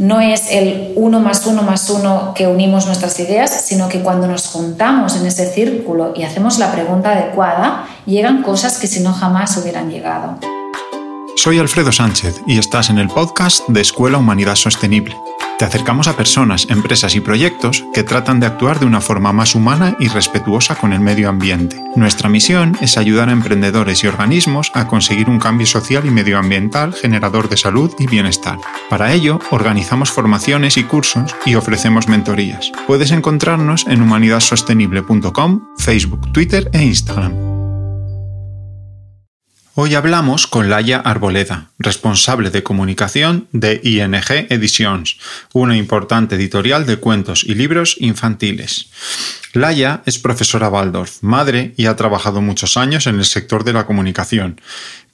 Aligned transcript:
no 0.00 0.20
es 0.20 0.50
el 0.50 0.92
uno 0.96 1.20
más 1.20 1.46
uno 1.46 1.62
más 1.62 1.88
uno 1.90 2.32
que 2.34 2.46
unimos 2.46 2.86
nuestras 2.86 3.20
ideas, 3.20 3.64
sino 3.64 3.88
que 3.88 4.00
cuando 4.00 4.26
nos 4.26 4.48
juntamos 4.48 5.14
en 5.16 5.26
ese 5.26 5.46
círculo 5.52 6.12
y 6.16 6.24
hacemos 6.24 6.58
la 6.58 6.72
pregunta 6.72 7.12
adecuada, 7.12 7.86
llegan 8.06 8.42
cosas 8.42 8.78
que 8.78 8.86
si 8.86 9.00
no 9.00 9.12
jamás 9.12 9.56
hubieran 9.58 9.90
llegado. 9.90 10.38
Soy 11.36 11.58
Alfredo 11.58 11.92
Sánchez 11.92 12.34
y 12.46 12.58
estás 12.58 12.90
en 12.90 12.98
el 12.98 13.08
podcast 13.08 13.68
de 13.68 13.80
Escuela 13.80 14.18
Humanidad 14.18 14.56
Sostenible 14.56 15.16
te 15.60 15.66
acercamos 15.66 16.08
a 16.08 16.16
personas, 16.16 16.66
empresas 16.70 17.14
y 17.14 17.20
proyectos 17.20 17.84
que 17.92 18.02
tratan 18.02 18.40
de 18.40 18.46
actuar 18.46 18.80
de 18.80 18.86
una 18.86 19.02
forma 19.02 19.34
más 19.34 19.54
humana 19.54 19.94
y 20.00 20.08
respetuosa 20.08 20.74
con 20.74 20.94
el 20.94 21.00
medio 21.00 21.28
ambiente. 21.28 21.78
Nuestra 21.96 22.30
misión 22.30 22.78
es 22.80 22.96
ayudar 22.96 23.28
a 23.28 23.32
emprendedores 23.32 24.02
y 24.02 24.06
organismos 24.06 24.72
a 24.72 24.86
conseguir 24.86 25.28
un 25.28 25.38
cambio 25.38 25.66
social 25.66 26.06
y 26.06 26.10
medioambiental 26.10 26.94
generador 26.94 27.50
de 27.50 27.58
salud 27.58 27.92
y 27.98 28.06
bienestar. 28.06 28.56
Para 28.88 29.12
ello, 29.12 29.38
organizamos 29.50 30.10
formaciones 30.10 30.78
y 30.78 30.84
cursos 30.84 31.36
y 31.44 31.56
ofrecemos 31.56 32.08
mentorías. 32.08 32.72
Puedes 32.86 33.10
encontrarnos 33.10 33.86
en 33.86 34.00
humanidadsostenible.com, 34.00 35.60
Facebook, 35.76 36.32
Twitter 36.32 36.70
e 36.72 36.84
Instagram. 36.84 37.59
Hoy 39.82 39.94
hablamos 39.94 40.46
con 40.46 40.68
Laia 40.68 40.98
Arboleda, 40.98 41.70
responsable 41.78 42.50
de 42.50 42.62
comunicación 42.62 43.48
de 43.52 43.80
ING 43.82 44.12
Editions, 44.50 45.16
una 45.54 45.74
importante 45.74 46.34
editorial 46.34 46.84
de 46.84 46.98
cuentos 46.98 47.44
y 47.44 47.54
libros 47.54 47.96
infantiles. 47.98 48.90
Laia 49.54 50.02
es 50.04 50.18
profesora 50.18 50.68
Waldorf, 50.68 51.22
madre 51.22 51.72
y 51.78 51.86
ha 51.86 51.96
trabajado 51.96 52.42
muchos 52.42 52.76
años 52.76 53.06
en 53.06 53.14
el 53.14 53.24
sector 53.24 53.64
de 53.64 53.72
la 53.72 53.86
comunicación, 53.86 54.60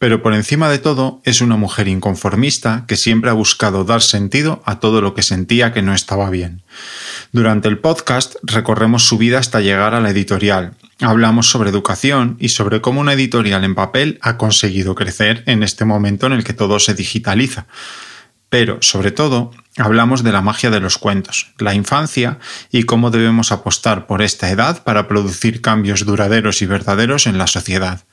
pero 0.00 0.20
por 0.20 0.34
encima 0.34 0.68
de 0.68 0.80
todo 0.80 1.20
es 1.22 1.40
una 1.42 1.56
mujer 1.56 1.86
inconformista 1.86 2.86
que 2.88 2.96
siempre 2.96 3.30
ha 3.30 3.34
buscado 3.34 3.84
dar 3.84 4.02
sentido 4.02 4.64
a 4.66 4.80
todo 4.80 5.00
lo 5.00 5.14
que 5.14 5.22
sentía 5.22 5.72
que 5.72 5.82
no 5.82 5.94
estaba 5.94 6.28
bien. 6.28 6.62
Durante 7.30 7.68
el 7.68 7.78
podcast 7.78 8.34
recorremos 8.42 9.06
su 9.06 9.16
vida 9.16 9.38
hasta 9.38 9.60
llegar 9.60 9.94
a 9.94 10.00
la 10.00 10.10
editorial 10.10 10.72
Hablamos 11.00 11.50
sobre 11.50 11.68
educación 11.68 12.38
y 12.40 12.48
sobre 12.48 12.80
cómo 12.80 13.02
una 13.02 13.12
editorial 13.12 13.64
en 13.64 13.74
papel 13.74 14.18
ha 14.22 14.38
conseguido 14.38 14.94
crecer 14.94 15.42
en 15.46 15.62
este 15.62 15.84
momento 15.84 16.26
en 16.26 16.32
el 16.32 16.42
que 16.42 16.54
todo 16.54 16.78
se 16.78 16.94
digitaliza. 16.94 17.66
Pero, 18.48 18.78
sobre 18.80 19.10
todo, 19.10 19.50
hablamos 19.76 20.22
de 20.22 20.32
la 20.32 20.40
magia 20.40 20.70
de 20.70 20.80
los 20.80 20.96
cuentos, 20.96 21.52
la 21.58 21.74
infancia 21.74 22.38
y 22.70 22.84
cómo 22.84 23.10
debemos 23.10 23.52
apostar 23.52 24.06
por 24.06 24.22
esta 24.22 24.48
edad 24.50 24.84
para 24.84 25.06
producir 25.06 25.60
cambios 25.60 26.06
duraderos 26.06 26.62
y 26.62 26.66
verdaderos 26.66 27.26
en 27.26 27.36
la 27.36 27.46
sociedad. 27.46 28.04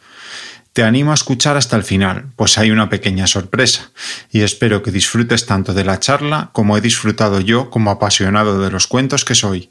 Te 0.73 0.84
animo 0.84 1.12
a 1.12 1.14
escuchar 1.14 1.56
hasta 1.56 1.78
el 1.78 1.84
final, 1.84 2.31
pues 2.36 2.58
hay 2.58 2.72
una 2.72 2.90
pequeña 2.90 3.28
sorpresa, 3.28 3.92
y 4.31 4.42
espero 4.42 4.81
que 4.81 4.92
disfrutes 4.92 5.45
tanto 5.45 5.73
de 5.73 5.86
la 5.86 6.00
charla 6.00 6.50
como 6.52 6.75
he 6.75 6.81
disfrutado 6.81 7.40
yo 7.40 7.70
como 7.70 7.92
apasionado 7.92 8.59
de 8.59 8.72
los 8.72 8.88
cuentos 8.88 9.23
que 9.23 9.36
soy. 9.36 9.70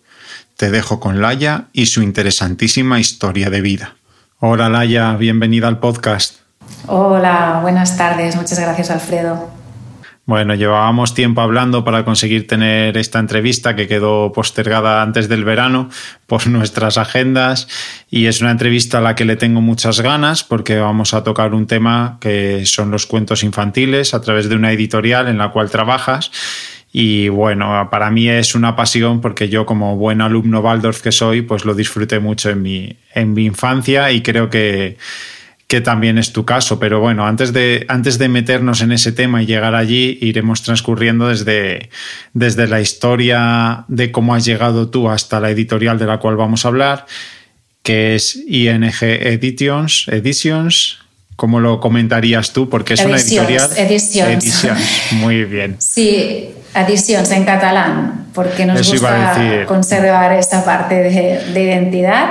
Te 0.63 0.71
dejo 0.71 1.01
con 1.01 1.21
Laia 1.21 1.65
y 1.73 1.87
su 1.87 2.03
interesantísima 2.03 3.01
historia 3.01 3.51
de 3.51 3.61
vida. 3.61 3.97
Hola 4.39 4.69
Laia, 4.69 5.17
bienvenida 5.17 5.67
al 5.67 5.81
podcast. 5.81 6.37
Hola, 6.87 7.59
buenas 7.63 7.97
tardes. 7.97 8.37
Muchas 8.37 8.61
gracias 8.61 8.89
Alfredo. 8.93 9.51
Bueno, 10.25 10.55
llevábamos 10.55 11.15
tiempo 11.15 11.41
hablando 11.41 11.85
para 11.85 12.05
conseguir 12.05 12.47
tener 12.47 12.97
esta 12.97 13.19
entrevista 13.19 13.75
que 13.75 13.89
quedó 13.89 14.31
postergada 14.31 15.03
antes 15.03 15.29
del 15.29 15.45
verano 15.45 15.91
por 16.29 16.47
nuestras 16.47 16.97
agendas 16.97 17.67
y 18.09 18.27
es 18.27 18.41
una 18.41 18.53
entrevista 18.53 18.99
a 18.99 19.01
la 19.01 19.17
que 19.17 19.25
le 19.25 19.35
tengo 19.35 19.61
muchas 19.61 20.01
ganas 20.01 20.45
porque 20.45 20.79
vamos 20.79 21.13
a 21.13 21.25
tocar 21.25 21.55
un 21.55 21.67
tema 21.67 22.19
que 22.21 22.67
son 22.67 22.93
los 22.93 23.07
cuentos 23.07 23.43
infantiles 23.43 24.15
a 24.15 24.21
través 24.21 24.49
de 24.49 24.55
una 24.55 24.71
editorial 24.71 25.27
en 25.27 25.39
la 25.39 25.51
cual 25.51 25.71
trabajas 25.71 26.31
y 26.95 27.31
bueno, 27.31 27.89
para 27.91 28.11
mí 28.11 28.29
es 28.29 28.55
una 28.55 28.77
pasión 28.77 29.23
porque 29.23 29.49
yo 29.49 29.65
como 29.65 29.97
buen 29.97 30.21
alumno 30.21 30.61
Waldorf 30.61 31.01
que 31.01 31.11
soy, 31.11 31.41
pues 31.41 31.65
lo 31.65 31.75
disfruté 31.75 32.21
mucho 32.21 32.51
en 32.51 32.61
mi, 32.61 32.97
en 33.15 33.33
mi 33.33 33.47
infancia 33.47 34.13
y 34.13 34.21
creo 34.21 34.51
que, 34.51 34.99
que 35.67 35.81
también 35.81 36.19
es 36.19 36.35
tu 36.35 36.45
caso. 36.45 36.79
Pero 36.79 37.01
bueno, 37.01 37.27
antes 37.27 37.55
de, 37.55 37.87
antes 37.89 38.19
de 38.19 38.29
meternos 38.29 38.83
en 38.83 38.93
ese 38.93 39.13
tema 39.13 39.43
y 39.43 39.47
llegar 39.47 39.75
allí, 39.75 40.19
iremos 40.21 40.63
transcurriendo 40.63 41.29
desde, 41.29 41.89
desde 42.35 42.69
la 42.69 42.83
historia 42.83 43.87
de 43.89 44.13
cómo 44.13 44.35
has 44.35 44.45
llegado 44.45 44.91
tú 44.91 45.09
hasta 45.09 45.41
la 45.41 45.51
editorial 45.51 45.99
de 45.99 46.05
la 46.05 46.19
cual 46.19 46.37
vamos 46.37 46.67
a 46.67 46.69
hablar, 46.69 47.07
que 47.83 48.17
es 48.17 48.37
ING 48.47 48.93
Editions, 49.01 50.09
Editions 50.09 50.99
¿Cómo 51.37 51.59
lo 51.59 51.81
comentarías 51.81 52.53
tú? 52.53 52.69
Porque 52.69 52.95
es 52.95 53.05
una 53.05 53.17
editorial. 53.17 53.71
Edicions. 53.77 54.29
Edicions. 54.29 55.13
Muy 55.13 55.45
bien. 55.45 55.77
Sí, 55.81 56.51
Edicions 56.75 57.31
en 57.33 57.45
catalán, 57.45 58.27
porque 58.35 58.65
nos 58.65 58.91
gusta 58.91 59.65
conservar 59.67 60.33
esa 60.33 60.65
parte 60.65 60.95
de, 60.95 61.61
identidad. 61.61 62.31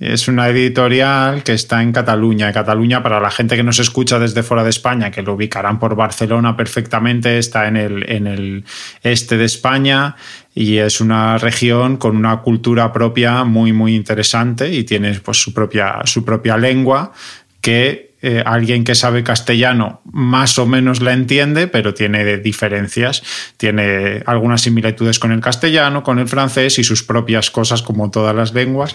Es 0.00 0.26
una 0.26 0.48
editorial 0.48 1.44
que 1.44 1.52
está 1.52 1.80
en 1.82 1.92
Cataluña. 1.92 2.52
Cataluña, 2.52 3.02
para 3.02 3.20
la 3.20 3.30
gente 3.30 3.54
que 3.54 3.62
nos 3.62 3.78
escucha 3.78 4.18
desde 4.18 4.42
fuera 4.42 4.64
de 4.64 4.70
España, 4.70 5.10
que 5.10 5.22
lo 5.22 5.34
ubicarán 5.34 5.78
por 5.78 5.94
Barcelona 5.94 6.56
perfectamente, 6.56 7.38
está 7.38 7.68
en 7.68 7.76
el, 7.76 8.10
en 8.10 8.26
el 8.26 8.64
este 9.02 9.36
de 9.36 9.44
España 9.44 10.16
y 10.54 10.78
es 10.78 11.00
una 11.00 11.38
región 11.38 11.98
con 11.98 12.16
una 12.16 12.40
cultura 12.40 12.92
propia 12.92 13.44
muy, 13.44 13.72
muy 13.72 13.94
interesante 13.94 14.72
y 14.72 14.84
tiene 14.84 15.14
pues, 15.20 15.36
su, 15.40 15.54
propia, 15.54 16.00
su 16.04 16.24
propia 16.24 16.56
lengua 16.56 17.12
que 17.60 18.11
eh, 18.24 18.40
alguien 18.46 18.84
que 18.84 18.94
sabe 18.94 19.24
castellano 19.24 20.00
más 20.04 20.56
o 20.56 20.64
menos 20.64 21.02
la 21.02 21.12
entiende, 21.12 21.66
pero 21.66 21.92
tiene 21.92 22.38
diferencias, 22.38 23.22
tiene 23.56 24.22
algunas 24.26 24.60
similitudes 24.60 25.18
con 25.18 25.32
el 25.32 25.40
castellano, 25.40 26.04
con 26.04 26.20
el 26.20 26.28
francés 26.28 26.78
y 26.78 26.84
sus 26.84 27.02
propias 27.02 27.50
cosas 27.50 27.82
como 27.82 28.12
todas 28.12 28.34
las 28.36 28.54
lenguas. 28.54 28.94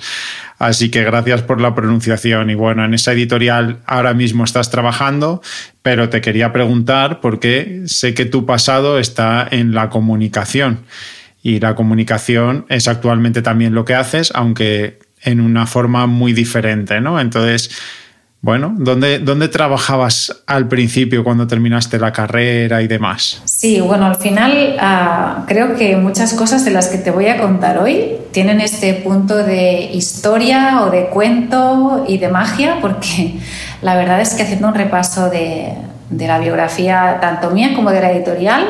Así 0.59 0.89
que 0.89 1.03
gracias 1.03 1.41
por 1.41 1.59
la 1.59 1.75
pronunciación. 1.75 2.49
Y 2.49 2.55
bueno, 2.55 2.85
en 2.85 2.93
esa 2.93 3.11
editorial 3.11 3.81
ahora 3.85 4.13
mismo 4.13 4.45
estás 4.45 4.71
trabajando, 4.71 5.41
pero 5.81 6.07
te 6.07 6.21
quería 6.21 6.53
preguntar 6.53 7.19
porque 7.19 7.81
sé 7.85 8.13
que 8.13 8.23
tu 8.23 8.45
pasado 8.45 8.97
está 8.97 9.45
en 9.51 9.73
la 9.73 9.89
comunicación. 9.89 10.85
Y 11.43 11.59
la 11.59 11.75
comunicación 11.75 12.65
es 12.69 12.87
actualmente 12.87 13.41
también 13.41 13.75
lo 13.75 13.83
que 13.83 13.93
haces, 13.93 14.31
aunque 14.33 14.99
en 15.21 15.41
una 15.41 15.65
forma 15.65 16.07
muy 16.07 16.31
diferente, 16.31 17.01
¿no? 17.01 17.19
Entonces, 17.19 17.71
bueno, 18.41 18.75
¿dónde, 18.77 19.19
¿dónde 19.19 19.47
trabajabas 19.47 20.43
al 20.45 20.67
principio 20.67 21.23
cuando 21.23 21.47
terminaste 21.47 21.97
la 21.97 22.13
carrera 22.13 22.81
y 22.81 22.87
demás? 22.87 23.41
Sí, 23.45 23.81
bueno, 23.81 24.05
al 24.05 24.17
final 24.17 24.77
ah, 24.79 25.43
creo 25.47 25.75
que 25.75 25.97
muchas 25.97 26.33
cosas 26.33 26.63
de 26.63 26.71
las 26.71 26.87
que 26.87 26.99
te 26.99 27.09
voy 27.09 27.27
a 27.27 27.37
contar 27.37 27.79
hoy 27.79 28.11
tienen 28.31 28.61
este 28.61 28.93
punto 28.93 29.35
de 29.35 29.89
historia 29.91 30.83
o 30.83 30.91
de 30.91 31.07
cuento 31.07 32.05
y 32.07 32.19
de 32.19 32.29
magia, 32.29 32.77
porque 32.79 33.39
la 33.81 33.95
verdad 33.95 34.21
es 34.21 34.35
que 34.35 34.43
haciendo 34.43 34.67
un 34.67 34.75
repaso 34.75 35.29
de, 35.29 35.73
la 36.11 36.39
biografía 36.39 37.17
tanto 37.19 37.49
mía 37.49 37.73
como 37.75 37.89
de 37.89 38.01
la 38.01 38.11
editorial, 38.11 38.65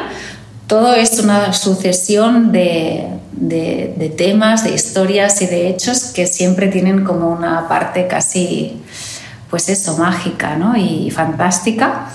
todo 0.67 0.93
es 0.93 1.19
una 1.19 1.51
sucesión 1.53 2.51
de, 2.51 3.05
de, 3.31 4.13
temas, 4.17 4.63
de 4.63 4.73
historias 4.73 5.41
y 5.41 5.47
de 5.47 5.69
hechos 5.69 6.05
que 6.05 6.25
siempre 6.25 6.67
tienen 6.67 7.03
como 7.03 7.29
una 7.29 7.67
parte 7.67 8.07
casi 8.07 8.81
pues 9.49 9.69
eso, 9.69 9.97
mágica 9.97 10.55
¿no? 10.55 10.75
y 10.75 11.11
fantástica. 11.11 12.09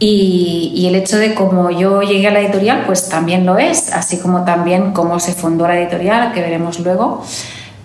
Y, 0.00 0.86
el 0.88 0.94
hecho 0.94 1.18
de 1.18 1.34
cómo 1.34 1.70
yo 1.70 2.02
llegué 2.02 2.28
a 2.28 2.30
la 2.30 2.40
editorial, 2.40 2.84
pues 2.86 3.08
también 3.08 3.44
lo 3.44 3.58
es, 3.58 3.92
así 3.92 4.18
como 4.18 4.44
también 4.44 4.92
cómo 4.92 5.18
se 5.18 5.32
fundó 5.32 5.66
la 5.66 5.78
editorial, 5.78 6.32
que 6.32 6.40
veremos 6.40 6.78
luego. 6.80 7.24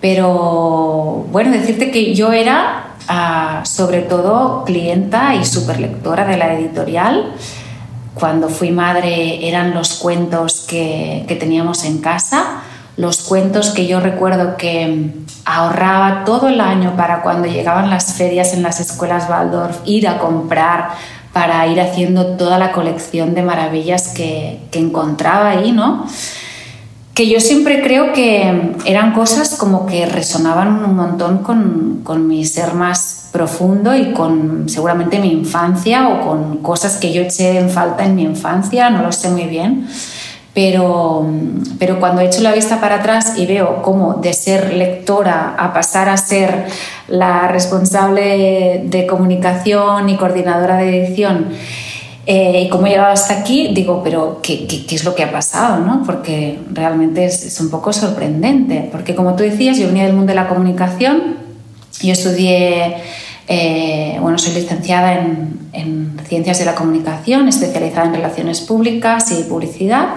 Pero 0.00 1.26
bueno, 1.32 1.50
decirte 1.50 1.90
que 1.90 2.14
yo 2.14 2.32
era 2.32 2.94
ah, 3.08 3.62
sobre 3.64 4.02
todo 4.02 4.64
clienta 4.64 5.34
y 5.34 5.44
superlectora 5.44 6.24
de 6.24 6.36
la 6.36 6.54
editorial. 6.54 7.34
Cuando 8.14 8.48
fui 8.48 8.70
madre 8.70 9.48
eran 9.48 9.74
los 9.74 9.94
cuentos 9.94 10.66
que, 10.68 11.24
que 11.26 11.34
teníamos 11.34 11.84
en 11.84 11.98
casa 11.98 12.62
los 12.96 13.22
cuentos 13.22 13.70
que 13.70 13.86
yo 13.86 14.00
recuerdo 14.00 14.56
que 14.56 15.12
ahorraba 15.44 16.24
todo 16.24 16.48
el 16.48 16.60
año 16.60 16.94
para 16.96 17.22
cuando 17.22 17.48
llegaban 17.48 17.90
las 17.90 18.14
ferias 18.14 18.54
en 18.54 18.62
las 18.62 18.80
escuelas 18.80 19.28
Waldorf, 19.28 19.78
ir 19.84 20.06
a 20.08 20.18
comprar 20.18 20.90
para 21.32 21.66
ir 21.66 21.80
haciendo 21.80 22.36
toda 22.36 22.58
la 22.58 22.70
colección 22.70 23.34
de 23.34 23.42
maravillas 23.42 24.08
que, 24.08 24.60
encontraba 24.72 25.50
ahí, 25.50 25.72
¿no? 25.72 26.06
Que 27.14 27.28
yo 27.28 27.40
siempre 27.40 27.82
creo 27.82 28.12
que 28.12 28.74
eran 28.84 29.12
cosas 29.12 29.56
como 29.56 29.86
que 29.86 30.06
resonaban 30.06 30.84
un 30.84 30.94
montón 30.94 31.38
con, 31.38 32.00
con 32.04 32.26
mi 32.26 32.44
ser 32.44 32.74
más 32.74 33.28
profundo 33.32 33.96
y 33.96 34.12
con 34.12 34.68
seguramente 34.68 35.18
mi 35.18 35.32
infancia 35.32 36.08
o 36.08 36.28
con 36.28 36.58
cosas 36.58 36.96
que 36.96 37.12
yo 37.12 37.22
eché 37.22 37.58
en 37.58 37.70
falta 37.70 38.04
en 38.04 38.14
mi 38.14 38.22
infancia, 38.22 38.90
no 38.90 39.02
lo 39.02 39.10
sé 39.10 39.30
muy 39.30 39.44
bien 39.44 39.88
pero, 40.54 41.26
pero 41.78 41.98
cuando 41.98 42.20
echo 42.22 42.40
la 42.40 42.52
vista 42.52 42.80
para 42.80 42.96
atrás 42.96 43.34
y 43.36 43.46
veo 43.46 43.82
cómo 43.82 44.14
de 44.14 44.32
ser 44.32 44.72
lectora 44.72 45.56
a 45.58 45.72
pasar 45.72 46.08
a 46.08 46.16
ser 46.16 46.66
la 47.08 47.48
responsable 47.48 48.82
de 48.84 49.06
comunicación 49.06 50.08
y 50.08 50.16
coordinadora 50.16 50.76
de 50.76 51.04
edición 51.04 51.48
Eh, 52.26 52.62
y 52.66 52.68
como 52.70 52.86
he 52.86 52.90
llegado 52.90 53.12
hasta 53.12 53.40
aquí, 53.40 53.72
digo, 53.74 54.00
pero 54.02 54.40
¿qué, 54.42 54.66
qué, 54.66 54.94
es 54.94 55.04
lo 55.04 55.14
que 55.14 55.24
ha 55.24 55.30
pasado? 55.30 55.84
¿no? 55.84 56.02
Porque 56.06 56.58
realmente 56.72 57.26
es, 57.26 57.44
es, 57.44 57.60
un 57.60 57.68
poco 57.68 57.92
sorprendente. 57.92 58.88
Porque 58.90 59.14
como 59.14 59.36
tú 59.36 59.42
decías, 59.42 59.78
yo 59.78 59.88
venía 59.88 60.04
del 60.04 60.14
mundo 60.14 60.28
de 60.28 60.36
la 60.36 60.48
comunicación, 60.48 61.36
yo 62.02 62.12
estudié, 62.12 62.96
eh, 63.48 64.18
bueno, 64.20 64.38
soy 64.38 64.54
licenciada 64.54 65.14
en, 65.14 65.68
en 65.72 66.20
Ciencias 66.26 66.58
de 66.58 66.64
la 66.64 66.74
Comunicación, 66.74 67.48
especializada 67.48 68.06
en 68.06 68.14
Relaciones 68.14 68.60
Públicas 68.60 69.30
y 69.32 69.44
Publicidad. 69.44 70.16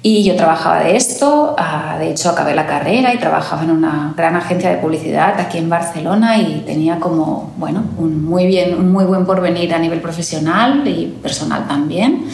Y 0.00 0.22
yo 0.22 0.36
trabajaba 0.36 0.78
de 0.80 0.96
esto, 0.96 1.56
ah, 1.58 1.96
de 1.98 2.10
hecho 2.10 2.30
acabé 2.30 2.54
la 2.54 2.66
carrera 2.66 3.12
y 3.12 3.18
trabajaba 3.18 3.64
en 3.64 3.72
una 3.72 4.14
gran 4.16 4.36
agencia 4.36 4.70
de 4.70 4.76
publicidad 4.76 5.40
aquí 5.40 5.58
en 5.58 5.68
Barcelona 5.68 6.38
y 6.38 6.62
tenía 6.64 7.00
como, 7.00 7.52
bueno, 7.56 7.82
un 7.98 8.24
muy, 8.24 8.46
bien, 8.46 8.78
un 8.78 8.92
muy 8.92 9.04
buen 9.04 9.26
porvenir 9.26 9.74
a 9.74 9.78
nivel 9.78 10.00
profesional 10.00 10.86
y 10.86 11.06
personal 11.20 11.66
también. 11.66 12.26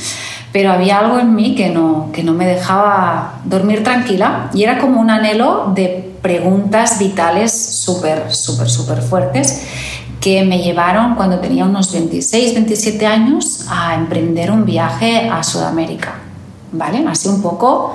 Pero 0.52 0.72
había 0.72 0.98
algo 0.98 1.18
en 1.18 1.34
mí 1.34 1.54
que 1.54 1.70
no, 1.70 2.10
que 2.12 2.22
no 2.22 2.34
me 2.34 2.46
dejaba 2.46 3.40
dormir 3.44 3.82
tranquila 3.82 4.50
y 4.52 4.62
era 4.62 4.78
como 4.78 5.00
un 5.00 5.08
anhelo 5.08 5.72
de 5.74 6.12
preguntas 6.20 6.98
vitales 6.98 7.50
súper, 7.52 8.32
súper, 8.32 8.68
súper 8.68 9.02
fuertes 9.02 9.66
que 10.24 10.42
me 10.42 10.62
llevaron 10.62 11.16
cuando 11.16 11.38
tenía 11.38 11.66
unos 11.66 11.92
26, 11.92 12.54
27 12.54 13.06
años 13.06 13.66
a 13.68 13.94
emprender 13.94 14.50
un 14.50 14.64
viaje 14.64 15.28
a 15.28 15.42
Sudamérica. 15.42 16.14
¿vale? 16.74 17.04
Así 17.06 17.28
un 17.28 17.42
poco 17.42 17.94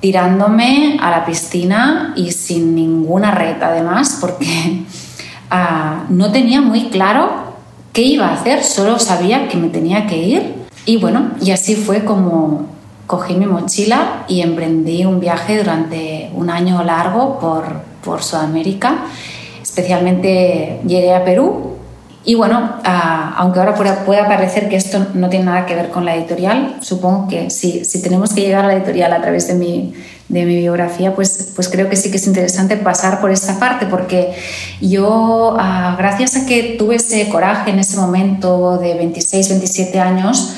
tirándome 0.00 0.98
a 1.00 1.10
la 1.10 1.24
piscina 1.24 2.12
y 2.16 2.32
sin 2.32 2.74
ninguna 2.74 3.30
red 3.30 3.62
además, 3.62 4.18
porque 4.20 4.84
ah, 5.50 6.04
no 6.10 6.30
tenía 6.32 6.60
muy 6.60 6.88
claro 6.90 7.54
qué 7.94 8.02
iba 8.02 8.28
a 8.28 8.34
hacer, 8.34 8.62
solo 8.62 8.98
sabía 8.98 9.48
que 9.48 9.56
me 9.56 9.68
tenía 9.68 10.06
que 10.06 10.18
ir. 10.18 10.54
Y 10.84 10.98
bueno, 10.98 11.30
y 11.40 11.50
así 11.50 11.76
fue 11.76 12.04
como 12.04 12.66
cogí 13.06 13.36
mi 13.36 13.46
mochila 13.46 14.24
y 14.28 14.42
emprendí 14.42 15.06
un 15.06 15.18
viaje 15.18 15.56
durante 15.56 16.30
un 16.34 16.50
año 16.50 16.82
largo 16.84 17.38
por, 17.38 17.80
por 18.02 18.22
Sudamérica. 18.22 19.06
Especialmente 19.64 20.80
llegué 20.86 21.14
a 21.14 21.24
Perú 21.24 21.78
y 22.26 22.34
bueno, 22.34 22.76
aunque 22.84 23.60
ahora 23.60 23.74
pueda, 23.74 24.28
parecer 24.28 24.68
que 24.68 24.76
esto 24.76 25.06
no 25.14 25.30
tiene 25.30 25.46
nada 25.46 25.64
que 25.64 25.74
ver 25.74 25.90
con 25.90 26.04
la 26.04 26.14
editorial, 26.14 26.76
supongo 26.80 27.28
que 27.28 27.48
si, 27.48 27.84
si 27.86 28.02
tenemos 28.02 28.34
que 28.34 28.42
llegar 28.42 28.66
a 28.66 28.68
la 28.68 28.74
editorial 28.74 29.12
a 29.14 29.22
través 29.22 29.48
de 29.48 29.54
mi, 29.54 29.94
de 30.28 30.44
mi 30.44 30.56
biografía, 30.56 31.14
pues, 31.14 31.52
pues 31.54 31.68
creo 31.70 31.88
que 31.88 31.96
sí 31.96 32.10
que 32.10 32.18
es 32.18 32.26
interesante 32.26 32.76
pasar 32.76 33.20
por 33.22 33.30
esta 33.30 33.58
parte, 33.58 33.86
porque 33.86 34.34
yo, 34.82 35.56
ah, 35.58 35.96
gracias 35.98 36.36
a 36.36 36.46
que 36.46 36.76
tuve 36.78 36.96
ese 36.96 37.28
coraje 37.30 37.70
en 37.70 37.78
ese 37.78 37.96
momento 37.96 38.76
de 38.78 38.94
26, 38.94 39.48
27 39.48 40.00
años, 40.00 40.54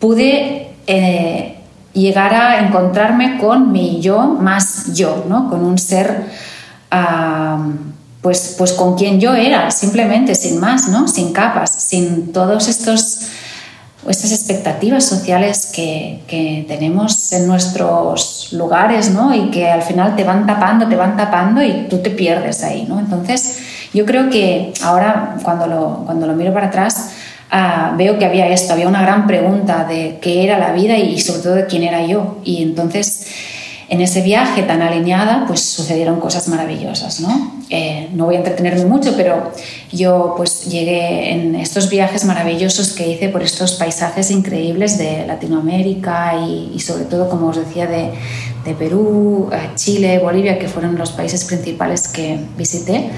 pude 0.00 0.68
eh, 0.86 1.58
llegar 1.92 2.34
a 2.34 2.60
encontrarme 2.60 3.38
con 3.38 3.72
mi 3.72 4.00
yo 4.00 4.20
más 4.20 4.94
yo, 4.94 5.24
¿no? 5.28 5.48
con 5.48 5.64
un 5.64 5.78
ser 5.78 6.47
pues, 8.22 8.54
pues 8.58 8.72
con 8.72 8.96
quien 8.96 9.20
yo 9.20 9.34
era, 9.34 9.70
simplemente, 9.70 10.34
sin 10.34 10.58
más, 10.60 10.88
¿no? 10.88 11.08
Sin 11.08 11.32
capas, 11.32 11.70
sin 11.70 12.32
todos 12.32 12.68
estos 12.68 13.28
estas 14.08 14.32
expectativas 14.32 15.04
sociales 15.04 15.70
que, 15.74 16.20
que, 16.26 16.64
tenemos 16.68 17.32
en 17.32 17.46
nuestros 17.46 18.48
lugares, 18.52 19.10
¿no? 19.10 19.34
Y 19.34 19.50
que 19.50 19.68
al 19.68 19.82
final 19.82 20.16
te 20.16 20.24
van 20.24 20.46
tapando, 20.46 20.88
te 20.88 20.96
van 20.96 21.16
tapando 21.16 21.62
y 21.62 21.86
tú 21.90 21.98
te 21.98 22.10
pierdes 22.10 22.62
ahí, 22.64 22.86
¿no? 22.88 22.98
Entonces, 22.98 23.58
yo 23.92 24.06
creo 24.06 24.30
que 24.30 24.72
ahora, 24.82 25.36
cuando 25.42 25.66
lo, 25.66 26.02
cuando 26.06 26.26
lo 26.26 26.34
miro 26.34 26.54
para 26.54 26.68
atrás, 26.68 27.10
ah, 27.50 27.94
veo 27.96 28.18
que 28.18 28.24
había 28.24 28.48
esto, 28.48 28.72
había 28.72 28.88
una 28.88 29.02
gran 29.02 29.26
pregunta 29.26 29.84
de 29.84 30.18
qué 30.22 30.44
era 30.44 30.58
la 30.58 30.72
vida 30.72 30.96
y 30.96 31.18
sobre 31.20 31.40
todo 31.40 31.54
de 31.54 31.66
quién 31.66 31.82
era 31.82 32.02
yo. 32.02 32.38
Y 32.44 32.62
entonces 32.62 33.26
en 33.90 34.02
ese 34.02 34.20
viaje 34.20 34.62
tan 34.64 34.82
alineada, 34.82 35.44
pues 35.46 35.62
sucedieron 35.62 36.20
cosas 36.20 36.46
maravillosas, 36.48 37.20
¿no? 37.20 37.52
Eh, 37.70 38.10
no 38.12 38.26
voy 38.26 38.34
a 38.34 38.38
entretenerme 38.38 38.84
mucho, 38.84 39.14
pero 39.16 39.50
yo 39.90 40.34
pues 40.36 40.66
llegué 40.66 41.32
en 41.32 41.54
estos 41.54 41.88
viajes 41.88 42.26
maravillosos 42.26 42.92
que 42.92 43.08
hice 43.08 43.30
por 43.30 43.42
estos 43.42 43.74
paisajes 43.74 44.30
increíbles 44.30 44.98
de 44.98 45.26
Latinoamérica 45.26 46.34
y, 46.36 46.78
sobre 46.80 47.04
todo, 47.04 47.30
como 47.30 47.48
os 47.48 47.56
decía, 47.56 47.86
de, 47.86 48.10
de 48.66 48.74
Perú, 48.74 49.48
eh, 49.52 49.70
Chile, 49.74 50.18
Bolivia, 50.18 50.58
que 50.58 50.68
fueron 50.68 50.98
los 50.98 51.12
países 51.12 51.44
principales 51.44 52.08
que 52.08 52.38
visité 52.58 53.10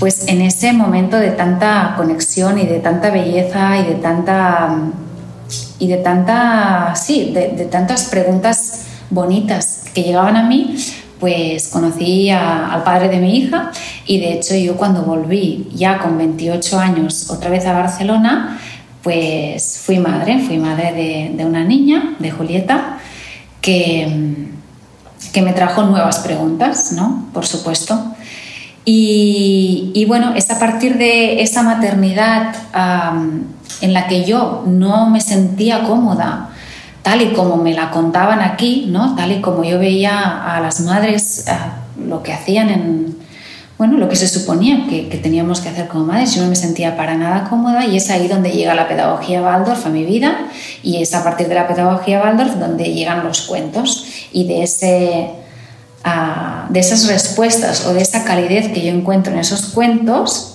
pues 0.00 0.26
en 0.26 0.40
ese 0.40 0.72
momento 0.72 1.16
de 1.16 1.30
tanta 1.30 1.94
conexión 1.96 2.58
y 2.58 2.66
de 2.66 2.80
tanta 2.80 3.10
belleza 3.10 3.78
y 3.78 3.84
de 3.84 3.94
tanta 3.96 4.76
y 5.78 5.86
de 5.86 5.96
tanta 5.98 6.94
sí 6.96 7.30
de, 7.32 7.50
de 7.50 7.66
tantas 7.66 8.04
preguntas 8.06 8.86
bonitas 9.12 9.84
que 9.94 10.02
llegaban 10.02 10.36
a 10.36 10.44
mí, 10.44 10.74
pues 11.20 11.68
conocí 11.68 12.30
al 12.30 12.82
padre 12.82 13.08
de 13.08 13.18
mi 13.18 13.36
hija 13.36 13.70
y 14.06 14.18
de 14.18 14.32
hecho 14.32 14.56
yo 14.56 14.76
cuando 14.76 15.02
volví 15.02 15.68
ya 15.72 15.98
con 15.98 16.18
28 16.18 16.78
años 16.78 17.30
otra 17.30 17.48
vez 17.48 17.64
a 17.66 17.72
Barcelona, 17.72 18.58
pues 19.02 19.80
fui 19.84 19.98
madre, 19.98 20.40
fui 20.40 20.58
madre 20.58 20.92
de, 21.36 21.44
una 21.44 21.64
niña, 21.64 22.14
de 22.18 22.30
Julieta, 22.30 22.98
que, 23.60 24.48
que 25.32 25.42
me 25.42 25.52
trajo 25.52 25.84
nuevas 25.84 26.20
preguntas, 26.20 26.92
¿no? 26.92 27.28
Por 27.32 27.46
supuesto. 27.46 28.14
Y, 28.84 29.92
y, 29.94 30.04
bueno, 30.06 30.34
es 30.34 30.50
a 30.50 30.58
partir 30.58 30.98
de 30.98 31.40
esa 31.42 31.62
maternidad 31.62 32.54
en 33.80 33.92
la 33.92 34.08
que 34.08 34.24
yo 34.24 34.64
no 34.66 35.08
me 35.08 35.20
sentía 35.20 35.84
cómoda 35.84 36.51
tal 37.02 37.22
y 37.22 37.32
como 37.32 37.56
me 37.56 37.74
la 37.74 37.90
contaban 37.90 38.40
aquí, 38.40 38.86
¿no? 38.88 39.14
tal 39.14 39.32
y 39.32 39.40
como 39.40 39.64
yo 39.64 39.78
veía 39.78 40.54
a 40.54 40.60
las 40.60 40.80
madres 40.80 41.44
lo 41.98 42.22
que 42.22 42.32
hacían 42.32 42.70
en, 42.70 43.16
bueno, 43.78 43.98
lo 43.98 44.08
que 44.08 44.16
se 44.16 44.28
suponía 44.28 44.86
que, 44.88 45.18
teníamos 45.22 45.60
que 45.60 45.68
hacer 45.68 45.88
como 45.88 46.04
madres, 46.04 46.34
yo 46.34 46.42
no 46.42 46.48
me 46.48 46.56
sentía 46.56 46.96
para 46.96 47.16
nada 47.16 47.48
cómoda 47.48 47.84
y 47.84 47.96
es 47.96 48.10
ahí 48.10 48.28
donde 48.28 48.52
llega 48.52 48.74
la 48.74 48.86
pedagogía 48.86 49.42
Waldorf 49.42 49.86
a 49.86 49.88
mi 49.88 50.04
vida 50.04 50.46
y 50.82 51.02
es 51.02 51.14
a 51.14 51.24
partir 51.24 51.48
de 51.48 51.56
la 51.56 51.66
pedagogía 51.66 52.20
Waldorf 52.20 52.54
donde 52.54 52.92
llegan 52.92 53.24
los 53.24 53.42
cuentos 53.42 54.06
y 54.30 54.46
de, 54.46 54.62
ese, 54.62 55.30
de 56.68 56.80
esas 56.80 57.08
respuestas 57.08 57.84
o 57.86 57.92
de 57.92 58.02
esa 58.02 58.24
calidez 58.24 58.68
que 58.72 58.84
yo 58.84 58.92
encuentro 58.92 59.32
en 59.32 59.40
esos 59.40 59.66
cuentos, 59.66 60.51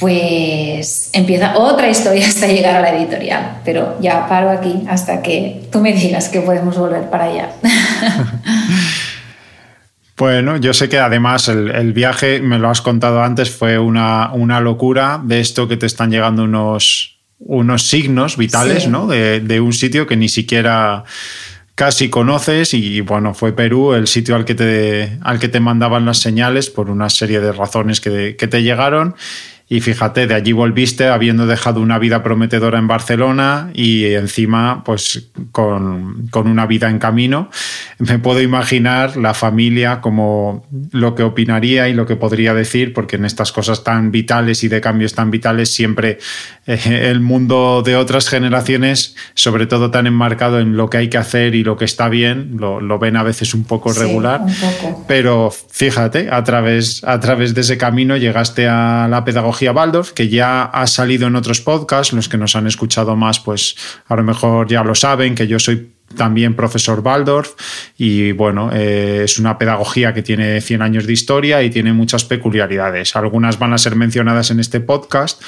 pues 0.00 1.10
empieza 1.12 1.56
otra 1.56 1.88
historia 1.88 2.26
hasta 2.26 2.48
llegar 2.48 2.74
a 2.76 2.80
la 2.80 2.96
editorial. 2.96 3.60
Pero 3.64 3.98
ya 4.00 4.26
paro 4.26 4.50
aquí 4.50 4.82
hasta 4.88 5.22
que 5.22 5.68
tú 5.70 5.80
me 5.80 5.92
digas 5.92 6.28
que 6.28 6.40
podemos 6.40 6.76
volver 6.76 7.08
para 7.10 7.24
allá. 7.24 7.50
Bueno, 10.16 10.58
yo 10.58 10.74
sé 10.74 10.90
que 10.90 10.98
además 10.98 11.48
el, 11.48 11.94
viaje, 11.94 12.42
me 12.42 12.58
lo 12.58 12.68
has 12.68 12.82
contado 12.82 13.22
antes, 13.22 13.50
fue 13.50 13.78
una, 13.78 14.60
locura 14.60 15.18
de 15.24 15.40
esto 15.40 15.66
que 15.66 15.78
te 15.78 15.86
están 15.86 16.10
llegando 16.10 16.44
unos, 16.44 17.22
unos 17.38 17.84
signos 17.84 18.36
vitales, 18.36 18.86
¿no? 18.86 19.06
De, 19.06 19.40
de, 19.40 19.60
un 19.62 19.72
sitio 19.72 20.06
que 20.06 20.18
ni 20.18 20.28
siquiera 20.28 21.04
casi 21.74 22.10
conoces 22.10 22.74
y 22.74 23.00
bueno, 23.00 23.32
fue 23.32 23.54
Perú 23.54 23.94
el 23.94 24.06
sitio 24.06 24.36
al 24.36 24.44
que 24.44 24.54
te, 24.54 25.16
al 25.22 25.38
que 25.38 25.48
te 25.48 25.60
mandaban 25.60 26.04
las 26.04 26.18
señales 26.18 26.68
por 26.68 26.90
una 26.90 27.08
serie 27.08 27.40
de 27.40 27.52
razones 27.52 28.02
que, 28.02 28.36
que 28.36 28.46
te 28.46 28.62
llegaron 28.62 29.14
y 29.72 29.80
fíjate, 29.80 30.26
de 30.26 30.34
allí 30.34 30.50
volviste 30.50 31.06
habiendo 31.06 31.46
dejado 31.46 31.80
una 31.80 32.00
vida 32.00 32.24
prometedora 32.24 32.80
en 32.80 32.88
Barcelona 32.88 33.70
y 33.72 34.04
encima, 34.14 34.82
pues 34.82 35.30
con, 35.52 36.28
una 36.34 36.66
vida 36.66 36.90
en 36.90 36.98
camino. 36.98 37.50
Me 38.00 38.18
puedo 38.18 38.42
imaginar 38.42 39.16
la 39.16 39.32
familia 39.32 40.00
como 40.00 40.66
lo 40.90 41.14
que 41.14 41.22
opinaría 41.22 41.88
y 41.88 41.94
lo 41.94 42.04
que 42.04 42.16
podría 42.16 42.52
decir, 42.52 42.92
porque 42.92 43.14
en 43.14 43.24
estas 43.24 43.52
cosas 43.52 43.84
tan 43.84 44.10
vitales 44.10 44.64
y 44.64 44.68
de 44.68 44.80
cambios 44.80 45.14
tan 45.14 45.30
vitales, 45.30 45.72
siempre 45.72 46.18
eh, 46.66 47.08
el 47.08 47.20
mundo 47.20 47.84
de 47.86 47.94
otras 47.94 48.28
generaciones, 48.28 49.14
sobre 49.34 49.68
todo 49.68 49.92
tan 49.92 50.08
enmarcado 50.08 50.58
en 50.58 50.76
lo 50.76 50.90
que 50.90 50.96
hay 50.96 51.08
que 51.08 51.18
hacer 51.18 51.54
y 51.54 51.62
lo 51.62 51.76
que 51.76 51.84
está 51.84 52.08
bien, 52.08 52.56
lo, 52.58 52.98
ven 52.98 53.16
a 53.16 53.22
veces 53.22 53.54
un 53.54 53.62
poco 53.62 53.92
regular. 53.92 54.40
Pero 55.06 55.52
fíjate, 55.52 56.28
a 56.28 56.42
través, 56.42 57.04
a 57.04 57.20
través 57.20 57.54
de 57.54 57.60
ese 57.60 57.78
camino 57.78 58.16
llegaste 58.16 58.66
a 58.66 59.06
la 59.08 59.24
pedagogía 59.24 59.59
Waldorf, 59.68 60.12
que 60.12 60.28
ya 60.28 60.64
ha 60.64 60.86
salido 60.86 61.26
en 61.26 61.36
otros 61.36 61.60
podcasts, 61.60 62.12
los 62.12 62.28
que 62.28 62.38
nos 62.38 62.56
han 62.56 62.66
escuchado 62.66 63.16
más, 63.16 63.40
pues 63.40 63.76
a 64.08 64.16
lo 64.16 64.22
mejor 64.22 64.68
ya 64.68 64.82
lo 64.82 64.94
saben, 64.94 65.34
que 65.34 65.46
yo 65.46 65.58
soy 65.58 65.90
también 66.16 66.54
profesor 66.54 67.00
Waldorf 67.00 67.50
y 67.96 68.32
bueno, 68.32 68.70
eh, 68.72 69.22
es 69.24 69.38
una 69.38 69.58
pedagogía 69.58 70.12
que 70.12 70.22
tiene 70.22 70.60
100 70.60 70.82
años 70.82 71.06
de 71.06 71.12
historia 71.12 71.62
y 71.62 71.70
tiene 71.70 71.92
muchas 71.92 72.24
peculiaridades. 72.24 73.14
Algunas 73.16 73.58
van 73.58 73.72
a 73.72 73.78
ser 73.78 73.96
mencionadas 73.96 74.50
en 74.50 74.60
este 74.60 74.80
podcast, 74.80 75.40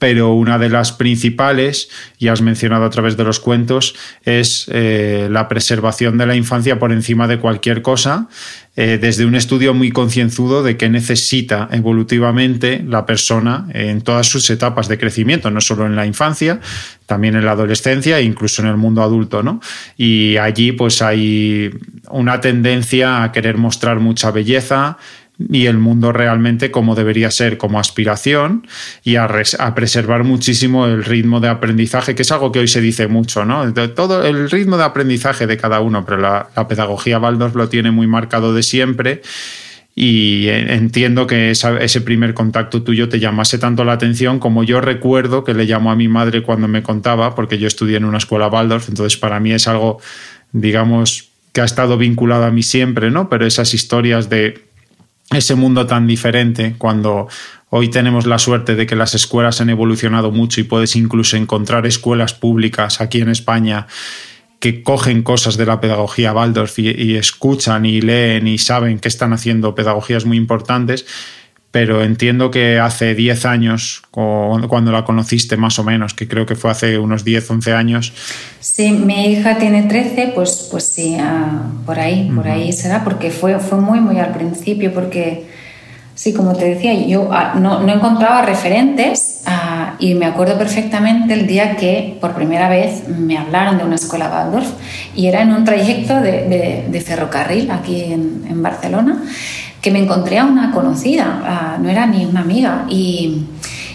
pero 0.00 0.32
una 0.32 0.58
de 0.58 0.70
las 0.70 0.92
principales, 0.92 1.90
y 2.18 2.28
has 2.28 2.40
mencionado 2.40 2.86
a 2.86 2.90
través 2.90 3.18
de 3.18 3.22
los 3.22 3.38
cuentos, 3.38 3.94
es 4.24 4.64
eh, 4.72 5.28
la 5.30 5.46
preservación 5.46 6.16
de 6.16 6.26
la 6.26 6.34
infancia 6.34 6.78
por 6.78 6.90
encima 6.90 7.28
de 7.28 7.38
cualquier 7.38 7.82
cosa, 7.82 8.28
eh, 8.76 8.98
desde 8.98 9.26
un 9.26 9.34
estudio 9.34 9.74
muy 9.74 9.90
concienzudo 9.90 10.62
de 10.62 10.78
qué 10.78 10.88
necesita 10.88 11.68
evolutivamente 11.70 12.82
la 12.82 13.04
persona 13.04 13.66
en 13.74 14.00
todas 14.00 14.26
sus 14.26 14.48
etapas 14.48 14.88
de 14.88 14.96
crecimiento, 14.96 15.50
no 15.50 15.60
solo 15.60 15.84
en 15.84 15.96
la 15.96 16.06
infancia, 16.06 16.60
también 17.04 17.36
en 17.36 17.44
la 17.44 17.52
adolescencia 17.52 18.18
e 18.18 18.22
incluso 18.22 18.62
en 18.62 18.68
el 18.68 18.78
mundo 18.78 19.02
adulto, 19.02 19.42
¿no? 19.42 19.60
Y 19.98 20.38
allí 20.38 20.72
pues 20.72 21.02
hay 21.02 21.70
una 22.08 22.40
tendencia 22.40 23.22
a 23.22 23.32
querer 23.32 23.58
mostrar 23.58 24.00
mucha 24.00 24.30
belleza, 24.30 24.96
y 25.48 25.66
el 25.66 25.78
mundo 25.78 26.12
realmente 26.12 26.70
como 26.70 26.94
debería 26.94 27.30
ser, 27.30 27.56
como 27.56 27.78
aspiración 27.78 28.66
y 29.04 29.16
a, 29.16 29.28
preservar 29.74 30.24
muchísimo 30.24 30.86
el 30.86 31.04
ritmo 31.04 31.40
de 31.40 31.48
aprendizaje, 31.48 32.14
que 32.14 32.22
es 32.22 32.32
algo 32.32 32.52
que 32.52 32.58
hoy 32.58 32.68
se 32.68 32.80
dice 32.80 33.06
mucho, 33.08 33.44
¿no? 33.44 33.72
todo 33.94 34.24
el 34.24 34.50
ritmo 34.50 34.76
de 34.76 34.84
aprendizaje 34.84 35.46
de 35.46 35.56
cada 35.56 35.80
uno, 35.80 36.04
pero 36.04 36.18
la, 36.18 36.48
pedagogía 36.68 37.18
Waldorf 37.18 37.54
lo 37.54 37.68
tiene 37.68 37.90
muy 37.90 38.06
marcado 38.06 38.54
de 38.54 38.62
siempre 38.62 39.22
y 39.94 40.48
entiendo 40.48 41.26
que 41.26 41.50
ese 41.50 42.00
primer 42.00 42.34
contacto 42.34 42.82
tuyo 42.82 43.08
te 43.08 43.18
llamase 43.18 43.58
tanto 43.58 43.84
la 43.84 43.92
atención 43.92 44.38
como 44.38 44.62
yo 44.62 44.80
recuerdo 44.80 45.42
que 45.42 45.52
le 45.54 45.66
llamó 45.66 45.90
a 45.90 45.96
mi 45.96 46.08
madre 46.08 46.42
cuando 46.42 46.68
me 46.68 46.82
contaba, 46.82 47.34
porque 47.34 47.58
yo 47.58 47.66
estudié 47.66 47.96
en 47.96 48.04
una 48.04 48.18
escuela 48.18 48.48
Waldorf, 48.48 48.88
entonces 48.88 49.18
para 49.18 49.40
mí 49.40 49.52
es 49.52 49.66
algo, 49.66 50.00
digamos, 50.52 51.30
que 51.52 51.60
ha 51.60 51.64
estado 51.64 51.98
vinculado 51.98 52.44
a 52.44 52.50
mí 52.50 52.62
siempre, 52.62 53.10
¿no? 53.10 53.28
Pero 53.28 53.46
esas 53.46 53.74
historias 53.74 54.30
de 54.30 54.69
ese 55.32 55.54
mundo 55.54 55.86
tan 55.86 56.06
diferente 56.08 56.74
cuando 56.76 57.28
hoy 57.68 57.88
tenemos 57.88 58.26
la 58.26 58.38
suerte 58.38 58.74
de 58.74 58.86
que 58.86 58.96
las 58.96 59.14
escuelas 59.14 59.60
han 59.60 59.70
evolucionado 59.70 60.32
mucho 60.32 60.60
y 60.60 60.64
puedes 60.64 60.96
incluso 60.96 61.36
encontrar 61.36 61.86
escuelas 61.86 62.34
públicas 62.34 63.00
aquí 63.00 63.20
en 63.20 63.28
España 63.28 63.86
que 64.58 64.82
cogen 64.82 65.22
cosas 65.22 65.56
de 65.56 65.66
la 65.66 65.80
pedagogía 65.80 66.32
Waldorf 66.32 66.78
y, 66.80 67.16
escuchan 67.16 67.86
y 67.86 68.00
leen 68.00 68.48
y 68.48 68.58
saben 68.58 68.98
que 68.98 69.08
están 69.08 69.32
haciendo 69.32 69.74
pedagogías 69.74 70.26
muy 70.26 70.36
importantes 70.36 71.06
pero 71.70 72.02
entiendo 72.02 72.50
que 72.50 72.80
hace 72.80 73.14
10 73.14 73.46
años, 73.46 74.02
cuando 74.10 74.90
la 74.90 75.04
conociste 75.04 75.56
más 75.56 75.78
o 75.78 75.84
menos, 75.84 76.14
que 76.14 76.26
creo 76.26 76.44
que 76.44 76.56
fue 76.56 76.70
hace 76.70 76.98
unos 76.98 77.24
10, 77.24 77.48
11 77.48 77.72
años. 77.72 78.12
Sí, 78.58 78.90
mi 78.90 79.26
hija 79.26 79.56
tiene 79.56 79.84
13, 79.84 80.32
pues, 80.34 80.68
pues 80.70 80.84
sí, 80.84 81.16
ah, 81.20 81.62
por 81.86 82.00
ahí, 82.00 82.30
por 82.34 82.48
ahí 82.48 82.72
será, 82.72 83.04
porque 83.04 83.30
fue, 83.30 83.60
fue 83.60 83.78
muy, 83.78 84.00
muy 84.00 84.18
al 84.18 84.32
principio, 84.32 84.92
porque 84.92 85.46
sí, 86.16 86.32
como 86.32 86.56
te 86.56 86.64
decía, 86.64 86.92
yo 87.06 87.28
ah, 87.32 87.54
no, 87.54 87.80
no, 87.80 87.92
encontraba 87.92 88.42
referentes 88.42 89.42
ah, 89.46 89.94
y 90.00 90.14
me 90.14 90.26
acuerdo 90.26 90.58
perfectamente 90.58 91.34
el 91.34 91.46
día 91.46 91.76
que 91.76 92.18
por 92.20 92.34
primera 92.34 92.68
vez 92.68 93.08
me 93.08 93.38
hablaron 93.38 93.78
de 93.78 93.84
una 93.84 93.94
escuela 93.94 94.28
Waldorf 94.28 94.68
y 95.14 95.26
era 95.28 95.42
en 95.42 95.52
un 95.52 95.64
trayecto 95.64 96.20
de, 96.20 96.86
de, 96.90 97.00
ferrocarril 97.00 97.70
aquí 97.70 98.02
en, 98.12 98.44
en 98.48 98.60
Barcelona 98.60 99.22
que 99.80 99.90
me 99.90 99.98
encontré 99.98 100.38
a 100.38 100.44
una 100.44 100.72
conocida, 100.72 101.78
no 101.80 101.88
era 101.88 102.06
ni 102.06 102.24
una 102.24 102.40
amiga. 102.40 102.86
Y, 102.88 103.44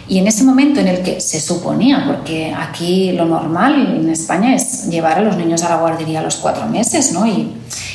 y, 0.07 0.19
en 0.19 0.27
ese 0.27 0.43
momento 0.43 0.79
en 0.79 0.87
el 0.87 1.01
que 1.01 1.19
se 1.19 1.39
suponía, 1.39 2.03
porque 2.05 2.53
aquí 2.53 3.11
lo 3.11 3.25
normal 3.25 3.97
en 3.99 4.09
España 4.09 4.55
es 4.55 4.89
llevar 4.89 5.19
a 5.19 5.21
los 5.21 5.37
niños 5.37 5.63
a 5.63 5.69
la 5.69 5.77
guardería 5.77 6.19
a 6.19 6.23
los 6.23 6.37
cuatro 6.37 6.65
meses, 6.67 7.11
¿no? 7.13 7.25
Y, 7.27 7.49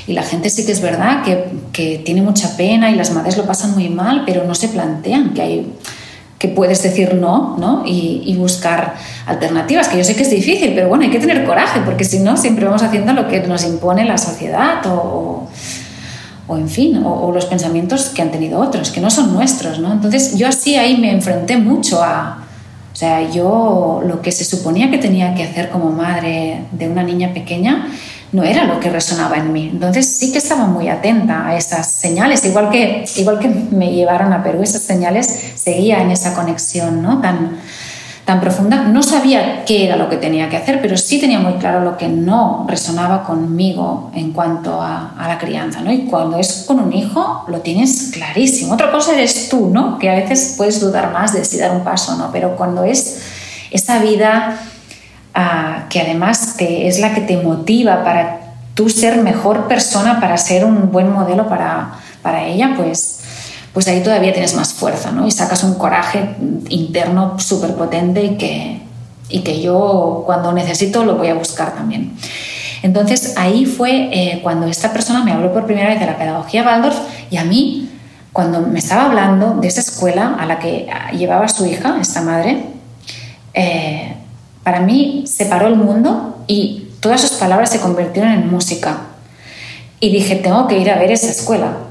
y 0.06 0.12
la 0.12 0.23
gente 0.23 0.50
sí 0.50 0.64
que 0.64 0.73
es 0.73 0.80
verdad 0.80 1.23
que, 1.23 1.47
que, 1.73 1.99
tiene 1.99 2.23
mucha 2.23 2.56
pena 2.56 2.90
y 2.90 2.94
las 2.94 3.12
madres 3.12 3.37
lo 3.37 3.44
pasan 3.44 3.73
muy 3.73 3.88
mal, 3.88 4.25
pero 4.25 4.44
no 4.44 4.54
se 4.54 4.68
plantean 4.68 5.35
que 5.35 5.42
hay 5.42 5.73
que 6.38 6.49
puedes 6.49 6.82
decir 6.82 7.16
no, 7.16 7.59
¿no? 7.59 7.85
Y, 7.85 8.23
y, 8.25 8.35
buscar 8.35 8.94
alternativas, 9.26 9.88
que 9.88 9.99
yo 9.99 10.04
sé 10.04 10.16
que 10.16 10.23
es 10.23 10.30
difícil, 10.30 10.73
pero 10.75 10.88
bueno, 10.88 11.04
hay 11.04 11.11
que 11.11 11.18
tener 11.18 11.44
coraje, 11.44 11.80
porque 11.85 12.02
si 12.02 12.20
no, 12.20 12.38
siempre 12.38 12.64
vamos 12.64 12.82
haciendo 12.82 13.12
lo 13.12 13.28
que 13.28 13.40
nos 13.40 13.62
impone 13.66 14.06
la 14.06 14.16
sociedad 14.16 14.80
o, 14.87 15.50
o 16.50 16.59
en 16.59 16.69
fin, 16.69 17.02
o, 17.04 17.30
los 17.33 17.47
pensamientos 17.47 18.09
que 18.09 18.23
han 18.23 18.33
tenido 18.33 18.59
otros, 18.59 18.90
que 18.90 19.00
no 19.00 19.09
son 19.09 19.33
nuestros, 19.33 19.78
¿no? 19.78 19.92
Entonces 19.92 20.37
yo 20.37 20.49
así 20.49 20.75
ahí 20.75 20.99
me 20.99 21.12
enfrenté 21.12 21.57
mucho 21.57 22.02
a, 22.02 22.45
o 22.92 22.97
sea, 22.97 23.30
yo 23.30 24.02
lo 24.04 24.21
que 24.21 24.33
se 24.33 24.45
suponía 24.45 24.90
que 24.90 24.99
tenía 24.99 25.33
que 25.37 25.45
hacer 25.45 25.71
como 25.71 25.90
madre 25.92 26.64
de 26.73 26.88
una 26.88 27.04
niña 27.04 27.33
pequeña 27.33 27.87
no 28.33 28.42
era 28.42 28.64
lo 28.64 28.80
que 28.80 28.90
resonaba 28.90 29.37
en 29.37 29.52
mí. 29.52 29.71
Entonces 29.73 30.07
sí 30.07 30.33
que 30.33 30.38
estaba 30.38 30.66
muy 30.66 30.88
atenta 30.88 31.47
a 31.47 31.57
esas 31.57 31.87
señales, 31.90 32.45
igual 32.45 32.71
que, 32.71 33.04
igual 33.16 33.38
que 33.38 33.49
me 33.49 33.92
llevaron 33.92 34.33
a 34.33 34.42
Perú, 34.42 34.62
esas 34.62 34.83
señales 34.83 35.52
seguía 35.54 36.02
en 36.02 36.11
esa 36.11 36.35
conexión, 36.35 37.00
¿no? 37.00 37.21
Tan, 37.21 37.59
tan 38.30 38.40
profunda. 38.40 38.84
No 38.84 39.02
sabía 39.02 39.64
qué 39.64 39.87
era 39.87 39.96
lo 39.96 40.08
que 40.08 40.16
tenía 40.16 40.49
que 40.49 40.56
hacer, 40.56 40.80
pero 40.80 40.96
sí 40.96 41.18
tenía 41.18 41.40
muy 41.40 41.54
claro 41.54 41.80
lo 41.80 41.96
que 41.96 42.06
no 42.06 42.64
resonaba 42.68 43.25
conmigo 43.25 44.12
en 44.14 44.30
cuanto 44.30 44.80
a, 44.80 45.14
la 45.18 45.37
crianza. 45.37 45.80
¿no? 45.80 45.90
Y 45.90 46.02
cuando 46.02 46.38
es 46.38 46.64
con 46.64 46.78
un 46.78 46.92
hijo, 46.92 47.44
lo 47.49 47.58
tienes 47.58 48.12
clarísimo. 48.12 48.75
Otra 48.75 48.92
cosa 48.92 49.14
eres 49.14 49.49
tú, 49.49 49.70
¿no? 49.70 49.99
que 49.99 50.08
a 50.08 50.14
veces 50.14 50.54
puedes 50.56 50.80
dudar 50.80 51.12
más 51.12 51.32
de 51.32 51.44
si 51.44 51.58
dar 51.58 51.72
un 51.72 51.82
paso 51.82 52.14
o 52.14 52.18
no, 52.18 52.30
pero 52.30 52.54
cuando 52.54 52.84
es 52.84 53.20
esa 53.72 53.99
vida 53.99 54.60
ah, 55.34 55.87
que 55.90 56.00
además 56.00 56.54
te, 56.56 56.87
es 56.87 57.00
la 57.00 57.12
que 57.12 57.22
te 57.22 57.37
motiva 57.37 58.04
para 58.04 58.54
tú 58.75 58.88
ser 58.88 59.16
mejor 59.22 59.66
persona, 59.66 60.20
para 60.20 60.37
ser 60.37 60.64
un 60.64 60.92
buen 60.92 61.12
modelo 61.12 61.49
para, 61.49 61.94
para 62.22 62.44
ella, 62.44 62.75
pues 62.76 63.19
pues 63.72 63.86
ahí 63.86 64.02
todavía 64.02 64.32
tienes 64.32 64.54
más 64.54 64.74
fuerza, 64.74 65.12
¿no? 65.12 65.26
Y 65.26 65.30
sacas 65.30 65.62
un 65.62 65.74
coraje 65.74 66.34
interno 66.68 67.38
súper 67.38 67.74
potente 67.74 68.24
y 68.24 68.36
que, 68.36 68.82
y 69.28 69.40
que 69.40 69.60
yo 69.60 70.24
cuando 70.26 70.52
necesito 70.52 71.04
lo 71.04 71.16
voy 71.16 71.28
a 71.28 71.34
buscar 71.34 71.74
también. 71.74 72.16
Entonces 72.82 73.34
ahí 73.36 73.66
fue 73.66 74.08
eh, 74.12 74.40
cuando 74.42 74.66
esta 74.66 74.92
persona 74.92 75.22
me 75.22 75.32
habló 75.32 75.52
por 75.52 75.66
primera 75.66 75.88
vez 75.88 76.00
de 76.00 76.06
la 76.06 76.18
pedagogía 76.18 76.64
Waldorf 76.64 76.98
y 77.30 77.36
a 77.36 77.44
mí, 77.44 77.88
cuando 78.32 78.60
me 78.60 78.78
estaba 78.78 79.06
hablando 79.06 79.54
de 79.60 79.68
esa 79.68 79.80
escuela 79.80 80.36
a 80.38 80.46
la 80.46 80.58
que 80.58 80.88
llevaba 81.16 81.46
su 81.48 81.66
hija, 81.66 81.98
esta 82.00 82.22
madre, 82.22 82.64
eh, 83.54 84.16
para 84.64 84.80
mí 84.80 85.24
se 85.26 85.46
paró 85.46 85.68
el 85.68 85.76
mundo 85.76 86.44
y 86.46 86.88
todas 87.00 87.20
sus 87.20 87.32
palabras 87.32 87.70
se 87.70 87.80
convirtieron 87.80 88.32
en 88.32 88.50
música. 88.50 88.98
Y 90.00 90.10
dije, 90.10 90.36
tengo 90.36 90.66
que 90.66 90.78
ir 90.78 90.90
a 90.90 90.98
ver 90.98 91.12
esa 91.12 91.30
escuela 91.30 91.89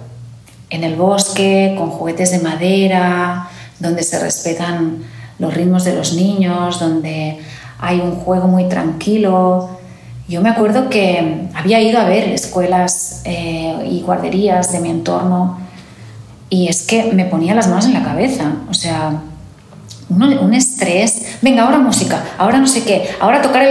en 0.69 0.83
el 0.83 0.95
bosque, 0.95 1.75
con 1.77 1.89
juguetes 1.89 2.31
de 2.31 2.39
madera, 2.39 3.49
donde 3.79 4.03
se 4.03 4.19
respetan 4.19 5.03
los 5.39 5.53
ritmos 5.53 5.83
de 5.85 5.95
los 5.95 6.13
niños, 6.13 6.79
donde 6.79 7.39
hay 7.79 7.99
un 7.99 8.11
juego 8.11 8.47
muy 8.47 8.67
tranquilo. 8.67 9.69
Yo 10.27 10.41
me 10.41 10.49
acuerdo 10.49 10.89
que 10.89 11.47
había 11.55 11.81
ido 11.81 11.99
a 11.99 12.03
ver 12.03 12.29
escuelas 12.29 13.21
eh, 13.25 13.88
y 13.89 14.01
guarderías 14.01 14.71
de 14.71 14.79
mi 14.79 14.89
entorno 14.89 15.57
y 16.49 16.67
es 16.67 16.83
que 16.83 17.11
me 17.13 17.25
ponía 17.25 17.53
las 17.53 17.67
manos 17.67 17.85
en 17.85 17.93
la 17.93 18.03
cabeza, 18.03 18.53
o 18.69 18.73
sea, 18.73 19.21
un, 20.09 20.53
estrés. 20.53 21.38
Venga, 21.41 21.63
ahora 21.63 21.77
música, 21.77 22.23
ahora 22.38 22.57
no 22.57 22.67
sé 22.67 22.83
qué, 22.83 23.07
ahora 23.19 23.41
tocar 23.41 23.67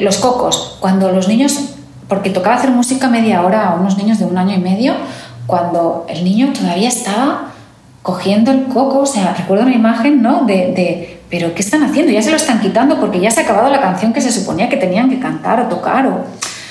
los 0.00 0.18
cocos. 0.18 0.76
Cuando 0.80 1.10
los 1.10 1.26
niños, 1.26 1.58
porque 2.08 2.30
tocaba 2.30 2.56
hacer 2.56 2.70
música 2.70 3.08
media 3.08 3.42
hora 3.42 3.70
a 3.70 3.74
unos 3.74 3.96
niños 3.98 4.20
de 4.20 4.24
un 4.24 4.38
año 4.38 4.54
y 4.54 4.60
medio, 4.60 4.94
cuando 5.52 6.06
el 6.08 6.24
niño 6.24 6.50
todavía 6.58 6.88
estaba 6.88 7.52
cogiendo 8.00 8.52
el 8.52 8.68
coco, 8.68 9.00
o 9.00 9.06
sea, 9.06 9.34
recuerdo 9.34 9.64
una 9.64 9.74
imagen, 9.74 10.22
¿no? 10.22 10.46
De, 10.46 11.20
pero 11.28 11.52
¿qué 11.54 11.60
están 11.60 11.82
haciendo? 11.82 12.10
Ya 12.10 12.22
se 12.22 12.30
lo 12.30 12.36
están 12.36 12.58
quitando 12.62 12.98
porque 12.98 13.20
ya 13.20 13.30
se 13.30 13.40
ha 13.40 13.42
acabado 13.42 13.68
la 13.68 13.82
canción 13.82 14.14
que 14.14 14.22
se 14.22 14.32
suponía 14.32 14.70
que 14.70 14.78
tenían 14.78 15.10
que 15.10 15.20
cantar 15.20 15.60
o 15.60 15.66
tocar. 15.66 16.06
O, 16.06 16.14
o 16.14 16.24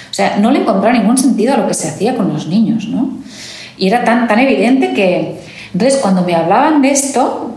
sea, 0.09 0.37
no 0.37 0.49
le 0.49 0.61
encontraba 0.61 0.97
ningún 0.97 1.15
sentido 1.15 1.53
a 1.53 1.57
lo 1.57 1.67
que 1.67 1.75
se 1.75 1.89
hacía 1.89 2.17
con 2.17 2.33
los 2.33 2.47
niños, 2.47 2.87
¿no? 2.87 3.11
Y 3.77 3.85
era 3.85 4.03
tan, 4.03 4.27
tan 4.27 4.39
evidente 4.39 4.93
que... 4.93 5.39
Entonces, 5.73 5.99
cuando 5.99 6.23
me 6.23 6.33
hablaban 6.33 6.81
de 6.81 6.89
esto, 6.89 7.51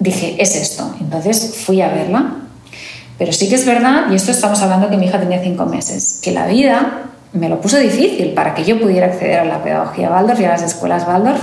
dije, 0.00 0.36
es 0.38 0.54
esto. 0.54 0.94
Entonces 1.00 1.62
fui 1.64 1.80
a 1.80 1.88
verla. 1.88 2.26
Pero 3.16 3.32
sí 3.32 3.48
que 3.48 3.54
es 3.54 3.64
verdad, 3.64 4.10
y 4.10 4.16
esto 4.16 4.32
estamos 4.32 4.60
hablando 4.60 4.90
que 4.90 4.98
mi 4.98 5.06
hija 5.06 5.18
tenía 5.18 5.42
cinco 5.42 5.64
meses, 5.64 6.20
que 6.22 6.30
la 6.30 6.46
vida 6.46 7.11
me 7.32 7.48
lo 7.48 7.60
puso 7.60 7.78
difícil 7.78 8.34
para 8.34 8.54
que 8.54 8.64
yo 8.64 8.78
pudiera 8.80 9.06
acceder 9.06 9.40
a 9.40 9.44
la 9.44 9.62
pedagogía 9.62 10.10
Waldorf 10.10 10.40
y 10.40 10.44
a 10.44 10.50
las 10.50 10.62
escuelas 10.62 11.06
Waldorf. 11.06 11.40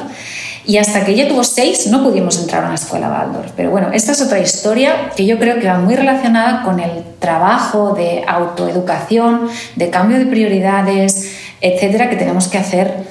Y 0.65 0.77
hasta 0.77 1.03
que 1.03 1.13
ella 1.13 1.27
tuvo 1.27 1.43
seis 1.43 1.87
no 1.87 2.03
pudimos 2.03 2.37
entrar 2.39 2.63
a 2.63 2.67
una 2.67 2.75
escuela 2.75 3.09
Waldorf. 3.09 3.51
Pero 3.55 3.71
bueno, 3.71 3.89
esta 3.91 4.11
es 4.11 4.21
otra 4.21 4.39
historia 4.39 5.09
que 5.15 5.25
yo 5.25 5.39
creo 5.39 5.59
que 5.59 5.67
va 5.67 5.79
muy 5.79 5.95
relacionada 5.95 6.61
con 6.63 6.79
el 6.79 7.03
trabajo 7.17 7.93
de 7.95 8.23
autoeducación, 8.27 9.49
de 9.75 9.89
cambio 9.89 10.19
de 10.19 10.27
prioridades, 10.27 11.31
etcétera, 11.59 12.09
que 12.09 12.17
tenemos 12.17 12.47
que 12.47 12.59
hacer 12.59 13.07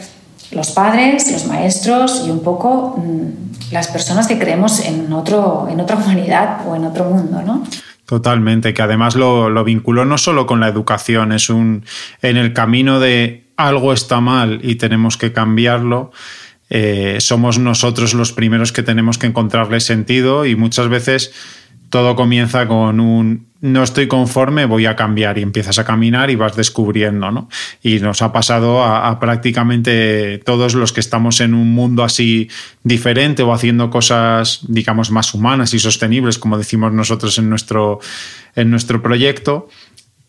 los 0.53 0.71
padres, 0.71 1.31
los 1.33 1.47
maestros 1.47 2.25
y 2.27 2.31
un 2.31 2.41
poco 2.41 2.97
mm, 2.97 3.73
las 3.73 3.89
personas 3.89 4.27
que 4.27 4.39
creemos 4.39 4.81
en, 4.81 5.13
otro, 5.13 5.69
en 5.71 5.81
otra 5.81 5.97
humanidad 5.97 6.61
o 6.67 6.77
en 6.77 6.85
otro 6.85 7.07
mundo, 7.07 7.43
¿no? 7.43 7.65
Totalmente, 8.09 8.73
que 8.73 8.81
además 8.81 9.17
lo, 9.17 9.51
lo 9.51 9.65
vinculó 9.65 10.07
no 10.07 10.17
solo 10.17 10.47
con 10.47 10.61
la 10.61 10.69
educación, 10.69 11.31
es 11.31 11.51
un 11.51 11.85
en 12.23 12.39
el 12.39 12.55
camino 12.55 13.01
de 13.01 13.45
algo 13.59 13.93
está 13.93 14.23
mal 14.23 14.61
y 14.63 14.77
tenemos 14.77 15.19
que 15.19 15.35
cambiarlo. 15.35 16.11
Eh, 16.71 17.19
somos 17.21 17.59
nosotros 17.59 18.15
los 18.15 18.33
primeros 18.33 18.73
que 18.73 18.83
tenemos 18.83 19.19
que 19.19 19.27
encontrarle 19.27 19.81
sentido 19.81 20.47
y 20.47 20.57
muchas 20.57 20.89
veces 20.89 21.35
todo 21.91 22.17
comienza 22.17 22.67
con 22.67 22.99
un 22.99 23.48
no 23.61 23.83
estoy 23.83 24.07
conforme, 24.07 24.67
voy 24.67 24.87
a 24.87 24.95
cambiar 24.95 25.39
y 25.39 25.43
empiezas 25.43 25.79
a 25.79 25.85
caminar 25.85 26.31
y 26.31 26.37
vas 26.37 26.55
descubriendo, 26.55 27.31
¿no? 27.33 27.49
Y 27.83 27.99
nos 27.99 28.23
ha 28.23 28.33
pasado 28.33 28.85
a, 28.85 29.19
prácticamente 29.19 30.39
todos 30.45 30.75
los 30.75 30.93
que 30.93 31.01
estamos 31.01 31.41
en 31.41 31.55
un 31.55 31.73
mundo 31.75 32.05
así 32.05 32.49
diferente 32.85 33.43
o 33.43 33.53
haciendo 33.53 33.91
cosas, 33.91 34.61
digamos, 34.69 35.11
más 35.11 35.35
humanas 35.35 35.75
y 35.75 35.81
sostenibles, 35.81 36.39
como 36.39 36.57
decimos 36.57 36.93
nosotros 36.93 37.37
en 37.39 37.51
nuestro, 37.51 37.99
en 38.55 38.71
nuestro 38.71 39.03
proyecto, 39.03 39.69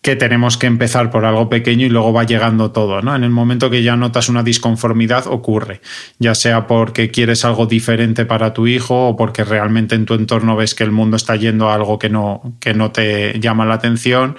que 0.02 0.16
tenemos 0.16 0.58
que 0.58 0.68
empezar 0.68 1.12
por 1.12 1.26
algo 1.26 1.50
pequeño 1.50 1.86
y 1.86 1.90
luego 1.90 2.14
va 2.14 2.24
llegando 2.24 2.72
todo, 2.72 3.02
¿no? 3.02 3.16
En 3.16 3.24
el 3.24 3.32
momento 3.32 3.70
que 3.70 3.84
ya 3.84 3.98
notas 3.98 4.30
una 4.30 4.44
disconformidad 4.44 5.28
ocurre, 5.28 5.82
ya 6.20 6.36
sea 6.36 6.68
porque 6.68 7.12
quieres 7.12 7.44
algo 7.44 7.66
diferente 7.66 8.26
para 8.26 8.54
tu 8.54 8.66
hijo 8.66 9.10
o 9.10 9.16
porque 9.18 9.44
realmente 9.44 9.96
en 9.96 10.06
tu 10.06 10.14
entorno 10.14 10.56
ves 10.56 10.74
que 10.74 10.86
el 10.86 10.92
mundo 10.92 11.18
está 11.18 11.36
yendo 11.36 11.70
a 11.70 11.76
algo 11.76 12.00
que 12.00 12.10
no, 12.10 12.56
que 12.62 12.74
no 12.74 12.92
te 12.92 13.40
llama 13.40 13.66
la 13.66 13.76
atención. 13.76 14.38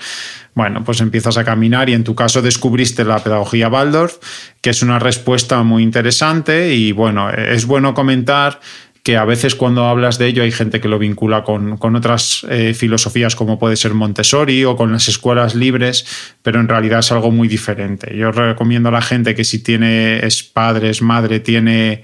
Bueno, 0.54 0.82
pues 0.82 1.00
empiezas 1.00 1.36
a 1.36 1.44
caminar 1.44 1.90
y 1.90 1.94
en 1.94 2.04
tu 2.04 2.14
caso 2.14 2.42
descubriste 2.42 3.04
la 3.04 3.18
pedagogía 3.18 3.68
Waldorf, 3.68 4.16
que 4.60 4.70
es 4.70 4.82
una 4.82 4.98
respuesta 4.98 5.62
muy 5.62 5.82
interesante 5.82 6.74
y 6.74 6.92
bueno, 6.92 7.30
es 7.30 7.66
bueno 7.66 7.94
comentar 7.94 8.60
que 9.02 9.16
a 9.16 9.24
veces 9.24 9.54
cuando 9.54 9.86
hablas 9.86 10.18
de 10.18 10.26
ello 10.26 10.42
hay 10.42 10.52
gente 10.52 10.80
que 10.80 10.88
lo 10.88 10.98
vincula 10.98 11.42
con, 11.42 11.78
otras 11.96 12.46
eh, 12.50 12.74
filosofías 12.74 13.34
como 13.34 13.58
puede 13.58 13.76
ser 13.76 13.94
Montessori 13.94 14.64
o 14.64 14.76
con 14.76 14.92
las 14.92 15.08
escuelas 15.08 15.54
libres, 15.54 16.06
pero 16.42 16.60
en 16.60 16.68
realidad 16.68 17.00
es 17.00 17.12
algo 17.12 17.30
muy 17.30 17.48
diferente. 17.48 18.14
Yo 18.16 18.30
recomiendo 18.32 18.90
a 18.90 18.92
la 18.92 19.02
gente 19.02 19.34
que 19.34 19.44
si 19.44 19.62
tiene, 19.62 20.24
es 20.24 20.42
padre, 20.42 20.90
es 20.90 21.00
madre, 21.00 21.40
tiene 21.40 22.02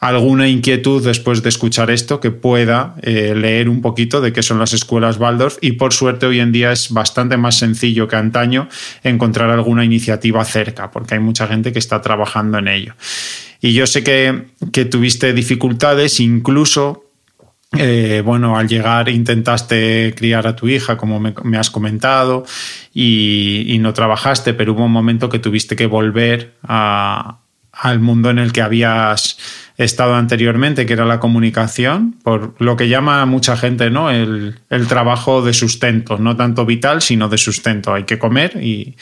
alguna 0.00 0.46
inquietud 0.46 1.04
después 1.04 1.42
de 1.42 1.48
escuchar 1.48 1.90
esto, 1.90 2.20
que 2.20 2.30
pueda 2.30 2.94
eh, 3.02 3.34
leer 3.34 3.68
un 3.68 3.80
poquito 3.80 4.20
de 4.20 4.32
qué 4.32 4.42
son 4.42 4.58
las 4.58 4.72
escuelas 4.72 5.18
Waldorf 5.18 5.56
y 5.60 5.72
por 5.72 5.92
suerte 5.92 6.26
hoy 6.26 6.40
en 6.40 6.52
día 6.52 6.70
es 6.72 6.92
bastante 6.92 7.36
más 7.36 7.58
sencillo 7.58 8.06
que 8.06 8.16
antaño 8.16 8.68
encontrar 9.02 9.50
alguna 9.50 9.84
iniciativa 9.84 10.44
cerca, 10.44 10.90
porque 10.90 11.14
hay 11.14 11.20
mucha 11.20 11.46
gente 11.46 11.72
que 11.72 11.78
está 11.78 12.02
trabajando 12.02 12.58
en 12.58 12.68
ello. 12.68 12.94
Y 13.66 13.72
yo 13.72 13.84
sé 13.88 14.04
que, 14.04 14.84
tuviste 14.84 15.32
dificultades, 15.32 16.20
incluso 16.20 17.10
eh, 17.76 18.22
bueno, 18.24 18.56
al 18.56 18.68
llegar 18.68 19.08
intentaste 19.08 20.14
criar 20.16 20.46
a 20.46 20.54
tu 20.54 20.68
hija, 20.68 20.96
como 20.96 21.18
me, 21.18 21.58
has 21.58 21.68
comentado, 21.68 22.44
y, 22.94 23.76
no 23.80 23.92
trabajaste, 23.92 24.54
pero 24.54 24.72
hubo 24.72 24.84
un 24.84 24.92
momento 24.92 25.28
que 25.28 25.40
tuviste 25.40 25.74
que 25.74 25.86
volver 25.86 26.54
al 26.62 27.98
mundo 27.98 28.30
en 28.30 28.38
el 28.38 28.52
que 28.52 28.62
habías 28.62 29.36
estado 29.84 30.14
anteriormente, 30.14 30.86
que 30.86 30.94
era 30.94 31.04
la 31.04 31.20
comunicación, 31.20 32.16
por 32.22 32.54
lo 32.58 32.76
que 32.76 32.88
llama 32.88 33.24
mucha 33.26 33.56
gente 33.56 33.90
¿no? 33.90 34.10
el, 34.10 34.56
trabajo 34.88 35.42
de 35.42 35.52
sustento, 35.52 36.18
no 36.18 36.36
tanto 36.36 36.64
vital, 36.64 37.02
sino 37.02 37.28
de 37.28 37.38
sustento. 37.38 37.92
Hay 37.92 38.04
que 38.04 38.18
comer 38.18 38.62
y, 38.62 38.96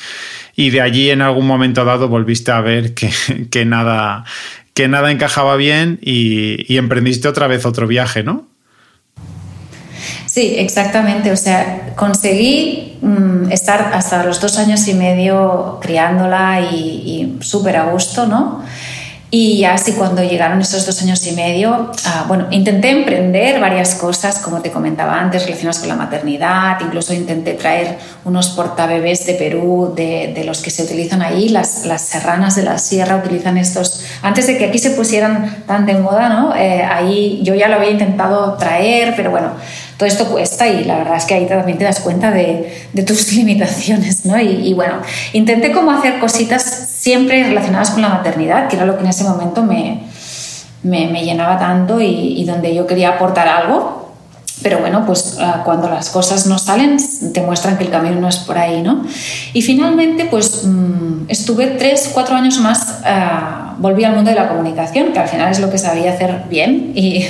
de 0.57 0.81
allí 0.81 1.11
en 1.11 1.23
algún 1.23 1.47
momento 1.47 1.85
dado 1.85 2.09
volviste 2.09 2.51
a 2.51 2.61
ver 2.61 2.95
que, 3.51 3.65
nada, 3.65 4.25
que 4.73 4.89
nada 4.89 5.13
encajaba 5.13 5.57
bien 5.57 5.99
y, 6.03 6.73
y 6.73 6.79
emprendiste 6.79 7.29
otra 7.29 7.47
vez 7.47 7.67
otro 7.67 7.87
viaje, 7.87 8.23
¿no? 8.23 8.49
Sí, 10.27 10.57
exactamente. 10.59 11.31
O 11.31 11.37
sea, 11.37 11.93
conseguí 11.95 12.99
mm, 13.01 13.53
estar 13.53 13.93
hasta 13.95 14.25
los 14.25 14.41
dos 14.41 14.59
años 14.59 14.87
y 14.89 14.95
medio 14.95 15.79
criándola 15.81 16.61
y, 16.61 17.39
y 17.39 17.39
súper 17.41 17.77
a 17.77 17.85
gusto, 17.85 18.27
¿no? 18.27 18.65
Y 19.37 19.65
así 19.65 19.95
cuando 19.95 20.23
llegaron 20.23 20.61
esos 20.61 20.87
dos 20.87 21.03
años 21.03 21.27
y 21.27 21.33
medio, 21.33 21.91
ah, 22.07 22.25
bueno, 22.29 22.47
intenté 22.53 22.91
emprender 22.91 23.61
varias 23.61 23.97
cosas, 23.97 24.39
como 24.39 24.61
te 24.63 24.71
comentaba 24.71 25.19
antes, 25.19 25.45
relacionadas 25.45 25.81
con 25.81 25.89
la 25.89 25.97
maternidad, 25.97 26.79
incluso 26.81 27.13
intenté 27.13 27.55
traer 27.55 27.99
unos 28.25 28.51
portabebés 28.51 29.27
de 29.27 29.35
Perú, 29.35 29.93
de, 29.93 30.41
los 30.47 30.63
que 30.63 30.71
se 30.71 30.85
utilizan 30.85 31.21
ahí, 31.21 31.49
las, 31.49 31.85
las, 31.85 32.03
serranas 32.03 32.55
de 32.55 32.63
la 32.63 32.79
sierra 32.79 33.17
utilizan 33.17 33.59
estos, 33.59 34.05
antes 34.23 34.47
de 34.47 34.57
que 34.57 34.67
aquí 34.67 34.79
se 34.79 34.91
pusieran 34.91 35.65
tan 35.67 35.85
de 35.85 35.95
moda, 35.95 36.29
¿no? 36.29 36.55
Eh, 36.55 36.85
ahí 36.85 37.41
yo 37.43 37.57
ya 37.57 37.67
lo 37.67 37.75
había 37.75 37.91
intentado 37.91 38.55
traer, 38.55 39.15
pero 39.17 39.33
bueno, 39.33 39.51
todo 39.97 40.09
esto 40.09 40.27
cuesta 40.27 40.67
y 40.69 40.85
la 40.85 40.99
verdad 40.99 41.17
es 41.17 41.25
que 41.25 41.35
ahí 41.35 41.47
también 41.47 41.79
te 41.79 41.85
das 41.85 42.01
cuenta 42.01 42.31
de, 42.31 42.89
tus 43.07 43.33
limitaciones, 43.35 44.27
¿no? 44.27 44.39
Y, 44.41 44.73
bueno, 44.75 44.95
intenté 45.33 45.73
como 45.73 45.91
hacer 45.91 46.19
cositas 46.19 46.63
siempre 46.63 47.45
relacionadas 47.45 47.91
con 47.91 48.03
la 48.03 48.09
maternidad, 48.09 48.69
que 48.69 48.77
era 48.77 48.87
lo 48.87 48.97
que 48.97 49.05
en 49.05 49.11
ese 49.11 49.25
momento 49.25 49.63
me, 49.63 50.01
me, 50.83 51.25
llenaba 51.25 51.59
tanto 51.59 52.01
y, 52.01 52.45
donde 52.45 52.75
yo 52.75 52.87
quería 52.87 53.11
aportar 53.11 53.47
algo. 53.49 54.04
Pero 54.65 54.79
bueno, 54.79 55.05
pues 55.05 55.37
ah, 55.41 55.61
cuando 55.63 55.91
las 55.91 56.09
cosas 56.09 56.47
no 56.47 56.59
salen, 56.59 56.97
te 57.35 57.43
muestran 57.43 57.77
que 57.77 57.85
el 57.85 57.91
camino 57.91 58.19
no 58.19 58.29
es 58.31 58.39
por 58.39 58.57
ahí, 58.57 58.81
¿no? 58.81 59.05
Y 59.53 59.61
finalmente, 59.61 60.25
pues 60.25 60.65
mm, 60.65 61.27
estuve 61.29 61.67
tres, 61.67 62.11
cuatro 62.15 62.35
años 62.35 62.59
más, 62.61 63.01
uh, 63.03 63.79
volví 63.79 64.05
al 64.05 64.15
mundo 64.15 64.31
de 64.31 64.37
la 64.37 64.49
comunicación, 64.49 65.13
que 65.13 65.19
al 65.19 65.29
final 65.29 65.53
es 65.53 65.61
lo 65.61 65.71
que 65.71 65.77
sabía 65.77 66.15
hacer 66.15 66.45
bien 66.49 66.93
y, 66.95 67.27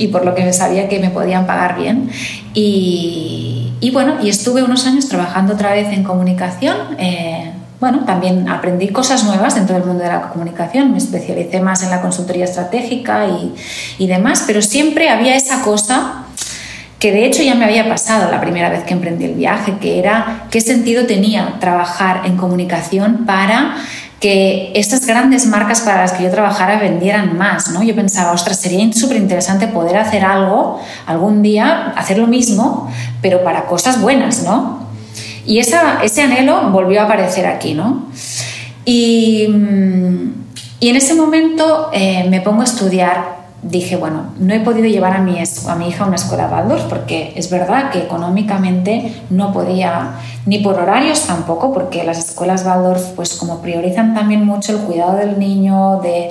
y 0.00 0.08
por 0.08 0.24
lo 0.24 0.34
que 0.34 0.52
sabía 0.52 0.88
que 0.88 0.98
me 0.98 1.10
podían 1.10 1.46
pagar 1.46 1.78
bien. 1.78 2.10
Y, 2.52 3.70
y, 3.78 3.90
bueno, 3.92 4.16
y 4.20 4.28
estuve 4.28 4.64
unos 4.64 4.84
años 4.84 5.06
trabajando 5.08 5.54
otra 5.54 5.70
vez 5.70 5.86
en 5.92 6.02
comunicación. 6.02 6.76
Eh, 6.98 7.52
bueno, 7.78 8.04
también 8.04 8.48
aprendí 8.48 8.88
cosas 8.88 9.22
nuevas 9.22 9.54
dentro 9.54 9.76
del 9.76 9.84
mundo 9.84 10.02
de 10.02 10.08
la 10.08 10.30
comunicación, 10.30 10.90
me 10.90 10.98
especialicé 10.98 11.60
más 11.60 11.84
en 11.84 11.90
la 11.90 12.00
consultoría 12.00 12.44
estratégica 12.44 13.28
y, 13.28 13.54
y 13.98 14.06
demás, 14.08 14.42
pero 14.48 14.62
siempre 14.62 15.10
había 15.10 15.36
esa 15.36 15.62
cosa 15.62 16.22
que 17.02 17.10
de 17.10 17.26
hecho 17.26 17.42
ya 17.42 17.56
me 17.56 17.64
había 17.64 17.88
pasado 17.88 18.30
la 18.30 18.40
primera 18.40 18.68
vez 18.68 18.84
que 18.84 18.92
emprendí 18.94 19.24
el 19.24 19.34
viaje, 19.34 19.74
que 19.80 19.98
era 19.98 20.46
qué 20.52 20.60
sentido 20.60 21.04
tenía 21.04 21.56
trabajar 21.58 22.22
en 22.26 22.36
comunicación 22.36 23.26
para 23.26 23.74
que 24.20 24.70
estas 24.76 25.04
grandes 25.04 25.46
marcas 25.46 25.80
para 25.80 26.02
las 26.02 26.12
que 26.12 26.22
yo 26.22 26.30
trabajara 26.30 26.78
vendieran 26.78 27.36
más, 27.36 27.70
¿no? 27.70 27.82
Yo 27.82 27.96
pensaba, 27.96 28.30
ostras, 28.30 28.60
sería 28.60 28.88
súper 28.92 29.16
interesante 29.16 29.66
poder 29.66 29.96
hacer 29.96 30.24
algo 30.24 30.80
algún 31.04 31.42
día, 31.42 31.92
hacer 31.96 32.18
lo 32.18 32.28
mismo, 32.28 32.88
pero 33.20 33.42
para 33.42 33.66
cosas 33.66 34.00
buenas, 34.00 34.44
¿no? 34.44 34.86
Y 35.44 35.58
esa, 35.58 36.04
ese 36.04 36.22
anhelo 36.22 36.70
volvió 36.70 37.00
a 37.00 37.06
aparecer 37.06 37.46
aquí, 37.46 37.74
¿no? 37.74 38.06
Y, 38.84 39.48
y 40.78 40.88
en 40.88 40.96
ese 40.96 41.14
momento 41.14 41.90
eh, 41.92 42.28
me 42.30 42.40
pongo 42.40 42.60
a 42.60 42.64
estudiar 42.64 43.41
dije, 43.62 43.96
bueno, 43.96 44.34
no 44.38 44.52
he 44.52 44.60
podido 44.60 44.88
llevar 44.88 45.14
a 45.14 45.20
mi, 45.20 45.38
a 45.38 45.74
mi 45.76 45.88
hija 45.88 46.04
a 46.04 46.06
una 46.08 46.16
escuela 46.16 46.48
Waldorf 46.48 46.84
porque 46.84 47.32
es 47.36 47.48
verdad 47.48 47.90
que 47.90 48.00
económicamente 48.00 49.22
no 49.30 49.52
podía, 49.52 50.14
ni 50.46 50.58
por 50.58 50.78
horarios 50.78 51.26
tampoco, 51.26 51.72
porque 51.72 52.02
las 52.02 52.18
escuelas 52.18 52.66
Waldorf, 52.66 53.10
pues 53.14 53.34
como 53.34 53.62
priorizan 53.62 54.14
también 54.14 54.44
mucho 54.44 54.72
el 54.72 54.78
cuidado 54.78 55.16
del 55.16 55.38
niño, 55.38 56.00
de 56.02 56.30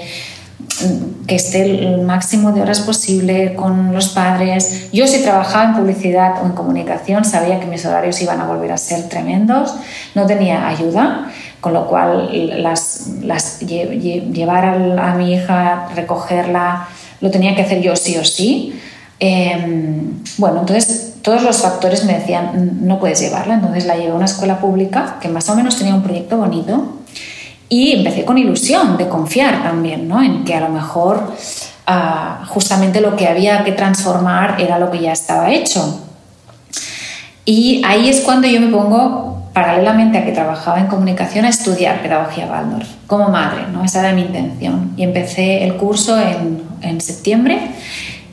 mm, 0.82 1.26
que 1.26 1.36
esté 1.36 1.62
el 1.62 2.02
máximo 2.02 2.52
de 2.52 2.64
horas 2.64 2.82
posible 2.82 3.54
con 3.56 3.94
los 3.94 4.10
padres. 4.10 4.90
Yo 4.92 5.08
si 5.08 5.24
trabajaba 5.24 5.70
en 5.70 5.76
publicidad 5.76 6.44
o 6.44 6.46
en 6.46 6.52
comunicación 6.52 7.24
sabía 7.24 7.62
que 7.62 7.66
mis 7.66 7.86
horarios 7.86 8.22
iban 8.22 8.42
a 8.42 8.46
volver 8.46 8.74
a 8.74 8.78
ser 8.78 9.08
tremendos, 9.08 9.74
no 10.16 10.26
tenía 10.26 10.68
ayuda, 10.68 11.32
con 11.62 11.72
lo 11.74 11.88
cual 11.88 12.62
las, 12.62 13.08
las 13.22 13.60
llevar 13.62 14.66
a, 14.66 15.12
a 15.12 15.16
mi 15.16 15.34
hija, 15.34 15.88
recogerla, 15.96 16.90
lo 17.22 17.32
tenía 17.32 17.56
que 17.56 17.62
hacer 17.62 17.82
yo 17.82 17.96
sí 17.96 18.18
o 18.18 18.26
sí. 18.26 18.74
Em, 19.20 20.24
bueno, 20.38 20.62
entonces 20.62 21.14
todos 21.22 21.44
los 21.44 21.62
factores 21.62 22.04
me 22.06 22.14
decían, 22.14 22.80
no 22.82 23.00
puedes 23.00 23.20
llevarla, 23.20 23.54
entonces 23.54 23.86
la 23.86 23.96
llevé 23.96 24.12
a 24.12 24.16
una 24.16 24.26
escuela 24.26 24.60
pública 24.60 25.18
que 25.22 25.28
más 25.28 25.48
o 25.50 25.56
menos 25.56 25.78
tenía 25.78 25.94
un 25.94 26.02
proyecto 26.02 26.38
bonito 26.38 26.98
y 27.70 27.94
empecé 27.94 28.26
con 28.26 28.38
ilusión 28.38 28.98
de 28.98 29.08
confiar 29.08 29.64
también, 29.64 30.08
¿no? 30.08 30.22
En 30.22 30.44
que 30.44 30.56
a 30.56 30.60
lo 30.60 30.70
mejor 30.70 31.32
ah, 31.88 32.44
justamente 32.48 33.00
lo 33.00 33.16
que 33.16 33.28
había 33.28 33.64
que 33.64 33.72
transformar 33.72 34.60
era 34.60 34.78
lo 34.78 34.92
que 34.92 35.00
ya 35.00 35.14
estaba 35.14 35.52
hecho. 35.52 36.02
Y 37.46 37.82
ahí 37.86 38.10
es 38.10 38.22
cuando 38.22 38.48
yo 38.48 38.60
me 38.60 38.68
pongo, 38.68 39.41
paralelamente 39.54 40.18
a 40.18 40.26
que 40.26 40.32
trabajaba 40.32 40.80
en 40.80 40.88
comunicación, 40.88 41.46
a 41.46 41.50
estudiar 41.50 42.02
pedagogía 42.02 42.48
Waldorf, 42.48 42.88
como 43.08 43.30
madre, 43.30 43.64
¿no? 43.72 43.84
Esa 43.84 44.00
era 44.00 44.14
mi 44.14 44.22
intención. 44.22 44.94
Y 44.98 45.04
empecé 45.04 45.64
el 45.64 45.76
curso 45.76 46.20
en 46.20 46.72
en 46.82 47.02
septiembre. 47.02 47.60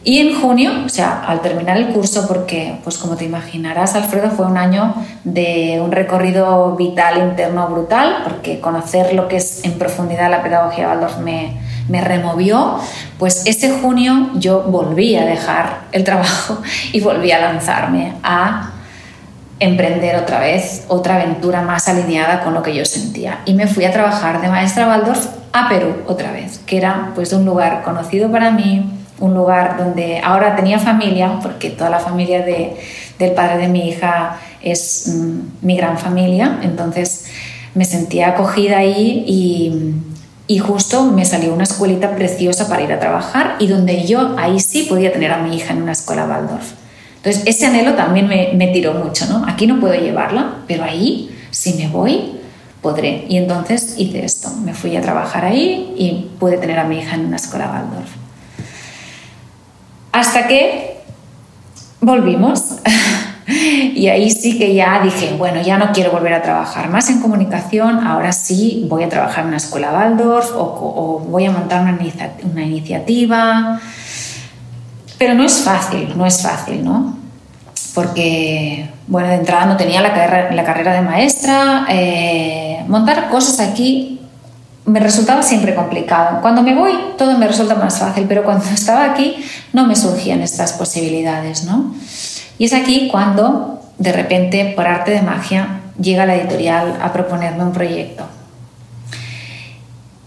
Y 0.04 0.20
en 0.20 0.40
junio, 0.40 0.70
o 0.86 0.88
sea, 0.88 1.22
al 1.26 1.42
terminar 1.42 1.76
el 1.76 1.88
curso, 1.88 2.26
porque, 2.26 2.76
pues 2.82 2.96
como 2.96 3.16
te 3.16 3.26
imaginarás, 3.26 3.94
Alfredo, 3.94 4.30
fue 4.30 4.46
un 4.46 4.56
año 4.56 4.94
de 5.24 5.80
un 5.84 5.92
recorrido 5.92 6.76
vital 6.76 7.18
interno 7.18 7.68
brutal, 7.68 8.22
porque 8.24 8.60
conocer 8.60 9.12
lo 9.12 9.28
que 9.28 9.36
es 9.36 9.64
en 9.64 9.72
profundidad 9.72 10.30
la 10.30 10.42
pedagogía 10.42 10.88
Waldorf 10.88 11.18
me, 11.18 11.58
me 11.88 12.00
removió, 12.00 12.78
pues 13.18 13.44
ese 13.46 13.80
junio 13.80 14.30
yo 14.36 14.62
volví 14.62 15.14
a 15.16 15.26
dejar 15.26 15.80
el 15.92 16.04
trabajo 16.04 16.58
y 16.92 17.00
volví 17.00 17.32
a 17.32 17.40
lanzarme 17.40 18.14
a 18.22 18.70
emprender 19.60 20.16
otra 20.16 20.40
vez 20.40 20.84
otra 20.88 21.16
aventura 21.16 21.62
más 21.62 21.88
alineada 21.88 22.42
con 22.42 22.54
lo 22.54 22.62
que 22.62 22.74
yo 22.74 22.84
sentía. 22.84 23.40
Y 23.44 23.54
me 23.54 23.66
fui 23.66 23.84
a 23.84 23.92
trabajar 23.92 24.40
de 24.40 24.48
maestra 24.48 24.86
Waldorf 24.86 25.26
a 25.52 25.68
Perú 25.68 25.96
otra 26.06 26.32
vez, 26.32 26.58
que 26.66 26.76
era 26.76 27.12
pues 27.14 27.32
un 27.32 27.44
lugar 27.44 27.82
conocido 27.82 28.30
para 28.30 28.50
mí, 28.50 28.90
un 29.20 29.34
lugar 29.34 29.76
donde 29.78 30.20
ahora 30.22 30.54
tenía 30.54 30.78
familia, 30.78 31.38
porque 31.42 31.70
toda 31.70 31.90
la 31.90 31.98
familia 31.98 32.42
de, 32.42 32.76
del 33.18 33.32
padre 33.32 33.58
de 33.58 33.68
mi 33.68 33.88
hija 33.88 34.38
es 34.62 35.08
mm, 35.08 35.66
mi 35.66 35.76
gran 35.76 35.98
familia, 35.98 36.60
entonces 36.62 37.26
me 37.74 37.84
sentía 37.84 38.28
acogida 38.28 38.78
ahí 38.78 39.24
y, 39.26 39.94
y, 40.46 40.58
justo 40.58 41.04
me 41.04 41.24
salió 41.24 41.52
una 41.52 41.64
escuelita 41.64 42.14
preciosa 42.16 42.68
para 42.68 42.82
ir 42.82 42.92
a 42.92 42.98
trabajar 42.98 43.56
y 43.58 43.66
donde 43.66 44.06
yo 44.06 44.36
ahí 44.38 44.58
sí 44.60 44.86
podía 44.88 45.12
tener 45.12 45.32
a 45.32 45.38
mi 45.38 45.56
hija 45.56 45.72
en 45.72 45.82
una 45.82 45.92
escuela 45.92 46.26
Waldorf. 46.26 46.72
Entonces 47.18 47.42
ese 47.46 47.66
anhelo 47.66 47.94
también 47.94 48.28
me, 48.28 48.68
tiró 48.68 48.94
mucho, 48.94 49.26
¿no? 49.26 49.44
Aquí 49.46 49.66
no 49.66 49.80
puedo 49.80 49.94
llevarla, 49.94 50.58
pero 50.66 50.84
ahí, 50.84 51.30
si 51.50 51.74
me 51.74 51.88
voy, 51.88 52.32
podré. 52.80 53.26
Y 53.28 53.36
entonces 53.36 53.94
hice 53.98 54.24
esto, 54.24 54.50
me 54.64 54.72
fui 54.72 54.96
a 54.96 55.02
trabajar 55.02 55.44
ahí 55.44 55.94
y 55.96 56.30
pude 56.38 56.58
tener 56.58 56.78
a 56.78 56.84
mi 56.84 56.98
hija 56.98 57.16
en 57.16 57.26
una 57.26 57.36
escuela 57.36 57.70
Waldorf. 57.70 58.10
Hasta 60.12 60.46
que 60.46 60.98
volvimos. 62.00 62.76
y 63.94 64.08
ahí 64.08 64.30
sí 64.30 64.58
que 64.58 64.74
ya 64.74 65.00
dije, 65.02 65.34
bueno, 65.38 65.62
ya 65.62 65.78
no 65.78 65.92
quiero 65.92 66.10
volver 66.12 66.34
a 66.34 66.42
trabajar 66.42 66.88
más 66.90 67.08
en 67.10 67.20
comunicación, 67.20 68.06
ahora 68.06 68.32
sí 68.32 68.86
voy 68.88 69.04
a 69.04 69.08
trabajar 69.08 69.40
en 69.40 69.48
una 69.48 69.56
escuela 69.56 69.92
Waldorf 69.92 70.50
o, 70.54 71.24
voy 71.28 71.46
a 71.46 71.50
montar 71.50 71.82
una, 71.82 72.62
iniciativa. 72.62 73.80
Pero 75.18 75.34
no 75.34 75.44
es 75.44 75.60
fácil, 75.60 76.16
no 76.16 76.24
es 76.24 76.42
fácil, 76.42 76.84
¿no? 76.84 77.16
Porque, 77.94 78.88
bueno, 79.08 79.28
de 79.28 79.34
entrada 79.34 79.66
no 79.66 79.76
tenía 79.76 80.00
la 80.00 80.14
carrera, 80.14 80.52
la 80.52 80.64
carrera 80.64 80.92
de 80.92 81.02
maestra. 81.02 81.86
Eh, 81.88 82.84
montar 82.86 83.28
cosas 83.28 83.58
aquí 83.60 84.20
me 84.84 85.00
resultaba 85.00 85.42
siempre 85.42 85.74
complicado. 85.74 86.40
Cuando 86.40 86.62
me 86.62 86.74
voy 86.74 86.92
todo 87.18 87.36
me 87.36 87.46
resulta 87.48 87.74
más 87.74 87.98
fácil, 87.98 88.26
pero 88.28 88.44
cuando 88.44 88.64
estaba 88.72 89.04
aquí 89.04 89.36
no 89.72 89.86
me 89.86 89.96
surgían 89.96 90.40
estas 90.40 90.72
posibilidades, 90.74 91.64
¿no? 91.64 91.92
Y 92.58 92.64
es 92.64 92.72
aquí 92.72 93.08
cuando 93.10 93.78
de 93.98 94.12
repente, 94.12 94.72
por 94.76 94.86
arte 94.86 95.10
de 95.10 95.22
magia, 95.22 95.80
llega 96.00 96.24
la 96.24 96.36
editorial 96.36 96.98
a 97.02 97.12
proponerme 97.12 97.64
un 97.64 97.72
proyecto. 97.72 98.24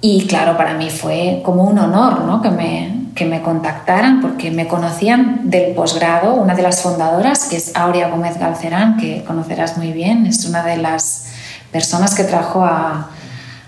Y 0.02 0.26
claro, 0.28 0.58
para 0.58 0.74
mí 0.74 0.90
fue 0.90 1.42
como 1.44 1.64
un 1.64 1.80
honor 1.80 2.22
¿no? 2.22 2.42
que, 2.42 2.50
me, 2.50 3.01
me 3.26 3.42
contactaran 3.42 4.22
porque 4.22 4.52
me 4.52 4.68
conocían 4.68 5.50
del 5.50 5.74
posgrado, 5.74 6.36
una 6.36 6.56
de 6.56 6.62
las 6.62 6.82
fundadoras, 6.82 7.46
que 7.46 7.58
es 7.58 7.76
Aurea 7.76 8.10
Gómez 8.10 8.38
Galcerán, 8.38 8.98
que 8.98 9.24
conocerás 9.24 9.78
muy 9.78 9.92
bien, 9.92 10.26
es 10.26 10.46
una 10.46 10.64
de 10.64 10.78
las 10.78 11.28
personas 11.72 12.16
que 12.16 12.24
trajo 12.24 12.68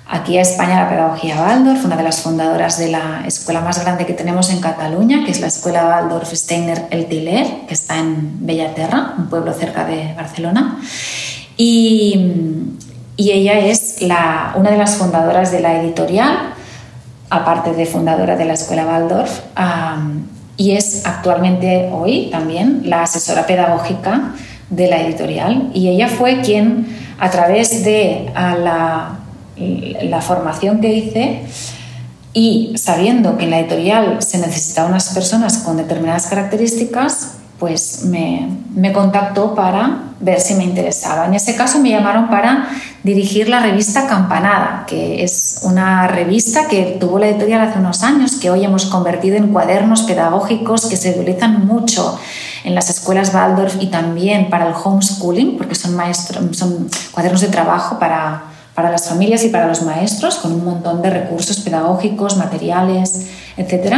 aquí 0.08 0.38
a 0.38 0.42
España 0.42 0.84
la 0.84 0.90
pedagogía 0.90 1.42
Waldorf, 1.42 1.86
una 1.86 1.96
de 1.96 2.04
las 2.04 2.22
fundadoras 2.22 2.78
de 2.78 2.90
la 2.90 3.24
escuela 3.26 3.62
más 3.62 3.82
grande 3.82 4.06
que 4.06 4.14
tenemos 4.14 4.50
en 4.50 4.60
Cataluña, 4.60 5.24
que 5.26 5.32
es 5.32 5.40
la 5.40 5.48
Escuela 5.48 5.88
Waldorf 5.88 6.32
Steiner 6.34 6.86
El 6.92 7.06
Tiler, 7.06 7.48
que 7.68 7.74
está 7.74 7.98
en 7.98 8.46
Bellaterra, 8.46 9.14
un 9.18 9.28
pueblo 9.28 9.54
cerca 9.54 9.86
de 9.86 10.14
Barcelona. 10.14 10.80
Y, 11.58 12.76
y 13.16 13.32
ella 13.32 13.60
es 13.60 14.02
la, 14.02 14.54
una 14.56 14.72
de 14.72 14.78
las 14.78 14.96
fundadoras 14.98 15.52
de 15.52 15.62
la 15.62 15.80
editorial, 15.80 16.54
aparte 17.36 17.74
de 17.74 17.86
fundadora 17.86 18.36
de 18.36 18.46
la 18.46 18.54
Escuela 18.54 18.86
Waldorf, 18.86 19.42
y 20.56 20.72
es 20.72 21.06
actualmente 21.06 21.90
hoy 21.92 22.30
también 22.32 22.84
la 22.86 23.04
asesora 23.04 23.46
pedagógica 23.48 24.34
de 24.70 24.88
la 24.88 25.02
editorial. 25.02 25.72
Y 25.74 25.90
ella 25.90 26.08
fue 26.08 26.42
quien, 26.42 26.88
a 27.20 27.30
través 27.30 27.84
de 27.84 28.32
la 28.34 29.20
la 29.56 30.22
formación 30.22 30.82
que 30.82 30.94
hice 30.94 31.42
y 32.34 32.74
sabiendo 32.78 33.38
que 33.38 33.44
en 33.44 33.52
la 33.52 33.60
editorial 33.60 34.22
se 34.22 34.40
necesitaban 34.40 34.92
unas 34.92 35.14
personas 35.14 35.60
con 35.60 35.78
determinadas 35.78 36.26
características, 36.28 37.36
pues 37.64 38.04
me, 38.04 38.50
me, 38.76 38.92
contactó 38.92 39.56
para 39.56 40.12
ver 40.20 40.42
si 40.42 40.54
me 40.56 40.66
interesaba. 40.66 41.28
En 41.28 41.34
ese 41.34 41.56
caso 41.56 41.80
me 41.80 41.92
llamaron 41.92 42.30
para 42.30 42.68
dirigir 43.04 43.48
la 43.48 43.62
revista 43.62 44.06
Campanada, 44.06 44.84
que 44.86 45.24
es 45.24 45.62
una 45.64 46.10
revista 46.10 46.68
que 46.68 46.98
tuvo 47.00 47.20
la 47.20 47.30
editorial 47.30 47.62
hace 47.62 47.80
unos 47.80 48.04
años, 48.04 48.36
que 48.36 48.52
hoy 48.52 48.66
hemos 48.66 48.88
convertido 48.88 49.38
en 49.38 49.54
cuadernos 49.54 50.02
pedagógicos 50.04 50.88
que 50.88 50.98
se 50.98 51.12
utilizan 51.12 51.66
mucho 51.66 52.20
en 52.66 52.76
las 52.76 52.90
escuelas 52.90 53.34
Waldorf 53.34 53.82
y 53.82 53.88
también 53.88 54.50
para 54.50 54.68
el 54.68 54.74
homeschooling, 54.74 55.58
porque 55.58 55.76
son, 55.76 55.96
maestros, 55.96 56.58
son 56.58 56.90
cuadernos 57.14 57.40
de 57.40 57.48
trabajo 57.48 57.98
para 57.98 58.52
para 58.74 58.90
las 58.90 59.08
familias 59.08 59.44
y 59.44 59.50
para 59.50 59.68
los 59.68 59.84
maestros, 59.84 60.36
con 60.36 60.52
un 60.52 60.66
montón 60.66 61.02
de 61.02 61.10
recursos 61.12 61.60
pedagógicos, 61.60 62.38
materiales, 62.38 63.28
etc. 63.56 63.98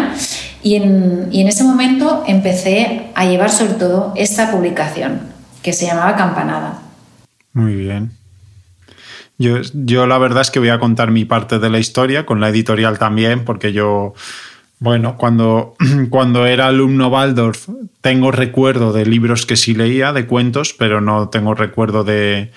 Y 0.65 0.78
en, 0.78 1.30
en 1.32 1.47
ese 1.47 1.63
momento 1.63 2.23
empecé 2.25 3.12
a 3.13 3.25
llevar 3.25 3.51
sobre 3.51 3.75
todo 3.75 4.13
esta 4.15 4.49
publicación, 4.49 5.21
que 5.62 5.73
se 5.73 5.86
llamaba 5.86 6.15
Campanada. 6.15 6.82
Muy 7.54 7.75
bien. 7.75 8.13
Yo, 9.38 9.58
yo 9.75 10.08
la 10.08 10.17
verdad 10.17 10.41
es 10.41 10.49
que 10.49 10.58
voy 10.58 10.69
a 10.69 10.80
contar 10.80 11.12
mi 11.12 11.23
parte 11.23 11.60
de 11.60 11.69
la 11.69 11.78
historia, 11.78 12.25
con 12.25 12.41
la 12.41 12.49
editorial 12.49 12.97
también, 12.97 13.45
porque 13.45 13.73
yo 13.73 14.15
bueno, 14.80 15.17
cuando, 15.17 15.75
cuando 16.10 16.47
era 16.47 16.65
alumno 16.65 17.10
Waldorf 17.10 17.69
tengo 18.01 18.32
recuerdo 18.32 18.91
de 18.91 19.06
libros 19.06 19.45
que 19.45 19.58
sí 19.58 19.75
leía, 19.75 20.13
de 20.13 20.25
cuentos, 20.25 20.73
pero 20.73 20.99
no 20.99 21.30
tengo 21.30 21.54
recuerdo 21.54 22.04
de, 22.04 22.51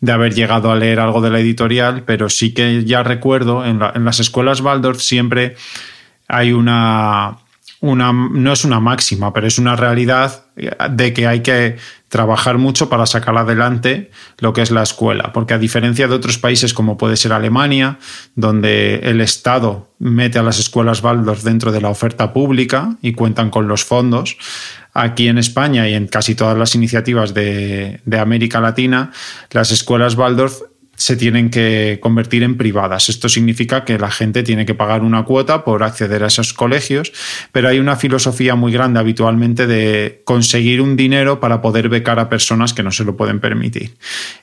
de 0.00 0.10
haber 0.10 0.34
llegado 0.34 0.72
a 0.72 0.74
leer 0.74 0.98
algo 0.98 1.20
de 1.20 1.30
la 1.30 1.38
editorial, 1.38 2.02
pero 2.02 2.28
sí 2.28 2.54
que 2.54 2.84
ya 2.84 3.04
recuerdo, 3.04 3.64
en, 3.64 3.78
las 3.78 4.18
escuelas 4.18 4.60
Waldorf 4.62 4.98
siempre 5.00 5.54
hay 6.26 6.52
una, 6.52 7.38
una, 7.82 8.12
no 8.12 8.52
es 8.52 8.64
una 8.64 8.80
máxima, 8.80 9.32
pero 9.32 9.46
es 9.46 9.58
una 9.58 9.76
realidad 9.76 10.44
de 10.90 11.12
que 11.12 11.26
hay 11.26 11.40
que 11.40 11.76
trabajar 12.08 12.56
mucho 12.56 12.88
para 12.88 13.06
sacar 13.06 13.36
adelante 13.36 14.10
lo 14.38 14.52
que 14.52 14.62
es 14.62 14.70
la 14.70 14.82
escuela, 14.82 15.32
porque 15.32 15.54
a 15.54 15.58
diferencia 15.58 16.06
de 16.06 16.14
otros 16.14 16.38
países 16.38 16.74
como 16.74 16.96
puede 16.96 17.16
ser 17.16 17.32
Alemania, 17.32 17.98
donde 18.36 19.00
el 19.02 19.20
Estado 19.20 19.90
mete 19.98 20.38
a 20.38 20.42
las 20.44 20.60
escuelas 20.60 21.02
Waldorf 21.02 21.42
dentro 21.42 21.72
de 21.72 21.80
la 21.80 21.88
oferta 21.88 22.32
pública 22.32 22.96
y 23.02 23.14
cuentan 23.14 23.50
con 23.50 23.66
los 23.66 23.84
fondos, 23.84 24.36
Aquí 24.94 25.28
en 25.28 25.38
España 25.38 25.88
y 25.88 25.94
en 25.94 26.06
casi 26.06 26.34
todas 26.34 26.56
las 26.56 26.74
iniciativas 26.74 27.32
de, 27.32 28.02
América 28.20 28.60
Latina, 28.60 29.10
las 29.50 29.70
escuelas 29.70 30.16
Waldorf 30.16 30.60
se 31.02 31.16
tienen 31.16 31.50
que 31.50 31.98
convertir 32.00 32.44
en 32.44 32.56
privadas. 32.56 33.08
Esto 33.08 33.28
significa 33.28 33.84
que 33.84 33.98
la 33.98 34.10
gente 34.10 34.44
tiene 34.44 34.64
que 34.64 34.74
pagar 34.74 35.02
una 35.02 35.24
cuota 35.24 35.64
por 35.64 35.82
acceder 35.82 36.22
a 36.22 36.28
esos 36.28 36.52
colegios, 36.52 37.12
pero 37.50 37.68
hay 37.68 37.80
una 37.80 37.96
filosofía 37.96 38.54
muy 38.54 38.70
grande 38.70 39.00
habitualmente 39.00 39.66
de 39.66 40.22
conseguir 40.24 40.80
un 40.80 40.94
dinero 40.96 41.40
para 41.40 41.60
poder 41.60 41.88
becar 41.88 42.20
a 42.20 42.28
personas 42.28 42.72
que 42.72 42.84
no 42.84 42.92
se 42.92 43.02
lo 43.02 43.16
pueden 43.16 43.40
permitir. 43.40 43.94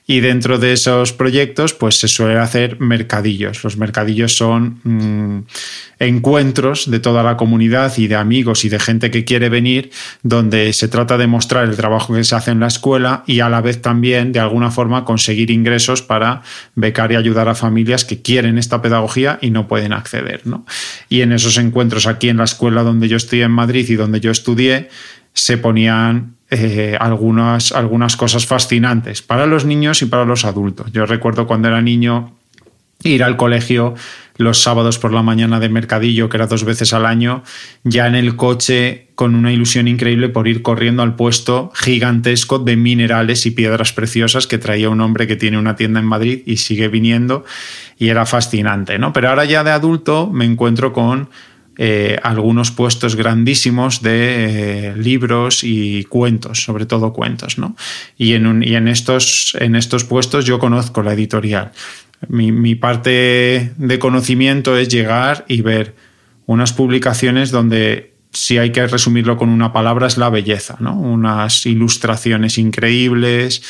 Y 0.06 0.20
dentro 0.20 0.58
de 0.58 0.74
esos 0.74 1.14
proyectos, 1.14 1.72
pues 1.72 1.98
se 1.98 2.08
suele 2.08 2.38
hacer 2.38 2.78
mercadillos. 2.78 3.64
Los 3.64 3.78
mercadillos 3.78 4.36
son 4.36 4.80
mm, 4.84 5.46
encuentros 5.98 6.90
de 6.90 7.00
toda 7.00 7.22
la 7.22 7.38
comunidad 7.38 7.96
y 7.96 8.06
de 8.06 8.16
amigos 8.16 8.66
y 8.66 8.68
de 8.68 8.80
gente 8.80 9.10
que 9.10 9.24
quiere 9.24 9.48
venir, 9.48 9.90
donde 10.22 10.74
se 10.74 10.88
trata 10.88 11.16
de 11.16 11.26
mostrar 11.26 11.64
el 11.64 11.76
trabajo 11.76 12.14
que 12.14 12.24
se 12.24 12.34
hace 12.34 12.50
en 12.50 12.60
la 12.60 12.66
escuela 12.66 13.24
y 13.26 13.40
a 13.40 13.48
la 13.48 13.62
vez 13.62 13.80
también, 13.80 14.32
de 14.32 14.40
alguna 14.40 14.70
forma, 14.70 15.06
conseguir 15.06 15.50
ingresos 15.50 16.02
para 16.02 16.42
becar 16.74 17.12
y 17.12 17.16
ayudar 17.16 17.48
a 17.48 17.54
familias 17.54 18.04
que 18.04 18.22
quieren 18.22 18.58
esta 18.58 18.82
pedagogía 18.82 19.38
y 19.40 19.50
no 19.50 19.68
pueden 19.68 19.92
acceder. 19.92 20.46
¿no? 20.46 20.64
Y 21.08 21.22
en 21.22 21.32
esos 21.32 21.58
encuentros 21.58 22.06
aquí 22.06 22.28
en 22.28 22.38
la 22.38 22.44
escuela 22.44 22.82
donde 22.82 23.08
yo 23.08 23.16
estoy 23.16 23.42
en 23.42 23.50
Madrid 23.50 23.88
y 23.88 23.94
donde 23.94 24.20
yo 24.20 24.30
estudié, 24.30 24.88
se 25.32 25.58
ponían 25.58 26.36
eh, 26.50 26.96
algunas, 26.98 27.72
algunas 27.72 28.16
cosas 28.16 28.46
fascinantes 28.46 29.22
para 29.22 29.46
los 29.46 29.64
niños 29.64 30.02
y 30.02 30.06
para 30.06 30.24
los 30.24 30.44
adultos. 30.44 30.90
Yo 30.92 31.06
recuerdo 31.06 31.46
cuando 31.46 31.68
era 31.68 31.80
niño 31.80 32.39
ir 33.02 33.22
al 33.22 33.36
colegio 33.36 33.94
los 34.36 34.62
sábados 34.62 34.98
por 34.98 35.12
la 35.12 35.22
mañana 35.22 35.60
de 35.60 35.68
mercadillo, 35.68 36.28
que 36.28 36.38
era 36.38 36.46
dos 36.46 36.64
veces 36.64 36.92
al 36.94 37.04
año, 37.04 37.42
ya 37.84 38.06
en 38.06 38.14
el 38.14 38.36
coche 38.36 39.08
con 39.14 39.34
una 39.34 39.52
ilusión 39.52 39.86
increíble 39.86 40.30
por 40.30 40.48
ir 40.48 40.62
corriendo 40.62 41.02
al 41.02 41.14
puesto 41.14 41.70
gigantesco 41.74 42.58
de 42.58 42.76
minerales 42.76 43.44
y 43.44 43.50
piedras 43.50 43.92
preciosas 43.92 44.46
que 44.46 44.56
traía 44.56 44.88
un 44.88 45.02
hombre 45.02 45.26
que 45.26 45.36
tiene 45.36 45.58
una 45.58 45.76
tienda 45.76 46.00
en 46.00 46.06
Madrid 46.06 46.42
y 46.46 46.56
sigue 46.56 46.88
viniendo 46.88 47.44
y 47.98 48.08
era 48.08 48.24
fascinante, 48.24 48.98
¿no? 48.98 49.12
Pero 49.12 49.28
ahora 49.28 49.44
ya 49.44 49.62
de 49.62 49.72
adulto 49.72 50.30
me 50.32 50.46
encuentro 50.46 50.94
con 50.94 51.28
eh, 51.76 52.18
algunos 52.22 52.70
puestos 52.70 53.16
grandísimos 53.16 54.02
de 54.02 54.88
eh, 54.88 54.96
libros 54.96 55.64
y 55.64 56.04
cuentos, 56.04 56.62
sobre 56.62 56.86
todo 56.86 57.12
cuentos, 57.12 57.58
¿no? 57.58 57.76
Y 58.16 58.34
en, 58.34 58.62
y 58.62 58.74
en, 58.74 58.88
estos, 58.88 59.56
en 59.58 59.76
estos 59.76 60.04
puestos 60.04 60.46
yo 60.46 60.58
conozco 60.58 61.02
la 61.02 61.12
editorial. 61.12 61.72
Mi, 62.28 62.74
parte 62.74 63.72
de 63.76 63.98
conocimiento 63.98 64.76
es 64.76 64.88
llegar 64.88 65.44
y 65.48 65.62
ver 65.62 65.94
unas 66.46 66.72
publicaciones 66.72 67.50
donde 67.50 68.14
si 68.32 68.58
hay 68.58 68.72
que 68.72 68.86
resumirlo 68.86 69.36
con 69.36 69.48
una 69.48 69.72
palabra 69.72 70.06
es 70.06 70.18
la 70.18 70.28
belleza, 70.28 70.76
¿no? 70.80 70.94
Unas 70.94 71.64
ilustraciones 71.64 72.58
increíbles, 72.58 73.62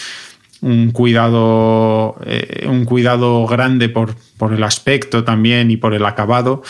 un 0.61 0.91
cuidado, 0.91 2.17
eh, 2.27 2.67
un 2.69 2.85
cuidado 2.85 3.47
grande 3.47 3.89
por, 3.89 4.17
por, 4.37 4.53
el 4.53 4.63
aspecto 4.65 5.25
también 5.25 5.71
y 5.71 5.77
por 5.77 5.95
el 5.95 6.05
acabado. 6.05 6.63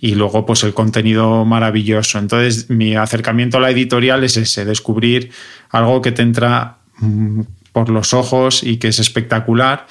y 0.00 0.14
luego 0.16 0.44
pues 0.44 0.62
el 0.64 0.74
contenido 0.74 1.44
maravilloso. 1.46 2.18
Entonces 2.18 2.68
mi 2.68 2.94
acercamiento 2.94 3.56
a 3.56 3.60
la 3.60 3.70
editorial 3.70 4.22
es 4.22 4.36
ese, 4.36 4.64
descubrir 4.66 5.30
algo 5.70 6.02
que 6.02 6.12
te 6.12 6.22
entra 6.22 6.78
mm, 6.98 7.40
por 7.72 7.88
los 7.88 8.14
ojos 8.14 8.62
y 8.62 8.76
que 8.76 8.88
es 8.88 8.98
espectacular. 8.98 9.86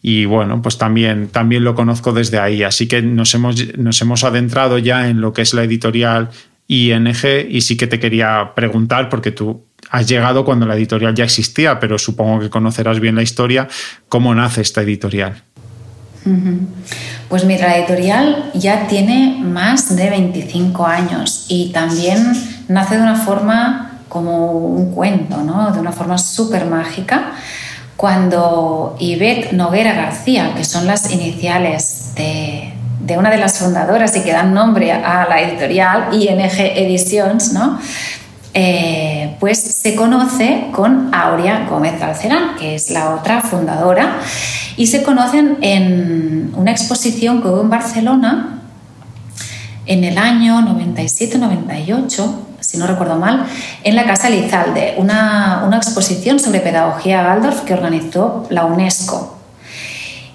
Y 0.00 0.26
bueno, 0.26 0.62
pues 0.62 0.78
también, 0.78 1.28
también 1.28 1.64
lo 1.64 1.74
conozco 1.74 2.12
desde 2.12 2.38
ahí. 2.38 2.62
Así 2.62 2.86
que 2.86 3.02
nos 3.02 3.34
hemos, 3.34 3.76
nos 3.76 4.00
hemos 4.00 4.24
adentrado 4.24 4.78
ya 4.78 5.08
en 5.08 5.20
lo 5.20 5.32
que 5.32 5.42
es 5.42 5.54
la 5.54 5.64
editorial 5.64 6.30
ING 6.68 7.16
y 7.48 7.60
sí 7.62 7.76
que 7.76 7.86
te 7.86 7.98
quería 7.98 8.52
preguntar, 8.54 9.08
porque 9.08 9.32
tú 9.32 9.64
has 9.90 10.06
llegado 10.06 10.44
cuando 10.44 10.66
la 10.66 10.76
editorial 10.76 11.14
ya 11.14 11.24
existía, 11.24 11.80
pero 11.80 11.98
supongo 11.98 12.40
que 12.40 12.50
conocerás 12.50 13.00
bien 13.00 13.16
la 13.16 13.22
historia, 13.22 13.68
¿cómo 14.08 14.34
nace 14.34 14.60
esta 14.60 14.82
editorial? 14.82 15.42
Pues 17.28 17.44
mira, 17.44 17.68
la 17.68 17.78
editorial 17.78 18.50
ya 18.54 18.86
tiene 18.86 19.40
más 19.42 19.96
de 19.96 20.10
25 20.10 20.86
años 20.86 21.46
y 21.48 21.72
también 21.72 22.32
nace 22.68 22.96
de 22.96 23.02
una 23.02 23.16
forma 23.16 24.00
como 24.08 24.52
un 24.52 24.92
cuento, 24.92 25.42
¿no? 25.42 25.72
de 25.72 25.80
una 25.80 25.92
forma 25.92 26.18
súper 26.18 26.66
mágica, 26.66 27.32
cuando 27.98 28.94
Ivette 29.00 29.52
Noguera 29.54 29.92
García, 29.92 30.54
que 30.56 30.62
son 30.62 30.86
las 30.86 31.10
iniciales 31.10 32.12
de, 32.14 32.72
de, 33.00 33.18
una 33.18 33.28
de 33.28 33.38
las 33.38 33.58
fundadoras 33.58 34.16
y 34.16 34.20
que 34.22 34.30
dan 34.30 34.54
nombre 34.54 34.92
a 34.92 35.26
la 35.28 35.42
editorial 35.42 36.14
ING 36.14 36.38
Editions, 36.38 37.52
¿no? 37.52 37.76
Eh, 38.54 39.34
pues 39.40 39.58
se 39.58 39.96
conoce 39.96 40.68
con 40.70 41.12
Aurea 41.12 41.66
Gómez 41.68 42.00
Alcerán, 42.00 42.54
que 42.56 42.76
es 42.76 42.92
la 42.92 43.16
otra 43.16 43.40
fundadora, 43.40 44.20
y 44.76 44.86
se 44.86 45.02
conocen 45.02 45.58
en 45.60 46.52
una 46.56 46.70
exposición 46.70 47.42
que 47.42 47.48
hubo 47.48 47.62
en 47.62 47.70
Barcelona 47.70 48.60
en 49.86 50.04
el 50.04 50.18
año 50.18 50.60
97-98, 50.60 52.47
si 52.68 52.76
no 52.76 52.86
recuerdo 52.86 53.16
mal, 53.16 53.46
en 53.82 53.96
la 53.96 54.04
Casa 54.04 54.28
Lizalde, 54.28 54.92
una, 54.98 55.62
una 55.66 55.78
exposición 55.78 56.38
sobre 56.38 56.60
pedagogía 56.60 57.22
Waldorf 57.22 57.62
que 57.62 57.72
organizó 57.72 58.44
la 58.50 58.66
UNESCO. 58.66 59.38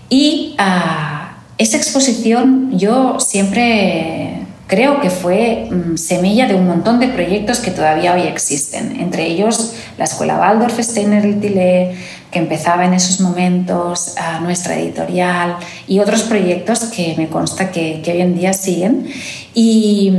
Y 0.09 0.55
ah, 0.57 1.35
esa 1.59 1.77
exposición 1.77 2.71
yo 2.75 3.19
siempre 3.19 4.47
creo 4.65 4.99
que 4.99 5.11
fue 5.11 5.69
mm, 5.69 5.95
semilla 5.95 6.47
de 6.47 6.55
un 6.55 6.65
montón 6.65 6.99
de 6.99 7.09
proyectos 7.09 7.59
que 7.59 7.69
todavía 7.69 8.15
hoy 8.15 8.21
existen, 8.23 8.99
entre 8.99 9.27
ellos 9.27 9.75
la 9.99 10.05
Escuela 10.05 10.39
Waldorf 10.39 10.79
Steiner 10.79 11.39
Tile, 11.39 11.95
que 12.33 12.39
empezaba 12.39 12.83
en 12.83 12.93
esos 12.93 13.21
momentos, 13.21 14.17
a 14.17 14.39
nuestra 14.39 14.75
editorial 14.75 15.57
y 15.87 15.99
otros 15.99 16.23
proyectos 16.23 16.79
que 16.85 17.13
me 17.17 17.27
consta 17.29 17.71
que, 17.71 18.01
hoy 18.05 18.21
en 18.21 18.35
día 18.35 18.53
siguen. 18.53 19.07
Y, 19.53 20.11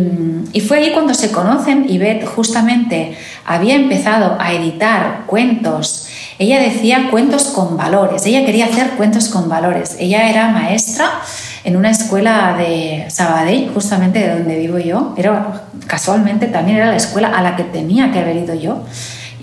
y, 0.52 0.60
fue 0.60 0.78
ahí 0.78 0.92
cuando 0.92 1.12
se 1.12 1.32
conocen 1.32 1.86
y 1.88 1.98
Beth 1.98 2.24
justamente 2.24 3.16
había 3.44 3.74
empezado 3.74 4.36
a 4.40 4.52
editar 4.52 5.24
cuentos. 5.26 6.06
Ella 6.38 6.60
decía 6.60 7.08
cuentos 7.10 7.44
con 7.46 7.76
valores, 7.76 8.24
ella 8.26 8.46
quería 8.46 8.66
hacer 8.66 8.90
cuentos 8.90 9.28
con 9.28 9.48
valores. 9.48 9.96
Ella 9.98 10.30
era 10.30 10.48
maestra 10.48 11.20
en 11.64 11.76
una 11.76 11.90
escuela 11.90 12.54
de 12.56 13.06
Sabadell, 13.08 13.70
justamente 13.74 14.20
de 14.20 14.34
donde 14.34 14.58
vivo 14.58 14.78
yo, 14.78 15.12
pero 15.16 15.44
casualmente 15.88 16.46
también 16.46 16.78
era 16.78 16.90
la 16.90 16.96
escuela 16.96 17.28
a 17.28 17.42
la 17.42 17.56
que 17.56 17.64
tenía 17.64 18.12
que 18.12 18.20
haber 18.20 18.36
ido 18.36 18.54
yo 18.54 18.84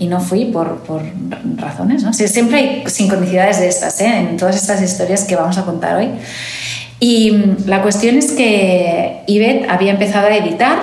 y 0.02 0.08
no 0.08 0.20
fui 0.20 0.46
por, 0.46 0.80
por 0.80 1.04
razones, 1.58 2.02
¿no? 2.02 2.12
siempre 2.12 2.58
hay 2.58 2.84
sincronicidades 2.88 3.60
de 3.60 3.68
estas, 3.68 4.02
¿eh? 4.02 4.08
en 4.08 4.36
todas 4.36 4.56
estas 4.56 4.82
historias 4.82 5.26
que 5.26 5.36
vamos 5.36 5.60
a 5.60 5.64
contar 5.64 5.96
hoy. 5.96 6.10
Y 7.00 7.30
mm, 7.30 7.68
la 7.68 7.84
cuestión 7.84 8.16
es 8.18 8.32
que 8.32 9.22
Ivette 9.28 9.70
había 9.70 9.92
empezado 9.92 10.26
a 10.26 10.36
editar 10.36 10.80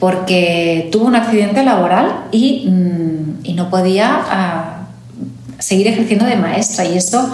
porque 0.00 0.88
tuvo 0.90 1.04
un 1.04 1.14
accidente 1.14 1.62
laboral 1.62 2.24
y, 2.32 2.68
mm, 2.68 3.44
y 3.44 3.52
no 3.52 3.70
podía 3.70 4.20
ah, 4.28 4.88
seguir 5.60 5.86
ejerciendo 5.86 6.24
de 6.24 6.34
maestra 6.34 6.84
y 6.84 6.96
eso 6.96 7.32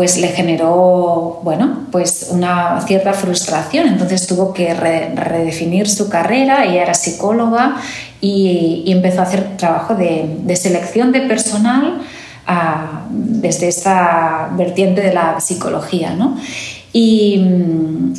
pues 0.00 0.16
le 0.16 0.28
generó, 0.28 1.40
bueno, 1.42 1.80
pues 1.92 2.28
una 2.30 2.80
cierta 2.86 3.12
frustración. 3.12 3.86
Entonces 3.86 4.26
tuvo 4.26 4.54
que 4.54 4.72
redefinir 4.72 5.90
su 5.90 6.08
carrera, 6.08 6.64
ella 6.64 6.84
era 6.84 6.94
psicóloga 6.94 7.76
y, 8.18 8.84
empezó 8.86 9.20
a 9.20 9.24
hacer 9.24 9.58
trabajo 9.58 9.94
de, 9.94 10.56
selección 10.56 11.12
de 11.12 11.20
personal 11.20 12.00
ah, 12.46 13.02
desde 13.10 13.68
esta 13.68 14.48
vertiente 14.56 15.02
de 15.02 15.12
la 15.12 15.38
psicología, 15.38 16.14
¿no? 16.14 16.38
Y, 16.92 17.46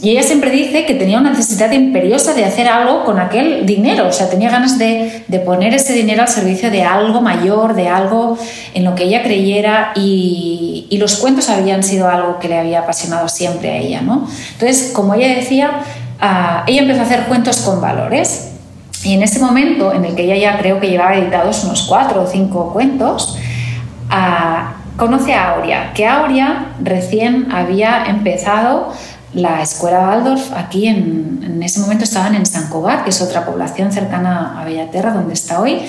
ella 0.01 0.23
siempre 0.23 0.49
dice 0.49 0.85
que 0.85 0.95
tenía 0.95 1.19
una 1.19 1.31
necesidad 1.31 1.71
imperiosa 1.71 2.33
de 2.33 2.45
hacer 2.45 2.67
algo 2.67 3.03
con 3.03 3.19
aquel 3.19 3.65
dinero, 3.65 4.07
o 4.07 4.11
sea, 4.11 4.29
tenía 4.29 4.49
ganas 4.49 4.79
de, 4.79 5.23
poner 5.45 5.73
ese 5.73 5.93
dinero 5.93 6.21
al 6.21 6.27
servicio 6.27 6.71
de 6.71 6.83
algo 6.83 7.21
mayor, 7.21 7.75
de 7.75 7.87
algo 7.89 8.37
en 8.73 8.85
lo 8.85 8.95
que 8.95 9.03
ella 9.03 9.23
creyera. 9.23 9.91
Y, 9.95 10.87
los 10.99 11.15
cuentos 11.15 11.49
habían 11.49 11.83
sido 11.83 12.07
algo 12.07 12.37
que 12.37 12.47
le 12.47 12.59
había 12.59 12.81
apasionado 12.81 13.27
siempre 13.27 13.71
a 13.71 13.77
ella, 13.77 14.01
¿no? 14.01 14.27
Entonces, 14.51 14.91
como 14.93 15.15
ella 15.15 15.35
decía, 15.35 15.81
ah, 16.19 16.63
ella 16.67 16.81
empezó 16.83 17.01
a 17.01 17.05
hacer 17.05 17.23
cuentos 17.23 17.57
con 17.61 17.81
valores. 17.81 18.51
Y 19.03 19.15
en 19.15 19.23
ese 19.23 19.39
momento 19.39 19.93
en 19.93 20.05
el 20.05 20.15
que 20.15 20.25
ella 20.25 20.35
ya 20.35 20.59
creo 20.59 20.79
que 20.79 20.89
llevaba 20.89 21.15
editados 21.15 21.63
unos 21.63 21.83
cuatro 21.83 22.21
o 22.21 22.27
cinco 22.27 22.71
cuentos, 22.71 23.35
uh, 24.11 24.80
conoce 25.01 25.33
a 25.33 25.55
Aurea, 25.55 25.93
que 25.95 26.05
Aurea 26.05 26.75
recién 26.79 27.51
había 27.51 28.05
empezado 28.05 28.93
la 29.33 29.63
escuela 29.63 30.01
Waldorf 30.01 30.53
aquí 30.55 30.87
en, 30.87 31.59
ese 31.63 31.79
momento 31.79 32.03
estaban 32.03 32.35
en 32.35 32.45
San 32.45 32.69
Cugat, 32.69 33.03
que 33.03 33.09
es 33.09 33.19
otra 33.19 33.43
población 33.43 33.91
cercana 33.91 34.61
a 34.61 34.63
Bellaterra, 34.63 35.11
donde 35.11 35.33
está 35.33 35.59
hoy. 35.59 35.79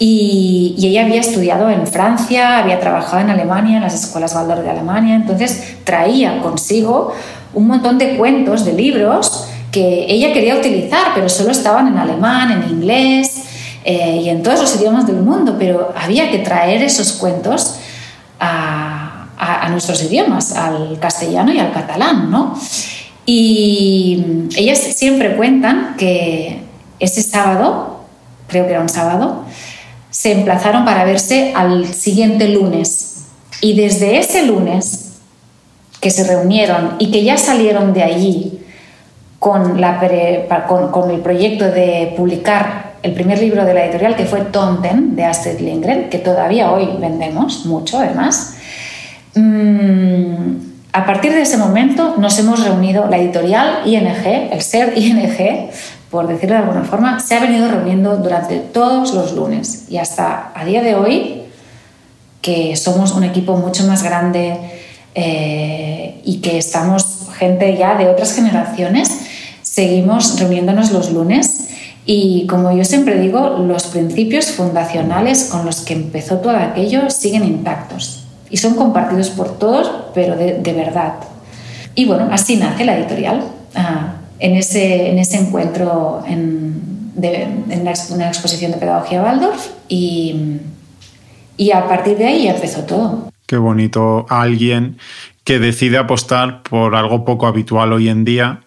Y, 0.00 0.74
ella 0.78 1.04
había 1.04 1.20
estudiado 1.20 1.70
en 1.70 1.86
Francia, 1.86 2.58
había 2.58 2.80
trabajado 2.80 3.22
en 3.22 3.30
Alemania, 3.30 3.76
en 3.76 3.84
las 3.84 3.94
escuelas 3.94 4.34
Waldorf 4.34 4.62
de 4.62 4.70
Alemania, 4.70 5.14
entonces 5.14 5.76
traía 5.84 6.40
consigo 6.42 7.12
un 7.54 7.68
montón 7.68 7.98
de 7.98 8.16
cuentos, 8.16 8.64
de 8.64 8.72
libros 8.72 9.46
que 9.70 10.06
ella 10.08 10.32
quería 10.32 10.56
utilizar, 10.56 11.12
pero 11.14 11.28
solo 11.28 11.52
estaban 11.52 11.86
en 11.86 11.98
alemán, 11.98 12.50
en 12.50 12.68
inglés 12.68 13.44
eh, 13.84 14.22
y 14.24 14.28
en 14.28 14.42
todos 14.42 14.60
los 14.60 14.74
idiomas 14.74 15.06
del 15.06 15.22
mundo, 15.22 15.54
pero 15.56 15.94
había 15.96 16.32
que 16.32 16.38
traer 16.38 16.82
esos 16.82 17.12
cuentos 17.12 17.76
a, 18.40 19.68
nuestros 19.70 20.02
idiomas, 20.02 20.56
al 20.56 20.98
castellano 20.98 21.52
y 21.52 21.60
al 21.60 21.72
catalán, 21.72 22.30
¿no? 22.30 22.58
Y 23.24 24.48
ellas 24.56 24.78
siempre 24.78 25.36
cuentan 25.36 25.94
que 25.96 26.62
ese 26.98 27.22
sábado, 27.22 28.00
creo 28.48 28.64
que 28.64 28.72
era 28.72 28.80
un 28.80 28.88
sábado, 28.88 29.44
se 30.10 30.32
emplazaron 30.32 30.84
para 30.84 31.04
verse 31.04 31.52
al 31.54 31.86
siguiente 31.86 32.48
lunes. 32.48 33.26
Y 33.60 33.74
desde 33.74 34.18
ese 34.18 34.44
lunes 34.46 35.12
que 36.00 36.10
se 36.10 36.24
reunieron 36.24 36.96
y 36.98 37.10
que 37.12 37.22
ya 37.22 37.36
salieron 37.36 37.92
de 37.92 38.02
allí 38.02 38.60
con, 39.38 39.78
el 39.82 41.20
proyecto 41.20 41.64
de 41.66 42.14
publicar 42.16 42.89
el 43.02 43.12
primer 43.12 43.38
libro 43.38 43.64
de 43.64 43.74
la 43.74 43.84
editorial, 43.84 44.16
que 44.16 44.24
fue 44.24 44.40
Tonten, 44.42 45.16
de 45.16 45.24
Astrid 45.24 45.60
Lindgren, 45.60 46.10
que 46.10 46.18
todavía 46.18 46.72
hoy 46.72 46.88
vendemos 46.98 47.66
mucho, 47.66 47.98
además, 47.98 48.56
Mm, 49.34 50.56
a 50.92 51.06
partir 51.06 51.32
de 51.32 51.42
ese 51.42 51.56
momento 51.56 52.16
nos 52.18 52.38
hemos 52.38 52.64
reunido, 52.64 53.06
la 53.06 53.18
editorial 53.18 53.82
ING, 53.86 54.26
el 54.52 54.60
SER 54.60 54.96
ING, 54.96 55.70
por 56.10 56.26
decirlo 56.26 56.56
de 56.56 56.62
alguna 56.62 56.82
forma, 56.82 57.20
se 57.20 57.36
ha 57.36 57.40
venido 57.40 57.68
reuniendo 57.68 58.16
durante 58.16 58.58
todos 58.58 59.14
los 59.14 59.32
lunes. 59.32 59.86
Y 59.88 59.98
hasta 59.98 60.52
a 60.54 60.64
día 60.64 60.82
de 60.82 60.96
hoy, 60.96 61.42
que 62.42 62.74
somos 62.74 63.12
un 63.12 63.22
equipo 63.22 63.56
mucho 63.56 63.86
más 63.86 64.02
grande 64.02 64.56
eh, 65.14 66.20
y 66.24 66.40
que 66.40 66.58
estamos 66.58 67.28
gente 67.38 67.76
ya 67.76 67.96
de 67.96 68.08
otras 68.08 68.34
generaciones, 68.34 69.10
seguimos 69.62 70.40
reuniéndonos 70.40 70.90
los 70.90 71.12
lunes 71.12 71.68
y 72.06 72.46
como 72.46 72.76
yo 72.76 72.84
siempre 72.84 73.20
digo, 73.20 73.64
los 73.66 73.86
principios 73.86 74.50
fundacionales 74.50 75.44
con 75.44 75.64
los 75.66 75.80
que 75.82 75.94
empezó 75.94 76.38
todo 76.38 76.56
aquello 76.56 77.10
siguen 77.10 77.44
intactos 77.44 78.24
y 78.50 78.56
son 78.56 78.74
compartidos 78.74 79.30
por 79.30 79.58
todos, 79.58 79.90
pero 80.12 80.36
de, 80.36 80.72
verdad. 80.72 81.14
Y 81.94 82.06
bueno, 82.06 82.28
así 82.32 82.56
nace 82.56 82.84
la 82.84 82.96
editorial, 82.96 83.44
ah, 83.74 84.14
en, 84.38 84.56
ese, 84.56 85.10
en 85.10 85.18
ese 85.18 85.38
encuentro 85.38 86.22
en, 86.26 87.12
en 87.22 87.88
una 88.10 88.28
exposición 88.28 88.72
de 88.72 88.78
pedagogía 88.78 89.22
Waldorf 89.22 89.68
y, 89.88 90.58
y 91.56 91.72
a 91.72 91.86
partir 91.86 92.16
de 92.16 92.26
ahí 92.26 92.48
empezó 92.48 92.82
todo. 92.84 93.30
Qué 93.46 93.56
bonito 93.56 94.26
alguien 94.28 94.96
que 95.44 95.58
decide 95.58 95.98
apostar 95.98 96.62
por 96.62 96.94
algo 96.94 97.24
poco 97.24 97.46
habitual 97.46 97.92
hoy 97.92 98.08
en 98.08 98.24
día, 98.24 98.60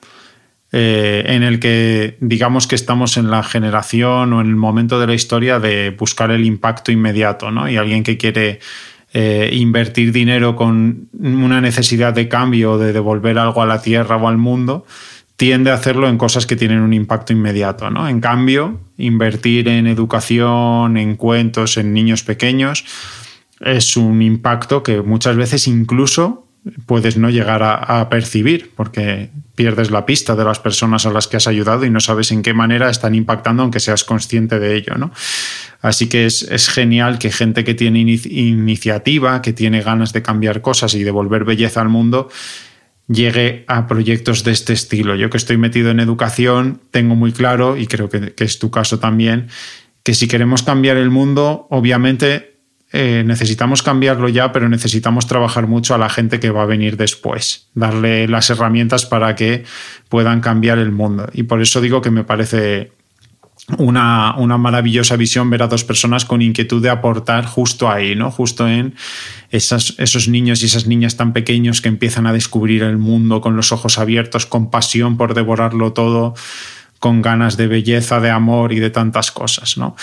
eh, 0.75 1.23
en 1.27 1.43
el 1.43 1.59
que 1.59 2.17
digamos 2.19 2.67
que 2.67 2.75
estamos 2.75 3.15
en 3.17 3.29
la 3.29 3.43
generación 3.43 4.33
o 4.33 4.41
en 4.41 4.47
el 4.47 4.55
momento 4.55 4.99
de 4.99 5.07
la 5.07 5.13
historia 5.13 5.59
de 5.59 5.91
buscar 5.91 6.31
el 6.31 6.43
impacto 6.43 6.91
inmediato, 6.91 7.51
¿no? 7.51 7.69
Y 7.69 7.77
alguien 7.77 8.03
que 8.03 8.17
quiere 8.17 8.59
eh, 9.13 9.51
invertir 9.53 10.11
dinero 10.11 10.55
con 10.55 11.09
una 11.13 11.61
necesidad 11.61 12.13
de 12.13 12.27
cambio, 12.27 12.79
de 12.79 12.91
devolver 12.91 13.37
algo 13.37 13.61
a 13.61 13.67
la 13.67 13.81
tierra 13.81 14.17
o 14.17 14.27
al 14.27 14.39
mundo, 14.39 14.85
tiende 15.35 15.69
a 15.69 15.75
hacerlo 15.75 16.09
en 16.09 16.17
cosas 16.17 16.47
que 16.47 16.55
tienen 16.55 16.79
un 16.79 16.93
impacto 16.93 17.33
inmediato. 17.33 17.91
¿no? 17.91 18.09
En 18.09 18.19
cambio, 18.19 18.79
invertir 18.97 19.67
en 19.67 19.85
educación, 19.85 20.97
en 20.97 21.15
cuentos, 21.15 21.77
en 21.77 21.93
niños 21.93 22.23
pequeños, 22.23 22.85
es 23.59 23.95
un 23.95 24.23
impacto 24.23 24.81
que 24.81 25.01
muchas 25.01 25.35
veces 25.35 25.67
incluso 25.67 26.47
puedes 26.85 27.17
no 27.17 27.29
llegar 27.29 27.61
a, 27.63 28.09
percibir 28.09 28.71
porque 28.75 29.29
pierdes 29.55 29.91
la 29.91 30.05
pista 30.05 30.35
de 30.35 30.43
las 30.43 30.59
personas 30.59 31.05
a 31.05 31.11
las 31.11 31.27
que 31.27 31.37
has 31.37 31.47
ayudado 31.47 31.85
y 31.85 31.89
no 31.89 31.99
sabes 31.99 32.31
en 32.31 32.41
qué 32.41 32.53
manera 32.53 32.89
están 32.89 33.13
impactando 33.13 33.61
aunque 33.61 33.79
seas 33.79 34.03
consciente 34.03 34.59
de 34.59 34.75
ello. 34.75 34.95
¿no? 34.97 35.11
Así 35.81 36.09
que 36.09 36.25
es, 36.25 36.69
genial 36.69 37.19
que 37.19 37.31
gente 37.31 37.63
que 37.63 37.73
tiene 37.73 37.99
iniciativa, 37.99 39.41
que 39.41 39.53
tiene 39.53 39.81
ganas 39.81 40.13
de 40.13 40.21
cambiar 40.21 40.61
cosas 40.61 40.95
y 40.95 41.03
devolver 41.03 41.45
belleza 41.45 41.81
al 41.81 41.89
mundo, 41.89 42.29
llegue 43.07 43.65
a 43.67 43.85
proyectos 43.87 44.43
de 44.43 44.51
este 44.51 44.73
estilo. 44.73 45.15
Yo 45.15 45.29
que 45.29 45.37
estoy 45.37 45.57
metido 45.57 45.91
en 45.91 45.99
educación, 45.99 46.81
tengo 46.89 47.15
muy 47.15 47.31
claro, 47.31 47.77
y 47.77 47.85
creo 47.85 48.09
que 48.09 48.33
es 48.37 48.59
tu 48.59 48.71
caso 48.71 48.99
también, 48.99 49.49
que 50.03 50.13
si 50.13 50.27
queremos 50.27 50.63
cambiar 50.63 50.97
el 50.97 51.09
mundo, 51.09 51.67
obviamente 51.69 52.52
eh, 52.95 53.23
necesitamos 53.25 53.81
cambiarlo 53.81 54.29
ya, 54.29 54.51
pero 54.51 54.69
necesitamos 54.69 55.25
trabajar 55.25 55.65
mucho 55.65 55.95
a 55.95 55.97
la 55.97 56.09
gente 56.09 56.39
que 56.39 56.51
va 56.51 56.61
a 56.61 56.67
venir 56.67 56.95
después, 56.95 57.67
darle 57.73 58.27
las 58.27 58.51
herramientas 58.51 59.07
para 59.07 59.35
que 59.35 59.63
puedan 60.09 60.41
cambiar 60.41 60.77
el 60.77 60.91
mundo. 60.91 61.27
Y 61.33 61.43
por 61.43 61.59
eso 61.59 61.81
digo 61.81 62.01
que 62.01 62.11
me 62.11 62.23
parece 62.23 62.91
una, 63.79 64.35
maravillosa 64.57 65.15
visión 65.15 65.49
ver 65.49 65.63
a 65.63 65.67
dos 65.67 65.83
personas 65.83 66.23
con 66.23 66.43
inquietud 66.43 66.83
de 66.83 66.91
aportar 66.91 67.45
justo 67.45 67.89
ahí, 67.89 68.15
¿no? 68.15 68.29
Justo 68.29 68.67
en 68.67 68.93
esos 69.49 70.27
niños 70.27 70.61
y 70.61 70.67
esas 70.67 70.85
niñas 70.85 71.17
tan 71.17 71.33
pequeños 71.33 71.81
que 71.81 71.89
empiezan 71.89 72.27
a 72.27 72.33
descubrir 72.33 72.83
el 72.83 72.99
mundo 72.99 73.41
con 73.41 73.55
los 73.55 73.71
ojos 73.71 73.97
abiertos, 73.97 74.45
con 74.45 74.69
pasión 74.69 75.17
por 75.17 75.33
devorarlo 75.33 75.93
todo 75.93 76.35
con 77.03 77.21
ganas 77.21 77.57
de 77.57 77.67
belleza, 77.67 78.21
de 78.21 78.29
amor 78.29 78.71
y 78.71 78.79
de 78.79 78.89
tantas 78.89 79.29
cosas, 79.29 79.77
¿no? 79.77 79.97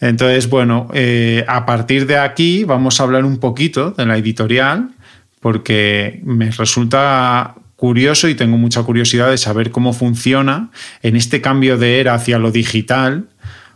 Entonces, 0.00 0.48
bueno, 0.48 0.88
eh, 0.94 1.44
a 1.48 1.66
partir 1.66 2.06
de 2.06 2.16
aquí 2.16 2.64
vamos 2.64 2.98
a 2.98 3.02
hablar 3.02 3.26
un 3.26 3.36
poquito 3.36 3.90
de 3.90 4.06
la 4.06 4.16
editorial, 4.16 4.88
porque 5.40 6.22
me 6.24 6.50
resulta 6.50 7.56
curioso 7.76 8.26
y 8.30 8.34
tengo 8.34 8.56
mucha 8.56 8.82
curiosidad 8.84 9.28
de 9.28 9.36
saber 9.36 9.70
cómo 9.70 9.92
funciona 9.92 10.70
en 11.02 11.16
este 11.16 11.42
cambio 11.42 11.76
de 11.76 12.00
era 12.00 12.14
hacia 12.14 12.38
lo 12.38 12.50
digital, 12.50 13.28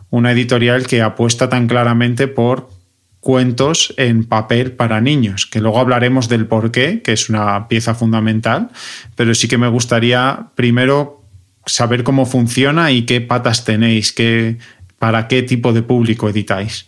una 0.09 0.31
editorial 0.31 0.87
que 0.87 1.03
apuesta 1.03 1.49
tan 1.49 1.67
claramente 1.67 2.27
por 2.27 2.71
cuentos 3.19 3.93
en 3.97 4.23
papel 4.23 4.71
para 4.71 5.01
niños, 5.01 5.45
que 5.45 5.61
luego 5.61 5.77
hablaremos 5.77 6.29
del 6.29 6.47
por 6.47 6.71
qué, 6.71 7.03
que 7.03 7.13
es 7.13 7.29
una 7.29 7.67
pieza 7.67 7.93
fundamental, 7.93 8.69
pero 9.15 9.35
sí 9.35 9.47
que 9.47 9.59
me 9.59 9.67
gustaría 9.67 10.47
primero 10.55 11.20
saber 11.65 12.03
cómo 12.03 12.25
funciona 12.25 12.91
y 12.91 13.05
qué 13.05 13.21
patas 13.21 13.63
tenéis, 13.63 14.11
qué, 14.11 14.57
para 14.99 15.27
qué 15.27 15.43
tipo 15.43 15.73
de 15.73 15.81
público 15.83 16.29
editáis. 16.29 16.87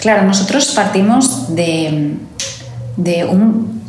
Claro, 0.00 0.24
nosotros 0.24 0.72
partimos 0.74 1.54
de, 1.54 2.14
de 2.96 3.24
un 3.24 3.82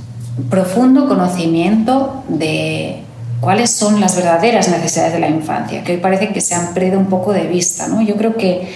profundo 0.50 1.08
conocimiento 1.08 2.24
de 2.30 3.04
cuáles 3.40 3.72
son 3.72 4.00
las 4.00 4.16
verdaderas 4.16 4.70
necesidades 4.70 5.14
de 5.14 5.20
la 5.20 5.30
infancia, 5.30 5.84
que 5.84 5.94
hoy 5.94 5.98
parece 6.00 6.30
que 6.30 6.42
se 6.42 6.56
han 6.56 6.74
perdido 6.74 7.00
un 7.00 7.08
poco 7.08 7.34
de 7.34 7.48
vista. 7.48 7.88
¿no? 7.88 8.02
Yo 8.02 8.16
creo 8.16 8.36
que 8.36 8.68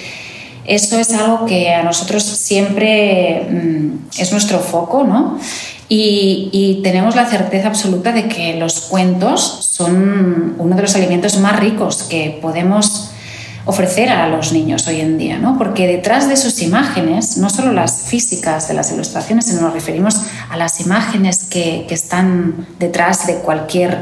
eso 0.66 1.00
es 1.00 1.12
algo 1.14 1.46
que 1.46 1.74
a 1.74 1.84
nosotros 1.84 2.24
siempre 2.24 3.48
mm, 3.50 4.20
es 4.20 4.32
nuestro 4.32 4.60
foco, 4.60 5.04
¿no? 5.04 5.40
Y, 5.94 6.80
tenemos 6.84 7.18
la 7.18 7.26
certeza 7.26 7.68
absoluta 7.68 8.14
de 8.14 8.30
que 8.30 8.56
los 8.56 8.80
cuentos 8.80 9.42
son 9.72 10.56
uno 10.58 10.76
de 10.78 10.82
los 10.84 10.96
alimentos 10.96 11.38
más 11.40 11.60
ricos 11.60 12.04
que 12.04 12.40
podemos 12.42 13.12
ofrecer 13.66 14.08
a 14.10 14.30
los 14.30 14.54
niños 14.54 14.88
hoy 14.88 15.02
en 15.02 15.18
día, 15.18 15.38
¿no? 15.38 15.58
porque 15.58 15.88
detrás 15.88 16.30
de 16.30 16.38
sus 16.38 16.62
imágenes, 16.62 17.36
no 17.38 17.50
solo 17.50 17.74
las 17.74 18.04
físicas 18.04 18.70
de 18.70 18.74
las 18.74 18.94
ilustraciones, 18.94 19.48
sino 19.48 19.62
nos 19.64 19.74
referimos 19.74 20.16
a 20.50 20.56
las 20.56 20.80
imágenes 20.80 21.44
que, 21.44 21.86
están 21.90 22.68
detrás 22.80 23.28
de 23.28 23.40
cualquier, 23.40 23.98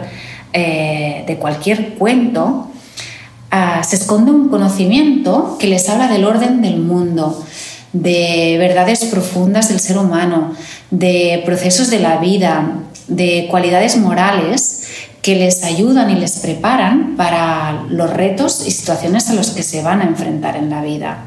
eh, 0.54 1.24
de 1.26 1.38
cualquier 1.38 1.96
cuento, 1.96 2.70
ah, 3.50 3.82
se 3.84 3.96
esconde 3.96 4.32
un 4.32 4.50
conocimiento 4.50 5.58
que 5.60 5.66
les 5.66 5.90
habla 5.90 6.08
del 6.08 6.24
orden 6.24 6.62
del 6.62 6.78
mundo, 6.78 7.44
de 7.94 8.56
verdades 8.60 9.06
profundas 9.06 9.70
del 9.70 9.80
ser 9.80 9.98
humano, 9.98 10.54
de 10.92 11.42
procesos 11.46 11.90
de 11.90 12.00
la 12.00 12.18
vida, 12.18 12.82
de 13.08 13.48
cualidades 13.50 13.98
morales 13.98 14.88
que 15.22 15.36
les 15.36 15.64
ayudan 15.64 16.10
y 16.10 16.16
les 16.16 16.40
preparan 16.40 17.16
para 17.18 17.84
los 17.90 18.10
retos 18.12 18.64
y 18.66 18.72
situaciones 18.72 19.30
a 19.30 19.34
los 19.34 19.52
que 19.52 19.64
se 19.64 19.82
van 19.82 20.02
a 20.02 20.06
enfrentar 20.06 20.56
en 20.56 20.70
la 20.70 20.82
vida. 20.82 21.26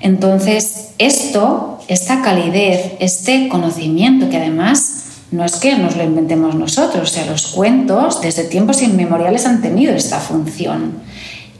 Entonces, 0.00 0.88
esto, 0.98 1.78
esta 1.88 2.22
calidez, 2.22 2.92
este 2.98 3.48
conocimiento 3.48 4.28
que 4.28 4.36
además 4.36 5.02
no 5.30 5.44
es 5.44 5.56
que 5.56 5.76
nos 5.78 5.96
lo 5.96 6.04
inventemos 6.04 6.54
nosotros, 6.54 7.10
o 7.10 7.12
sea, 7.12 7.24
los 7.24 7.46
cuentos 7.46 8.20
desde 8.20 8.44
tiempos 8.44 8.82
inmemoriales 8.82 9.46
han 9.46 9.62
tenido 9.62 9.94
esta 9.94 10.18
función. 10.18 10.94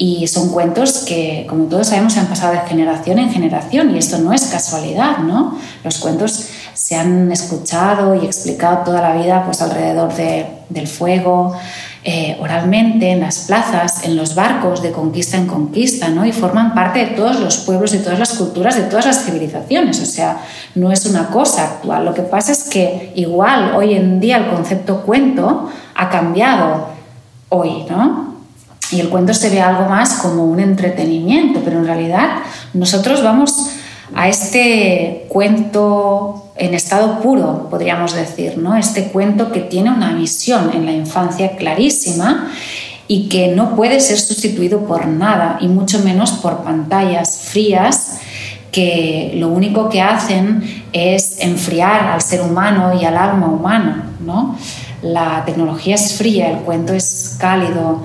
Y 0.05 0.27
son 0.27 0.49
cuentos 0.49 1.05
que, 1.07 1.47
como 1.49 1.67
todos 1.67 1.87
sabemos, 1.87 2.15
se 2.15 2.19
han 2.19 2.27
pasado 2.27 2.55
de 2.55 2.69
generación 2.69 3.21
en 3.21 3.31
generación 3.31 3.95
y 3.95 3.99
esto 3.99 4.19
no 4.19 4.33
es 4.33 4.47
casualidad, 4.47 5.19
¿no? 5.19 5.57
Los 5.85 6.01
cuentos 6.01 6.49
se 6.75 6.97
han 6.97 7.31
escuchado 7.31 8.17
y 8.17 8.27
explicado 8.27 8.79
toda 8.79 9.01
la 9.01 9.15
vida 9.15 9.45
pues, 9.45 9.63
alrededor 9.63 10.13
del 10.13 10.89
fuego, 10.89 11.55
eh, 12.03 12.37
oralmente, 12.41 13.13
en 13.13 13.21
las 13.21 13.45
plazas, 13.47 14.03
en 14.03 14.17
los 14.17 14.35
barcos 14.35 14.83
de 14.83 14.91
conquista 14.91 15.37
en 15.37 15.47
conquista, 15.47 16.09
¿no? 16.09 16.27
Y 16.27 16.33
forman 16.33 16.75
parte 16.75 16.99
de 16.99 17.07
todos 17.15 17.39
los 17.39 17.59
pueblos, 17.59 17.93
de 17.93 17.99
todas 17.99 18.19
las 18.19 18.31
culturas, 18.31 18.75
de 18.75 18.83
todas 18.83 19.07
las 19.07 19.25
civilizaciones. 19.25 20.01
O 20.01 20.07
sea, 20.07 20.39
no 20.75 20.91
es 20.91 21.07
una 21.07 21.29
cosa 21.29 21.63
actual. 21.63 22.05
Lo 22.05 22.13
que 22.13 22.23
pasa 22.23 22.51
es 22.51 22.65
que 22.65 23.13
igual 23.15 23.77
hoy 23.77 23.95
en 23.95 24.19
día 24.19 24.39
el 24.39 24.51
concepto 24.51 25.03
cuento 25.03 25.71
ha 25.95 26.11
cambiado 26.11 26.89
hoy, 27.51 27.85
¿no? 27.89 28.32
Y 28.93 29.01
el 29.01 29.09
cuento 29.09 29.35
se 29.35 29.51
ve 29.51 29.61
algo 29.61 29.89
más 29.89 30.15
como 30.15 30.45
un 30.45 30.61
entretenimiento, 30.61 31.61
pero 31.65 31.79
en 31.79 31.87
realidad 31.87 32.43
nosotros 32.75 33.23
vamos 33.23 33.71
a 34.15 34.29
este 34.29 35.25
cuento 35.29 36.53
en 36.57 36.75
estado 36.75 37.21
puro, 37.21 37.69
podríamos 37.71 38.15
decir, 38.15 38.59
¿no? 38.59 38.77
Este 38.77 39.05
cuento 39.05 39.51
que 39.51 39.61
tiene 39.61 39.91
una 39.91 40.13
misión 40.13 40.71
en 40.75 40.85
la 40.85 40.93
infancia 40.93 41.57
clarísima 41.57 42.51
y 43.09 43.29
que 43.29 43.49
no 43.49 43.75
puede 43.75 44.01
ser 44.01 44.19
sustituido 44.19 44.85
por 44.87 45.07
nada, 45.07 45.59
y 45.61 45.69
mucho 45.69 45.99
menos 46.01 46.33
por 46.33 46.63
pantallas 46.63 47.49
frías 47.51 48.19
que 48.71 49.33
lo 49.37 49.49
único 49.49 49.89
que 49.89 50.01
hacen 50.01 50.85
es 50.93 51.39
enfriar 51.41 52.09
al 52.09 52.21
ser 52.21 52.41
humano 52.41 52.99
y 52.99 53.05
al 53.05 53.17
alma 53.17 53.49
humana, 53.49 54.11
¿no? 54.21 54.57
La 55.03 55.45
tecnología 55.45 55.95
es 55.95 56.15
fría, 56.15 56.51
el 56.51 56.59
cuento 56.59 56.95
es 56.95 57.37
cálido, 57.39 58.03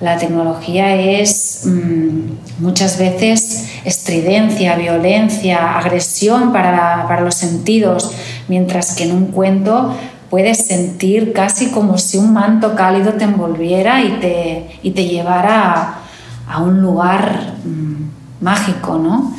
la 0.00 0.18
tecnología 0.18 0.94
es 0.94 1.62
mm, 1.64 2.62
muchas 2.62 2.98
veces 2.98 3.68
estridencia, 3.84 4.76
violencia, 4.76 5.78
agresión 5.78 6.52
para, 6.52 7.20
los 7.20 7.34
sentidos, 7.34 8.12
mientras 8.48 8.94
que 8.94 9.04
en 9.04 9.12
un 9.12 9.26
cuento 9.28 9.96
puedes 10.28 10.66
sentir 10.66 11.32
casi 11.32 11.70
como 11.70 11.96
si 11.98 12.18
un 12.18 12.32
manto 12.32 12.74
cálido 12.74 13.14
te 13.14 13.24
envolviera 13.24 14.02
y 14.02 14.18
te, 14.20 14.90
te 14.90 15.06
llevara 15.06 16.00
a, 16.48 16.62
un 16.62 16.82
lugar 16.82 17.54
mm, 17.64 18.44
mágico, 18.44 18.98
¿no? 18.98 19.34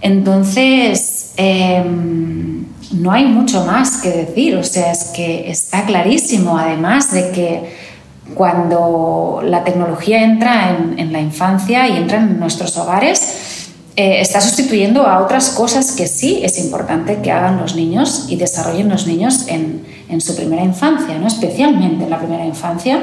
Entonces, 0.00 1.32
em, 1.36 2.66
no 2.92 3.10
hay 3.10 3.26
mucho 3.26 3.64
más 3.64 3.98
que 3.98 4.10
decir, 4.10 4.56
o 4.56 4.64
sea, 4.64 4.92
es 4.92 5.04
que 5.06 5.50
está 5.50 5.84
clarísimo, 5.84 6.58
además 6.58 7.10
de 7.12 7.30
que 7.30 7.88
cuando 8.34 9.40
la 9.44 9.64
tecnología 9.64 10.22
entra 10.22 10.76
en, 10.96 11.12
la 11.12 11.20
infancia 11.20 11.88
y 11.88 11.96
entra 11.96 12.18
en 12.18 12.38
nuestros 12.38 12.76
hogares, 12.76 13.70
eh, 13.96 14.20
está 14.20 14.40
sustituyendo 14.40 15.06
a 15.06 15.20
otras 15.20 15.50
cosas 15.50 15.92
que 15.92 16.06
sí 16.06 16.40
es 16.44 16.58
importante 16.58 17.20
que 17.20 17.32
hagan 17.32 17.56
los 17.56 17.74
niños 17.74 18.26
y 18.28 18.36
desarrollen 18.36 18.88
los 18.88 19.06
niños 19.06 19.46
en, 19.48 19.86
su 20.20 20.34
primera 20.36 20.64
infancia, 20.64 21.18
¿no? 21.18 21.26
especialmente 21.26 22.04
en 22.04 22.10
la 22.10 22.18
primera 22.18 22.44
infancia, 22.44 22.98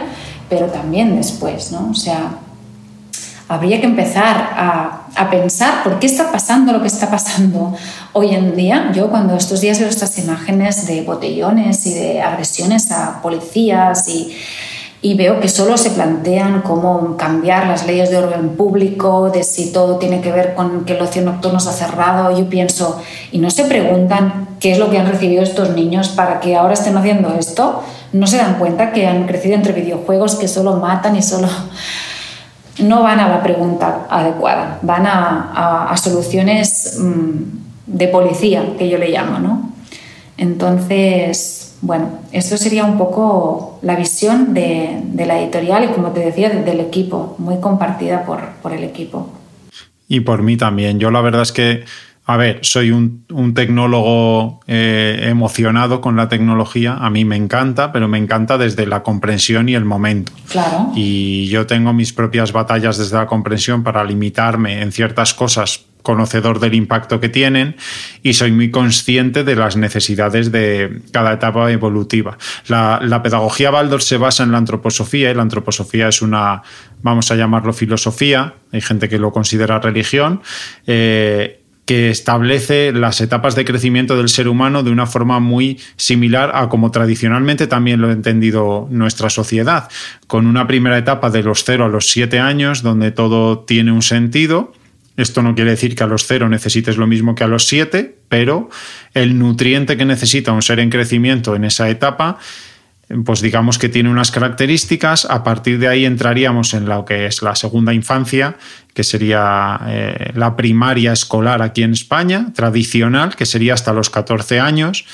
pero 0.50 0.68
también 0.68 1.16
después. 1.16 1.72
¿no? 1.72 1.90
O 1.92 1.94
sea, 1.94 2.40
habría 3.48 3.80
que 3.80 3.86
empezar 3.86 4.36
a, 4.56 5.08
a, 5.16 5.30
pensar 5.30 5.84
por 5.84 6.00
qué 6.00 6.08
está 6.08 6.32
pasando 6.32 6.72
lo 6.74 6.82
que 6.82 6.88
está 6.88 7.10
pasando 7.12 7.76
hoy 8.14 8.34
en 8.34 8.56
día. 8.56 8.92
Yo 8.94 9.10
cuando 9.10 9.36
estos 9.36 9.62
días 9.62 9.80
veo 9.80 9.90
estas 9.90 10.18
imágenes 10.18 10.88
de 10.88 11.04
botellones 11.04 11.86
y 11.86 11.94
de 11.94 12.22
agresiones 12.22 12.92
a 12.92 13.22
policías 13.22 14.08
y 14.08 14.36
y 15.06 15.14
veo 15.14 15.40
que 15.40 15.50
solo 15.50 15.78
se 15.78 15.92
plantean 15.92 16.64
cómo 16.64 17.16
cambiar 17.16 17.68
las 17.68 17.86
leyes 17.86 18.10
de 18.10 18.18
orden 18.18 18.56
público, 18.56 19.30
de 19.30 19.44
si 19.44 19.72
todo 19.72 19.98
tiene 19.98 20.20
que 20.20 20.32
ver 20.32 20.56
con 20.56 20.84
que 20.84 20.94
el 20.94 21.02
ocio 21.04 21.22
nocturno 21.22 21.60
se 21.60 21.70
ha 21.70 21.74
cerrado. 21.74 22.36
Yo 22.36 22.50
pienso, 22.50 23.00
y 23.32 23.38
no 23.38 23.52
se 23.52 23.66
preguntan 23.66 24.48
qué 24.60 24.72
es 24.72 24.80
lo 24.80 24.90
que 24.90 24.98
han 24.98 25.06
recibido 25.06 25.44
estos 25.44 25.76
niños 25.76 26.08
para 26.08 26.40
que 26.40 26.56
ahora 26.56 26.74
estén 26.74 26.98
haciendo 26.98 27.36
esto, 27.38 27.84
no 28.14 28.26
se 28.26 28.38
dan 28.38 28.56
cuenta 28.58 28.94
que 28.94 29.06
han 29.06 29.28
crecido 29.28 29.54
entre 29.54 29.74
videojuegos 29.74 30.34
que 30.38 30.48
solo 30.48 30.78
matan 30.78 31.16
y 31.16 31.22
solo 31.22 31.50
no 32.80 33.04
van 33.04 33.20
a 33.20 33.30
la 33.30 33.44
pregunta 33.44 34.08
adecuada, 34.10 34.80
van 34.82 35.06
a, 35.06 35.94
soluciones 36.02 36.98
mm, 37.00 37.44
de 37.86 38.08
policía, 38.08 38.74
que 38.80 38.90
yo 38.90 38.98
le 38.98 39.10
llamo, 39.10 39.38
¿no? 39.38 39.70
Entonces, 40.36 41.65
bueno, 41.86 42.20
esto 42.32 42.58
sería 42.58 42.84
un 42.84 42.98
poco 42.98 43.78
la 43.84 43.96
visión 43.96 44.56
de, 44.56 45.04
la 45.16 45.40
editorial 45.40 45.84
y, 45.84 45.88
como 45.90 46.10
te 46.10 46.20
decía, 46.20 46.50
del 46.50 46.80
equipo, 46.80 47.36
muy 47.38 47.60
compartida 47.60 48.26
por, 48.26 48.74
el 48.74 48.84
equipo. 48.84 49.30
Y 50.08 50.22
por 50.22 50.42
mí 50.42 50.58
también. 50.58 51.00
Yo 51.00 51.12
la 51.12 51.22
verdad 51.22 51.44
es 51.44 51.52
que 51.52 51.86
a 52.28 52.38
ver, 52.38 52.58
soy 52.64 52.90
un, 52.90 53.54
tecnólogo 53.54 54.62
eh, 54.66 55.28
emocionado 55.30 56.02
con 56.02 56.16
la 56.16 56.28
tecnología. 56.28 56.96
A 56.96 57.12
mí 57.12 57.24
me 57.24 57.36
encanta, 57.36 57.92
pero 57.92 58.08
me 58.08 58.18
encanta 58.18 58.58
desde 58.58 58.88
la 58.88 59.04
comprensión 59.04 59.70
y 59.70 59.76
el 59.76 59.86
momento. 59.86 60.32
Claro. 60.50 60.92
Y 60.96 61.46
yo 61.50 61.68
tengo 61.68 61.94
mis 61.94 62.14
propias 62.14 62.52
batallas 62.52 62.98
desde 62.98 63.16
la 63.16 63.28
comprensión 63.28 63.84
para 63.84 64.04
limitarme 64.04 64.82
en 64.82 64.92
ciertas 64.92 65.36
cosas 65.36 65.86
conocedor 66.06 66.60
del 66.60 66.76
impacto 66.76 67.20
que 67.20 67.28
tienen 67.28 67.76
y 68.24 68.36
soy 68.36 68.52
muy 68.52 68.72
consciente 68.72 69.44
de 69.44 69.56
las 69.56 69.76
necesidades 69.76 70.54
de 70.54 71.02
cada 71.12 71.34
etapa 71.34 71.70
evolutiva. 71.72 72.38
La, 72.68 73.22
pedagogía 73.24 73.72
Baldor 73.72 74.04
se 74.04 74.18
basa 74.18 74.44
en 74.44 74.52
la 74.52 74.60
antroposofía 74.60 75.32
y 75.32 75.34
la 75.34 75.42
antroposofía 75.42 76.08
es 76.08 76.22
una, 76.22 76.62
vamos 77.02 77.32
a 77.32 77.36
llamarlo 77.36 77.74
filosofía, 77.74 78.54
hay 78.72 78.82
gente 78.82 79.10
que 79.10 79.18
lo 79.18 79.34
considera 79.34 79.80
religión. 79.80 80.42
Eh, 80.86 81.62
que 81.86 82.10
establece 82.10 82.92
las 82.92 83.22
etapas 83.22 83.54
de 83.54 83.64
crecimiento 83.64 84.18
del 84.18 84.28
ser 84.28 84.48
humano 84.48 84.82
de 84.82 84.90
una 84.90 85.06
forma 85.06 85.40
muy 85.40 85.80
similar 85.98 86.52
a 86.56 86.68
como 86.68 86.90
tradicionalmente 86.90 87.68
también 87.68 88.02
lo 88.02 88.10
ha 88.10 88.12
entendido 88.12 88.88
nuestra 88.90 89.30
sociedad, 89.30 89.88
con 90.26 90.48
una 90.48 90.66
primera 90.66 90.98
etapa 90.98 91.30
de 91.30 91.44
los 91.44 91.64
0 91.64 91.86
a 91.86 91.88
los 91.88 92.10
7 92.10 92.40
años, 92.40 92.82
donde 92.82 93.12
todo 93.12 93.60
tiene 93.60 93.92
un 93.92 94.02
sentido, 94.02 94.74
esto 95.18 95.42
no 95.42 95.56
quiere 95.56 95.72
decir 95.72 95.96
que 95.96 96.04
a 96.04 96.08
los 96.08 96.26
cero 96.26 96.50
necesites 96.50 96.98
lo 96.98 97.08
mismo 97.08 97.36
que 97.36 97.44
a 97.44 97.48
los 97.48 97.68
siete, 97.68 98.18
pero 98.28 98.70
el 99.14 99.40
nutriente 99.40 99.98
que 99.98 100.06
necesita 100.06 100.52
un 100.52 100.62
ser 100.62 100.80
en 100.80 100.90
crecimiento 100.90 101.56
en 101.56 101.64
esa 101.64 101.90
etapa, 101.90 102.38
pues 103.24 103.42
digamos 103.42 103.78
que 103.78 103.88
tiene 103.88 104.10
unas 104.10 104.32
características. 104.32 105.26
A 105.26 105.44
partir 105.44 105.80
de 105.80 105.88
ahí 105.88 106.06
entraríamos 106.06 106.74
en 106.74 106.86
lo 106.86 107.06
que 107.06 107.28
es 107.28 107.42
la 107.42 107.56
segunda 107.56 107.94
infancia, 107.94 108.58
que 108.94 109.04
sería 109.04 109.80
eh, 109.88 110.32
la 110.36 110.56
primaria 110.56 111.14
escolar 111.14 111.62
aquí 111.62 111.84
en 111.84 111.94
España, 111.94 112.52
tradicional, 112.54 113.36
que 113.36 113.46
sería 113.46 113.74
hasta 113.76 113.94
los 113.94 114.10
14 114.10 114.60
años. 114.60 115.06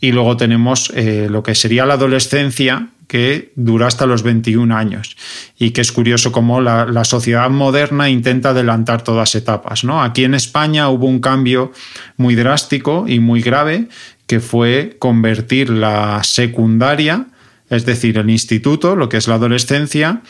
Y 0.00 0.12
luego 0.12 0.36
tenemos 0.36 0.92
eh, 0.94 1.28
lo 1.30 1.42
que 1.42 1.54
sería 1.54 1.86
la 1.86 1.94
adolescencia, 1.94 2.88
que 3.06 3.52
dura 3.54 3.86
hasta 3.86 4.06
los 4.06 4.22
21 4.22 4.76
años 4.76 5.16
y 5.58 5.70
que 5.70 5.80
es 5.80 5.92
curioso 5.92 6.32
cómo 6.32 6.60
la, 6.60 7.04
sociedad 7.04 7.48
moderna 7.50 8.08
intenta 8.08 8.50
adelantar 8.50 9.02
todas 9.02 9.34
etapas. 9.34 9.84
¿no? 9.84 10.02
Aquí 10.02 10.24
en 10.24 10.34
España 10.34 10.88
hubo 10.88 11.06
un 11.06 11.20
cambio 11.20 11.72
muy 12.16 12.34
drástico 12.34 13.04
y 13.06 13.20
muy 13.20 13.42
grave 13.42 13.88
que 14.26 14.40
fue 14.40 14.96
convertir 14.98 15.70
la 15.70 16.22
secundaria, 16.24 17.26
es 17.70 17.86
decir, 17.86 18.18
el 18.18 18.28
instituto, 18.28 18.96
lo 18.96 19.08
que 19.08 19.18
es 19.18 19.28
la 19.28 19.36
adolescencia, 19.36 20.22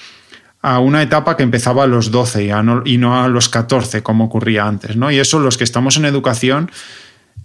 a 0.60 0.80
una 0.80 1.02
etapa 1.02 1.36
que 1.36 1.44
empezaba 1.44 1.84
a 1.84 1.86
los 1.86 2.10
12 2.10 2.50
y, 2.84 2.98
no 2.98 3.22
a 3.22 3.28
los 3.28 3.48
14, 3.48 4.02
como 4.02 4.24
ocurría 4.24 4.66
antes. 4.66 4.96
¿no? 4.96 5.10
Y 5.10 5.18
eso 5.18 5.38
los 5.38 5.56
que 5.56 5.64
estamos 5.64 5.96
en 5.96 6.04
educación... 6.04 6.70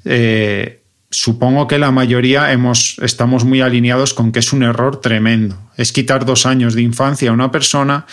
Eh, 0.04 0.81
supongo 1.12 1.68
que 1.68 1.78
la 1.78 1.92
mayoría 1.92 2.52
hemos, 2.52 2.98
estamos 3.00 3.44
muy 3.44 3.62
alineados 3.62 4.14
con 4.14 4.32
que 4.32 4.40
es 4.40 4.54
un 4.54 4.64
error 4.64 5.02
tremendo. 5.02 5.58
Es 5.76 5.92
quitar 5.92 6.26
dos 6.26 6.46
años 6.46 6.74
de 6.74 6.82
infancia 6.82 7.30
a 7.30 7.34
una 7.34 7.52
persona 7.52 8.06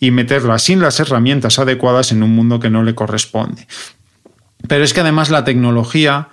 y 0.00 0.10
meterla 0.10 0.58
sin 0.58 0.80
las 0.80 0.98
herramientas 0.98 1.58
adecuadas 1.58 2.10
en 2.10 2.22
un 2.22 2.34
mundo 2.34 2.58
que 2.58 2.70
no 2.70 2.82
le 2.82 2.94
corresponde. 2.94 3.66
Pero 4.66 4.84
es 4.84 4.92
que 4.92 5.00
además 5.00 5.30
la 5.30 5.44
tecnología, 5.44 6.28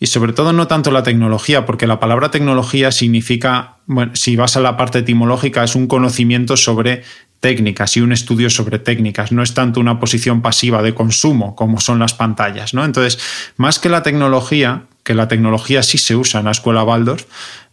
y 0.00 0.06
sobre 0.06 0.32
todo 0.32 0.52
no 0.52 0.66
tanto 0.66 0.90
la 0.90 1.02
tecnología, 1.02 1.66
porque 1.66 1.86
la 1.86 2.00
palabra 2.00 2.30
tecnología 2.30 2.90
significa, 2.90 3.76
bueno, 3.86 4.12
si 4.14 4.36
vas 4.36 4.56
a 4.56 4.60
la 4.60 4.76
parte 4.76 5.00
etimológica, 5.00 5.64
es 5.64 5.74
un 5.74 5.86
conocimiento 5.86 6.56
sobre 6.56 7.02
técnicas 7.40 7.96
y 7.96 8.00
un 8.00 8.12
estudio 8.12 8.50
sobre 8.50 8.78
técnicas, 8.78 9.32
no 9.32 9.42
es 9.42 9.54
tanto 9.54 9.80
una 9.80 10.00
posición 10.00 10.42
pasiva 10.42 10.82
de 10.82 10.94
consumo 10.94 11.54
como 11.54 11.80
son 11.80 11.98
las 11.98 12.14
pantallas, 12.14 12.74
¿no? 12.74 12.84
Entonces, 12.84 13.18
más 13.56 13.78
que 13.78 13.88
la 13.88 14.02
tecnología, 14.02 14.84
que 15.04 15.14
la 15.14 15.28
tecnología 15.28 15.82
sí 15.82 15.98
se 15.98 16.16
usa 16.16 16.40
en 16.40 16.46
la 16.46 16.52
escuela 16.52 16.82
Waldorf, 16.82 17.24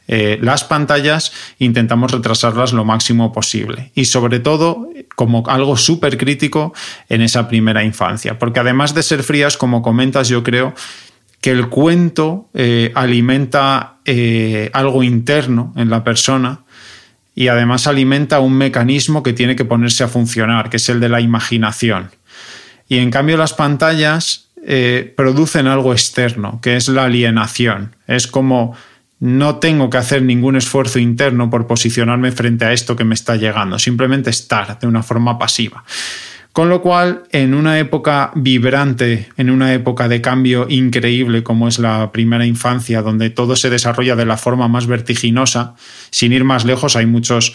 eh, 0.07 0.37
las 0.41 0.63
pantallas 0.63 1.31
intentamos 1.57 2.11
retrasarlas 2.11 2.73
lo 2.73 2.85
máximo 2.85 3.33
posible 3.33 3.91
y 3.95 4.05
sobre 4.05 4.39
todo 4.39 4.87
como 5.15 5.43
algo 5.47 5.77
súper 5.77 6.17
crítico 6.17 6.73
en 7.09 7.21
esa 7.21 7.47
primera 7.47 7.83
infancia, 7.83 8.37
porque 8.37 8.59
además 8.59 8.93
de 8.93 9.01
ser 9.01 9.23
frías, 9.23 9.57
como 9.57 9.81
comentas, 9.81 10.29
yo 10.29 10.43
creo 10.43 10.75
que 11.41 11.51
el 11.51 11.69
cuento 11.69 12.49
eh, 12.53 12.91
alimenta 12.93 13.97
eh, 14.05 14.69
algo 14.73 15.03
interno 15.03 15.73
en 15.75 15.89
la 15.89 16.03
persona 16.03 16.64
y 17.35 17.49
además 17.49 17.85
alimenta 17.85 18.39
un 18.39 18.53
mecanismo 18.53 19.21
que 19.21 19.33
tiene 19.33 19.57
que 19.57 19.65
ponerse 19.65 20.05
a 20.05 20.07
funcionar, 20.07 20.69
que 20.69 20.77
es 20.77 20.87
el 20.89 21.01
de 21.01 21.09
la 21.09 21.19
imaginación. 21.19 22.11
Y 22.87 22.97
en 22.97 23.11
cambio 23.11 23.35
las 23.35 23.53
pantallas 23.53 24.47
eh, 24.65 25.13
producen 25.15 25.67
algo 25.67 25.91
externo, 25.91 26.59
que 26.61 26.77
es 26.77 26.87
la 26.87 27.05
alienación. 27.05 27.95
Es 28.07 28.25
como 28.25 28.75
no 29.19 29.57
tengo 29.57 29.89
que 29.89 29.97
hacer 29.97 30.21
ningún 30.21 30.55
esfuerzo 30.55 30.99
interno 30.99 31.49
por 31.49 31.67
posicionarme 31.67 32.31
frente 32.31 32.65
a 32.65 32.73
esto 32.73 32.95
que 32.95 33.03
me 33.03 33.15
está 33.15 33.35
llegando, 33.35 33.79
simplemente 33.79 34.29
estar 34.29 34.79
de 34.79 34.87
una 34.87 35.03
forma 35.03 35.37
pasiva. 35.37 35.83
Con 36.55 36.69
lo 36.69 36.81
cual, 36.81 37.23
en 37.33 37.53
una 37.53 37.79
época 37.79 38.31
vibrante, 38.33 39.27
en 39.35 39.49
una 39.49 39.73
época 39.73 40.07
de 40.07 40.21
cambio 40.21 40.67
increíble 40.69 41.43
como 41.43 41.67
es 41.67 41.79
la 41.79 42.13
primera 42.13 42.45
infancia, 42.45 43.01
donde 43.01 43.29
todo 43.29 43.57
se 43.57 43.69
desarrolla 43.69 44.15
de 44.15 44.25
la 44.25 44.37
forma 44.37 44.69
más 44.69 44.87
vertiginosa, 44.87 45.75
sin 46.11 46.31
ir 46.31 46.45
más 46.45 46.63
lejos, 46.63 46.95
hay 46.95 47.07
muchos 47.07 47.53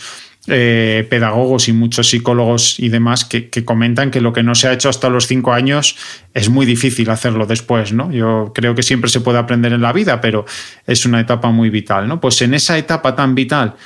eh, 0.49 1.07
pedagogos 1.09 1.69
y 1.69 1.73
muchos 1.73 2.11
psicólogos 2.11 2.79
y 2.79 2.91
demás 2.91 3.25
que, 3.25 3.49
comentan 3.65 4.11
que 4.11 4.21
lo 4.21 4.35
que 4.35 4.43
no 4.43 4.55
se 4.55 4.69
ha 4.69 4.75
hecho 4.75 4.91
hasta 4.91 5.09
los 5.09 5.27
cinco 5.27 5.55
años 5.55 5.97
es 6.35 6.51
muy 6.51 6.67
difícil 6.67 7.09
hacerlo 7.09 7.47
después, 7.47 7.95
¿no? 7.95 8.13
Yo 8.13 8.53
creo 8.55 8.75
que 8.75 8.83
siempre 8.83 9.09
se 9.09 9.23
puede 9.23 9.39
aprender 9.39 9.73
en 9.73 9.81
la 9.81 9.95
vida, 9.95 10.21
pero 10.21 10.45
es 10.87 11.07
una 11.07 11.21
etapa 11.21 11.51
muy 11.51 11.71
vital, 11.71 12.07
¿no? 12.07 12.21
Pues 12.21 12.43
en 12.43 12.53
esa 12.53 12.77
etapa 12.77 13.17
tan 13.17 13.35
vital, 13.35 13.77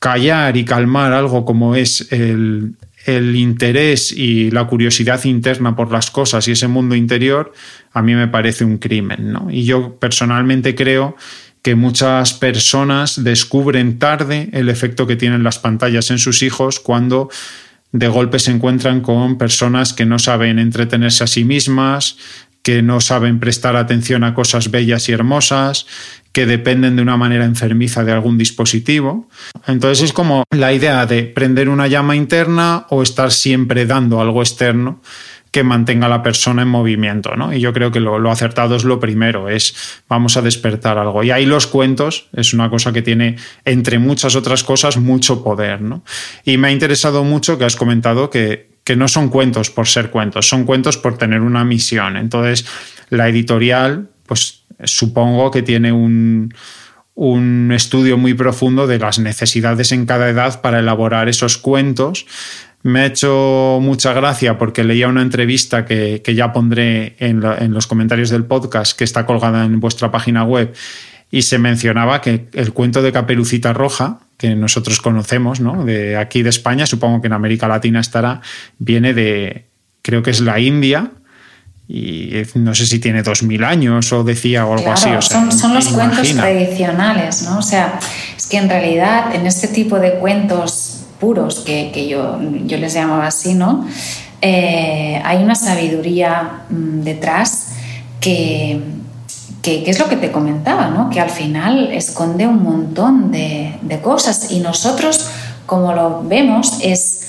callar 0.00 0.56
y 0.56 0.64
calmar 0.64 1.12
algo 1.12 1.44
como 1.44 1.76
es 1.76 2.10
el, 2.10 2.74
el 3.06 3.36
interés 3.36 4.12
y 4.12 4.50
la 4.50 4.66
curiosidad 4.66 5.24
interna 5.24 5.76
por 5.76 5.92
las 5.92 6.10
cosas 6.10 6.46
y 6.48 6.52
ese 6.52 6.68
mundo 6.68 6.94
interior, 6.94 7.52
a 7.92 8.02
mí 8.02 8.14
me 8.14 8.28
parece 8.28 8.64
un 8.64 8.78
crimen, 8.78 9.32
¿no? 9.32 9.48
Y 9.50 9.64
yo 9.64 9.96
personalmente 9.96 10.74
creo 10.74 11.16
que 11.62 11.74
muchas 11.74 12.34
personas 12.34 13.22
descubren 13.24 13.98
tarde 13.98 14.50
el 14.52 14.68
efecto 14.68 15.06
que 15.06 15.16
tienen 15.16 15.42
las 15.42 15.58
pantallas 15.58 16.10
en 16.10 16.18
sus 16.18 16.42
hijos 16.42 16.80
cuando 16.80 17.30
de 17.92 18.08
golpe 18.08 18.38
se 18.38 18.50
encuentran 18.50 19.00
con 19.00 19.38
personas 19.38 19.92
que 19.92 20.04
no 20.04 20.18
saben 20.18 20.58
entretenerse 20.58 21.24
a 21.24 21.26
sí 21.26 21.44
mismas, 21.44 22.18
que 22.62 22.82
no 22.82 23.00
saben 23.00 23.38
prestar 23.38 23.76
atención 23.76 24.24
a 24.24 24.34
cosas 24.34 24.70
bellas 24.70 25.08
y 25.08 25.12
hermosas, 25.12 25.86
que 26.36 26.44
dependen 26.44 26.96
de 26.96 27.00
una 27.02 27.16
manera 27.16 27.46
enfermiza 27.46 28.04
de 28.04 28.12
algún 28.12 28.36
dispositivo. 28.36 29.26
Entonces 29.66 30.04
es 30.04 30.12
como 30.12 30.44
la 30.50 30.74
idea 30.74 31.06
de 31.06 31.22
prender 31.22 31.70
una 31.70 31.86
llama 31.86 32.14
interna 32.14 32.84
o 32.90 33.02
estar 33.02 33.32
siempre 33.32 33.86
dando 33.86 34.20
algo 34.20 34.42
externo 34.42 35.00
que 35.50 35.62
mantenga 35.62 36.04
a 36.04 36.10
la 36.10 36.22
persona 36.22 36.60
en 36.60 36.68
movimiento, 36.68 37.36
¿no? 37.36 37.54
Y 37.54 37.60
yo 37.60 37.72
creo 37.72 37.90
que 37.90 38.00
lo, 38.00 38.30
acertado 38.30 38.76
es 38.76 38.84
lo 38.84 39.00
primero, 39.00 39.48
es 39.48 40.02
vamos 40.10 40.36
a 40.36 40.42
despertar 40.42 40.98
algo. 40.98 41.24
Y 41.24 41.30
ahí 41.30 41.46
los 41.46 41.66
cuentos 41.66 42.28
es 42.34 42.52
una 42.52 42.68
cosa 42.68 42.92
que 42.92 43.00
tiene, 43.00 43.36
entre 43.64 43.98
muchas 43.98 44.36
otras 44.36 44.62
cosas, 44.62 44.98
mucho 44.98 45.42
poder, 45.42 45.80
¿no? 45.80 46.02
Y 46.44 46.58
me 46.58 46.68
ha 46.68 46.70
interesado 46.70 47.24
mucho 47.24 47.56
que 47.56 47.64
has 47.64 47.76
comentado 47.76 48.28
que, 48.28 48.68
que 48.84 48.94
no 48.94 49.08
son 49.08 49.30
cuentos 49.30 49.70
por 49.70 49.88
ser 49.88 50.10
cuentos, 50.10 50.46
son 50.46 50.64
cuentos 50.64 50.98
por 50.98 51.16
tener 51.16 51.40
una 51.40 51.64
misión. 51.64 52.18
Entonces, 52.18 52.66
la 53.08 53.26
editorial, 53.26 54.10
pues 54.26 54.65
supongo 54.84 55.50
que 55.50 55.62
tiene 55.62 55.92
un, 55.92 56.54
un 57.14 57.72
estudio 57.72 58.18
muy 58.18 58.34
profundo 58.34 58.86
de 58.86 58.98
las 58.98 59.18
necesidades 59.18 59.92
en 59.92 60.06
cada 60.06 60.28
edad 60.28 60.60
para 60.60 60.80
elaborar 60.80 61.28
esos 61.28 61.58
cuentos 61.58 62.26
me 62.86 63.00
ha 63.00 63.06
hecho 63.06 63.80
mucha 63.82 64.12
gracia 64.12 64.58
porque 64.58 64.84
leía 64.84 65.08
una 65.08 65.22
entrevista 65.22 65.84
que, 65.84 66.22
ya 66.24 66.52
pondré 66.52 67.16
en, 67.18 67.40
los 67.72 67.88
comentarios 67.88 68.30
del 68.30 68.44
podcast, 68.44 68.96
que 68.96 69.02
está 69.02 69.26
colgada 69.26 69.64
en 69.64 69.80
vuestra 69.80 70.12
página 70.12 70.44
web, 70.44 70.72
y 71.28 71.42
se 71.42 71.58
mencionaba 71.58 72.20
que 72.20 72.46
el 72.52 72.72
cuento 72.72 73.02
de 73.02 73.10
Caperucita 73.10 73.72
Roja, 73.72 74.20
que 74.36 74.54
nosotros 74.54 75.00
conocemos, 75.00 75.58
¿no? 75.58 75.84
de 75.84 76.16
aquí 76.16 76.44
de 76.44 76.50
España, 76.50 76.86
supongo 76.86 77.20
que 77.20 77.26
en 77.26 77.32
América 77.32 77.66
Latina 77.66 77.98
estará, 77.98 78.40
viene 78.78 79.14
de, 79.14 79.66
creo 80.02 80.22
que 80.22 80.30
es 80.30 80.40
la 80.40 80.60
India, 80.60 81.10
y 81.88 82.42
no 82.54 82.74
sé 82.74 82.84
si 82.86 82.98
tiene 82.98 83.22
2000 83.22 83.64
años 83.64 84.12
o 84.12 84.24
decía 84.24 84.66
o 84.66 84.74
algo 84.74 84.90
así. 84.90 85.08
son, 85.20 85.74
los 85.74 85.88
cuentos 85.88 86.28
tradicionales, 86.34 87.42
¿no? 87.42 87.58
O 87.58 87.62
sea, 87.62 88.00
es 88.36 88.46
que 88.46 88.56
en 88.56 88.68
realidad 88.68 89.34
en 89.34 89.46
este 89.46 89.68
tipo 89.68 89.98
de 89.98 90.14
cuentos 90.14 91.04
puros, 91.20 91.60
que, 91.60 92.08
yo, 92.08 92.38
yo 92.64 92.78
les 92.78 92.94
llamaba 92.94 93.28
así, 93.28 93.54
¿no? 93.54 93.86
Eh, 94.42 95.20
hay 95.24 95.42
una 95.42 95.54
sabiduría 95.54 96.64
mm, 96.68 97.02
detrás 97.02 97.68
que, 98.20 98.80
que, 99.62 99.88
es 99.88 99.98
lo 99.98 100.08
que 100.08 100.16
te 100.16 100.30
comentaba, 100.30 100.88
¿no? 100.88 101.08
Que 101.08 101.20
al 101.20 101.30
final 101.30 101.90
esconde 101.92 102.46
un 102.46 102.62
montón 102.62 103.30
de, 103.30 103.76
de 103.82 104.00
cosas 104.00 104.50
y 104.50 104.58
nosotros, 104.58 105.28
como 105.66 105.92
lo 105.94 106.22
vemos, 106.24 106.78
es 106.82 107.28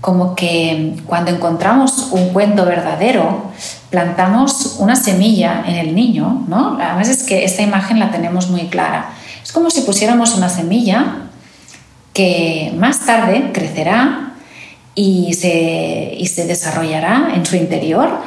como 0.00 0.36
que 0.36 0.94
cuando 1.06 1.32
encontramos 1.32 2.08
un 2.12 2.28
cuento 2.28 2.64
verdadero, 2.64 3.50
plantamos 3.90 4.76
una 4.78 4.96
semilla 4.96 5.64
en 5.66 5.76
el 5.76 5.94
niño, 5.94 6.44
¿no? 6.48 6.78
Además 6.80 7.08
es 7.08 7.22
que 7.22 7.44
esta 7.44 7.62
imagen 7.62 7.98
la 7.98 8.10
tenemos 8.10 8.48
muy 8.50 8.68
clara. 8.68 9.10
Es 9.42 9.52
como 9.52 9.70
si 9.70 9.82
pusiéramos 9.82 10.34
una 10.34 10.48
semilla 10.48 11.28
que 12.12 12.74
más 12.76 13.06
tarde 13.06 13.50
crecerá 13.52 14.32
y 14.94 15.34
se, 15.34 16.14
y 16.18 16.26
se 16.26 16.46
desarrollará 16.46 17.32
en 17.34 17.44
su 17.44 17.56
interior 17.56 18.22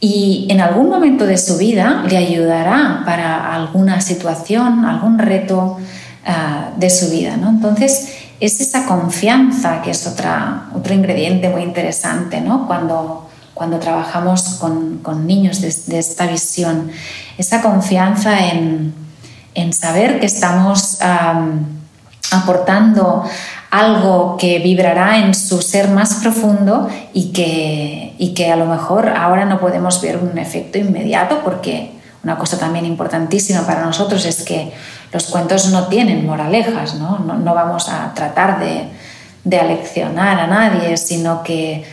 y 0.00 0.46
en 0.50 0.60
algún 0.60 0.88
momento 0.88 1.26
de 1.26 1.38
su 1.38 1.56
vida 1.56 2.04
le 2.08 2.16
ayudará 2.16 3.02
para 3.04 3.54
alguna 3.54 4.00
situación, 4.00 4.84
algún 4.84 5.18
reto 5.18 5.78
ah, 6.26 6.70
de 6.76 6.90
su 6.90 7.10
vida. 7.10 7.36
¿no? 7.36 7.50
Entonces, 7.50 8.14
es 8.40 8.60
esa 8.60 8.86
confianza 8.86 9.82
que 9.82 9.90
es 9.90 10.06
otra, 10.06 10.68
otro 10.74 10.94
ingrediente 10.94 11.48
muy 11.48 11.62
interesante 11.62 12.40
¿no? 12.40 12.66
cuando, 12.66 13.27
cuando 13.58 13.78
trabajamos 13.80 14.42
con, 14.60 14.98
con 14.98 15.26
niños 15.26 15.60
de, 15.60 15.98
esta 15.98 16.26
visión. 16.26 16.90
Esa 17.36 17.60
confianza 17.60 18.46
en, 18.46 18.94
en 19.54 19.72
saber 19.72 20.20
que 20.20 20.26
estamos 20.26 20.98
aportando 22.30 23.24
algo 23.70 24.36
que 24.38 24.60
vibrará 24.60 25.18
en 25.18 25.34
su 25.34 25.60
ser 25.60 25.88
más 25.88 26.14
profundo 26.14 26.88
y 27.12 27.32
que, 27.32 28.14
y 28.16 28.32
que 28.32 28.50
a 28.50 28.56
lo 28.56 28.66
mejor 28.66 29.08
ahora 29.08 29.44
no 29.44 29.58
podemos 29.58 30.00
ver 30.00 30.18
un 30.18 30.38
efecto 30.38 30.78
inmediato 30.78 31.40
porque 31.44 31.90
una 32.22 32.38
cosa 32.38 32.58
también 32.58 32.86
importantísima 32.86 33.66
para 33.66 33.84
nosotros 33.84 34.24
es 34.24 34.42
que 34.42 34.72
los 35.12 35.24
cuentos 35.24 35.68
no 35.70 35.88
tienen 35.88 36.26
moralejas, 36.26 36.94
no, 36.94 37.18
no, 37.18 37.54
vamos 37.54 37.88
a 37.88 38.12
tratar 38.14 38.60
de, 38.60 38.84
de, 39.44 39.58
aleccionar 39.58 40.38
a 40.38 40.46
nadie, 40.46 40.96
sino 40.96 41.42
que 41.42 41.84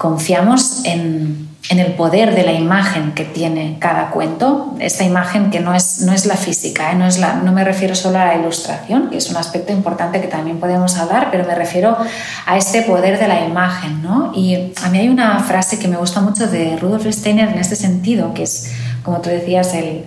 confiamos 0.00 0.82
en, 0.86 1.50
en, 1.68 1.78
el 1.78 1.92
poder 1.92 2.34
de 2.34 2.42
la 2.42 2.54
imagen 2.54 3.12
que 3.12 3.26
tiene 3.26 3.76
cada 3.78 4.08
cuento, 4.08 4.74
esta 4.80 5.04
imagen 5.04 5.50
que 5.50 5.60
no 5.60 5.74
es, 5.74 6.00
no 6.00 6.14
es 6.14 6.24
la 6.24 6.36
física, 6.36 6.90
¿eh? 6.90 6.94
no, 6.94 7.06
es 7.06 7.18
la, 7.18 7.34
no 7.34 7.52
me 7.52 7.64
refiero 7.64 7.94
solo 7.94 8.18
a 8.18 8.24
la 8.24 8.34
ilustración, 8.36 9.10
que 9.10 9.18
es 9.18 9.28
un 9.28 9.36
aspecto 9.36 9.74
importante 9.74 10.22
que 10.22 10.26
también 10.26 10.58
podemos 10.58 10.96
hablar, 10.96 11.28
pero 11.30 11.46
me 11.46 11.54
refiero 11.54 11.98
a 12.46 12.56
este 12.56 12.80
poder 12.80 13.18
de 13.18 13.28
la 13.28 13.44
imagen. 13.44 14.02
¿no? 14.02 14.32
Y 14.34 14.72
a 14.82 14.88
mí 14.88 15.00
hay 15.00 15.10
una 15.10 15.38
frase 15.40 15.78
que 15.78 15.86
me 15.86 15.98
gusta 15.98 16.22
mucho 16.22 16.46
de 16.46 16.78
Rudolf 16.78 17.04
Steiner 17.10 17.50
en 17.50 17.58
este 17.58 17.76
sentido, 17.76 18.32
que 18.32 18.44
es 18.44 18.72
como 19.02 19.20
tú 19.20 19.28
decías, 19.28 19.74
el, 19.74 20.06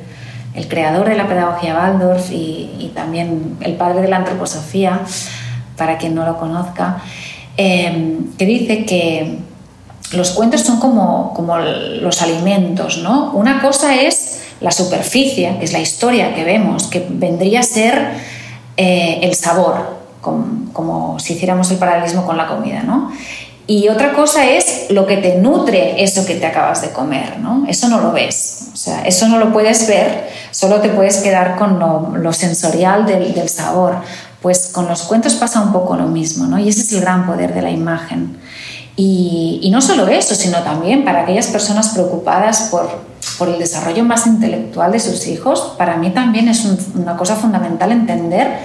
el 0.55 0.67
creador 0.67 1.07
de 1.07 1.15
la 1.15 1.27
pedagogía 1.27 1.75
Waldorf 1.75 2.31
y, 2.31 2.91
también 2.95 3.57
el 3.59 3.75
padre 3.75 4.01
de 4.01 4.07
la 4.07 4.17
antroposofía, 4.17 5.01
para 5.77 5.99
quien 5.99 6.15
no 6.15 6.25
lo 6.25 6.39
conozca, 6.39 6.97
em, 7.57 8.35
que 8.39 8.45
dice 8.47 8.85
que 8.85 9.52
los 10.13 10.31
cuentos 10.31 10.61
son 10.61 10.79
como, 10.79 11.33
como 11.33 11.57
los 11.57 12.21
alimentos, 12.21 12.99
¿no? 12.99 13.31
Una 13.33 13.61
cosa 13.61 13.95
es 13.95 14.39
la 14.61 14.71
superficie, 14.71 15.57
que 15.59 15.65
es 15.65 15.73
la 15.73 15.79
historia 15.79 16.33
que 16.33 16.43
vemos, 16.43 16.87
que 16.87 17.05
vendría 17.09 17.59
a 17.59 17.63
ser 17.63 18.13
eh, 18.77 19.19
el 19.21 19.35
sabor, 19.35 20.03
como, 20.21 21.19
si 21.19 21.33
hiciéramos 21.33 21.69
el 21.71 21.77
paralelismo 21.77 22.25
con 22.25 22.37
la 22.37 22.47
comida, 22.47 22.81
¿no? 22.83 23.11
Y 23.67 23.89
otra 23.89 24.13
cosa 24.13 24.49
es 24.49 24.87
lo 24.89 25.05
que 25.05 25.17
te 25.17 25.35
nutre 25.35 26.03
eso 26.03 26.25
que 26.25 26.35
te 26.35 26.45
acabas 26.45 26.81
de 26.81 26.89
comer, 26.89 27.39
¿no? 27.39 27.65
Eso 27.67 27.87
no 27.87 27.99
lo 27.99 28.11
ves, 28.11 28.69
o 28.73 28.77
sea, 28.77 29.03
eso 29.03 29.27
no 29.27 29.37
lo 29.37 29.51
puedes 29.53 29.87
ver, 29.87 30.29
solo 30.51 30.81
te 30.81 30.89
puedes 30.89 31.17
quedar 31.17 31.55
con 31.57 31.79
lo, 31.79 32.33
sensorial 32.33 33.05
del, 33.05 33.33
del, 33.33 33.49
sabor. 33.49 33.97
Pues 34.41 34.67
con 34.67 34.87
los 34.89 35.03
cuentos 35.03 35.35
pasa 35.35 35.61
un 35.61 35.71
poco 35.71 35.95
lo 35.95 36.07
mismo, 36.07 36.45
¿no? 36.45 36.59
Y 36.59 36.67
ese 36.67 36.81
es 36.81 36.91
el 36.91 37.01
gran 37.01 37.25
poder 37.25 37.53
de 37.53 37.61
la 37.61 37.69
imagen. 37.69 38.37
Y, 38.95 39.69
no 39.71 39.81
solo 39.81 40.07
eso, 40.07 40.35
sino 40.35 40.59
también 40.59 41.03
para 41.03 41.21
aquellas 41.21 41.47
personas 41.47 41.89
preocupadas 41.89 42.69
por, 42.69 42.89
por, 43.39 43.49
el 43.49 43.57
desarrollo 43.57 44.03
más 44.03 44.27
intelectual 44.27 44.91
de 44.91 44.99
sus 44.99 45.25
hijos, 45.27 45.73
para 45.77 45.97
mí 45.97 46.11
también 46.11 46.47
es 46.47 46.63
una 46.93 47.17
cosa 47.17 47.35
fundamental 47.35 47.91
entender 47.91 48.59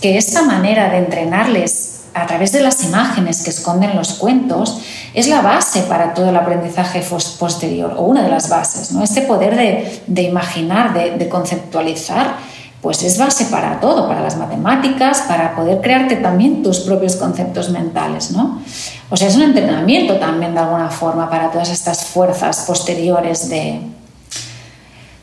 que 0.00 0.18
esta 0.18 0.42
manera 0.42 0.90
de 0.90 0.98
entrenarles 0.98 1.94
a 2.14 2.26
través 2.26 2.52
de 2.52 2.60
las 2.60 2.82
imágenes 2.84 3.42
que 3.42 3.50
esconden 3.50 3.96
los 3.96 4.14
cuentos, 4.14 4.80
es 5.14 5.26
la 5.26 5.42
base 5.42 5.82
para 5.82 6.14
todo 6.14 6.30
el 6.30 6.36
aprendizaje 6.36 7.04
posterior, 7.38 7.94
o 7.98 8.02
una 8.02 8.22
de 8.22 8.30
las 8.30 8.48
bases. 8.48 8.92
¿no? 8.92 9.02
Este 9.02 9.22
poder 9.22 9.56
de, 10.06 10.22
imaginar, 10.22 10.94
de, 10.94 11.28
conceptualizar, 11.28 12.36
pues 12.84 13.02
es 13.02 13.16
base 13.16 13.46
para 13.46 13.80
todo, 13.80 14.06
para 14.06 14.20
las 14.20 14.36
matemáticas, 14.36 15.22
para 15.22 15.56
poder 15.56 15.80
crearte 15.80 16.16
también 16.16 16.62
tus 16.62 16.80
propios 16.80 17.16
conceptos 17.16 17.70
mentales. 17.70 18.30
¿no? 18.30 18.60
O 19.08 19.16
sea, 19.16 19.28
es 19.28 19.36
un 19.36 19.42
entrenamiento 19.42 20.16
también 20.16 20.52
de 20.52 20.60
alguna 20.60 20.90
forma 20.90 21.30
para 21.30 21.50
todas 21.50 21.70
estas 21.70 22.04
fuerzas 22.04 22.66
posteriores 22.66 23.48
de, 23.48 23.80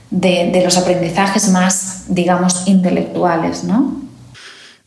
de, 0.10 0.50
de 0.52 0.64
los 0.64 0.76
aprendizajes 0.76 1.50
más, 1.50 2.06
digamos, 2.08 2.64
intelectuales. 2.66 3.64
¿no? 3.64 3.96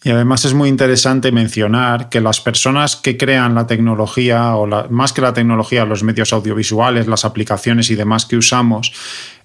Y 0.03 0.11
además 0.11 0.45
es 0.45 0.53
muy 0.53 0.69
interesante 0.69 1.31
mencionar 1.31 2.09
que 2.09 2.21
las 2.21 2.41
personas 2.41 2.97
que 2.97 3.17
crean 3.17 3.55
la 3.55 3.69
tecnología, 3.69 4.57
o 4.57 4.67
más 4.91 5.13
que 5.13 5.23
la 5.23 5.33
tecnología, 5.33 5.85
los 5.85 6.03
medios 6.03 6.33
audiovisuales, 6.33 7.07
las 7.07 7.25
aplicaciones 7.25 7.89
y 7.91 7.95
demás 7.95 8.27
que 8.27 8.37
usamos, 8.37 8.93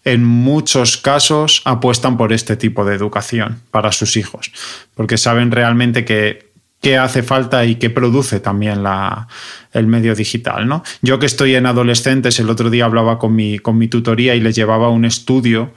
en 0.05 0.23
muchos 0.23 0.97
casos 0.97 1.61
apuestan 1.65 2.17
por 2.17 2.33
este 2.33 2.55
tipo 2.55 2.85
de 2.85 2.95
educación 2.95 3.61
para 3.71 3.91
sus 3.91 4.17
hijos, 4.17 4.51
porque 4.95 5.17
saben 5.17 5.51
realmente 5.51 6.05
que 6.05 6.49
qué 6.81 6.97
hace 6.97 7.23
falta 7.23 7.65
y 7.65 7.75
qué 7.75 7.89
produce 7.89 8.39
también 8.39 8.83
la, 8.83 9.27
el 9.73 9.87
medio 9.87 10.15
digital. 10.15 10.67
¿no? 10.67 10.83
Yo 11.01 11.19
que 11.19 11.25
estoy 11.25 11.55
en 11.55 11.65
adolescentes, 11.65 12.39
el 12.39 12.49
otro 12.49 12.69
día 12.69 12.85
hablaba 12.85 13.19
con 13.19 13.35
mi, 13.35 13.59
con 13.59 13.77
mi 13.77 13.87
tutoría 13.87 14.35
y 14.35 14.39
les 14.39 14.55
llevaba 14.55 14.89
un 14.89 15.05
estudio 15.05 15.73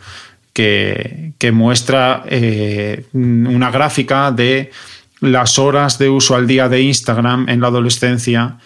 que, 0.53 1.33
muestra 1.53 2.25
eh, 2.29 3.07
una 3.13 3.71
gráfica 3.71 4.31
de 4.31 4.71
las 5.21 5.59
horas 5.59 5.99
de 5.99 6.09
uso 6.09 6.35
al 6.37 6.47
día 6.47 6.69
de 6.69 6.83
Instagram 6.83 7.49
en 7.49 7.61
la 7.61 7.69
adolescencia 7.69 8.59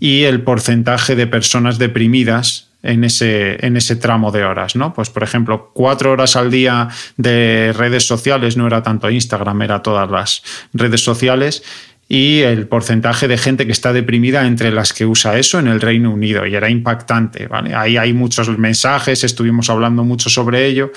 y 0.00 0.24
el 0.24 0.42
porcentaje 0.42 1.16
de 1.16 1.26
personas 1.26 1.78
deprimidas 1.78 2.67
en 2.82 3.04
ese, 3.04 3.64
en 3.64 3.76
ese 3.76 3.96
tramo 3.96 4.30
de 4.30 4.44
horas, 4.44 4.76
¿no? 4.76 4.94
Pues, 4.94 5.10
por 5.10 5.22
ejemplo, 5.22 5.70
cuatro 5.74 6.12
horas 6.12 6.36
al 6.36 6.50
día 6.50 6.88
de 7.16 7.72
redes 7.76 8.06
sociales, 8.06 8.56
no 8.56 8.66
era 8.66 8.82
tanto 8.82 9.10
Instagram, 9.10 9.62
era 9.62 9.82
todas 9.82 10.10
las 10.10 10.42
redes 10.72 11.02
sociales, 11.02 11.62
y 12.08 12.40
el 12.40 12.66
porcentaje 12.66 13.28
de 13.28 13.36
gente 13.36 13.66
que 13.66 13.72
está 13.72 13.92
deprimida 13.92 14.46
entre 14.46 14.72
las 14.72 14.92
que 14.94 15.04
usa 15.04 15.38
eso 15.38 15.58
en 15.58 15.68
el 15.68 15.80
Reino 15.80 16.10
Unido 16.10 16.46
y 16.46 16.54
era 16.54 16.70
impactante. 16.70 17.46
¿vale? 17.46 17.74
Ahí 17.74 17.98
hay 17.98 18.14
muchos 18.14 18.56
mensajes, 18.56 19.24
estuvimos 19.24 19.68
hablando 19.68 20.04
mucho 20.04 20.30
sobre 20.30 20.66
ello, 20.66 20.90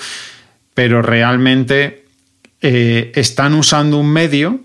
pero 0.72 1.02
realmente 1.02 2.06
eh, 2.62 3.12
están 3.14 3.52
usando 3.52 3.98
un 3.98 4.10
medio 4.10 4.60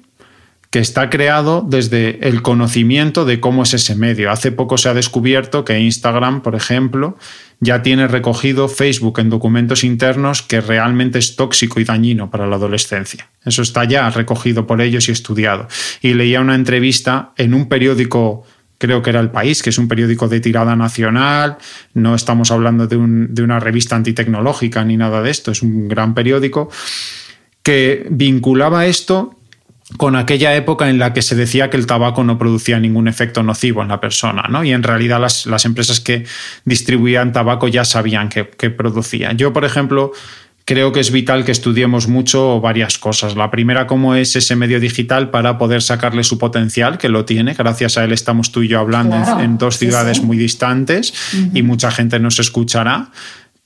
está 0.79 1.09
creado 1.09 1.65
desde 1.67 2.27
el 2.27 2.41
conocimiento 2.41 3.25
de 3.25 3.39
cómo 3.39 3.63
es 3.63 3.73
ese 3.73 3.95
medio. 3.95 4.31
Hace 4.31 4.51
poco 4.51 4.77
se 4.77 4.89
ha 4.89 4.93
descubierto 4.93 5.65
que 5.65 5.79
Instagram, 5.79 6.41
por 6.41 6.55
ejemplo, 6.55 7.17
ya 7.59 7.81
tiene 7.81 8.07
recogido 8.07 8.67
Facebook 8.67 9.19
en 9.19 9.29
documentos 9.29 9.83
internos 9.83 10.41
que 10.41 10.61
realmente 10.61 11.19
es 11.19 11.35
tóxico 11.35 11.79
y 11.79 11.83
dañino 11.83 12.29
para 12.29 12.47
la 12.47 12.57
adolescencia. 12.57 13.29
Eso 13.43 13.61
está 13.61 13.83
ya 13.85 14.09
recogido 14.09 14.67
por 14.67 14.81
ellos 14.81 15.09
y 15.09 15.11
estudiado. 15.11 15.67
Y 16.01 16.13
leía 16.13 16.41
una 16.41 16.55
entrevista 16.55 17.31
en 17.37 17.53
un 17.53 17.67
periódico 17.67 18.45
creo 18.77 19.01
que 19.01 19.09
era 19.09 19.19
El 19.19 19.31
País, 19.31 19.63
que 19.63 19.71
es 19.71 19.77
un 19.77 19.87
periódico 19.87 20.27
de 20.27 20.39
tirada 20.39 20.75
nacional, 20.75 21.57
no 21.93 22.13
estamos 22.13 22.51
hablando 22.51 22.87
de, 22.87 22.95
una 22.95 23.59
revista 23.59 23.95
antitecnológica 23.95 24.83
ni 24.85 24.97
nada 24.97 25.21
de 25.21 25.31
esto, 25.31 25.51
es 25.51 25.61
un 25.61 25.87
gran 25.87 26.13
periódico, 26.13 26.69
que 27.63 28.05
vinculaba 28.09 28.85
esto 28.85 29.36
con 29.95 30.17
aquella 30.17 30.53
época 30.55 30.89
en 30.89 30.99
la 30.99 31.13
que 31.13 31.21
se 31.21 31.35
decía 31.35 31.69
que 31.69 31.77
el 31.77 31.87
tabaco 31.87 32.23
no 32.23 32.37
producía 32.37 32.79
ningún 32.79 33.07
efecto 33.07 33.41
nocivo 33.41 33.81
en 33.81 33.87
la 33.87 34.01
persona, 34.01 34.43
¿no? 34.49 34.63
Y 34.65 34.73
en 34.73 34.83
realidad 34.83 35.21
las, 35.21 35.65
empresas 35.65 36.01
que 36.01 36.25
distribuían 36.65 37.31
tabaco 37.31 37.69
ya 37.69 37.85
sabían 37.85 38.27
que, 38.27 38.49
que 38.49 38.69
producía. 38.69 39.31
Yo, 39.31 39.53
por 39.53 39.63
ejemplo, 39.63 40.11
creo 40.67 40.91
que 40.91 40.99
es 40.99 41.11
vital 41.11 41.45
que 41.45 41.53
estudiemos 41.53 42.09
mucho 42.09 42.59
varias 42.59 42.97
cosas. 42.97 43.37
La 43.37 43.49
primera, 43.49 43.87
cómo 43.87 44.15
es 44.15 44.35
ese 44.35 44.57
medio 44.57 44.81
digital 44.81 45.29
para 45.29 45.57
poder 45.57 45.81
sacarle 45.81 46.25
su 46.25 46.37
potencial, 46.37 46.97
que 46.97 47.07
lo 47.07 47.23
tiene. 47.23 47.53
Gracias 47.53 47.97
a 47.97 48.03
él 48.03 48.11
estamos 48.11 48.51
tú 48.51 48.63
y 48.63 48.67
yo 48.67 48.81
hablando 48.81 49.15
en, 49.39 49.57
dos 49.57 49.77
ciudades 49.77 50.21
muy 50.21 50.35
distantes 50.35 51.13
y 51.53 51.63
mucha 51.63 51.89
gente 51.89 52.19
nos 52.19 52.39
escuchará 52.39 53.11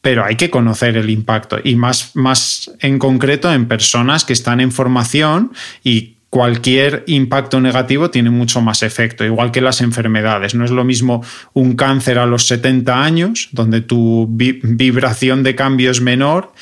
pero 0.01 0.25
hay 0.25 0.35
que 0.35 0.49
conocer 0.49 0.97
el 0.97 1.09
impacto 1.09 1.59
y 1.63 1.75
más, 1.75 2.15
más 2.15 2.71
en 2.79 2.99
concreto 2.99 3.53
en 3.53 3.67
personas 3.67 4.25
que 4.25 4.33
están 4.33 4.59
en 4.59 4.71
formación 4.71 5.51
y 5.83 6.15
cualquier 6.31 7.03
impacto 7.07 7.59
negativo 7.59 8.09
tiene 8.09 8.29
mucho 8.29 8.61
más 8.61 8.83
efecto, 8.83 9.25
igual 9.25 9.51
que 9.51 9.59
las 9.59 9.81
enfermedades. 9.81 10.55
No 10.55 10.63
es 10.63 10.71
lo 10.71 10.85
mismo 10.85 11.23
un 11.53 11.75
cáncer 11.75 12.17
a 12.17 12.25
los 12.25 12.47
70 12.47 13.03
años, 13.03 13.49
donde 13.51 13.81
tu 13.81 14.27
vibración 14.29 15.43
de 15.43 15.55
cambio 15.55 15.91
es 15.91 15.99
menor 15.99 16.53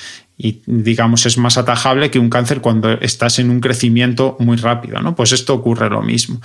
y 0.41 0.61
digamos 0.65 1.25
es 1.25 1.37
más 1.37 1.57
atajable 1.57 2.09
que 2.09 2.17
un 2.17 2.29
cáncer 2.29 2.61
cuando 2.61 2.93
estás 3.01 3.39
en 3.39 3.49
un 3.49 3.59
crecimiento 3.59 4.37
muy 4.39 4.55
rápido, 4.55 5.01
¿no? 5.01 5.13
Pues 5.13 5.33
esto 5.33 5.53
ocurre 5.53 5.89
lo 5.89 6.01
mismo. 6.01 6.39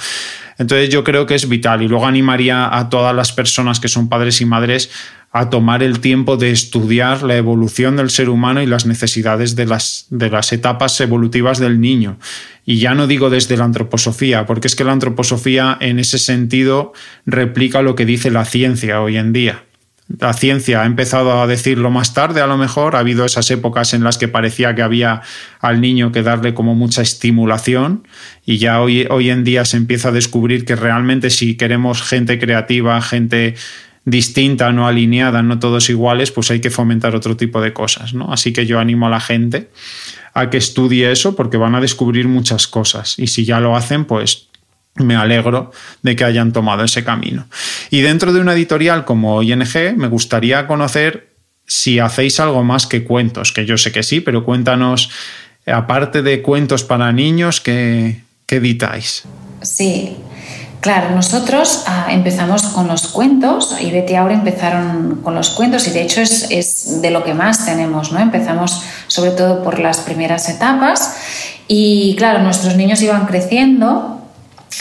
Entonces 0.58 0.88
yo 0.88 1.04
creo 1.04 1.26
que 1.26 1.36
es 1.36 1.48
vital 1.48 1.80
y 1.80 1.86
luego 1.86 2.04
animaría 2.04 2.76
a 2.76 2.88
todas 2.88 3.14
las 3.14 3.30
personas 3.30 3.78
que 3.78 3.86
son 3.86 4.08
padres 4.08 4.40
y 4.40 4.46
madres 4.46 4.90
a 5.30 5.48
tomar 5.48 5.84
el 5.84 6.00
tiempo 6.00 6.36
de 6.36 6.50
estudiar 6.50 7.22
la 7.22 7.36
evolución 7.36 7.96
del 7.96 8.10
ser 8.10 8.30
humano 8.30 8.62
y 8.62 8.66
las 8.66 8.84
necesidades 8.84 9.54
de 9.54 9.66
las, 9.66 10.06
de 10.10 10.28
las 10.28 10.52
etapas 10.52 11.00
evolutivas 11.00 11.60
del 11.60 11.80
niño. 11.80 12.18
Y 12.66 12.78
ya 12.78 12.94
no 12.94 13.06
digo 13.06 13.30
desde 13.30 13.56
la 13.56 13.64
antroposofía, 13.64 14.44
porque 14.44 14.66
es 14.66 14.74
que 14.74 14.84
la 14.84 14.92
antroposofía 14.92 15.76
en 15.80 16.00
ese 16.00 16.18
sentido 16.18 16.92
replica 17.26 17.82
lo 17.82 17.94
que 17.94 18.06
dice 18.06 18.32
la 18.32 18.44
ciencia 18.44 19.00
hoy 19.00 19.18
en 19.18 19.32
día. 19.32 19.64
La 20.06 20.34
ciencia 20.34 20.82
ha 20.82 20.86
empezado 20.86 21.40
a 21.40 21.46
decirlo 21.46 21.90
más 21.90 22.12
tarde, 22.12 22.42
a 22.42 22.46
lo 22.46 22.58
mejor. 22.58 22.94
Ha 22.94 22.98
habido 22.98 23.24
esas 23.24 23.50
épocas 23.50 23.94
en 23.94 24.04
las 24.04 24.18
que 24.18 24.28
parecía 24.28 24.74
que 24.74 24.82
había 24.82 25.22
al 25.60 25.80
niño 25.80 26.12
que 26.12 26.22
darle 26.22 26.52
como 26.52 26.74
mucha 26.74 27.00
estimulación 27.00 28.06
y 28.44 28.58
ya 28.58 28.80
hoy, 28.82 29.06
hoy 29.10 29.30
en 29.30 29.44
día 29.44 29.64
se 29.64 29.78
empieza 29.78 30.08
a 30.08 30.12
descubrir 30.12 30.66
que 30.66 30.76
realmente 30.76 31.30
si 31.30 31.56
queremos 31.56 32.02
gente 32.02 32.38
creativa, 32.38 33.00
gente 33.00 33.54
distinta, 34.04 34.70
no 34.72 34.86
alineada, 34.86 35.42
no 35.42 35.58
todos 35.58 35.88
iguales, 35.88 36.30
pues 36.30 36.50
hay 36.50 36.60
que 36.60 36.70
fomentar 36.70 37.16
otro 37.16 37.36
tipo 37.36 37.62
de 37.62 37.72
cosas, 37.72 38.12
¿no? 38.12 38.30
Así 38.32 38.52
que 38.52 38.66
yo 38.66 38.78
animo 38.78 39.06
a 39.06 39.10
la 39.10 39.20
gente 39.20 39.70
a 40.34 40.50
que 40.50 40.58
estudie 40.58 41.10
eso 41.10 41.34
porque 41.34 41.56
van 41.56 41.74
a 41.74 41.80
descubrir 41.80 42.28
muchas 42.28 42.66
cosas 42.66 43.18
y 43.18 43.28
si 43.28 43.46
ya 43.46 43.60
lo 43.60 43.74
hacen, 43.74 44.04
pues 44.04 44.48
me 44.96 45.16
alegro 45.16 45.72
de 46.02 46.16
que 46.16 46.24
hayan 46.24 46.52
tomado 46.52 46.84
ese 46.84 47.04
camino. 47.04 47.46
Y 47.90 48.00
dentro 48.00 48.32
de 48.32 48.40
una 48.40 48.54
editorial 48.54 49.04
como 49.04 49.42
ING, 49.42 49.96
me 49.96 50.08
gustaría 50.08 50.66
conocer 50.66 51.34
si 51.66 51.98
hacéis 51.98 52.40
algo 52.40 52.62
más 52.62 52.86
que 52.86 53.04
cuentos, 53.04 53.52
que 53.52 53.66
yo 53.66 53.76
sé 53.76 53.90
que 53.90 54.02
sí, 54.02 54.20
pero 54.20 54.44
cuéntanos, 54.44 55.10
aparte 55.66 56.22
de 56.22 56.42
cuentos 56.42 56.84
para 56.84 57.10
niños, 57.12 57.60
¿qué, 57.60 58.22
qué 58.46 58.56
editáis? 58.56 59.24
Sí, 59.62 60.16
Claro, 60.84 61.14
nosotros 61.14 61.84
ah, 61.86 62.08
empezamos 62.10 62.64
con 62.64 62.88
los 62.88 63.06
cuentos 63.06 63.74
y 63.80 63.90
Betty 63.90 64.16
ahora 64.16 64.34
empezaron 64.34 65.22
con 65.24 65.34
los 65.34 65.48
cuentos 65.48 65.88
y 65.88 65.92
de 65.92 66.02
hecho 66.02 66.20
es, 66.20 67.00
de 67.00 67.10
lo 67.10 67.24
que 67.24 67.32
más 67.32 67.64
tenemos, 67.64 68.12
¿no? 68.12 68.20
Empezamos 68.20 68.82
sobre 69.06 69.30
todo 69.30 69.64
por 69.64 69.78
las 69.78 70.00
primeras 70.00 70.46
etapas 70.50 71.16
y 71.68 72.14
claro, 72.18 72.42
nuestros 72.42 72.76
niños 72.76 73.00
iban 73.00 73.24
creciendo. 73.24 74.23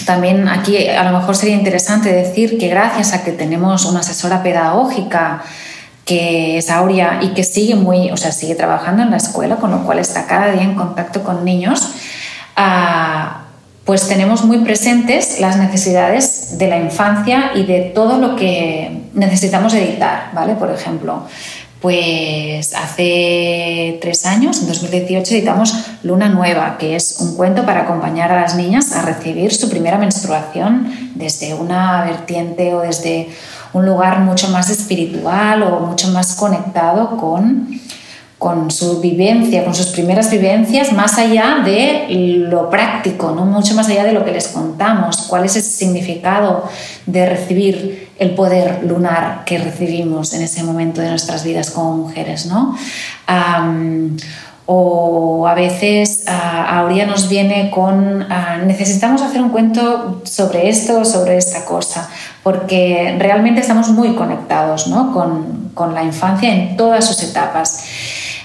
También 0.05 0.47
aquí 0.47 0.87
a 0.87 1.03
lo 1.03 1.17
mejor 1.17 1.35
sería 1.35 1.55
interesante 1.55 2.11
decir 2.11 2.57
que 2.57 2.67
gracias 2.67 3.13
a 3.13 3.23
que 3.23 3.31
tenemos 3.31 3.85
una 3.85 3.99
asesora 3.99 4.41
pedagógica 4.41 5.43
que 6.05 6.57
es 6.57 6.69
Aurea 6.69 7.19
y 7.21 7.29
que 7.29 7.43
sigue 7.43 7.75
muy, 7.75 8.11
o 8.11 8.17
sea, 8.17 8.31
sigue 8.31 8.55
trabajando 8.55 9.03
en 9.03 9.11
la 9.11 9.17
escuela, 9.17 9.55
con 9.57 9.71
lo 9.71 9.83
cual 9.85 9.99
está 9.99 10.25
cada 10.25 10.51
día 10.51 10.63
en 10.63 10.75
contacto 10.75 11.23
con 11.23 11.45
niños. 11.45 11.91
Ah, 12.55 13.43
pues 13.85 14.07
tenemos 14.07 14.45
muy 14.45 14.59
presentes 14.59 15.39
las 15.39 15.57
necesidades 15.57 16.57
de 16.57 16.67
la 16.67 16.77
infancia 16.77 17.51
y 17.55 17.65
de 17.65 17.91
todo 17.93 18.17
lo 18.17 18.35
que 18.35 19.09
necesitamos 19.13 19.73
editar, 19.73 20.29
¿vale? 20.33 20.55
Por 20.55 20.71
ejemplo, 20.71 21.25
pues 21.83 22.73
hace 22.75 23.97
tres 23.99 24.25
años, 24.25 24.61
en 24.61 24.67
2018, 24.69 25.35
editamos 25.35 25.75
Luna 26.03 26.29
Nueva, 26.29 26.77
que 26.77 26.95
es 26.95 27.17
un 27.19 27.35
cuento 27.35 27.65
para 27.65 27.81
acompañar 27.81 28.31
a 28.31 28.39
las 28.39 28.55
niñas 28.55 28.93
a 28.93 29.01
recibir 29.01 29.53
su 29.53 29.69
primera 29.69 29.97
menstruación 29.97 31.11
desde 31.15 31.53
una 31.53 32.05
vertiente 32.05 32.73
o 32.73 32.79
desde 32.79 33.27
un 33.73 33.85
lugar 33.85 34.21
mucho 34.21 34.47
más 34.47 34.69
espiritual 34.69 35.61
o 35.63 35.81
mucho 35.81 36.07
más 36.07 36.35
conectado 36.35 37.17
con 37.17 37.67
con 38.43 38.69
su 38.71 38.99
vivencia, 38.99 39.63
con 39.63 39.73
sus 39.73 39.85
primeras 39.85 40.29
vivencias, 40.29 40.91
más 40.91 41.17
allá 41.17 41.61
de 41.63 42.07
lo 42.49 42.69
práctico, 42.69 43.31
¿no? 43.31 43.45
mucho 43.45 43.73
más 43.73 43.87
allá 43.87 44.03
de 44.03 44.11
lo 44.11 44.25
que 44.25 44.33
les 44.33 44.49
contamos, 44.49 45.21
cuál 45.29 45.45
es 45.45 45.55
el 45.55 45.61
significado 45.61 46.65
de 47.05 47.25
recibir 47.25 48.09
el 48.19 48.31
poder 48.31 48.83
lunar 48.83 49.45
que 49.45 49.59
recibimos 49.59 50.33
en 50.33 50.41
ese 50.41 50.61
momento 50.61 50.99
de 50.99 51.09
nuestras 51.09 51.45
vidas 51.45 51.71
como 51.71 51.95
mujeres. 51.95 52.45
¿no? 52.45 52.75
o 54.65 55.47
a 55.47 55.53
veces 55.55 56.27
a 56.27 56.79
Aurea 56.79 57.05
nos 57.05 57.29
viene 57.29 57.69
con 57.71 58.27
necesitamos 58.65 59.21
hacer 59.21 59.41
un 59.41 59.49
cuento 59.51 60.21
sobre 60.25 60.67
esto 60.67 61.05
sobre 61.05 61.37
esta 61.37 61.63
cosa, 61.63 62.09
porque 62.43 63.15
realmente 63.19 63.61
estamos 63.61 63.87
muy 63.87 64.15
conectados 64.15 64.87
¿no? 64.87 65.13
con, 65.13 65.71
con 65.73 65.93
la 65.93 66.03
infancia 66.03 66.53
en 66.53 66.75
todas 66.75 67.05
sus 67.05 67.23
etapas. 67.23 67.85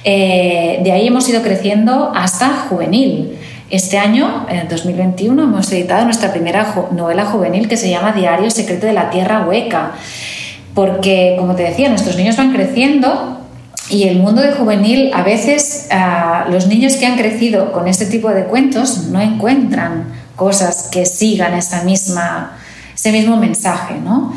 Eh, 0.04 0.80
de 0.82 0.92
ahí 0.92 1.06
hemos 1.06 1.28
ido 1.28 1.42
creciendo 1.42 2.12
hasta 2.14 2.66
juvenil. 2.68 3.38
Este 3.70 3.98
año, 3.98 4.46
en 4.48 4.66
2021, 4.68 5.42
hemos 5.42 5.70
editado 5.72 6.04
nuestra 6.04 6.32
primera 6.32 6.74
novela 6.92 7.26
juvenil 7.26 7.68
que 7.68 7.76
se 7.76 7.90
llama 7.90 8.12
Diario 8.12 8.50
Secreto 8.50 8.86
de 8.86 8.94
la 8.94 9.10
Tierra 9.10 9.44
Hueca, 9.46 9.92
porque, 10.74 11.36
como 11.38 11.54
te 11.54 11.64
decía, 11.64 11.88
nuestros 11.88 12.16
niños 12.16 12.36
van 12.36 12.52
creciendo 12.52 13.38
y 13.90 14.04
el 14.04 14.18
mundo 14.18 14.42
de 14.42 14.52
juvenil, 14.52 15.10
a 15.14 15.22
veces 15.22 15.88
los 16.50 16.66
niños 16.66 16.96
que 16.96 17.06
han 17.06 17.16
crecido 17.16 17.72
con 17.72 17.88
este 17.88 18.06
tipo 18.06 18.28
de 18.30 18.44
cuentos 18.44 19.08
no 19.08 19.20
encuentran 19.20 20.04
cosas 20.36 20.88
que 20.90 21.06
sigan 21.06 21.54
esa 21.54 21.82
misma, 21.84 22.56
ese 22.94 23.12
mismo 23.12 23.36
mensaje, 23.36 23.94
¿no? 24.02 24.32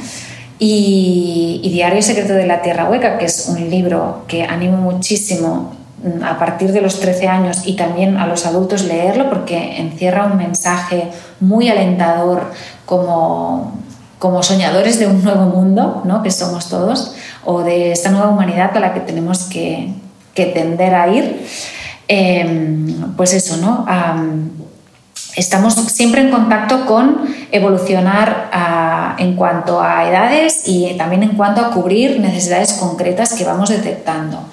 Y, 0.63 1.59
Diario 1.73 2.03
Secreto 2.03 2.33
de 2.33 2.45
la 2.45 2.61
Tierra 2.61 2.87
Hueca, 2.87 3.17
que 3.17 3.25
es 3.25 3.47
un 3.47 3.67
libro 3.71 4.25
que 4.27 4.43
animo 4.43 4.77
muchísimo 4.77 5.73
mm, 6.03 6.23
a 6.23 6.37
partir 6.37 6.71
de 6.71 6.81
los 6.81 6.99
13 6.99 7.27
años 7.27 7.63
y 7.65 7.75
también 7.75 8.17
a 8.17 8.27
los 8.27 8.45
adultos 8.45 8.83
leerlo 8.83 9.27
porque 9.27 9.79
encierra 9.79 10.27
un 10.27 10.37
mensaje 10.37 11.09
muy 11.39 11.67
alentador 11.67 12.51
como, 12.85 13.73
como 14.19 14.43
soñadores 14.43 14.99
de 14.99 15.07
un 15.07 15.23
nuevo 15.23 15.45
mundo, 15.45 16.03
¿no? 16.05 16.21
que 16.21 16.29
somos 16.29 16.69
todos, 16.69 17.15
o 17.43 17.63
de 17.63 17.91
esta 17.91 18.11
nueva 18.11 18.29
humanidad 18.29 18.77
a 18.77 18.79
la 18.79 18.93
que 18.93 18.99
tenemos 18.99 19.45
que, 19.45 19.91
que 20.35 20.45
tender 20.45 20.93
a 20.93 21.07
ir. 21.07 21.43
Em, 22.07 23.15
pues 23.15 23.33
eso, 23.33 23.57
¿no? 23.57 23.83
Estamos 25.35 25.73
siempre 25.73 26.21
en 26.21 26.31
contacto 26.31 26.85
con 26.85 27.21
evolucionar 27.51 28.49
ah, 28.51 29.15
en 29.17 29.35
cuanto 29.35 29.81
a 29.81 30.07
edades 30.07 30.63
y 30.65 30.93
también 30.97 31.23
en 31.23 31.35
cuanto 31.35 31.61
a 31.61 31.71
cubrir 31.71 32.19
necesidades 32.19 32.73
concretas 32.73 33.33
que 33.33 33.43
vamos 33.43 33.69
detectando. 33.69 34.43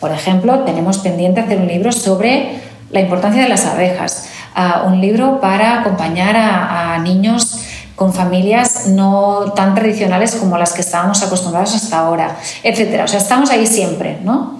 Por 0.00 0.10
ejemplo, 0.10 0.60
tenemos 0.60 0.98
pendiente 0.98 1.40
hacer 1.40 1.58
un 1.58 1.68
libro 1.68 1.92
sobre 1.92 2.60
la 2.90 3.00
importancia 3.00 3.42
de 3.42 3.48
las 3.48 3.66
abejas, 3.66 4.28
ah, 4.54 4.84
un 4.86 5.00
libro 5.00 5.40
para 5.40 5.80
acompañar 5.80 6.36
a, 6.36 6.98
niños 6.98 7.58
con 7.96 8.12
familias 8.12 8.86
no 8.88 9.52
tan 9.54 9.74
tradicionales 9.74 10.34
como 10.34 10.58
las 10.58 10.72
que 10.72 10.80
estábamos 10.80 11.22
acostumbrados 11.22 11.74
hasta 11.74 11.98
ahora, 11.98 12.36
etc. 12.62 13.02
O 13.04 13.08
sea, 13.08 13.18
estamos 13.18 13.50
ahí 13.50 13.66
siempre, 13.66 14.18
¿no? 14.22 14.58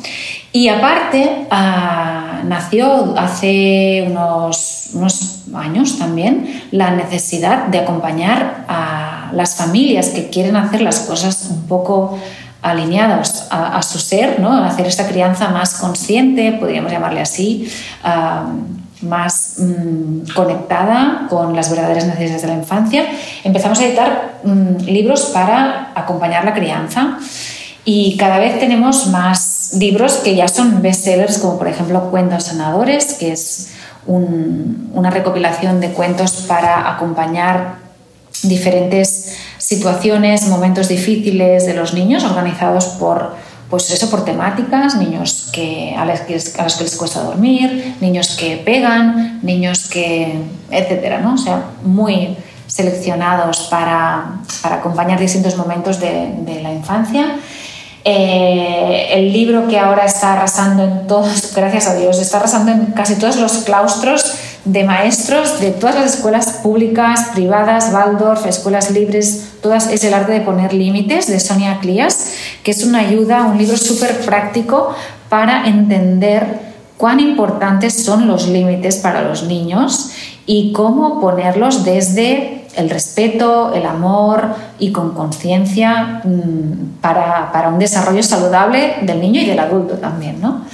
Y 0.53 0.69
aparte, 0.69 1.47
ah, 1.51 2.43
nació 2.45 3.15
hace 3.19 4.05
unos, 4.07 4.72
unos, 4.95 5.39
años 5.55 5.99
también 5.99 6.63
la 6.71 6.93
necesidad 6.93 7.67
de 7.67 7.81
acompañar 7.81 8.65
a 8.69 9.31
las 9.33 9.57
familias 9.57 10.09
que 10.09 10.31
quieren 10.31 10.57
hacer 10.57 10.81
las 10.81 11.01
cosas 11.01 11.49
un 11.51 11.67
poco 11.67 12.19
alineadas 12.63 13.49
a, 13.51 13.83
su 13.83 13.99
ser, 13.99 14.39
¿no? 14.41 14.53
hacer 14.65 14.87
esta 14.87 15.09
crianza 15.09 15.49
más 15.49 15.75
consciente, 15.75 16.53
podríamos 16.53 16.93
llamarle 16.93 17.21
así, 17.21 17.69
ah, 18.05 18.47
más 19.03 19.57
mm, 19.59 20.33
conectada 20.33 21.27
con 21.29 21.57
las 21.57 21.71
verdaderas 21.71 22.07
necesidades 22.07 22.43
de 22.43 22.49
la 22.49 22.55
infancia. 22.55 23.05
Empezamos 23.45 23.81
a 23.81 23.85
editar 23.85 24.41
mm, 24.45 24.85
libros 24.85 25.31
para 25.35 25.93
acompañar 25.95 26.45
la 26.45 26.55
crianza 26.55 27.19
y 27.85 28.17
cada 28.17 28.39
vez 28.39 28.61
tenemos 28.61 29.09
más 29.09 29.73
libros 29.79 30.15
que 30.19 30.37
ya 30.37 30.47
son 30.47 30.83
bestsellers, 30.83 31.39
como 31.39 31.59
por 31.59 31.69
ejemplo 31.69 32.11
Cuentos 32.11 32.45
Sanadores, 32.45 33.15
que 33.15 33.33
es 33.33 33.73
una 34.07 35.11
recopilación 35.11 35.81
de 35.81 35.91
cuentos 35.93 36.45
para 36.49 36.91
acompañar 36.95 37.77
diferentes 38.43 39.37
situaciones, 39.59 40.49
momentos 40.49 40.89
difíciles 40.89 41.67
de 41.67 41.75
los 41.75 41.95
niños, 41.95 42.25
organizados 42.25 42.87
por, 42.87 43.37
pues 43.71 43.91
eso 43.91 44.11
por 44.11 44.25
temáticas, 44.25 44.97
niños 44.97 45.51
que, 45.53 45.95
a, 45.97 46.05
los 46.05 46.21
que, 46.21 46.35
les 46.35 46.97
cuesta 46.97 47.23
dormir, 47.23 47.97
niños 48.01 48.37
que 48.37 48.57
pegan, 48.57 49.41
niños 49.43 49.89
que, 49.89 50.35
etcétera, 50.71 51.21
¿no? 51.21 51.35
O 51.35 51.39
sea, 51.39 51.71
muy 51.85 52.37
seleccionados 52.67 53.69
para, 53.71 54.41
para 54.63 54.77
acompañar 54.77 55.21
distintos 55.21 55.57
momentos 55.57 56.01
de 56.01 56.61
la 56.63 56.73
infancia. 56.73 57.37
Eh, 58.05 59.11
el 59.13 59.33
libro 59.33 59.69
que 59.69 59.79
ahora 59.79 60.05
está 60.05 60.33
arrasando 60.33 60.85
en 60.85 61.07
todos, 61.07 61.53
gracias 61.57 61.87
a 61.89 61.95
Dios, 61.95 62.21
está 62.21 62.39
arrasando 62.39 62.73
en 62.73 62.87
casi 62.87 63.15
todos 63.17 63.37
los 63.37 63.59
claustros 63.59 64.35
de 64.65 64.85
maestros 64.85 65.61
de 65.61 65.71
todas 65.71 65.97
las 65.97 66.15
escuelas 66.15 66.61
públicas, 66.63 67.31
privadas, 67.35 67.93
Waldorf, 67.93 68.47
escuelas 68.47 68.91
libres, 68.91 69.55
todas 69.61 69.91
es 69.91 70.05
el 70.05 70.15
arte 70.15 70.33
de 70.33 70.41
poner 70.41 70.73
límites 70.73 71.27
de 71.27 71.41
Sonia 71.41 71.79
Clías, 71.81 72.33
que 72.63 72.71
es 72.71 72.85
una 72.85 73.01
ayuda, 73.01 73.45
un 73.45 73.59
libro 73.59 73.77
súper 73.77 74.21
práctico 74.21 74.95
para 75.29 75.67
entender 75.67 76.73
cuán 76.97 77.19
importantes 77.19 78.05
son 78.05 78.29
los 78.29 78.47
límites 78.47 78.97
para 78.99 79.23
los 79.23 79.43
niños 79.45 80.11
y 80.47 80.73
cómo 80.73 81.21
ponerlos 81.21 81.85
desde 81.85 82.62
el 82.77 82.91
respeto, 82.91 83.73
el 83.75 83.87
amor 83.87 84.55
y 84.79 84.93
con 84.93 85.13
conciencia 85.15 86.23
mm, 86.25 87.01
para, 87.01 87.53
para, 87.53 87.69
un 87.69 87.79
desarrollo 87.79 88.23
saludable 88.23 88.97
del 89.03 89.21
niño 89.21 89.41
y 89.41 89.47
del 89.47 89.59
adulto 89.59 89.95
también. 89.95 90.41
¿no? 90.41 90.65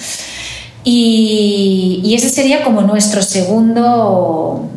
Y, 0.84 2.00
y 2.04 2.14
ese 2.14 2.28
sería 2.28 2.62
como 2.62 2.82
nuestro 2.82 3.22
segundo 3.22 4.70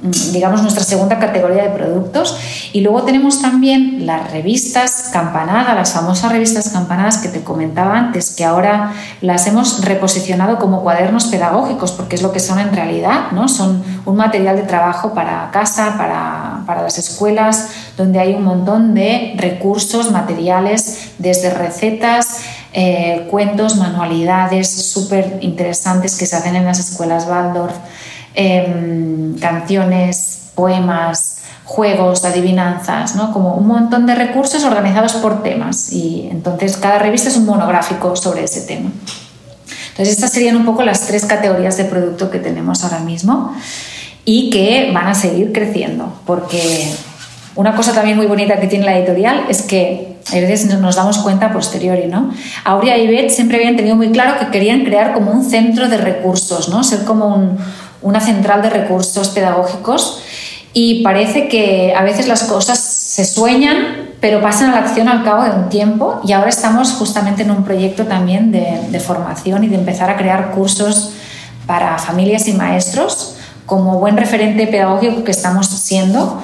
digamos, 0.00 0.62
nuestra 0.62 0.84
segunda 0.84 1.18
categoría 1.18 1.64
de 1.64 1.70
productos. 1.70 2.38
Y 2.72 2.82
luego 2.82 3.02
tenemos 3.02 3.42
también 3.42 4.06
las 4.06 4.30
revistas 4.30 5.10
Campanada, 5.12 5.74
las 5.74 5.92
famosas 5.92 6.30
revistas 6.30 6.68
Campanadas 6.68 7.18
que 7.18 7.28
te 7.28 7.42
comentaba 7.42 7.96
antes, 7.96 8.34
que 8.36 8.44
ahora 8.44 8.92
las 9.20 9.46
hemos 9.46 9.84
reposicionado 9.84 10.58
como 10.58 10.82
cuadernos 10.82 11.26
pedagógicos, 11.26 11.92
porque 11.92 12.16
es 12.16 12.22
lo 12.22 12.32
que 12.32 12.40
son 12.40 12.60
en 12.60 12.72
realidad, 12.72 13.32
¿no? 13.32 13.48
Son 13.48 13.82
un 14.04 14.16
material 14.16 14.56
de 14.56 14.62
trabajo 14.62 15.14
para 15.14 15.50
casa, 15.50 15.96
para, 15.98 16.62
para 16.66 16.82
las 16.82 16.98
escuelas, 16.98 17.68
donde 17.96 18.20
hay 18.20 18.34
un 18.34 18.44
montón 18.44 18.94
de 18.94 19.34
recursos, 19.36 20.12
materiales, 20.12 21.10
desde 21.18 21.50
recetas, 21.50 22.40
eh, 22.72 23.26
cuentos, 23.30 23.76
manualidades 23.76 24.70
súper 24.70 25.38
interesantes 25.40 26.16
que 26.16 26.26
se 26.26 26.36
hacen 26.36 26.54
en 26.54 26.66
las 26.66 26.78
escuelas 26.78 27.26
Waldorf. 27.26 27.74
Em, 28.40 29.36
canciones, 29.40 30.50
poemas, 30.54 31.38
juegos, 31.64 32.24
adivinanzas, 32.24 33.16
¿no? 33.16 33.32
como 33.32 33.54
un 33.54 33.66
montón 33.66 34.06
de 34.06 34.14
recursos 34.14 34.62
organizados 34.62 35.14
por 35.14 35.42
temas. 35.42 35.92
Y 35.92 36.28
entonces 36.30 36.76
cada 36.76 37.00
revista 37.00 37.30
es 37.30 37.36
un 37.36 37.46
monográfico 37.46 38.14
sobre 38.14 38.44
ese 38.44 38.60
tema. 38.60 38.92
Entonces 39.90 40.14
estas 40.14 40.30
serían 40.30 40.54
un 40.54 40.64
poco 40.64 40.84
las 40.84 41.08
tres 41.08 41.24
categorías 41.24 41.76
de 41.78 41.86
producto 41.86 42.30
que 42.30 42.38
tenemos 42.38 42.84
ahora 42.84 43.00
mismo 43.00 43.56
y 44.24 44.50
que 44.50 44.92
van 44.94 45.08
a 45.08 45.14
seguir 45.16 45.50
creciendo, 45.50 46.12
porque 46.24 46.94
una 47.56 47.74
cosa 47.74 47.92
también 47.92 48.16
muy 48.16 48.26
bonita 48.26 48.60
que 48.60 48.68
tiene 48.68 48.84
la 48.84 48.96
editorial 48.96 49.46
es 49.48 49.62
que 49.62 50.18
a 50.30 50.36
veces 50.36 50.66
nos 50.78 50.94
damos 50.94 51.18
cuenta 51.18 51.52
posteriori, 51.52 52.06
¿no? 52.06 52.30
Aurea 52.64 52.98
y 52.98 53.08
Beth 53.08 53.30
siempre 53.30 53.56
habían 53.56 53.74
tenido 53.74 53.96
muy 53.96 54.12
claro 54.12 54.38
que 54.38 54.46
querían 54.52 54.84
crear 54.84 55.12
como 55.12 55.32
un 55.32 55.42
centro 55.42 55.88
de 55.88 55.96
recursos, 55.96 56.68
¿no? 56.68 56.84
Ser 56.84 57.04
como 57.04 57.34
un, 57.34 57.58
una 58.02 58.20
central 58.20 58.62
de 58.62 58.70
recursos 58.70 59.28
pedagógicos 59.28 60.22
y 60.72 61.02
parece 61.02 61.48
que 61.48 61.94
a 61.96 62.02
veces 62.02 62.28
las 62.28 62.44
cosas 62.44 62.78
se 62.78 63.24
sueñan, 63.24 64.10
pero 64.20 64.40
pasan 64.40 64.70
a 64.70 64.80
la 64.80 64.86
acción 64.86 65.08
al 65.08 65.24
cabo 65.24 65.42
de 65.42 65.50
un 65.50 65.68
tiempo 65.68 66.20
y 66.24 66.32
ahora 66.32 66.50
estamos 66.50 66.92
justamente 66.92 67.42
en 67.42 67.50
un 67.50 67.64
proyecto 67.64 68.04
también 68.04 68.52
de, 68.52 69.00
formación 69.00 69.64
y 69.64 69.68
de 69.68 69.76
empezar 69.76 70.10
a 70.10 70.16
crear 70.16 70.50
cursos 70.52 71.12
para 71.66 71.98
familias 71.98 72.46
y 72.48 72.52
maestros 72.52 73.34
como 73.66 73.98
buen 73.98 74.16
referente 74.16 74.66
pedagógico 74.66 75.24
que 75.24 75.30
estamos 75.30 75.66
siendo 75.66 76.42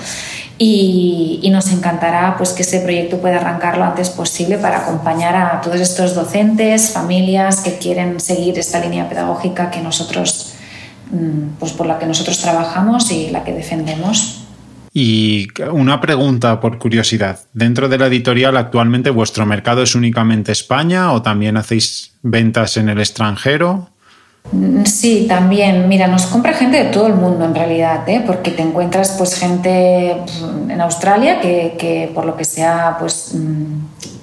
y, 0.59 1.49
nos 1.53 1.71
encantará 1.71 2.37
pues, 2.37 2.51
que 2.51 2.63
ese 2.63 2.81
proyecto 2.81 3.19
pueda 3.19 3.37
arrancar 3.37 3.79
lo 3.79 3.85
antes 3.85 4.11
posible 4.11 4.59
para 4.59 4.79
acompañar 4.79 5.37
a 5.37 5.61
todos 5.61 5.81
estos 5.81 6.15
docentes, 6.15 6.91
familias 6.91 7.61
que 7.61 7.79
quieren 7.79 8.19
seguir 8.19 8.59
esta 8.59 8.81
línea 8.81 9.09
pedagógica 9.09 9.71
que 9.71 9.81
nosotros 9.81 10.54
pues 11.59 11.73
por 11.73 11.87
la 11.87 11.99
que 11.99 12.07
nosotros 12.07 12.41
trabajamos 12.41 13.11
y 13.11 13.31
la 13.31 13.45
que 13.45 13.53
defendemos. 13.53 14.45
Y 14.97 15.49
una 15.73 16.01
pregunta 16.01 16.61
por 16.61 16.79
curiosidad. 16.79 17.41
Dentro 17.53 17.89
de 17.89 17.99
la 17.99 18.07
editorial, 18.07 18.57
actualmente 18.57 19.11
vuestro 19.11 19.45
mercado 19.45 19.83
es 19.83 19.97
únicamente 19.97 20.53
España 20.53 21.11
o 21.13 21.21
también 21.21 21.57
hacéis 21.57 22.13
ventas 22.23 22.77
en 22.77 22.89
el 22.89 23.01
extranjero? 23.01 23.91
Mm, 24.53 24.85
sí, 24.85 25.27
también. 25.29 25.89
Mira, 25.89 26.07
nos 26.07 26.27
compra 26.27 26.53
gente 26.53 26.85
de 26.85 26.91
todo 26.91 27.09
el 27.09 27.15
mundo 27.15 27.45
en 27.45 27.57
realidad, 27.57 28.09
¿eh? 28.09 28.23
porque 28.25 28.53
te 28.53 28.63
encuentras 28.63 29.17
pues 29.19 29.35
gente 29.35 30.17
mm, 30.17 30.71
en 30.71 30.81
Australia 30.81 31.41
que, 31.41 31.75
que 31.77 32.13
por 32.15 32.25
lo 32.25 32.37
que 32.37 32.45
sea 32.45 32.97
pues 33.01 33.35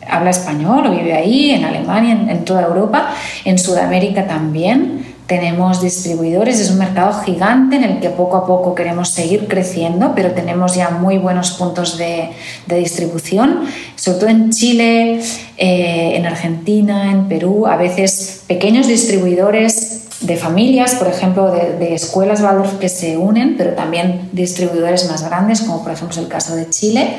habla 0.10 0.30
español 0.30 0.88
o 0.88 0.92
vive 0.92 1.14
ahí, 1.14 1.52
en 1.52 1.66
Alemania, 1.66 2.14
en, 2.14 2.30
en 2.30 2.46
toda 2.46 2.62
Europa, 2.62 3.14
en 3.44 3.60
Sudamérica 3.60 4.26
también 4.26 5.11
tenemos 5.32 5.82
distribuidores, 5.82 6.60
es 6.60 6.72
un 6.72 6.78
mercado 6.78 7.14
gigante 7.24 7.78
en 7.78 7.86
el 7.86 8.00
que 8.02 8.10
poco 8.10 8.36
a 8.36 8.46
poco 8.46 8.76
queremos 8.76 9.08
seguir 9.08 9.48
creciendo, 9.48 10.12
pero 10.14 10.32
tenemos 10.32 10.76
ya 10.76 10.90
muy 10.90 11.18
buenos 11.20 11.52
puntos 11.52 11.98
de, 11.98 12.32
distribución, 12.68 13.62
sobre 13.96 14.20
todo 14.20 14.30
en 14.30 14.50
Chile, 14.50 15.22
eh, 15.56 16.16
en 16.16 16.26
Argentina, 16.26 17.10
en 17.12 17.30
Perú, 17.30 17.66
a 17.66 17.78
veces 17.78 18.44
pequeños 18.46 18.88
distribuidores 18.88 20.00
de 20.20 20.36
familias, 20.36 20.96
por 20.96 21.08
ejemplo, 21.08 21.50
de, 21.50 21.96
escuelas 21.96 22.42
Waldorf 22.42 22.78
que 22.80 22.90
se 22.90 23.16
unen, 23.16 23.56
pero 23.58 23.72
también 23.72 24.30
distribuidores 24.34 25.10
más 25.10 25.24
grandes, 25.24 25.62
como 25.62 25.82
por 25.82 25.94
ejemplo 25.94 26.14
es 26.14 26.22
el 26.22 26.28
caso 26.28 26.58
de 26.58 26.70
Chile. 26.70 27.16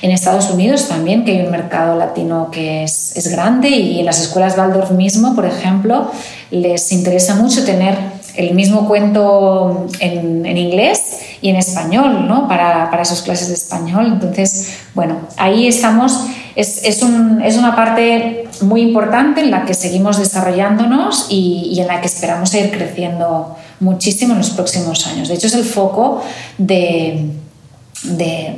En 0.00 0.10
Estados 0.12 0.50
Unidos 0.50 0.88
también, 0.88 1.26
que 1.26 1.32
hay 1.32 1.44
un 1.44 1.50
mercado 1.50 1.96
latino 1.98 2.48
que 2.50 2.84
es, 2.84 3.14
es 3.16 3.30
grande 3.30 3.68
y 3.68 4.00
en 4.00 4.06
las 4.06 4.18
escuelas 4.18 4.56
Waldorf 4.56 4.92
mismo, 4.92 5.36
por 5.36 5.44
ejemplo, 5.44 6.10
les 6.50 6.92
interesa 6.92 7.34
mucho 7.36 7.64
tener 7.64 7.96
el 8.36 8.54
mismo 8.54 8.86
cuento 8.86 9.86
en, 9.98 10.46
inglés 10.46 11.18
y 11.40 11.48
en 11.48 11.56
español, 11.56 12.26
¿no? 12.26 12.48
Para, 12.48 12.90
para, 12.90 13.04
sus 13.04 13.22
clases 13.22 13.48
de 13.48 13.54
español. 13.54 14.06
Entonces, 14.06 14.78
bueno, 14.94 15.18
ahí 15.36 15.66
estamos. 15.66 16.26
Es, 16.56 16.84
es, 16.84 17.02
un, 17.02 17.42
es, 17.42 17.56
una 17.56 17.76
parte 17.76 18.48
muy 18.62 18.82
importante 18.82 19.40
en 19.40 19.50
la 19.50 19.64
que 19.64 19.74
seguimos 19.74 20.18
desarrollándonos 20.18 21.26
y, 21.30 21.70
y 21.72 21.80
en 21.80 21.86
la 21.86 22.00
que 22.00 22.06
esperamos 22.06 22.52
ir 22.54 22.70
creciendo 22.70 23.56
muchísimo 23.78 24.32
en 24.32 24.38
los 24.38 24.50
próximos 24.50 25.06
años. 25.06 25.28
De 25.28 25.34
hecho, 25.34 25.46
es 25.46 25.54
el 25.54 25.64
foco 25.64 26.22
de, 26.58 27.30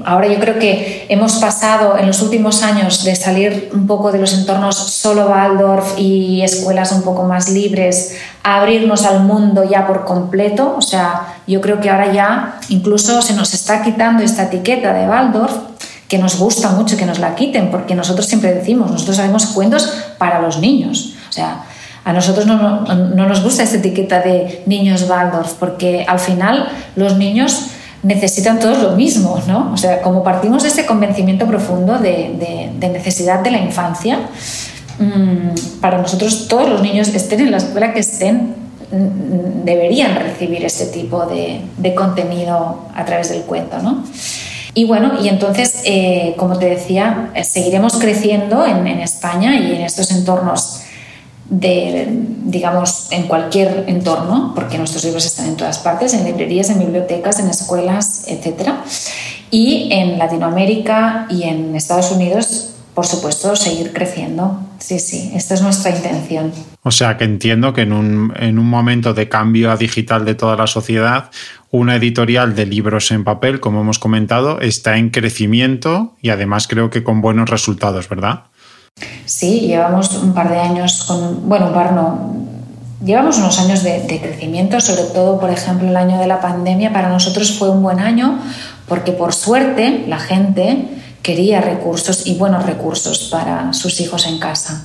ahora 0.05 0.29
yo 0.29 0.39
creo 0.39 0.59
que 0.59 1.07
hemos 1.09 1.35
pasado 1.37 1.99
en 1.99 2.07
los 2.07 2.23
últimos 2.23 2.63
años 2.63 3.03
de 3.03 3.17
salir 3.17 3.71
un 3.73 3.87
poco 3.87 4.13
de 4.13 4.19
los 4.19 4.35
entornos 4.35 4.77
solo 4.77 5.27
Waldorf 5.27 5.99
y 5.99 6.43
escuelas 6.43 6.93
un 6.93 7.03
poco 7.03 7.25
más 7.25 7.49
libres 7.49 8.17
a 8.45 8.61
abrirnos 8.61 9.05
al 9.05 9.25
mundo 9.25 9.65
ya 9.69 9.87
por 9.87 10.05
completo. 10.05 10.75
O 10.77 10.83
sea, 10.83 11.35
yo 11.47 11.61
creo 11.61 11.81
que 11.81 11.91
ahora 11.91 12.13
ya 12.13 12.61
incluso 12.69 13.21
se 13.21 13.35
nos 13.35 13.53
está 13.53 13.83
quitando 13.83 14.23
esta 14.23 14.45
etiqueta 14.45 14.93
de 14.93 15.09
Waldorf 15.09 15.53
que 16.07 16.19
nos 16.19 16.39
gusta 16.39 16.71
mucho 16.71 16.97
que 16.97 17.07
nos 17.07 17.19
la 17.19 17.35
quiten, 17.35 17.71
porque 17.71 17.95
nosotros 17.95 18.27
siempre 18.27 18.53
decimos, 18.53 18.91
nosotros 18.91 19.17
sabemos 19.17 19.47
cuentos 19.47 19.91
para 20.19 20.41
los 20.41 20.59
niños. 20.59 21.15
O 21.29 21.33
sea, 21.33 21.65
a 22.05 22.13
nosotros 22.13 22.47
no, 22.47 22.83
no 22.83 23.27
nos 23.27 23.43
gusta 23.43 23.63
esta 23.63 23.79
etiqueta 23.79 24.21
de 24.21 24.63
niños 24.67 25.09
Waldorf, 25.09 25.55
porque 25.55 26.05
al 26.07 26.19
final 26.19 26.69
los 26.97 27.17
niños 27.17 27.72
necesitan 28.03 28.59
todos 28.59 28.83
lo 28.83 28.93
mismo, 28.93 29.41
¿no? 29.47 29.73
O 29.73 29.77
sea, 29.77 30.03
como 30.03 30.23
partimos 30.23 30.63
de 30.63 30.69
este 30.69 30.87
convencimiento 30.87 31.47
profundo 31.47 31.99
de, 31.99 32.71
necesidad 32.81 33.41
de 33.41 33.51
la 33.53 33.59
infancia, 33.59 34.29
mm, 34.99 35.81
para 35.81 35.99
nosotros 35.99 36.49
todos 36.49 36.69
los 36.69 36.83
niños, 36.83 37.09
estén 37.09 37.41
en 37.41 37.51
la 37.53 37.59
escuela 37.59 37.93
que 37.93 38.01
estén, 38.01 38.55
mm, 38.91 39.65
deberían 39.65 40.17
recibir 40.17 40.65
este 40.65 40.87
tipo 40.87 41.27
de, 41.27 41.95
contenido 41.95 42.87
a 42.95 43.05
través 43.05 43.31
del 43.31 43.43
cuento, 43.43 43.79
¿no? 43.79 44.05
Y 44.75 44.85
bueno, 44.85 45.13
y 45.23 45.29
entonces, 45.29 45.83
eh, 45.85 46.35
como 46.39 46.59
te 46.59 46.67
decía, 46.67 47.31
eh, 47.35 47.45
seguiremos 47.45 47.95
creciendo 47.99 48.65
en, 48.67 48.87
en 48.87 49.01
España 49.01 49.55
y 49.55 49.77
en 49.77 49.83
estos 49.83 50.11
entornos 50.11 50.82
de, 51.53 52.07
digamos, 52.45 53.13
en 53.13 53.25
cualquier 53.25 53.85
entorno, 53.87 54.53
porque 54.55 54.79
nuestros 54.79 55.05
libros 55.05 55.27
están 55.27 55.47
en 55.49 55.57
todas 55.57 55.79
partes, 55.79 56.15
en 56.15 56.25
librerías, 56.25 56.71
en 56.71 56.79
bibliotecas, 56.79 57.39
en 57.41 57.49
escuelas, 57.49 58.25
etc. 58.27 58.71
Y 59.51 59.93
en 59.93 60.19
Latinoamérica 60.19 61.27
y 61.29 61.43
en 61.43 61.77
Estados 61.77 62.11
Unidos, 62.11 62.71
por 62.95 63.07
supuesto, 63.07 63.55
seguir 63.55 63.93
creciendo. 63.93 64.61
Sí, 64.79 64.99
sí, 64.99 65.31
esta 65.35 65.53
es 65.53 65.61
nuestra 65.61 65.95
intención. 65.95 66.53
O 66.83 66.91
sea 66.91 67.19
que 67.19 67.25
entiendo 67.25 67.75
que 67.75 67.83
en 67.83 67.93
un, 67.93 68.33
en 68.37 68.59
un 68.59 68.67
momento 68.67 69.13
de 69.13 69.29
cambio 69.29 69.71
a 69.71 69.77
digital 69.77 70.25
de 70.25 70.35
toda 70.35 70.57
la 70.57 70.67
sociedad, 70.67 71.31
una 71.71 71.97
editorial 71.97 72.55
de 72.55 72.65
libros 72.65 73.11
en 73.11 73.25
papel, 73.25 73.61
como 73.61 73.83
hemos 73.83 73.99
comentado, 73.99 74.59
está 74.61 74.97
en 74.97 75.11
crecimiento 75.11 76.17
y 76.23 76.31
además 76.31 76.67
creo 76.67 76.89
que 76.89 77.05
con 77.05 77.21
buenos 77.21 77.51
resultados, 77.51 78.09
¿verdad? 78.09 78.45
Sí, 79.25 79.61
llevamos 79.61 80.15
un 80.15 80.35
par 80.35 80.51
de 80.51 80.59
años 80.59 81.05
con, 81.05 81.49
bueno, 81.49 81.73
par 81.73 81.93
no, 81.93 82.43
llevamos 83.05 83.39
unos 83.39 83.59
años 83.59 83.83
de, 83.83 84.21
crecimiento, 84.23 84.81
sobre 84.81 85.05
todo, 85.05 85.39
por 85.39 85.51
ejemplo, 85.51 85.89
el 85.89 85.97
año 85.97 86.19
de 86.19 86.27
la 86.27 86.41
pandemia 86.41 86.93
para 86.93 87.09
nosotros 87.09 87.59
fue 87.59 87.71
un 87.71 87.83
buen 87.83 88.01
año 88.01 88.39
porque 88.89 89.13
por 89.13 89.33
suerte 89.33 90.05
la 90.07 90.19
gente 90.19 90.89
quería 91.23 91.61
recursos 91.61 92.27
y 92.27 92.35
buenos 92.35 92.67
recursos 92.67 93.29
para 93.31 93.73
sus 93.73 94.01
hijos 94.01 94.27
en 94.27 94.39
casa. 94.39 94.85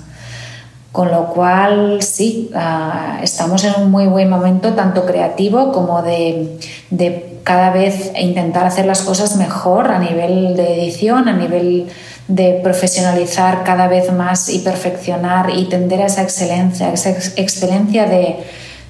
Con 0.91 1.11
lo 1.11 1.27
cual, 1.27 2.01
sí, 2.01 2.49
uh, 2.55 3.21
estamos 3.21 3.63
en 3.63 3.73
un 3.79 3.91
muy 3.91 4.07
buen 4.07 4.29
momento, 4.29 4.73
tanto 4.73 5.05
creativo 5.05 5.71
como 5.71 6.01
de, 6.01 6.57
de, 6.89 7.39
cada 7.43 7.69
vez 7.69 8.11
intentar 8.19 8.65
hacer 8.65 8.85
las 8.85 9.01
cosas 9.01 9.35
mejor 9.35 9.91
a 9.91 9.99
nivel 9.99 10.55
de 10.55 10.81
edición, 10.81 11.27
a 11.27 11.33
nivel 11.33 11.87
de 12.27 12.59
profesionalizar 12.63 13.63
cada 13.63 13.87
vez 13.87 14.11
más 14.11 14.49
y 14.49 14.59
perfeccionar 14.59 15.49
y 15.49 15.65
tender 15.65 16.01
a 16.01 16.07
esa 16.07 16.23
excelencia, 16.23 16.91
esa 16.91 17.11
ex 17.11 17.33
excelencia 17.37 18.05
de, 18.05 18.37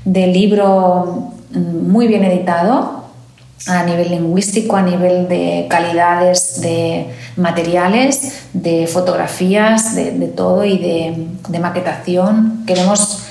de 0.06 0.28
libro 0.28 1.34
muy 1.52 2.08
bien 2.08 2.24
editado 2.24 2.98
a 3.66 3.84
nivel 3.84 4.10
lingüístico, 4.10 4.76
a 4.76 4.82
nivel 4.82 5.28
de 5.28 5.68
calidades 5.70 6.62
de 6.62 7.08
materiales, 7.36 8.46
de 8.54 8.88
fotografías, 8.88 9.96
de, 9.96 10.12
todo 10.28 10.64
y 10.64 10.78
de, 10.78 11.60
maquetación. 11.60 12.64
Queremos 12.66 13.24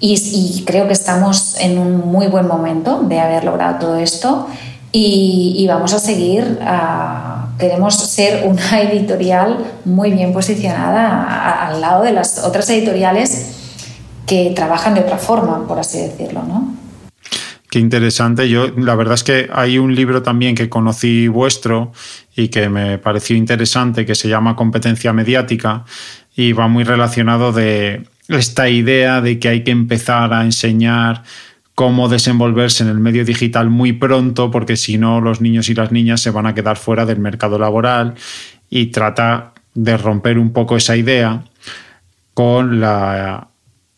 y, 0.00 0.64
creo 0.66 0.86
que 0.86 0.92
estamos 0.92 1.56
en 1.60 1.78
un 1.78 1.98
muy 2.10 2.26
buen 2.28 2.46
momento 2.46 3.02
de 3.02 3.20
haber 3.20 3.44
logrado 3.44 3.78
todo 3.78 3.96
esto 3.96 4.48
y, 4.92 5.66
vamos 5.66 5.94
a 5.94 5.98
seguir. 5.98 6.58
A, 6.62 7.48
queremos 7.58 7.94
ser 7.94 8.46
una 8.46 8.80
editorial 8.82 9.58
muy 9.84 10.12
bien 10.12 10.32
posicionada 10.32 11.66
al 11.66 11.80
lado 11.80 12.04
de 12.04 12.12
las 12.12 12.38
otras 12.38 12.68
editoriales 12.70 13.58
que 14.26 14.52
trabajan 14.54 14.94
de 14.94 15.00
otra 15.00 15.18
forma, 15.18 15.66
por 15.66 15.78
así 15.78 15.98
decirlo, 15.98 16.42
¿no? 16.42 16.76
Qué 17.70 17.78
interesante. 17.78 18.50
Yo, 18.50 18.68
la 18.76 18.94
verdad 18.94 19.14
es 19.14 19.24
que 19.24 19.48
hay 19.50 19.78
un 19.78 19.94
libro 19.94 20.22
también 20.22 20.54
que 20.54 20.68
conocí 20.68 21.26
vuestro 21.28 21.92
y 22.36 22.48
que 22.48 22.68
me 22.68 22.98
pareció 22.98 23.34
interesante, 23.34 24.04
que 24.04 24.14
se 24.14 24.28
llama 24.28 24.56
Competencia 24.56 25.14
Mediática 25.14 25.84
y 26.36 26.52
va 26.52 26.68
muy 26.68 26.84
relacionado 26.84 27.50
de 27.50 28.06
esta 28.28 28.68
idea 28.68 29.22
de 29.22 29.38
que 29.38 29.48
hay 29.48 29.64
que 29.64 29.70
empezar 29.70 30.34
a 30.34 30.44
enseñar 30.44 31.22
cómo 31.74 32.08
desenvolverse 32.08 32.82
en 32.82 32.90
el 32.90 32.98
medio 32.98 33.24
digital 33.24 33.70
muy 33.70 33.92
pronto, 33.92 34.50
porque 34.50 34.76
si 34.76 34.98
no 34.98 35.20
los 35.20 35.40
niños 35.40 35.68
y 35.68 35.74
las 35.74 35.92
niñas 35.92 36.20
se 36.20 36.30
van 36.30 36.46
a 36.46 36.54
quedar 36.54 36.76
fuera 36.76 37.06
del 37.06 37.18
mercado 37.18 37.58
laboral 37.58 38.14
y 38.68 38.86
trata 38.86 39.52
de 39.74 39.96
romper 39.96 40.38
un 40.38 40.52
poco 40.52 40.76
esa 40.76 40.96
idea 40.96 41.44
con 42.34 42.80
la 42.80 43.48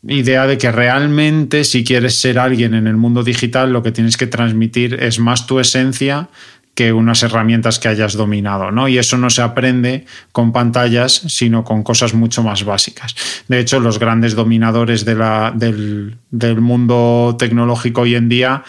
idea 0.06 0.46
de 0.46 0.58
que 0.58 0.70
realmente 0.70 1.64
si 1.64 1.82
quieres 1.82 2.20
ser 2.20 2.38
alguien 2.38 2.74
en 2.74 2.86
el 2.86 2.96
mundo 2.96 3.22
digital 3.22 3.72
lo 3.72 3.82
que 3.82 3.92
tienes 3.92 4.16
que 4.16 4.26
transmitir 4.26 4.94
es 4.94 5.18
más 5.18 5.46
tu 5.46 5.60
esencia 5.60 6.28
que 6.74 6.92
unas 6.92 7.22
herramientas 7.22 7.78
que 7.78 7.88
hayas 7.88 8.14
dominado, 8.14 8.70
¿no? 8.70 8.88
Y 8.88 8.98
eso 8.98 9.16
no 9.16 9.30
se 9.30 9.42
aprende 9.42 10.06
con 10.32 10.52
pantallas, 10.52 11.12
sino 11.28 11.64
con 11.64 11.82
cosas 11.82 12.14
mucho 12.14 12.42
más 12.42 12.64
básicas. 12.64 13.14
De 13.48 13.60
hecho, 13.60 13.80
los 13.80 13.98
grandes 13.98 14.34
dominadores 14.34 15.04
del, 15.04 16.16
mundo 16.60 17.36
tecnológico 17.38 18.02
hoy 18.02 18.16
en 18.16 18.28
día 18.28 18.64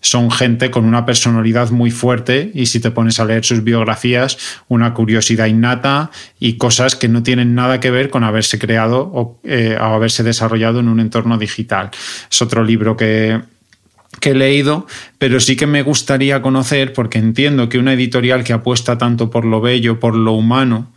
son 0.00 0.30
gente 0.30 0.70
con 0.70 0.84
una 0.84 1.06
personalidad 1.06 1.70
muy 1.70 1.90
fuerte 1.90 2.50
y 2.54 2.66
si 2.66 2.78
te 2.78 2.90
pones 2.90 3.18
a 3.18 3.24
leer 3.24 3.44
sus 3.44 3.64
biografías, 3.64 4.38
una 4.68 4.92
curiosidad 4.94 5.46
innata 5.46 6.10
y 6.38 6.58
cosas 6.58 6.94
que 6.94 7.08
no 7.08 7.22
tienen 7.22 7.54
nada 7.54 7.80
que 7.80 7.90
ver 7.90 8.10
con 8.10 8.22
haberse 8.22 8.58
creado 8.58 9.00
o, 9.00 9.40
eh, 9.42 9.76
o 9.80 9.84
haberse 9.84 10.22
desarrollado 10.22 10.80
en 10.80 10.88
un 10.88 11.00
entorno 11.00 11.38
digital. 11.38 11.90
Es 12.30 12.42
otro 12.42 12.62
libro 12.62 12.96
que, 12.96 13.40
que 14.20 14.30
he 14.30 14.34
leído, 14.34 14.86
pero 15.18 15.40
sí 15.40 15.56
que 15.56 15.66
me 15.66 15.82
gustaría 15.82 16.42
conocer, 16.42 16.92
porque 16.92 17.18
entiendo 17.18 17.68
que 17.68 17.78
una 17.78 17.92
editorial 17.92 18.44
que 18.44 18.52
apuesta 18.52 18.98
tanto 18.98 19.30
por 19.30 19.44
lo 19.44 19.60
bello, 19.60 20.00
por 20.00 20.14
lo 20.14 20.32
humano, 20.32 20.92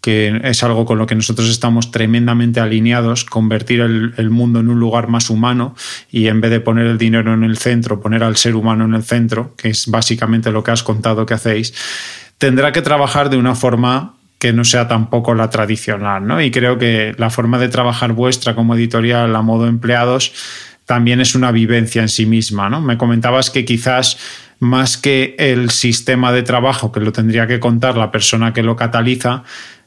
que 0.00 0.40
es 0.44 0.62
algo 0.62 0.84
con 0.84 0.98
lo 0.98 1.06
que 1.06 1.14
nosotros 1.14 1.50
estamos 1.50 1.90
tremendamente 1.90 2.60
alineados, 2.60 3.24
convertir 3.24 3.80
el, 3.80 4.30
mundo 4.30 4.60
en 4.60 4.68
un 4.68 4.78
lugar 4.78 5.08
más 5.08 5.28
humano 5.28 5.74
y 6.10 6.28
en 6.28 6.40
vez 6.40 6.50
de 6.50 6.60
poner 6.60 6.86
el 6.86 6.98
dinero 6.98 7.34
en 7.34 7.44
el 7.44 7.58
centro, 7.58 8.00
poner 8.00 8.22
al 8.22 8.36
ser 8.36 8.54
humano 8.54 8.84
en 8.84 8.94
el 8.94 9.02
centro, 9.02 9.54
que 9.56 9.70
es 9.70 9.88
básicamente 9.88 10.52
lo 10.52 10.62
que 10.62 10.70
has 10.70 10.82
contado 10.82 11.26
que 11.26 11.34
hacéis, 11.34 11.74
tendrá 12.38 12.72
que 12.72 12.82
trabajar 12.82 13.28
de 13.28 13.36
una 13.36 13.54
forma 13.54 14.14
que 14.38 14.52
no 14.52 14.64
sea 14.64 14.86
tampoco 14.86 15.34
la 15.34 15.50
tradicional, 15.50 16.24
¿no? 16.24 16.40
Y 16.40 16.52
creo 16.52 16.78
que 16.78 17.12
la 17.18 17.28
forma 17.28 17.58
de 17.58 17.68
trabajar 17.68 18.12
vuestra 18.12 18.54
como 18.54 18.76
editorial 18.76 19.34
a 19.34 19.42
modo 19.42 19.66
empleados 19.66 20.32
también 20.88 21.20
es 21.20 21.34
una 21.34 21.52
vivencia 21.52 22.00
en 22.00 22.08
sí 22.08 22.24
misma, 22.24 22.70
¿no? 22.70 22.80
Me 22.80 22.96
comentabas 22.96 23.50
que 23.50 23.66
quizás 23.66 24.16
más 24.58 24.96
que 24.96 25.36
el 25.38 25.68
sistema 25.68 26.32
de 26.32 26.42
trabajo 26.42 26.92
que 26.92 27.00
lo 27.00 27.12
tendría 27.12 27.46
que 27.46 27.60
contar 27.60 27.98
la 27.98 28.10
persona 28.10 28.54
que 28.54 28.62
lo 28.62 28.74
cataliza, 28.74 29.42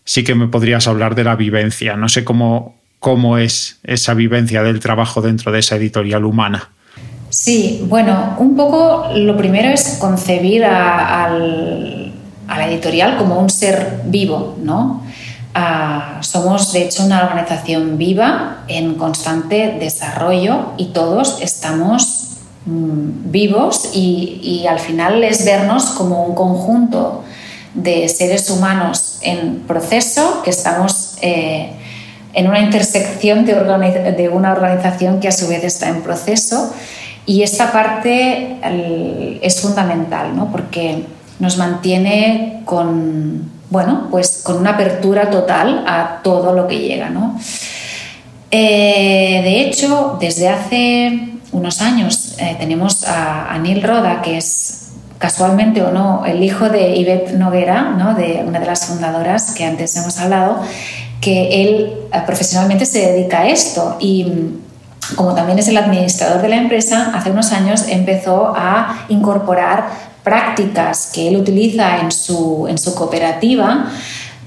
sí 0.05 0.23
que 0.23 0.35
me 0.35 0.47
podrías 0.47 0.87
hablar 0.87 1.15
de 1.15 1.23
la 1.23 1.35
vivencia. 1.35 1.97
No 1.97 2.07
sé 2.07 2.23
cómo, 2.23 2.75
cómo 2.99 3.39
es 3.39 3.79
esa 3.83 4.13
vivencia 4.13 4.61
del 4.61 4.79
trabajo 4.79 5.23
dentro 5.23 5.51
de 5.51 5.57
esa 5.57 5.75
editorial 5.75 6.23
humana. 6.23 6.69
Sí, 7.31 7.81
bueno, 7.87 8.35
un 8.37 8.55
poco 8.55 9.09
lo 9.15 9.35
primero 9.35 9.69
es 9.69 9.97
concebir 9.99 10.63
a, 10.65 11.25
a 11.25 11.29
la 11.31 12.67
editorial 12.67 13.17
como 13.17 13.41
un 13.41 13.49
ser 13.49 14.01
vivo, 14.05 14.55
¿no? 14.61 15.03
Uh, 15.53 16.23
somos 16.23 16.71
de 16.71 16.83
hecho 16.83 17.03
una 17.03 17.25
organización 17.25 17.97
viva 17.97 18.63
en 18.69 18.95
constante 18.95 19.75
desarrollo 19.79 20.71
y 20.77 20.85
todos 20.93 21.41
estamos 21.41 22.37
mm, 22.65 23.31
vivos 23.31 23.89
y, 23.93 24.39
y, 24.41 24.67
al 24.67 24.79
final 24.79 25.21
es 25.25 25.43
vernos 25.43 25.87
como 25.87 26.23
un 26.23 26.35
conjunto 26.35 27.25
de 27.73 28.07
seres 28.07 28.49
humanos 28.49 29.19
en 29.21 29.59
proceso, 29.67 30.41
que 30.43 30.49
estamos 30.49 31.15
eh, 31.21 31.71
en 32.33 32.47
una 32.47 32.59
intersección 32.59 33.45
de, 33.45 33.53
de, 33.53 34.29
una 34.29 34.53
organización 34.53 35.19
que 35.19 35.27
a 35.27 35.31
su 35.31 35.47
vez 35.47 35.63
está 35.63 35.89
en 35.89 36.01
proceso. 36.01 36.73
Y 37.25 37.43
esta 37.43 37.71
parte 37.71 38.57
el, 38.63 39.39
es 39.41 39.61
fundamental, 39.61 40.35
¿no? 40.35 40.51
porque 40.51 41.05
nos 41.39 41.57
mantiene 41.57 42.61
con, 42.65 43.51
bueno, 43.71 44.09
pues 44.11 44.41
con 44.43 44.57
una 44.57 44.71
apertura 44.71 45.31
total 45.31 45.85
a 45.87 46.19
todo 46.23 46.53
lo 46.53 46.67
que 46.67 46.77
llega. 46.77 47.09
¿no? 47.09 47.39
Eh, 48.51 49.41
de 49.43 49.61
hecho, 49.61 50.17
desde 50.19 50.49
hace 50.49 51.29
unos 51.53 51.81
años 51.81 52.35
eh, 52.37 52.57
tenemos 52.59 53.05
a, 53.07 53.57
Neil 53.59 53.81
Roda, 53.81 54.21
que 54.21 54.37
es 54.37 54.89
casualmente 55.17 55.81
o 55.81 55.91
no, 55.91 56.25
el 56.25 56.43
hijo 56.43 56.69
de 56.69 56.95
Yvette 56.95 57.33
Noguera, 57.33 57.95
¿no? 57.97 58.13
de 58.13 58.43
una 58.45 58.59
de 58.59 58.65
las 58.65 58.85
fundadoras 58.87 59.51
que 59.53 59.63
antes 59.63 59.95
hemos 59.95 60.19
hablado, 60.19 60.61
que 61.21 61.63
él 61.63 61.93
eh, 62.11 62.21
profesionalmente 62.25 62.85
se 62.85 63.11
dedica 63.11 63.39
a 63.41 63.47
esto 63.47 63.95
y 63.99 64.25
mm, 64.25 65.15
como 65.15 65.33
también 65.33 65.59
es 65.59 65.67
el 65.67 65.77
administrador 65.77 66.41
de 66.41 66.49
la 66.49 66.57
empresa, 66.57 67.11
hace 67.13 67.31
unos 67.31 67.51
años 67.51 67.85
empezó 67.87 68.53
a 68.55 69.05
incorporar 69.09 70.10
prácticas 70.23 71.11
que 71.13 71.27
él 71.27 71.37
utiliza 71.37 71.99
en 71.99 72.11
su, 72.11 72.67
en 72.67 72.77
su 72.77 72.93
cooperativa. 72.95 73.91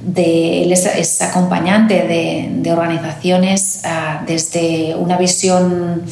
De, 0.01 0.63
él 0.63 0.73
es, 0.73 1.23
acompañante 1.23 1.95
de, 2.03 2.73
organizaciones 2.73 3.83
uh, 3.85 4.25
desde 4.27 4.95
una 4.97 5.17
visión 5.17 6.03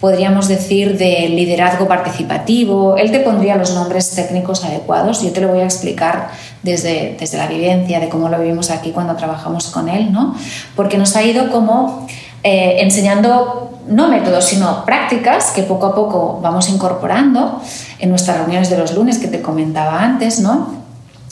podríamos 0.00 0.46
decir, 0.46 0.96
de 0.96 1.28
liderazgo 1.28 1.88
participativo. 1.88 2.96
Él 2.96 3.10
te 3.10 3.20
pondría 3.20 3.56
los 3.56 3.74
nombres 3.74 4.10
técnicos 4.10 4.64
adecuados. 4.64 5.22
Yo 5.22 5.32
te 5.32 5.40
lo 5.40 5.48
voy 5.48 5.60
a 5.60 5.64
explicar 5.64 6.30
desde, 6.62 7.16
desde 7.18 7.36
la 7.36 7.48
vivencia, 7.48 7.98
de 7.98 8.08
cómo 8.08 8.28
lo 8.28 8.38
vivimos 8.38 8.70
aquí 8.70 8.92
cuando 8.92 9.16
trabajamos 9.16 9.66
con 9.68 9.88
él, 9.88 10.12
¿no? 10.12 10.36
Porque 10.76 10.98
nos 10.98 11.16
ha 11.16 11.24
ido 11.24 11.50
como 11.50 12.06
eh, 12.44 12.76
enseñando 12.80 13.67
no 13.88 14.08
métodos, 14.08 14.44
sino 14.44 14.84
prácticas 14.84 15.50
que 15.50 15.62
poco 15.62 15.86
a 15.86 15.94
poco 15.94 16.40
vamos 16.42 16.68
incorporando 16.68 17.60
en 17.98 18.10
nuestras 18.10 18.38
reuniones 18.38 18.70
de 18.70 18.78
los 18.78 18.94
lunes 18.94 19.18
que 19.18 19.28
te 19.28 19.40
comentaba 19.42 20.02
antes, 20.02 20.40
¿no? 20.40 20.78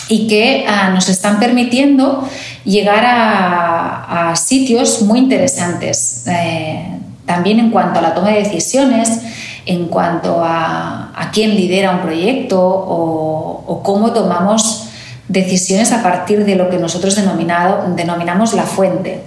y 0.08 0.26
que 0.28 0.66
uh, 0.68 0.92
nos 0.92 1.08
están 1.08 1.38
permitiendo 1.38 2.26
llegar 2.64 3.04
a, 3.06 4.34
sitios 4.36 5.02
muy 5.02 5.18
interesantes. 5.18 6.24
Eh, 6.26 6.98
también 7.24 7.58
en 7.58 7.70
cuanto 7.70 7.98
a 7.98 8.02
la 8.02 8.14
toma 8.14 8.30
de 8.30 8.42
decisiones, 8.42 9.20
en 9.64 9.86
cuanto 9.86 10.44
a, 10.44 11.10
a 11.14 11.30
quién 11.32 11.54
lidera 11.54 11.90
un 11.90 12.00
proyecto 12.00 12.60
o, 12.60 13.64
o, 13.66 13.82
cómo 13.82 14.12
tomamos 14.12 14.88
decisiones 15.26 15.90
a 15.92 16.02
partir 16.02 16.44
de 16.44 16.54
lo 16.54 16.68
que 16.68 16.78
nosotros 16.78 17.16
denominamos 17.16 18.52
la 18.52 18.62
fuente. 18.62 19.22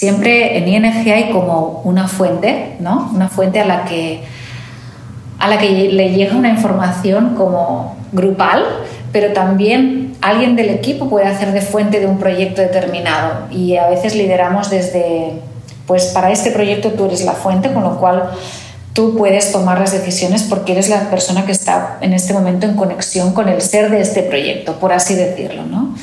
Siempre 0.00 0.56
en 0.56 0.66
ING 0.66 1.12
hay 1.12 1.30
como 1.30 1.82
una 1.84 2.08
fuente, 2.08 2.76
¿no? 2.80 3.10
Una 3.14 3.28
fuente 3.28 3.60
a 3.60 3.66
la 3.66 3.84
que 3.84 4.22
a 5.38 5.46
la 5.46 5.58
que 5.58 5.90
le 5.90 6.14
llega 6.14 6.34
una 6.34 6.48
información 6.48 7.34
como 7.36 7.98
grupal, 8.10 8.64
pero 9.12 9.34
también 9.34 10.14
alguien 10.22 10.56
del 10.56 10.70
equipo 10.70 11.10
puede 11.10 11.26
hacer 11.26 11.52
de 11.52 11.60
fuente 11.60 12.00
de 12.00 12.06
un 12.06 12.18
proyecto 12.18 12.62
determinado 12.62 13.48
y 13.50 13.76
a 13.76 13.90
veces 13.90 14.14
lideramos 14.14 14.70
desde, 14.70 15.32
pues 15.86 16.06
para 16.06 16.30
este 16.30 16.50
proyecto 16.50 16.92
tú 16.92 17.04
eres 17.04 17.26
la 17.26 17.32
fuente, 17.32 17.70
con 17.70 17.82
lo 17.82 18.00
cual 18.00 18.30
tú 18.94 19.18
puedes 19.18 19.52
tomar 19.52 19.80
las 19.80 19.92
decisiones 19.92 20.44
porque 20.44 20.72
eres 20.72 20.88
la 20.88 21.10
persona 21.10 21.44
que 21.44 21.52
está 21.52 21.98
en 22.00 22.14
este 22.14 22.32
momento 22.32 22.64
en 22.64 22.74
conexión 22.74 23.34
con 23.34 23.50
el 23.50 23.60
ser 23.60 23.90
de 23.90 24.00
este 24.00 24.22
proyecto, 24.22 24.80
por 24.80 24.94
así 24.94 25.14
decirlo, 25.14 25.64
¿no? 25.64 25.94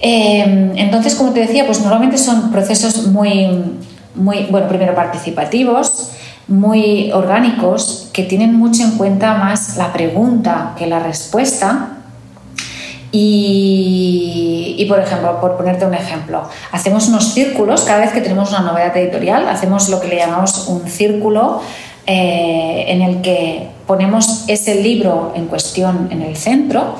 Em, 0.00 0.76
entonces, 0.76 1.14
como 1.14 1.32
te 1.32 1.40
decía, 1.40 1.66
pues 1.66 1.80
normalmente 1.80 2.18
son 2.18 2.50
procesos 2.50 3.06
muy, 3.08 3.48
muy, 4.14 4.46
bueno, 4.50 4.68
primero 4.68 4.94
participativos, 4.94 6.10
muy 6.46 7.10
orgánicos, 7.12 8.08
que 8.12 8.22
tienen 8.22 8.54
mucho 8.54 8.82
en 8.84 8.92
cuenta 8.92 9.34
más 9.34 9.76
la 9.76 9.92
pregunta 9.92 10.74
que 10.78 10.86
la 10.86 11.00
respuesta. 11.00 11.94
Y, 13.10 14.74
y, 14.78 14.84
por 14.84 15.00
ejemplo, 15.00 15.40
por 15.40 15.56
ponerte 15.56 15.86
un 15.86 15.94
ejemplo, 15.94 16.42
hacemos 16.72 17.08
unos 17.08 17.32
círculos, 17.32 17.82
cada 17.82 18.00
vez 18.00 18.12
que 18.12 18.20
tenemos 18.20 18.50
una 18.50 18.60
novedad 18.60 18.94
editorial, 18.96 19.48
hacemos 19.48 19.88
lo 19.88 19.98
que 19.98 20.08
le 20.08 20.16
llamamos 20.16 20.68
un 20.68 20.86
círculo 20.86 21.62
eh, 22.10 22.86
en 22.88 23.02
el 23.02 23.20
que 23.20 23.68
ponemos 23.86 24.44
ese 24.48 24.82
libro 24.82 25.32
en 25.34 25.44
cuestión 25.44 26.08
en 26.10 26.22
el 26.22 26.38
centro 26.38 26.96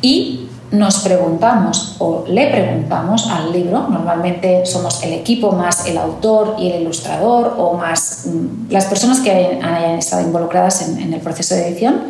y 0.00 0.46
nos 0.78 0.98
preguntamos 1.00 1.96
o 1.98 2.24
le 2.28 2.48
preguntamos 2.48 3.30
al 3.30 3.52
libro, 3.52 3.88
normalmente 3.88 4.66
somos 4.66 5.02
el 5.02 5.12
equipo 5.12 5.52
más 5.52 5.86
el 5.86 5.98
autor 5.98 6.56
y 6.58 6.70
el 6.70 6.82
ilustrador 6.82 7.54
o 7.58 7.74
más 7.74 8.26
mm, 8.26 8.70
las 8.70 8.86
personas 8.86 9.20
que 9.20 9.30
hayan, 9.30 9.98
estado 9.98 10.22
involucradas 10.22 10.88
en, 10.88 11.12
el 11.12 11.20
proceso 11.20 11.54
de 11.54 11.68
edición, 11.68 12.02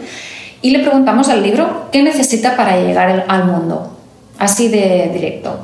y 0.63 0.71
le 0.71 0.81
preguntamos 0.81 1.29
al 1.29 1.43
libro 1.43 1.89
qué 1.93 2.03
necesita 2.03 2.57
para 2.57 2.77
llegar 2.79 3.27
al 3.29 3.45
mundo, 3.45 3.91
así 4.39 4.69
de 4.69 5.11
directo. 5.13 5.59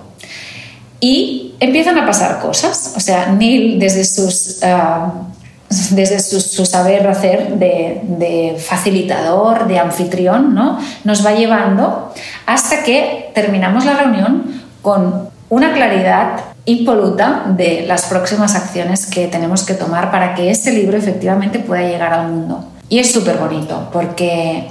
Y 1.00 1.54
empiezan 1.60 1.96
a 1.98 2.06
pasar 2.06 2.40
cosas, 2.40 2.92
o 2.96 3.00
sea, 3.00 3.32
Neil 3.32 3.78
desde 3.78 4.04
sus... 4.04 4.62
Ah, 4.62 5.29
desde 5.70 6.18
su, 6.18 6.66
saber 6.66 7.06
hacer 7.06 7.54
de, 7.54 8.56
facilitador, 8.58 9.68
de 9.68 9.78
anfitrión, 9.78 10.52
¿no? 10.54 10.78
nos 11.04 11.24
va 11.24 11.32
llevando 11.32 12.12
hasta 12.46 12.82
que 12.82 13.30
terminamos 13.34 13.84
la 13.84 13.94
reunión 13.94 14.62
con 14.82 15.28
una 15.48 15.72
claridad 15.72 16.40
impoluta 16.64 17.44
de 17.56 17.84
las 17.86 18.06
próximas 18.06 18.56
acciones 18.56 19.06
que 19.06 19.28
tenemos 19.28 19.62
que 19.62 19.74
tomar 19.74 20.10
para 20.10 20.34
que 20.34 20.50
este 20.50 20.72
libro 20.72 20.96
efectivamente 20.96 21.60
pueda 21.60 21.82
llegar 21.82 22.12
al 22.12 22.28
mundo. 22.28 22.64
Y 22.88 22.98
es 22.98 23.12
súper 23.12 23.36
bonito 23.36 23.88
porque 23.92 24.68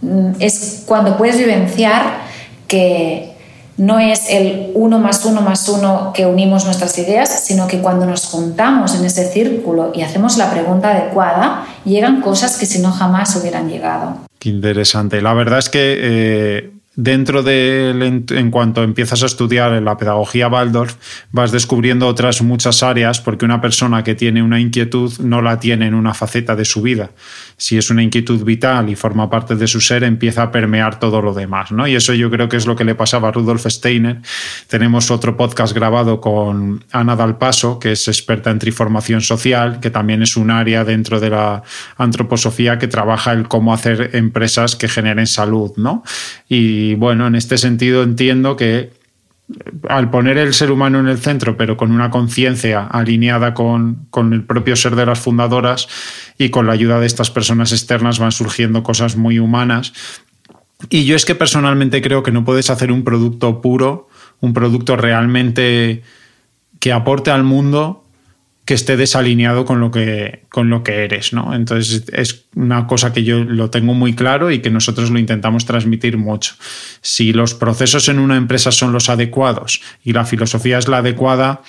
mm, 0.00 0.32
es 0.40 0.82
cuando 0.86 1.16
puedes 1.16 1.38
vivenciar 1.38 2.02
que 2.66 3.31
no 3.76 3.98
es 3.98 4.28
el 4.28 4.70
uno 4.74 4.98
más 4.98 5.24
uno 5.24 5.40
más 5.40 5.68
uno 5.68 6.12
que 6.14 6.26
unimos 6.26 6.64
nuestras 6.64 6.98
ideas, 6.98 7.44
sino 7.44 7.66
que 7.66 7.78
cuando 7.78 8.06
nos 8.06 8.26
juntamos 8.26 8.94
en 8.94 9.04
ese 9.04 9.24
círculo 9.30 9.92
y 9.94 10.02
hacemos 10.02 10.36
la 10.36 10.50
pregunta 10.50 10.90
adecuada, 10.90 11.66
llegan 11.84 12.20
cosas 12.20 12.58
que 12.58 12.66
si 12.66 12.80
no 12.80 12.92
jamás 12.92 13.34
hubieran 13.36 13.68
llegado. 13.68 14.18
Qué 14.38 14.50
interesante. 14.50 15.22
La 15.22 15.34
verdad 15.34 15.58
es 15.58 15.68
que 15.68 15.96
eh, 15.98 16.70
dentro 16.94 17.42
de, 17.42 17.90
en 18.30 18.50
cuanto 18.50 18.82
empiezas 18.82 19.22
a 19.22 19.26
estudiar 19.26 19.80
la 19.82 19.96
pedagogía 19.96 20.48
Waldorf, 20.48 20.96
vas 21.30 21.50
descubriendo 21.50 22.06
otras 22.06 22.42
muchas 22.42 22.82
áreas 22.82 23.20
porque 23.20 23.44
una 23.44 23.60
persona 23.60 24.04
que 24.04 24.14
tiene 24.14 24.42
una 24.42 24.60
inquietud 24.60 25.12
no 25.20 25.40
la 25.40 25.58
tiene 25.58 25.86
en 25.86 25.94
una 25.94 26.12
faceta 26.12 26.54
de 26.54 26.64
su 26.64 26.82
vida. 26.82 27.10
Si 27.56 27.78
es 27.78 27.90
una 27.90 28.02
inquietud 28.02 28.44
vital 28.44 28.90
y 28.90 28.96
forma 28.96 29.30
parte 29.30 29.56
de 29.56 29.66
su 29.66 29.80
ser, 29.80 30.04
empieza 30.04 30.42
a 30.42 30.50
permear 30.50 30.98
todo 30.98 31.22
lo 31.22 31.32
demás, 31.32 31.72
¿no? 31.72 31.86
Y 31.86 31.94
eso 31.94 32.12
yo 32.12 32.30
creo 32.30 32.48
que 32.48 32.56
es 32.56 32.66
lo 32.66 32.76
que 32.76 32.84
le 32.84 32.94
pasaba 32.94 33.28
a 33.28 33.32
Rudolf 33.32 33.66
Steiner. 33.66 34.20
Tenemos 34.68 35.10
otro 35.10 35.36
podcast 35.36 35.74
grabado 35.74 36.20
con 36.20 36.84
Ana 36.92 37.16
Dalpaso, 37.16 37.78
que 37.78 37.92
es 37.92 38.08
experta 38.08 38.50
en 38.50 38.58
triformación 38.58 39.20
social, 39.20 39.80
que 39.80 39.90
también 39.90 40.22
es 40.22 40.36
un 40.36 40.50
área 40.50 40.84
dentro 40.84 41.20
de 41.20 41.30
la 41.30 41.62
antroposofía 41.96 42.78
que 42.78 42.88
trabaja 42.88 43.32
el 43.32 43.48
cómo 43.48 43.72
hacer 43.72 44.10
empresas 44.14 44.76
que 44.76 44.88
generen 44.88 45.26
salud, 45.26 45.72
¿no? 45.76 46.02
Y 46.48 46.81
y 46.82 46.94
bueno, 46.96 47.28
en 47.28 47.36
este 47.36 47.58
sentido 47.58 48.02
entiendo 48.02 48.56
que 48.56 48.78
eh, 48.78 48.90
al 49.88 50.10
poner 50.10 50.36
el 50.36 50.52
ser 50.52 50.72
humano 50.72 50.98
en 50.98 51.06
el 51.06 51.18
centro, 51.18 51.56
pero 51.56 51.76
con 51.76 51.92
una 51.92 52.10
conciencia 52.10 52.86
alineada 52.86 53.54
con, 53.54 54.08
el 54.32 54.42
propio 54.44 54.74
ser 54.74 54.96
de 54.96 55.06
las 55.06 55.20
fundadoras 55.20 55.86
y 56.38 56.48
con 56.48 56.66
la 56.66 56.72
ayuda 56.72 56.98
de 56.98 57.06
estas 57.06 57.30
personas 57.30 57.70
externas 57.70 58.18
van 58.18 58.32
surgiendo 58.32 58.82
cosas 58.82 59.16
muy 59.16 59.38
humanas. 59.38 59.92
Y 60.90 61.04
yo 61.04 61.14
es 61.14 61.24
que 61.24 61.36
personalmente 61.36 62.02
creo 62.02 62.24
que 62.24 62.32
no 62.32 62.44
puedes 62.44 62.68
hacer 62.68 62.90
un 62.90 63.04
producto 63.04 63.60
puro, 63.60 64.08
un 64.40 64.52
producto 64.52 64.96
realmente 64.96 66.02
que 66.80 66.92
aporte 66.92 67.30
al 67.30 67.44
mundo 67.44 68.01
que 68.64 68.74
esté 68.74 68.96
desalineado 68.96 69.64
con 69.64 69.80
lo 69.80 69.90
que, 69.90 70.44
con 70.48 70.70
lo 70.70 70.84
que 70.84 71.04
eres, 71.04 71.32
¿no? 71.32 71.54
Entonces 71.54 72.04
es 72.12 72.44
una 72.54 72.86
cosa 72.86 73.12
que 73.12 73.24
yo 73.24 73.42
lo 73.42 73.70
tengo 73.70 73.94
muy 73.94 74.14
claro 74.14 74.50
y 74.52 74.60
que 74.60 74.70
nosotros 74.70 75.10
lo 75.10 75.18
intentamos 75.18 75.66
transmitir 75.66 76.16
mucho. 76.16 76.54
Si 77.00 77.32
los 77.32 77.54
procesos 77.54 78.08
en 78.08 78.20
una 78.20 78.36
empresa 78.36 78.70
son 78.70 78.92
los 78.92 79.08
adecuados 79.08 79.80
y 80.04 80.12
la 80.12 80.24
filosofía 80.24 80.78
es 80.78 80.86
la 80.86 80.98
adecuada, 80.98 81.62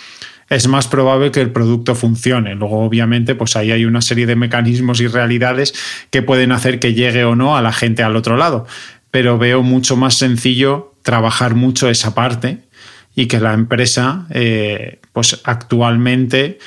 es 0.49 0.67
más 0.67 0.87
probable 0.87 1.31
que 1.31 1.41
el 1.41 1.51
producto 1.51 1.95
funcione. 1.95 2.53
Luego, 2.55 2.81
obviamente, 2.81 3.33
pues 3.33 3.55
ahí 3.55 3.71
hay 3.71 3.85
una 3.85 4.01
serie 4.01 4.27
de 4.27 4.35
mecanismos 4.35 5.01
y 5.01 5.07
realidades 5.07 5.73
que 6.11 6.21
pueden 6.21 6.51
hacer 6.51 6.79
que 6.79 6.93
llegue 6.93 7.23
o 7.23 7.35
no 7.35 7.57
a 7.57 7.61
la 7.61 7.73
gente 7.73 8.03
al 8.03 8.15
otro 8.15 8.37
lado. 8.37 8.67
Pero 9.09 9.37
veo 9.37 9.63
mucho 9.63 9.95
más 9.95 10.15
sencillo 10.15 10.93
trabajar 11.01 11.55
mucho 11.55 11.89
esa 11.89 12.13
parte 12.13 12.59
y 13.15 13.27
que 13.27 13.39
la 13.39 13.53
empresa, 13.53 14.25
eh, 14.31 14.99
pues 15.13 15.41
actualmente 15.43 16.59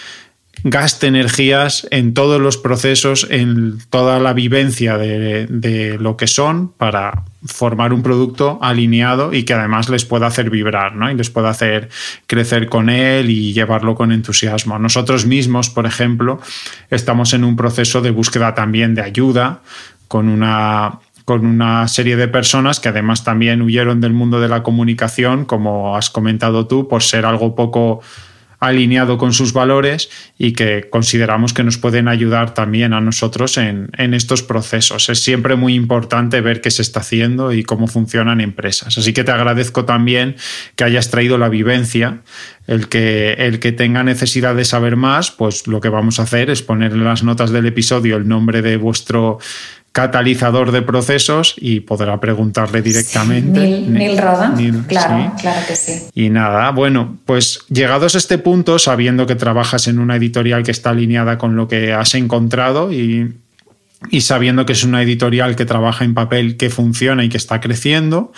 gaste 0.65 1.07
energías 1.07 1.87
en 1.91 2.15
todos 2.15 2.41
los 2.41 2.57
procesos, 2.57 3.27
en 3.31 3.79
toda 3.91 4.19
la 4.19 4.33
vivencia 4.33 4.99
de, 4.99 5.97
lo 6.01 6.17
que 6.17 6.27
son 6.27 6.73
para 6.73 7.25
formar 7.45 7.93
un 7.93 8.03
producto 8.03 8.59
alineado 8.63 9.33
y 9.33 9.45
que 9.45 9.55
además 9.55 9.89
les 9.89 10.05
pueda 10.05 10.27
hacer 10.27 10.51
vibrar, 10.51 10.97
¿no? 10.97 11.11
Y 11.11 11.15
les 11.15 11.31
pueda 11.31 11.51
hacer 11.51 11.89
crecer 12.27 12.69
con 12.69 12.89
él 12.89 13.31
y 13.31 13.53
llevarlo 13.53 13.95
con 13.95 14.11
entusiasmo. 14.13 14.79
Nosotros 14.79 15.27
mismos, 15.27 15.71
por 15.71 15.87
ejemplo, 15.87 16.41
estamos 16.91 17.33
en 17.35 17.45
un 17.45 17.55
proceso 17.55 18.01
de 18.01 18.11
búsqueda 18.11 18.55
también 18.55 18.95
de 18.95 19.03
ayuda 19.03 19.61
con 20.09 20.29
una 20.29 20.99
con 21.25 21.45
una 21.45 21.89
serie 21.89 22.15
de 22.15 22.29
personas 22.29 22.79
que 22.79 22.89
además 22.89 23.25
también 23.25 23.61
huyeron 23.61 24.01
del 24.01 24.13
mundo 24.13 24.41
de 24.41 24.47
la 24.47 24.63
comunicación, 24.63 25.45
como 25.45 25.97
has 25.97 26.09
comentado 26.09 26.69
tú, 26.69 26.87
por 26.87 27.03
ser 27.03 27.27
algo 27.27 27.57
poco 27.57 28.01
alineado 28.59 29.19
con 29.19 29.33
sus 29.33 29.53
valores 29.53 30.09
y 30.39 30.53
que 30.53 30.89
consideramos 30.91 31.53
que 31.53 31.63
nos 31.63 31.79
pueden 31.79 32.09
ayudar 32.09 32.55
también 32.55 32.93
a 32.93 33.01
nosotros 33.01 33.59
en, 33.59 33.91
estos 33.97 34.43
procesos. 34.43 35.09
Es 35.09 35.23
siempre 35.23 35.57
muy 35.57 35.75
importante 35.75 36.41
ver 36.41 36.61
qué 36.61 36.71
se 36.71 36.83
está 36.83 37.01
haciendo 37.01 37.53
y 37.53 37.63
cómo 37.63 37.87
funcionan 37.87 38.41
empresas. 38.41 38.97
Así 38.99 39.13
que 39.13 39.25
te 39.25 39.33
agradezco 39.33 39.85
también 39.85 40.37
que 40.75 40.85
hayas 40.85 41.11
traído 41.11 41.39
la 41.39 41.49
vivencia. 41.49 42.21
El 42.67 42.89
que, 42.89 43.35
el 43.35 43.61
que 43.61 43.71
tenga 43.71 44.03
necesidad 44.03 44.57
de 44.57 44.65
saber 44.65 44.97
más, 44.97 45.31
pues 45.31 45.69
lo 45.69 45.81
que 45.81 45.89
vamos 45.89 46.19
a 46.19 46.25
hacer 46.25 46.51
es 46.51 46.63
poner 46.63 46.93
en 46.93 47.05
las 47.05 47.23
notas 47.23 47.51
del 47.51 47.67
episodio 47.67 48.17
el 48.17 48.27
nombre 48.27 48.61
de 48.61 48.77
vuestro 48.77 49.39
catalizador 49.97 50.73
de 50.73 50.83
procesos 50.83 51.55
y 51.57 51.81
podrá 51.81 52.21
preguntarle 52.21 52.83
directamente. 52.83 53.61
Neil, 53.61 54.19
Roda, 54.19 54.55
claro, 54.87 55.33
claro 55.41 55.67
que 55.67 55.75
sí. 55.75 56.03
Y 56.15 56.29
nada, 56.29 56.71
bueno, 56.71 57.17
pues 57.25 57.61
llegados 57.71 58.15
a 58.15 58.19
este 58.19 58.37
punto, 58.37 58.79
sabiendo 58.79 59.27
que 59.27 59.37
trabajas 59.37 59.89
en 59.89 59.99
una 59.99 60.17
editorial 60.17 60.65
que 60.65 60.71
está 60.71 60.91
alineada 60.91 61.39
con 61.39 61.57
lo 61.57 61.67
que 61.67 61.95
has 61.95 62.15
encontrado 62.15 62.93
y, 62.93 63.37
sabiendo 64.21 64.67
que 64.67 64.75
es 64.75 64.85
una 64.85 65.01
editorial 65.01 65.57
que 65.57 65.65
trabaja 65.65 66.05
en 66.05 66.13
papel 66.13 66.59
que 66.59 66.69
funciona 66.69 67.25
y 67.25 67.31
que 67.31 67.39
está 67.39 67.63
creciendo, 67.63 68.35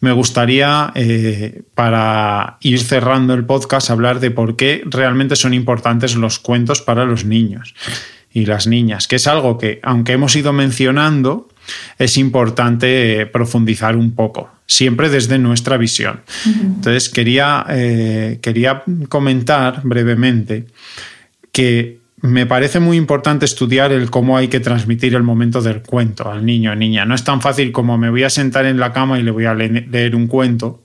me 0.00 0.12
gustaría, 0.12 0.92
eh, 0.94 1.60
para 1.74 2.56
ir 2.62 2.80
cerrando 2.80 3.34
el 3.34 3.44
podcast, 3.44 3.90
hablar 3.90 4.18
de 4.18 4.30
por 4.30 4.56
qué 4.56 4.82
realmente 4.86 5.36
son 5.36 5.52
importantes 5.52 6.16
los 6.16 6.38
cuentos 6.38 6.80
para 6.80 7.04
los 7.04 7.26
niños 7.26 7.74
y 8.32 8.46
las 8.46 8.66
niñas, 8.66 9.08
que 9.08 9.16
es 9.16 9.26
algo 9.26 9.58
que, 9.58 9.80
aunque 9.82 10.12
hemos 10.12 10.36
ido 10.36 10.52
mencionando, 10.52 11.48
es 11.98 12.18
importante 12.18 13.20
eh, 13.20 13.26
profundizar 13.26 13.96
un 13.96 14.14
poco, 14.14 14.50
siempre 14.66 15.08
desde 15.08 15.38
nuestra 15.38 15.76
visión. 15.76 16.20
Entonces, 16.44 17.08
quería, 17.08 17.64
eh, 17.70 18.38
quería 18.42 18.82
comentar 19.08 19.80
brevemente 19.84 20.66
que 21.50 22.00
me 22.20 22.46
parece 22.46 22.80
muy 22.80 22.96
importante 22.96 23.44
estudiar 23.44 23.92
el 23.92 24.10
cómo 24.10 24.36
hay 24.36 24.48
que 24.48 24.60
transmitir 24.60 25.14
el 25.14 25.22
momento 25.22 25.62
del 25.62 25.82
cuento 25.82 26.30
al 26.30 26.44
niño 26.44 26.72
o 26.72 26.74
niña. 26.74 27.04
No 27.04 27.14
es 27.14 27.24
tan 27.24 27.40
fácil 27.40 27.72
como 27.72 27.98
me 27.98 28.10
voy 28.10 28.24
a 28.24 28.30
sentar 28.30 28.66
en 28.66 28.78
la 28.78 28.92
cama 28.92 29.18
y 29.18 29.22
le 29.22 29.30
voy 29.30 29.44
a 29.44 29.54
leer 29.54 30.16
un 30.16 30.26
cuento. 30.26 30.82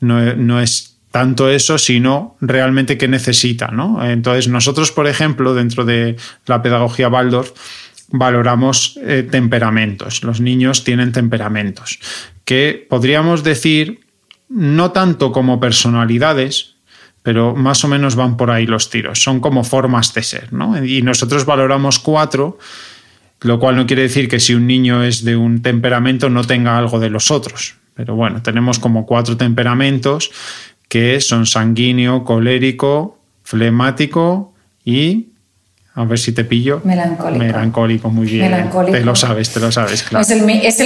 No, 0.00 0.34
no 0.34 0.60
es 0.60 0.91
tanto 1.12 1.48
eso, 1.48 1.78
sino 1.78 2.36
realmente 2.40 2.98
qué 2.98 3.06
necesita. 3.06 3.68
¿no? 3.68 4.04
Entonces, 4.04 4.48
nosotros, 4.48 4.90
por 4.90 5.06
ejemplo, 5.06 5.54
dentro 5.54 5.84
de 5.84 6.16
la 6.46 6.62
pedagogía 6.62 7.08
Waldorf, 7.08 7.52
valoramos 8.08 8.98
eh, 9.02 9.26
temperamentos. 9.30 10.24
Los 10.24 10.40
niños 10.40 10.84
tienen 10.84 11.12
temperamentos 11.12 11.98
que 12.44 12.86
podríamos 12.88 13.42
decir 13.44 14.00
no 14.48 14.90
tanto 14.90 15.32
como 15.32 15.60
personalidades, 15.60 16.74
pero 17.22 17.54
más 17.54 17.84
o 17.84 17.88
menos 17.88 18.16
van 18.16 18.36
por 18.36 18.50
ahí 18.50 18.66
los 18.66 18.90
tiros. 18.90 19.22
Son 19.22 19.40
como 19.40 19.64
formas 19.64 20.12
de 20.12 20.22
ser, 20.22 20.52
¿no? 20.52 20.84
Y 20.84 21.02
nosotros 21.02 21.46
valoramos 21.46 21.98
cuatro, 21.98 22.58
lo 23.40 23.58
cual 23.58 23.76
no 23.76 23.86
quiere 23.86 24.02
decir 24.02 24.28
que 24.28 24.40
si 24.40 24.54
un 24.54 24.66
niño 24.66 25.02
es 25.02 25.24
de 25.24 25.36
un 25.36 25.62
temperamento 25.62 26.28
no 26.28 26.44
tenga 26.44 26.76
algo 26.76 27.00
de 27.00 27.10
los 27.10 27.30
otros. 27.30 27.76
Pero 27.94 28.14
bueno, 28.16 28.42
tenemos 28.42 28.78
como 28.78 29.06
cuatro 29.06 29.36
temperamentos 29.36 30.30
que 30.92 31.22
son 31.22 31.46
sanguíneo, 31.46 32.22
colérico, 32.22 33.18
flemático 33.44 34.52
y 34.84 35.28
a 35.94 36.04
ver 36.04 36.18
si 36.18 36.32
te 36.32 36.44
pillo. 36.44 36.82
Melancólico. 36.84 37.42
Melancólico, 37.42 38.10
muy 38.10 38.26
bien. 38.26 38.50
Melancólico. 38.50 38.92
Te 38.92 39.02
lo 39.02 39.14
sabes, 39.16 39.48
te 39.54 39.60
lo 39.60 39.72
sabes, 39.72 40.02
claro. 40.02 40.22
Es 40.22 40.30
el, 40.30 40.42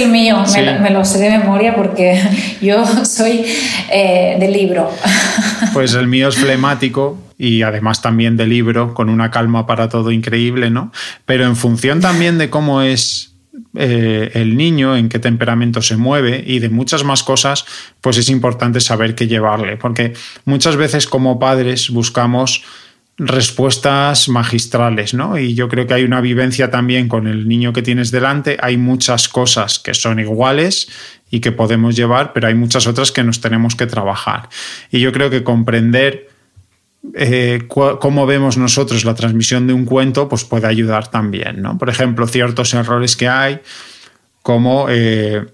mío, 0.07 0.45
me, 0.81 0.91
lo 0.91 1.03
sé 1.03 1.19
de 1.19 1.37
memoria 1.37 1.75
porque 1.75 2.21
yo 2.61 2.85
soy 3.05 3.43
eh, 3.91 4.37
de 4.39 4.47
libro. 4.47 4.89
Pues 5.73 5.93
el 5.93 6.07
mío 6.07 6.29
es 6.29 6.37
flemático 6.37 7.17
y 7.37 7.63
además 7.63 8.01
también 8.01 8.37
de 8.37 8.47
libro, 8.47 8.93
con 8.93 9.09
una 9.09 9.29
calma 9.29 9.67
para 9.67 9.89
todo 9.89 10.11
increíble, 10.11 10.69
¿no? 10.69 10.93
Pero 11.25 11.43
en 11.45 11.57
función 11.57 11.99
también 11.99 12.37
de 12.37 12.49
cómo 12.49 12.81
es 12.81 13.33
eh, 13.75 14.31
el 14.33 14.57
niño, 14.57 14.95
en 14.95 15.09
qué 15.09 15.19
temperamento 15.19 15.81
se 15.81 15.97
mueve 15.97 16.43
y 16.45 16.59
de 16.59 16.69
muchas 16.69 17.03
más 17.03 17.23
cosas, 17.23 17.65
pues 18.01 18.17
es 18.17 18.29
importante 18.29 18.79
saber 18.79 19.15
qué 19.15 19.27
llevarle. 19.27 19.77
Porque 19.77 20.13
muchas 20.45 20.75
veces 20.75 21.07
como 21.07 21.39
padres 21.39 21.89
buscamos 21.89 22.63
respuestas 23.17 24.29
magistrales, 24.29 25.13
¿no? 25.13 25.39
Y 25.39 25.55
yo 25.55 25.67
creo 25.69 25.87
que 25.87 25.95
hay 25.95 26.03
una 26.03 26.21
vivencia 26.21 26.69
también 26.69 27.07
con 27.07 27.27
el 27.27 27.47
niño 27.47 27.73
que 27.73 27.81
tienes 27.81 28.11
delante. 28.11 28.57
Hay 28.61 28.77
muchas 28.77 29.27
cosas 29.27 29.79
que 29.79 29.95
son 29.95 30.19
iguales 30.19 30.87
y 31.31 31.39
que 31.39 31.51
podemos 31.51 31.95
llevar, 31.95 32.33
pero 32.33 32.47
hay 32.47 32.53
muchas 32.53 32.85
otras 32.85 33.11
que 33.11 33.23
nos 33.23 33.41
tenemos 33.41 33.75
que 33.75 33.87
trabajar. 33.87 34.49
Y 34.91 34.99
yo 34.99 35.11
creo 35.11 35.29
que 35.29 35.43
comprender 35.43 36.29
eh, 37.13 37.67
cómo 37.67 38.25
vemos 38.25 38.57
nosotros 38.57 39.05
la 39.05 39.15
transmisión 39.15 39.67
de 39.67 39.73
un 39.73 39.85
cuento, 39.85 40.27
pues 40.27 40.43
puede 40.43 40.67
ayudar 40.67 41.09
también, 41.09 41.61
¿no? 41.61 41.77
Por 41.77 41.89
ejemplo, 41.89 42.27
ciertos 42.27 42.73
errores 42.73 43.15
que 43.15 43.27
hay, 43.27 43.59
como 44.41 44.87
eh, 44.89 45.45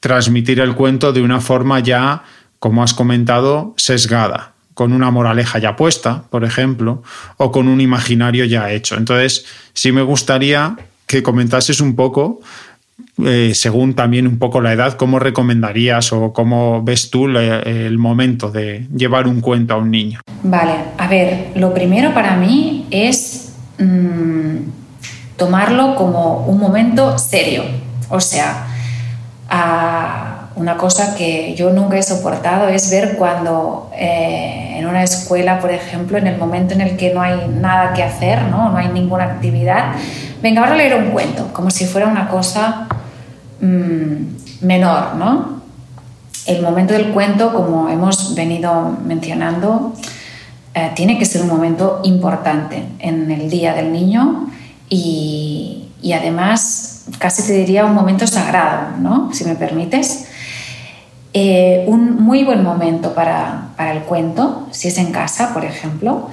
transmitir 0.00 0.60
el 0.60 0.74
cuento 0.74 1.12
de 1.12 1.22
una 1.22 1.40
forma 1.40 1.80
ya, 1.80 2.24
como 2.58 2.82
has 2.82 2.94
comentado, 2.94 3.74
sesgada 3.76 4.52
con 4.74 4.92
una 4.92 5.10
moraleja 5.10 5.58
ya 5.58 5.76
puesta, 5.76 6.24
por 6.30 6.44
ejemplo, 6.44 7.02
o 7.36 7.52
con 7.52 7.68
un 7.68 7.80
imaginario 7.80 8.44
ya 8.44 8.70
hecho. 8.70 8.96
Entonces, 8.96 9.44
sí 9.74 9.92
me 9.92 10.02
gustaría 10.02 10.76
que 11.06 11.22
comentases 11.22 11.80
un 11.80 11.94
poco, 11.94 12.40
eh, 13.18 13.52
según 13.54 13.94
también 13.94 14.26
un 14.26 14.38
poco 14.38 14.62
la 14.62 14.72
edad, 14.72 14.94
cómo 14.94 15.18
recomendarías 15.18 16.12
o 16.14 16.32
cómo 16.32 16.82
ves 16.82 17.10
tú 17.10 17.28
el 17.28 17.98
momento 17.98 18.50
de 18.50 18.86
llevar 18.94 19.28
un 19.28 19.42
cuento 19.42 19.74
a 19.74 19.76
un 19.76 19.90
niño. 19.90 20.20
Vale, 20.42 20.72
a 20.96 21.08
ver, 21.08 21.48
lo 21.54 21.74
primero 21.74 22.14
para 22.14 22.36
mí 22.36 22.86
es 22.90 23.52
mm, 23.78 24.56
tomarlo 25.36 25.94
como 25.96 26.46
un 26.46 26.58
momento 26.58 27.18
serio, 27.18 27.64
o 28.08 28.20
sea, 28.20 28.68
una 30.54 30.78
cosa 30.78 31.14
que 31.14 31.54
yo 31.54 31.70
nunca 31.70 31.98
he 31.98 32.02
soportado 32.02 32.68
es 32.68 32.90
ver 32.90 33.16
cuando 33.16 33.90
eh, 33.94 34.76
en 34.78 34.86
una 34.86 35.02
escuela, 35.02 35.60
por 35.60 35.70
ejemplo, 35.70 36.16
en 36.16 36.26
el 36.26 36.38
momento 36.38 36.72
en 36.72 36.80
el 36.80 36.96
que 36.96 37.12
no 37.12 37.20
hay 37.20 37.46
nada 37.60 37.92
que 37.92 38.02
hacer, 38.02 38.42
no, 38.44 38.70
no 38.70 38.78
hay 38.78 38.88
ninguna 38.88 39.24
actividad, 39.24 39.92
venga, 40.42 40.62
ahora 40.62 40.76
leer 40.76 40.96
un 40.96 41.10
cuento, 41.10 41.52
como 41.52 41.70
si 41.70 41.84
fuera 41.84 42.06
una 42.06 42.28
cosa 42.28 42.88
mm, 43.62 44.66
menor, 44.66 45.14
¿no? 45.14 45.62
El 46.44 46.60
momento 46.60 46.92
del 46.92 47.12
cuento, 47.12 47.54
como 47.54 47.88
hemos 47.88 48.34
venido 48.34 48.94
mencionando, 49.06 49.94
eh, 50.74 50.90
tiene 50.94 51.18
que 51.18 51.24
ser 51.24 51.40
un 51.40 51.48
momento 51.48 52.00
importante 52.04 52.84
en 52.98 53.30
el 53.30 53.48
día 53.48 53.72
del 53.72 53.92
niño 53.92 54.50
y, 54.90 55.88
y 56.02 56.12
además 56.12 56.92
casi 57.18 57.42
te 57.42 57.52
diría 57.52 57.84
un 57.84 57.94
momento 57.94 58.26
sagrado, 58.26 58.96
¿no? 58.98 59.32
Si 59.32 59.44
me 59.44 59.54
permites. 59.54 60.26
Eh, 61.34 61.84
un 61.86 62.22
muy 62.22 62.44
buen 62.44 62.62
momento 62.62 63.14
para, 63.14 63.70
el 63.78 64.02
cuento, 64.02 64.68
si 64.70 64.88
es 64.88 64.98
en 64.98 65.12
casa, 65.12 65.54
por 65.54 65.64
ejemplo, 65.64 66.28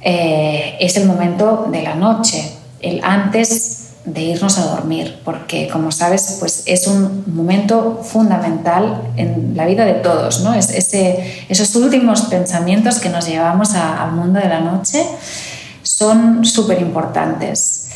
eh, 0.00 0.76
es 0.78 0.96
el 0.96 1.06
momento 1.06 1.66
de 1.72 1.82
la 1.82 1.96
noche, 1.96 2.52
el 2.80 3.00
antes 3.02 3.77
de 4.12 4.22
irnos 4.22 4.58
a 4.58 4.66
dormir, 4.66 5.18
porque 5.24 5.68
como 5.68 5.92
sabes, 5.92 6.36
pues 6.40 6.62
es 6.66 6.86
un 6.86 7.24
momento 7.26 8.00
fundamental 8.02 9.02
en 9.16 9.52
la 9.56 9.66
vida 9.66 9.84
de 9.84 9.94
todos, 9.94 10.40
¿no? 10.40 10.54
Es 10.54 10.70
ese, 10.70 11.44
esos 11.48 11.74
últimos 11.76 12.22
pensamientos 12.22 12.98
que 12.98 13.08
nos 13.08 13.26
llevamos 13.26 13.74
al 13.74 14.12
mundo 14.12 14.40
de 14.40 14.48
la 14.48 14.60
noche 14.60 15.04
son 15.82 16.44
súper 16.44 16.80
importantes. 16.80 17.88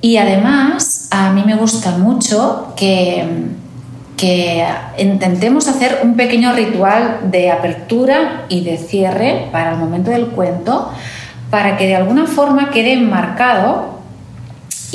Y 0.00 0.18
además, 0.18 1.08
a 1.10 1.32
mí 1.32 1.42
me 1.46 1.56
gusta 1.56 1.92
mucho 1.92 2.74
que 2.76 3.54
que 4.16 4.64
intentemos 4.98 5.68
hacer 5.68 6.00
un 6.02 6.16
pequeño 6.16 6.52
ritual 6.52 7.18
de 7.24 7.50
apertura 7.50 8.46
y 8.48 8.62
de 8.62 8.76
cierre 8.76 9.48
para 9.50 9.72
el 9.72 9.78
momento 9.78 10.10
del 10.10 10.28
cuento, 10.28 10.90
para 11.50 11.76
que 11.76 11.86
de 11.86 11.96
alguna 11.96 12.26
forma 12.26 12.70
quede 12.70 12.92
enmarcado 12.92 13.93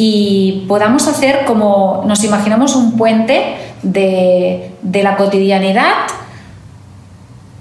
y 0.02 0.64
podamos 0.70 1.10
hacer 1.10 1.44
como 1.44 2.04
nos 2.08 2.24
imaginamos 2.24 2.74
un 2.78 2.96
puente 2.96 3.58
de, 3.84 4.72
de 4.82 5.04
la 5.04 5.18
cotidianidad 5.18 5.92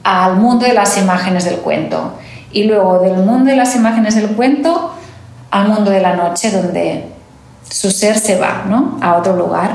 al 0.05 0.37
mundo 0.37 0.65
de 0.65 0.73
las 0.73 0.97
imágenes 0.99 1.47
del 1.47 1.57
cuento 1.57 2.13
y 2.53 2.63
luego 2.63 3.01
del 3.01 3.17
mundo 3.17 3.51
de 3.51 3.57
las 3.57 3.75
imágenes 3.75 4.15
del 4.15 4.29
cuento 4.37 4.93
al 5.51 5.67
mundo 5.67 5.91
de 5.91 6.01
la 6.01 6.15
noche 6.15 6.53
donde 6.53 7.07
su 7.69 7.91
ser 7.91 8.17
se 8.17 8.39
va 8.39 8.67
¿no? 8.69 8.99
a 9.03 9.17
otro 9.17 9.35
lugar 9.35 9.73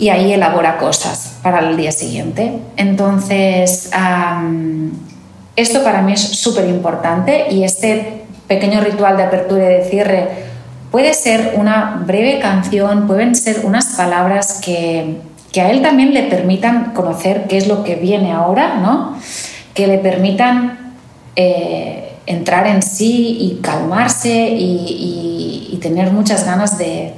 y 0.00 0.08
ahí 0.08 0.32
elabora 0.32 0.78
cosas 0.78 1.34
para 1.44 1.60
el 1.60 1.76
día 1.76 1.92
siguiente. 1.92 2.58
Entonces, 2.76 3.88
esto 5.54 5.84
para 5.84 6.02
mí 6.02 6.14
es 6.14 6.22
súper 6.22 6.66
importante 6.66 7.52
y 7.52 7.62
este 7.62 8.24
pequeño 8.48 8.80
ritual 8.80 9.16
de 9.16 9.22
apertura 9.22 9.64
y 9.66 9.76
de 9.76 9.84
cierre 9.84 10.51
puede 10.92 11.12
ser 11.14 11.54
una 11.56 12.04
breve 12.06 12.38
canción, 12.38 13.08
pueden 13.08 13.34
ser 13.34 13.64
unas 13.64 13.96
palabras 13.96 14.60
que, 14.62 15.16
a 15.56 15.70
él 15.70 15.82
también 15.82 16.14
le 16.14 16.22
permitan 16.22 16.92
conocer 16.92 17.46
qué 17.48 17.58
es 17.58 17.66
lo 17.66 17.82
que 17.82 17.96
viene 17.96 18.32
ahora, 18.32 18.76
¿no? 18.76 19.18
que 19.74 19.88
le 19.88 19.98
permitan 19.98 20.94
eh, 21.34 22.12
entrar 22.26 22.68
en 22.68 22.82
sí 22.82 23.38
y 23.40 23.60
calmarse 23.60 24.48
y 24.50 25.78
tener 25.82 26.12
muchas 26.12 26.46
ganas 26.46 26.78
de, 26.78 27.14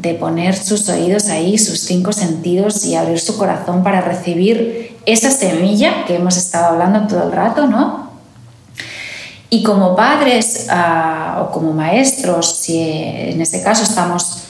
de 0.00 0.14
poner 0.14 0.56
sus 0.56 0.88
oídos 0.88 1.28
ahí, 1.28 1.58
sus 1.58 1.80
cinco 1.80 2.12
sentidos 2.12 2.86
y 2.86 2.94
abrir 2.94 3.20
su 3.20 3.36
corazón 3.36 3.82
para 3.82 4.00
recibir 4.00 4.96
esa 5.04 5.30
semilla 5.30 6.06
que 6.06 6.16
hemos 6.16 6.38
estado 6.38 6.68
hablando 6.68 7.06
todo 7.06 7.24
el 7.24 7.32
rato, 7.32 7.66
¿no? 7.66 8.09
Y 9.52 9.64
como 9.64 9.96
padres 9.96 10.68
ah, 10.70 11.42
o 11.42 11.50
como 11.50 11.72
maestros, 11.72 12.54
si 12.54 12.80
en 12.80 13.40
este 13.40 13.60
caso 13.62 13.82
estamos, 13.82 14.44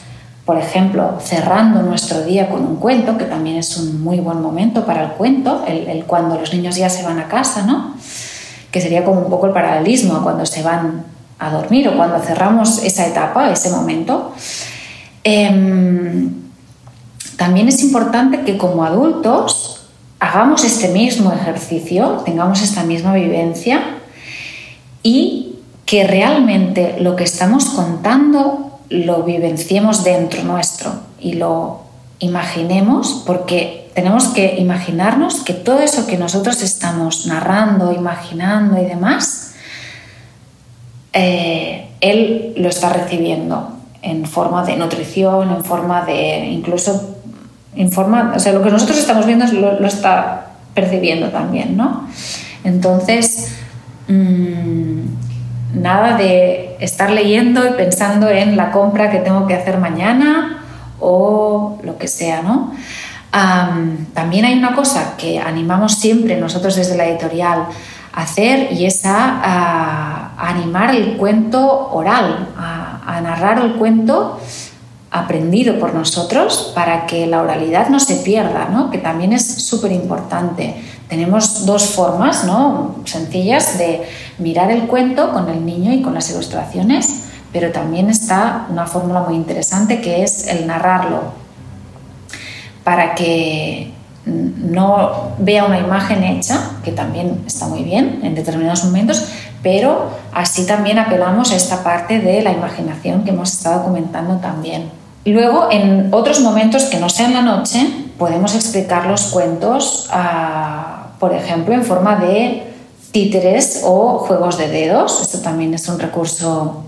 por 0.44 0.58
ejemplo, 0.58 1.18
cerrando 1.22 1.80
nuestro 1.80 2.22
día 2.22 2.50
con 2.50 2.60
un 2.66 2.76
cuento, 2.76 3.16
que 3.16 3.24
también 3.24 3.56
es 3.56 3.78
un 3.78 4.02
muy 4.02 4.20
buen 4.20 4.42
momento 4.42 4.84
para 4.84 5.04
el 5.04 5.10
cuento, 5.12 5.64
el, 5.66 6.04
cuando 6.04 6.38
los 6.38 6.52
niños 6.52 6.76
ya 6.76 6.90
se 6.90 7.02
van 7.02 7.18
a 7.18 7.28
casa, 7.28 7.62
¿no? 7.62 7.94
Que 8.70 8.82
sería 8.82 9.02
como 9.02 9.20
un 9.20 9.30
poco 9.30 9.46
el 9.46 9.52
paralelismo 9.54 10.22
cuando 10.22 10.44
se 10.44 10.62
van 10.62 11.06
a 11.38 11.50
dormir 11.50 11.88
o 11.88 11.96
cuando 11.96 12.18
cerramos 12.18 12.84
esa 12.84 13.06
etapa, 13.06 13.50
ese 13.50 13.70
momento. 13.70 14.34
Em, 15.24 16.30
también 17.38 17.68
es 17.68 17.82
importante 17.82 18.42
que 18.42 18.58
como 18.58 18.84
adultos 18.84 19.80
hagamos 20.18 20.62
este 20.62 20.88
mismo 20.88 21.32
ejercicio, 21.32 22.20
tengamos 22.26 22.60
esta 22.60 22.82
misma 22.82 23.14
vivencia 23.14 23.99
y 25.02 25.56
que 25.86 26.06
realmente 26.06 26.96
lo 27.00 27.16
que 27.16 27.24
estamos 27.24 27.66
contando 27.70 28.80
lo 28.88 29.22
vivenciemos 29.22 30.04
dentro 30.04 30.42
nuestro 30.42 30.92
y 31.20 31.34
lo 31.34 31.80
imaginemos 32.18 33.22
porque 33.26 33.90
tenemos 33.94 34.28
que 34.28 34.56
imaginarnos 34.58 35.40
que 35.40 35.52
todo 35.52 35.80
eso 35.80 36.06
que 36.06 36.16
nosotros 36.16 36.62
estamos 36.62 37.26
narrando, 37.26 37.92
imaginando 37.92 38.80
y 38.80 38.84
demás, 38.84 39.54
eh, 41.12 41.88
él 42.00 42.54
lo 42.56 42.68
está 42.68 42.92
recibiendo 42.92 43.72
en 44.02 44.24
forma 44.26 44.64
de 44.64 44.76
nutrición, 44.76 45.50
en 45.50 45.64
forma 45.64 46.04
de 46.04 46.46
incluso, 46.46 47.16
en 47.74 47.90
forma, 47.92 48.32
o 48.36 48.38
sea, 48.38 48.52
lo 48.52 48.62
que 48.62 48.70
nosotros 48.70 48.98
estamos 48.98 49.26
viendo 49.26 49.44
lo, 49.46 49.86
está 49.86 50.52
percibiendo 50.74 51.28
también, 51.28 51.76
¿no? 51.76 52.08
Entonces, 52.64 53.59
mm, 54.12 55.80
nada 55.80 56.16
de 56.16 56.76
estar 56.80 57.10
leyendo 57.10 57.66
y 57.66 57.72
pensando 57.72 58.28
en 58.28 58.56
la 58.56 58.70
compra 58.70 59.10
que 59.10 59.18
tengo 59.18 59.46
que 59.46 59.54
hacer 59.54 59.78
mañana 59.78 60.64
o 60.98 61.78
lo 61.82 61.98
que 61.98 62.08
sea, 62.08 62.42
¿no? 62.42 62.72
también 64.12 64.44
hay 64.44 64.58
una 64.58 64.74
cosa 64.74 65.14
que 65.16 65.38
animamos 65.38 65.94
siempre 65.94 66.36
nosotros 66.36 66.74
desde 66.74 66.96
la 66.96 67.06
editorial 67.06 67.66
a 68.12 68.22
hacer 68.22 68.72
y 68.72 68.86
es 68.86 69.02
a, 69.04 70.32
animar 70.36 70.94
el 70.94 71.16
cuento 71.16 71.90
oral, 71.92 72.48
a, 72.58 73.20
narrar 73.22 73.58
el 73.58 73.74
cuento 73.74 74.40
aprendido 75.10 75.78
por 75.78 75.94
nosotros 75.94 76.72
para 76.74 77.06
que 77.06 77.26
la 77.26 77.42
oralidad 77.42 77.88
no 77.88 78.00
se 78.00 78.16
pierda, 78.16 78.68
¿no? 78.72 78.90
que 78.90 78.98
también 78.98 79.32
es 79.32 79.46
súper 79.46 79.92
importante. 79.92 80.74
Tenemos 81.10 81.66
dos 81.66 81.86
formas 81.86 82.44
¿no? 82.44 82.94
sencillas 83.04 83.76
de 83.78 84.02
mirar 84.38 84.70
el 84.70 84.86
cuento 84.86 85.32
con 85.32 85.48
el 85.48 85.66
niño 85.66 85.92
y 85.92 86.02
con 86.02 86.14
las 86.14 86.30
ilustraciones, 86.30 87.24
pero 87.52 87.72
también 87.72 88.08
está 88.08 88.66
una 88.70 88.86
fórmula 88.86 89.20
muy 89.20 89.34
interesante 89.34 90.00
que 90.00 90.22
es 90.22 90.46
el 90.46 90.68
narrarlo 90.68 91.32
para 92.84 93.14
que 93.16 93.92
no 94.24 95.32
vea 95.38 95.64
una 95.64 95.80
imagen 95.80 96.22
hecha, 96.22 96.70
que 96.84 96.92
también 96.92 97.42
está 97.44 97.66
muy 97.66 97.82
bien 97.82 98.20
en 98.22 98.34
determinados 98.36 98.84
momentos, 98.84 99.24
pero 99.62 100.10
así 100.32 100.64
también 100.64 100.98
apelamos 100.98 101.50
a 101.50 101.56
esta 101.56 101.82
parte 101.82 102.20
de 102.20 102.42
la 102.42 102.52
imaginación 102.52 103.24
que 103.24 103.30
hemos 103.30 103.52
estado 103.52 103.82
comentando 103.82 104.36
también. 104.36 104.90
Luego, 105.24 105.68
en 105.70 106.08
otros 106.12 106.40
momentos 106.40 106.84
que 106.84 106.98
no 106.98 107.08
sean 107.08 107.34
la 107.34 107.42
noche, 107.42 107.86
podemos 108.20 108.54
explicar 108.54 109.06
los 109.06 109.28
cuentos, 109.28 110.06
ah, 110.12 111.06
por 111.18 111.34
ejemplo, 111.34 111.74
en 111.74 111.82
forma 111.82 112.16
de 112.16 112.64
títeres 113.12 113.80
o 113.82 114.18
juegos 114.18 114.58
de 114.58 114.68
dedos. 114.68 115.22
Esto 115.22 115.38
también 115.38 115.72
es 115.72 115.88
un 115.88 115.98
recurso 115.98 116.84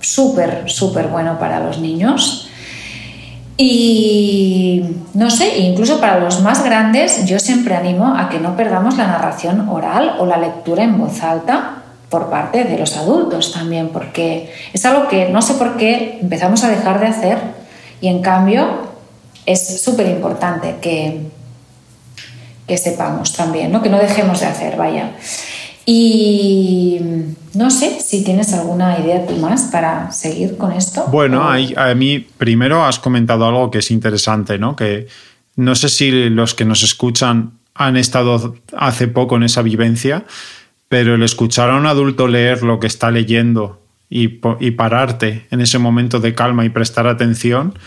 súper, 0.00 0.70
súper 0.70 1.08
bueno 1.08 1.36
para 1.40 1.58
los 1.58 1.80
niños. 1.80 2.48
Y 3.56 4.84
no 5.14 5.30
sé, 5.30 5.58
incluso 5.58 5.98
para 5.98 6.20
los 6.20 6.42
más 6.42 6.62
grandes, 6.62 7.26
yo 7.26 7.40
siempre 7.40 7.74
animo 7.74 8.14
a 8.16 8.28
que 8.28 8.38
no 8.38 8.56
perdamos 8.56 8.96
la 8.96 9.08
narración 9.08 9.68
oral 9.68 10.14
o 10.20 10.26
la 10.26 10.36
lectura 10.36 10.84
en 10.84 10.96
voz 10.96 11.24
alta 11.24 11.82
por 12.08 12.30
parte 12.30 12.62
de 12.62 12.78
los 12.78 12.96
adultos 12.96 13.52
también, 13.52 13.88
porque 13.88 14.54
es 14.72 14.86
algo 14.86 15.08
que 15.08 15.28
no 15.28 15.42
sé 15.42 15.54
por 15.54 15.76
qué 15.76 16.20
empezamos 16.22 16.62
a 16.62 16.70
dejar 16.70 17.00
de 17.00 17.08
hacer 17.08 17.38
y 18.00 18.06
en 18.06 18.22
cambio 18.22 18.87
es 19.48 19.80
súper 19.80 20.06
importante 20.08 20.76
que, 20.82 21.22
que 22.66 22.76
sepamos 22.76 23.32
también, 23.32 23.72
¿no? 23.72 23.82
que 23.82 23.88
no 23.88 23.98
dejemos 23.98 24.40
de 24.40 24.46
hacer, 24.46 24.76
vaya. 24.76 25.12
Y 25.86 27.00
no 27.54 27.70
sé 27.70 27.98
si 28.00 28.22
tienes 28.22 28.52
alguna 28.52 28.98
idea 29.00 29.26
tú 29.26 29.36
más 29.36 29.62
para 29.72 30.12
seguir 30.12 30.58
con 30.58 30.72
esto. 30.72 31.06
Bueno, 31.10 31.48
a 31.48 31.94
mí 31.94 32.26
primero 32.36 32.84
has 32.84 32.98
comentado 32.98 33.46
algo 33.46 33.70
que 33.70 33.78
es 33.78 33.90
interesante, 33.90 34.58
¿no? 34.58 34.76
Que 34.76 35.06
no 35.56 35.74
sé 35.74 35.88
si 35.88 36.28
los 36.28 36.52
que 36.52 36.66
nos 36.66 36.82
escuchan 36.82 37.52
han 37.72 37.96
estado 37.96 38.54
hace 38.76 39.08
poco 39.08 39.36
en 39.36 39.44
esa 39.44 39.62
vivencia, 39.62 40.26
pero 40.90 41.14
el 41.14 41.22
escuchar 41.22 41.70
a 41.70 41.76
un 41.76 41.86
adulto 41.86 42.28
leer 42.28 42.62
lo 42.62 42.80
que 42.80 42.86
está 42.86 43.10
leyendo 43.10 43.80
y, 44.10 44.40
y 44.60 44.70
pararte 44.72 45.46
en 45.50 45.62
ese 45.62 45.78
momento 45.78 46.20
de 46.20 46.34
calma 46.34 46.66
y 46.66 46.68
prestar 46.68 47.06
atención, 47.06 47.78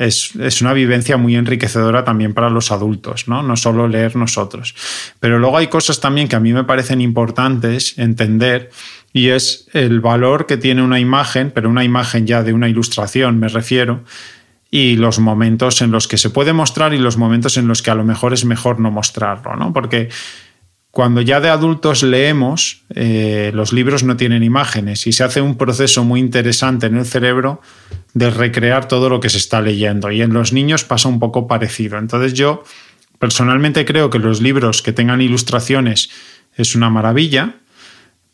es, 0.00 0.62
una 0.62 0.72
vivencia 0.72 1.18
muy 1.18 1.36
enriquecedora 1.36 2.04
también 2.04 2.32
para 2.32 2.48
los 2.48 2.72
adultos, 2.72 3.28
¿no? 3.28 3.42
No 3.42 3.56
solo 3.56 3.86
leer 3.86 4.16
nosotros. 4.16 4.74
Pero 5.20 5.38
luego 5.38 5.58
hay 5.58 5.66
cosas 5.66 6.00
también 6.00 6.26
que 6.26 6.36
a 6.36 6.40
mí 6.40 6.54
me 6.54 6.64
parecen 6.64 7.02
importantes 7.02 7.98
entender 7.98 8.70
y 9.12 9.28
es 9.28 9.68
el 9.74 10.00
valor 10.00 10.46
que 10.46 10.56
tiene 10.56 10.82
una 10.82 10.98
imagen, 11.00 11.50
pero 11.50 11.68
una 11.68 11.84
imagen 11.84 12.26
ya 12.26 12.42
de 12.42 12.54
una 12.54 12.68
ilustración, 12.68 13.38
me 13.38 13.48
refiero, 13.48 14.02
y 14.70 14.96
los 14.96 15.18
momentos 15.18 15.82
en 15.82 15.90
los 15.90 16.08
que 16.08 16.16
se 16.16 16.30
puede 16.30 16.54
mostrar 16.54 16.94
y 16.94 16.98
los 16.98 17.18
momentos 17.18 17.58
en 17.58 17.68
los 17.68 17.82
que 17.82 17.90
a 17.90 17.94
lo 17.94 18.04
mejor 18.04 18.32
es 18.32 18.46
mejor 18.46 18.80
no 18.80 18.90
mostrarlo, 18.90 19.54
¿no? 19.56 19.74
Porque 19.74 20.08
cuando 20.90 21.20
ya 21.20 21.40
de 21.40 21.48
adultos 21.48 22.02
leemos, 22.02 22.82
eh, 22.94 23.52
los 23.54 23.72
libros 23.72 24.02
no 24.02 24.16
tienen 24.16 24.42
imágenes 24.42 25.06
y 25.06 25.12
se 25.12 25.22
hace 25.22 25.40
un 25.40 25.56
proceso 25.56 26.04
muy 26.04 26.18
interesante 26.18 26.86
en 26.86 26.96
el 26.96 27.06
cerebro 27.06 27.60
de 28.12 28.30
recrear 28.30 28.88
todo 28.88 29.08
lo 29.08 29.20
que 29.20 29.28
se 29.28 29.38
está 29.38 29.60
leyendo. 29.60 30.10
Y 30.10 30.20
en 30.20 30.32
los 30.32 30.52
niños 30.52 30.84
pasa 30.84 31.08
un 31.08 31.20
poco 31.20 31.46
parecido. 31.46 31.96
Entonces 31.96 32.34
yo 32.34 32.64
personalmente 33.20 33.84
creo 33.84 34.10
que 34.10 34.18
los 34.18 34.40
libros 34.40 34.82
que 34.82 34.92
tengan 34.92 35.20
ilustraciones 35.20 36.10
es 36.56 36.74
una 36.74 36.90
maravilla, 36.90 37.54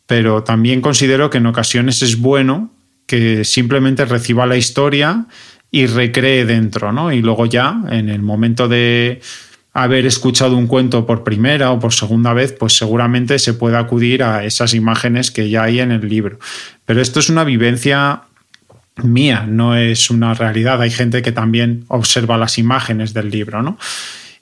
pero 0.07 0.43
también 0.43 0.81
considero 0.81 1.29
que 1.29 1.37
en 1.37 1.45
ocasiones 1.45 2.01
es 2.01 2.17
bueno 2.17 2.71
que 3.05 3.45
simplemente 3.45 4.03
reciba 4.05 4.47
la 4.47 4.57
historia 4.57 5.27
y 5.69 5.85
recree 5.85 6.45
dentro, 6.45 6.91
¿no? 6.91 7.11
Y 7.11 7.21
luego 7.21 7.45
ya, 7.45 7.81
en 7.89 8.09
el 8.09 8.21
momento 8.21 8.67
de 8.67 9.21
haber 9.77 10.07
escuchado 10.07 10.57
un 10.57 10.65
cuento 10.65 11.05
por 11.05 11.23
primera 11.23 11.71
o 11.71 11.77
por 11.77 11.93
segunda 11.93 12.33
vez, 12.33 12.51
pues 12.51 12.75
seguramente 12.75 13.37
se 13.37 13.53
puede 13.53 13.77
acudir 13.77 14.23
a 14.23 14.43
esas 14.43 14.73
imágenes 14.73 15.29
que 15.29 15.51
ya 15.51 15.61
hay 15.65 15.81
en 15.81 15.91
el 15.91 16.09
libro. 16.09 16.39
Pero 16.85 16.99
esto 16.99 17.19
es 17.19 17.29
una 17.29 17.43
vivencia 17.43 18.23
mía, 19.03 19.45
no 19.47 19.75
es 19.75 20.09
una 20.09 20.33
realidad. 20.33 20.81
Hay 20.81 20.89
gente 20.89 21.21
que 21.21 21.31
también 21.31 21.85
observa 21.89 22.39
las 22.39 22.57
imágenes 22.57 23.13
del 23.13 23.29
libro, 23.29 23.61
¿no? 23.61 23.77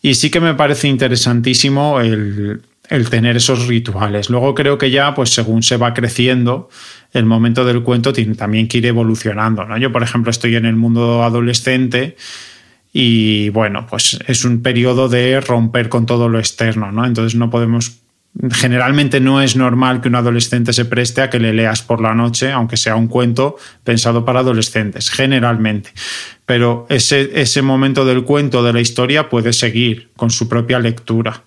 Y 0.02 0.16
sí 0.16 0.30
que 0.30 0.40
me 0.40 0.54
parece 0.54 0.88
interesantísimo 0.88 2.00
el, 2.00 2.62
tener 3.10 3.36
esos 3.36 3.68
rituales. 3.68 4.30
Luego 4.30 4.56
creo 4.56 4.78
que 4.78 4.90
ya, 4.90 5.14
pues 5.16 5.32
según 5.32 5.64
se 5.64 5.76
va 5.76 5.94
creciendo, 5.94 6.70
el 7.12 7.26
momento 7.26 7.66
del 7.66 7.84
cuento 7.84 8.14
tiene 8.14 8.36
también 8.36 8.70
que 8.70 8.78
ir 8.78 8.86
evolucionando. 8.86 9.66
¿no? 9.66 9.78
Yo, 9.78 9.92
por 9.92 10.02
ejemplo, 10.02 10.32
estoy 10.32 10.56
en 10.56 10.66
el 10.66 10.78
mundo 10.78 11.24
adolescente 11.24 12.16
y 12.98 13.50
bueno, 13.50 13.86
pues 13.90 14.18
es 14.26 14.46
un 14.46 14.62
periodo 14.62 15.10
de 15.10 15.42
romper 15.42 15.90
con 15.90 16.06
todo 16.06 16.30
lo 16.30 16.40
externo, 16.40 16.94
¿no? 16.94 17.06
Entonces 17.06 17.36
no 17.38 17.50
podemos 17.50 18.00
generalmente 18.52 19.20
no 19.20 19.42
es 19.42 19.58
normal 19.58 20.00
que 20.00 20.08
un 20.08 20.16
adolescente 20.16 20.72
se 20.72 20.86
preste 20.86 21.22
a 21.22 21.30
que 21.30 21.40
le 21.40 21.52
leas 21.52 21.82
por 21.82 22.00
la 22.00 22.16
noche, 22.16 22.54
aunque 22.54 22.78
sea 22.78 22.96
un 22.96 23.10
cuento 23.10 23.58
pensado 23.84 24.24
para 24.24 24.40
adolescentes, 24.40 25.10
generalmente. 25.10 25.92
Pero 26.46 26.86
ese, 26.88 27.32
ese 27.42 27.62
momento 27.62 28.06
del 28.06 28.24
cuento, 28.24 28.64
de 28.64 28.72
la 28.72 28.80
historia, 28.80 29.28
puede 29.28 29.52
seguir 29.52 30.12
con 30.16 30.30
su 30.30 30.48
propia 30.48 30.80
lectura 30.80 31.44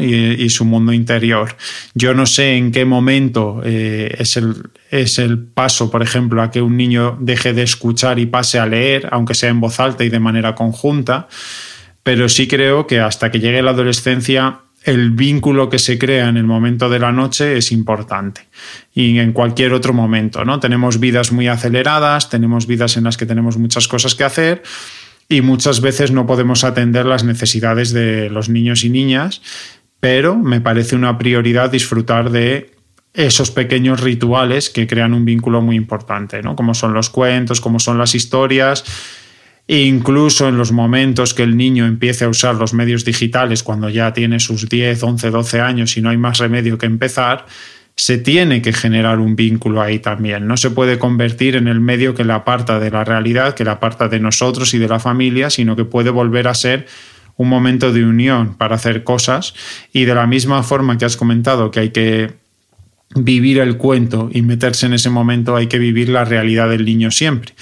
y, 0.00 0.48
su 0.50 0.64
mundo 0.64 0.92
interior. 0.92 1.56
Yo 1.94 2.12
no 2.14 2.26
sé 2.26 2.56
en 2.56 2.70
qué 2.70 2.84
momento 2.84 3.62
eh, 3.64 4.14
es, 4.18 4.36
el, 4.36 4.70
es 4.90 5.18
el 5.18 5.38
paso, 5.38 5.90
por 5.90 6.02
ejemplo, 6.02 6.42
a 6.42 6.50
que 6.50 6.60
un 6.60 6.76
niño 6.76 7.16
deje 7.20 7.52
de 7.52 7.62
escuchar 7.62 8.18
y 8.18 8.26
pase 8.26 8.58
a 8.58 8.66
leer, 8.66 9.08
aunque 9.10 9.34
sea 9.34 9.48
en 9.48 9.60
voz 9.60 9.80
alta 9.80 10.04
y 10.04 10.10
de 10.10 10.20
manera 10.20 10.54
conjunta, 10.54 11.28
pero 12.02 12.28
sí 12.28 12.46
creo 12.46 12.86
que 12.86 13.00
hasta 13.00 13.30
que 13.30 13.40
llegue 13.40 13.62
la 13.62 13.70
adolescencia 13.70 14.60
el 14.84 15.10
vínculo 15.10 15.68
que 15.68 15.78
se 15.78 15.98
crea 15.98 16.28
en 16.28 16.36
el 16.36 16.44
momento 16.44 16.88
de 16.88 16.98
la 16.98 17.12
noche 17.12 17.58
es 17.58 17.70
importante 17.70 18.48
y 18.94 19.18
en 19.18 19.32
cualquier 19.32 19.74
otro 19.74 19.92
momento, 19.92 20.44
¿no? 20.44 20.58
Tenemos 20.58 20.98
vidas 20.98 21.32
muy 21.32 21.48
aceleradas, 21.48 22.30
tenemos 22.30 22.66
vidas 22.66 22.96
en 22.96 23.04
las 23.04 23.18
que 23.18 23.26
tenemos 23.26 23.58
muchas 23.58 23.88
cosas 23.88 24.14
que 24.14 24.24
hacer 24.24 24.62
y 25.30 25.42
muchas 25.42 25.80
veces 25.80 26.10
no 26.10 26.26
podemos 26.26 26.64
atender 26.64 27.06
las 27.06 27.22
necesidades 27.22 27.92
de 27.92 28.28
los 28.30 28.48
niños 28.48 28.84
y 28.84 28.90
niñas, 28.90 29.40
pero 30.00 30.36
me 30.36 30.60
parece 30.60 30.96
una 30.96 31.16
prioridad 31.18 31.70
disfrutar 31.70 32.30
de 32.30 32.72
esos 33.14 33.52
pequeños 33.52 34.00
rituales 34.00 34.70
que 34.70 34.88
crean 34.88 35.14
un 35.14 35.24
vínculo 35.24 35.62
muy 35.62 35.76
importante, 35.76 36.42
¿no? 36.42 36.56
Como 36.56 36.74
son 36.74 36.94
los 36.94 37.10
cuentos, 37.10 37.60
como 37.60 37.78
son 37.78 37.96
las 37.96 38.16
historias, 38.16 38.84
e 39.68 39.82
incluso 39.82 40.48
en 40.48 40.58
los 40.58 40.72
momentos 40.72 41.32
que 41.32 41.44
el 41.44 41.56
niño 41.56 41.86
empiece 41.86 42.24
a 42.24 42.28
usar 42.28 42.56
los 42.56 42.74
medios 42.74 43.04
digitales, 43.04 43.62
cuando 43.62 43.88
ya 43.88 44.12
tiene 44.12 44.40
sus 44.40 44.68
10, 44.68 45.00
11, 45.00 45.30
12 45.30 45.60
años 45.60 45.96
y 45.96 46.02
no 46.02 46.10
hay 46.10 46.16
más 46.16 46.38
remedio 46.38 46.76
que 46.76 46.86
empezar, 46.86 47.46
se 48.00 48.16
tiene 48.16 48.62
que 48.62 48.72
generar 48.72 49.18
un 49.18 49.36
vínculo 49.36 49.82
ahí 49.82 49.98
también. 49.98 50.46
No 50.46 50.56
se 50.56 50.70
puede 50.70 50.98
convertir 50.98 51.54
en 51.54 51.68
el 51.68 51.80
medio 51.80 52.14
que 52.14 52.24
la 52.24 52.36
aparta 52.36 52.80
de 52.80 52.90
la 52.90 53.04
realidad, 53.04 53.52
que 53.52 53.62
la 53.62 53.72
aparta 53.72 54.08
de 54.08 54.18
nosotros 54.18 54.72
y 54.72 54.78
de 54.78 54.88
la 54.88 54.98
familia, 54.98 55.50
sino 55.50 55.76
que 55.76 55.84
puede 55.84 56.08
volver 56.08 56.48
a 56.48 56.54
ser 56.54 56.86
un 57.36 57.50
momento 57.50 57.92
de 57.92 58.02
unión 58.02 58.54
para 58.54 58.76
hacer 58.76 59.04
cosas. 59.04 59.52
Y 59.92 60.06
de 60.06 60.14
la 60.14 60.26
misma 60.26 60.62
forma 60.62 60.96
que 60.96 61.04
has 61.04 61.18
comentado 61.18 61.70
que 61.70 61.80
hay 61.80 61.90
que 61.90 62.32
vivir 63.16 63.58
el 63.58 63.76
cuento 63.76 64.30
y 64.32 64.40
meterse 64.40 64.86
en 64.86 64.94
ese 64.94 65.10
momento, 65.10 65.54
hay 65.54 65.66
que 65.66 65.78
vivir 65.78 66.08
la 66.08 66.24
realidad 66.24 66.70
del 66.70 66.86
niño 66.86 67.10
siempre. 67.10 67.52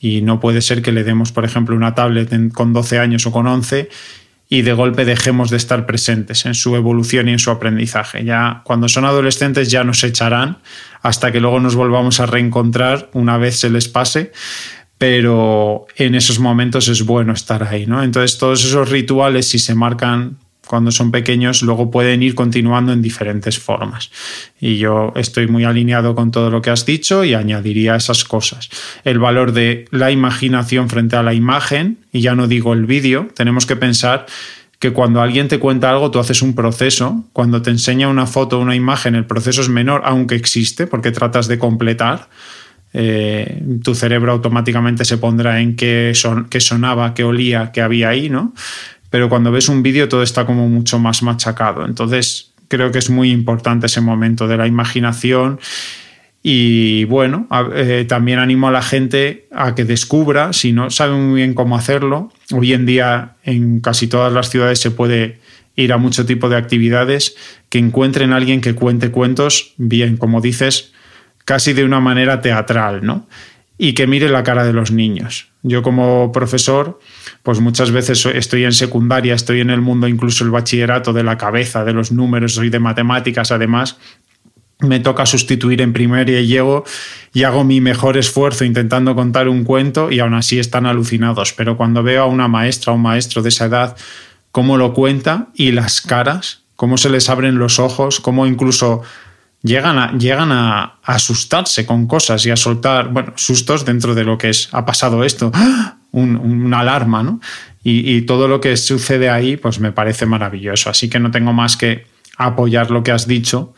Y 0.00 0.22
no 0.22 0.38
puede 0.38 0.62
ser 0.62 0.82
que 0.82 0.92
le 0.92 1.02
demos, 1.02 1.32
por 1.32 1.44
ejemplo, 1.44 1.74
una 1.74 1.96
tablet 1.96 2.52
con 2.52 2.72
12 2.72 3.00
años 3.00 3.26
o 3.26 3.32
con 3.32 3.48
11 3.48 3.88
y 4.52 4.62
de 4.62 4.72
golpe 4.72 5.04
dejemos 5.04 5.48
de 5.48 5.56
estar 5.56 5.86
presentes 5.86 6.44
en 6.44 6.54
su 6.54 6.74
evolución 6.74 7.28
y 7.28 7.32
en 7.32 7.38
su 7.38 7.52
aprendizaje. 7.52 8.24
Ya 8.24 8.62
cuando 8.64 8.88
son 8.88 9.04
adolescentes 9.04 9.70
ya 9.70 9.84
nos 9.84 10.02
echarán 10.02 10.58
hasta 11.02 11.30
que 11.30 11.40
luego 11.40 11.60
nos 11.60 11.76
volvamos 11.76 12.18
a 12.18 12.26
reencontrar 12.26 13.08
una 13.12 13.38
vez 13.38 13.60
se 13.60 13.70
les 13.70 13.86
pase, 13.88 14.32
pero 14.98 15.86
en 15.96 16.16
esos 16.16 16.40
momentos 16.40 16.88
es 16.88 17.06
bueno 17.06 17.32
estar 17.32 17.62
ahí, 17.62 17.86
¿no? 17.86 18.02
Entonces 18.02 18.38
todos 18.38 18.64
esos 18.64 18.90
rituales 18.90 19.48
si 19.48 19.60
se 19.60 19.76
marcan 19.76 20.38
cuando 20.70 20.92
son 20.92 21.10
pequeños 21.10 21.62
luego 21.62 21.90
pueden 21.90 22.22
ir 22.22 22.36
continuando 22.36 22.92
en 22.92 23.02
diferentes 23.02 23.58
formas. 23.58 24.12
Y 24.60 24.78
yo 24.78 25.12
estoy 25.16 25.48
muy 25.48 25.64
alineado 25.64 26.14
con 26.14 26.30
todo 26.30 26.48
lo 26.48 26.62
que 26.62 26.70
has 26.70 26.86
dicho 26.86 27.24
y 27.24 27.34
añadiría 27.34 27.96
esas 27.96 28.22
cosas. 28.22 28.70
El 29.02 29.18
valor 29.18 29.50
de 29.50 29.86
la 29.90 30.12
imaginación 30.12 30.88
frente 30.88 31.16
a 31.16 31.24
la 31.24 31.34
imagen, 31.34 31.98
y 32.12 32.20
ya 32.20 32.36
no 32.36 32.46
digo 32.46 32.72
el 32.72 32.86
vídeo, 32.86 33.26
tenemos 33.34 33.66
que 33.66 33.74
pensar 33.74 34.26
que 34.78 34.92
cuando 34.92 35.20
alguien 35.20 35.48
te 35.48 35.58
cuenta 35.58 35.90
algo, 35.90 36.12
tú 36.12 36.20
haces 36.20 36.40
un 36.40 36.54
proceso. 36.54 37.24
Cuando 37.32 37.62
te 37.62 37.70
enseña 37.70 38.06
una 38.06 38.26
foto 38.26 38.60
una 38.60 38.76
imagen, 38.76 39.16
el 39.16 39.26
proceso 39.26 39.62
es 39.62 39.68
menor, 39.68 40.02
aunque 40.04 40.36
existe, 40.36 40.86
porque 40.86 41.10
tratas 41.10 41.48
de 41.48 41.58
completar. 41.58 42.28
Eh, 42.92 43.60
tu 43.82 43.96
cerebro 43.96 44.30
automáticamente 44.30 45.04
se 45.04 45.18
pondrá 45.18 45.60
en 45.60 45.74
qué, 45.74 46.12
son, 46.14 46.48
qué 46.48 46.60
sonaba, 46.60 47.12
qué 47.12 47.24
olía, 47.24 47.72
qué 47.72 47.82
había 47.82 48.10
ahí, 48.10 48.30
¿no? 48.30 48.54
Pero 49.10 49.28
cuando 49.28 49.52
ves 49.52 49.68
un 49.68 49.82
vídeo 49.82 50.08
todo 50.08 50.22
está 50.22 50.46
como 50.46 50.68
mucho 50.68 50.98
más 50.98 51.22
machacado. 51.22 51.84
Entonces, 51.84 52.52
creo 52.68 52.92
que 52.92 52.98
es 52.98 53.10
muy 53.10 53.30
importante 53.30 53.86
ese 53.86 54.00
momento 54.00 54.46
de 54.46 54.56
la 54.56 54.66
imaginación 54.66 55.58
y 56.42 57.04
bueno, 57.04 57.46
eh, 57.74 58.06
también 58.08 58.38
animo 58.38 58.68
a 58.68 58.70
la 58.70 58.82
gente 58.82 59.46
a 59.52 59.74
que 59.74 59.84
descubra, 59.84 60.54
si 60.54 60.72
no 60.72 60.88
sabe 60.88 61.14
muy 61.14 61.36
bien 61.36 61.52
cómo 61.52 61.76
hacerlo, 61.76 62.32
hoy 62.52 62.72
en 62.72 62.86
día 62.86 63.36
en 63.42 63.80
casi 63.80 64.06
todas 64.06 64.32
las 64.32 64.48
ciudades 64.48 64.80
se 64.80 64.90
puede 64.90 65.38
ir 65.76 65.92
a 65.92 65.98
mucho 65.98 66.24
tipo 66.24 66.48
de 66.48 66.56
actividades, 66.56 67.36
que 67.68 67.78
encuentren 67.78 68.32
a 68.32 68.36
alguien 68.36 68.62
que 68.62 68.74
cuente 68.74 69.10
cuentos, 69.10 69.74
bien, 69.76 70.16
como 70.16 70.40
dices, 70.40 70.92
casi 71.44 71.74
de 71.74 71.84
una 71.84 72.00
manera 72.00 72.40
teatral, 72.40 73.04
¿no? 73.04 73.26
Y 73.82 73.94
que 73.94 74.06
mire 74.06 74.28
la 74.28 74.42
cara 74.42 74.64
de 74.64 74.74
los 74.74 74.90
niños. 74.90 75.48
Yo 75.62 75.82
como 75.82 76.32
profesor, 76.32 77.00
pues 77.42 77.60
muchas 77.60 77.92
veces 77.92 78.26
estoy 78.26 78.64
en 78.64 78.72
secundaria, 78.72 79.34
estoy 79.34 79.60
en 79.60 79.70
el 79.70 79.80
mundo 79.80 80.06
incluso 80.06 80.44
el 80.44 80.50
bachillerato 80.50 81.14
de 81.14 81.22
la 81.22 81.38
cabeza, 81.38 81.82
de 81.82 81.94
los 81.94 82.12
números, 82.12 82.52
soy 82.52 82.68
de 82.68 82.78
matemáticas 82.78 83.52
además, 83.52 83.96
me 84.80 85.00
toca 85.00 85.24
sustituir 85.24 85.80
en 85.80 85.94
primaria 85.94 86.40
y 86.40 86.46
llego 86.46 86.84
y 87.32 87.44
hago 87.44 87.64
mi 87.64 87.80
mejor 87.80 88.18
esfuerzo 88.18 88.66
intentando 88.66 89.14
contar 89.14 89.48
un 89.48 89.64
cuento 89.64 90.10
y 90.10 90.20
aún 90.20 90.34
así 90.34 90.58
están 90.58 90.84
alucinados. 90.84 91.54
Pero 91.54 91.78
cuando 91.78 92.02
veo 92.02 92.24
a 92.24 92.26
una 92.26 92.48
maestra 92.48 92.92
o 92.92 92.96
un 92.96 93.02
maestro 93.02 93.40
de 93.40 93.48
esa 93.48 93.66
edad, 93.66 93.96
cómo 94.52 94.76
lo 94.76 94.92
cuenta 94.92 95.48
y 95.54 95.72
las 95.72 96.02
caras, 96.02 96.64
cómo 96.76 96.98
se 96.98 97.08
les 97.08 97.30
abren 97.30 97.58
los 97.58 97.78
ojos, 97.78 98.20
cómo 98.20 98.46
incluso 98.46 99.00
llegan 99.62 99.98
a, 99.98 100.16
llegan 100.16 100.52
a, 100.52 100.96
asustarse 101.02 101.86
con 101.86 102.06
cosas 102.06 102.44
y 102.46 102.50
a 102.50 102.56
soltar, 102.56 103.08
bueno, 103.08 103.32
sustos 103.36 103.84
dentro 103.84 104.14
de 104.14 104.24
lo 104.24 104.38
que 104.38 104.50
es, 104.50 104.68
ha 104.72 104.84
pasado 104.84 105.24
esto, 105.24 105.52
una 106.12 106.80
alarma, 106.80 107.22
¿no? 107.22 107.40
Y, 107.82 108.16
y 108.16 108.22
todo 108.22 108.48
lo 108.48 108.60
que 108.60 108.76
sucede 108.76 109.30
ahí, 109.30 109.56
pues 109.56 109.80
me 109.80 109.92
parece 109.92 110.26
maravilloso. 110.26 110.90
Así 110.90 111.08
que 111.08 111.18
no 111.18 111.30
tengo 111.30 111.52
más 111.52 111.76
que 111.76 112.06
apoyar 112.36 112.90
lo 112.90 113.02
que 113.02 113.12
has 113.12 113.26
dicho 113.26 113.74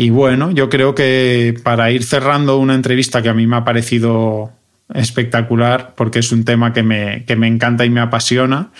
y 0.00 0.10
bueno, 0.10 0.52
yo 0.52 0.68
creo 0.68 0.94
que 0.94 1.58
para 1.64 1.90
ir 1.90 2.04
cerrando 2.04 2.58
una 2.58 2.76
entrevista 2.76 3.20
que 3.20 3.30
a 3.30 3.34
mí 3.34 3.48
me 3.48 3.56
ha 3.56 3.64
parecido 3.64 4.52
espectacular, 4.94 5.94
porque 5.96 6.20
es 6.20 6.30
un 6.30 6.44
tema 6.44 6.72
que 6.72 6.84
me, 6.84 7.24
que 7.24 7.34
me 7.34 7.48
encanta 7.48 7.84
y 7.84 7.90
me 7.90 8.00
apasiona, 8.00 8.70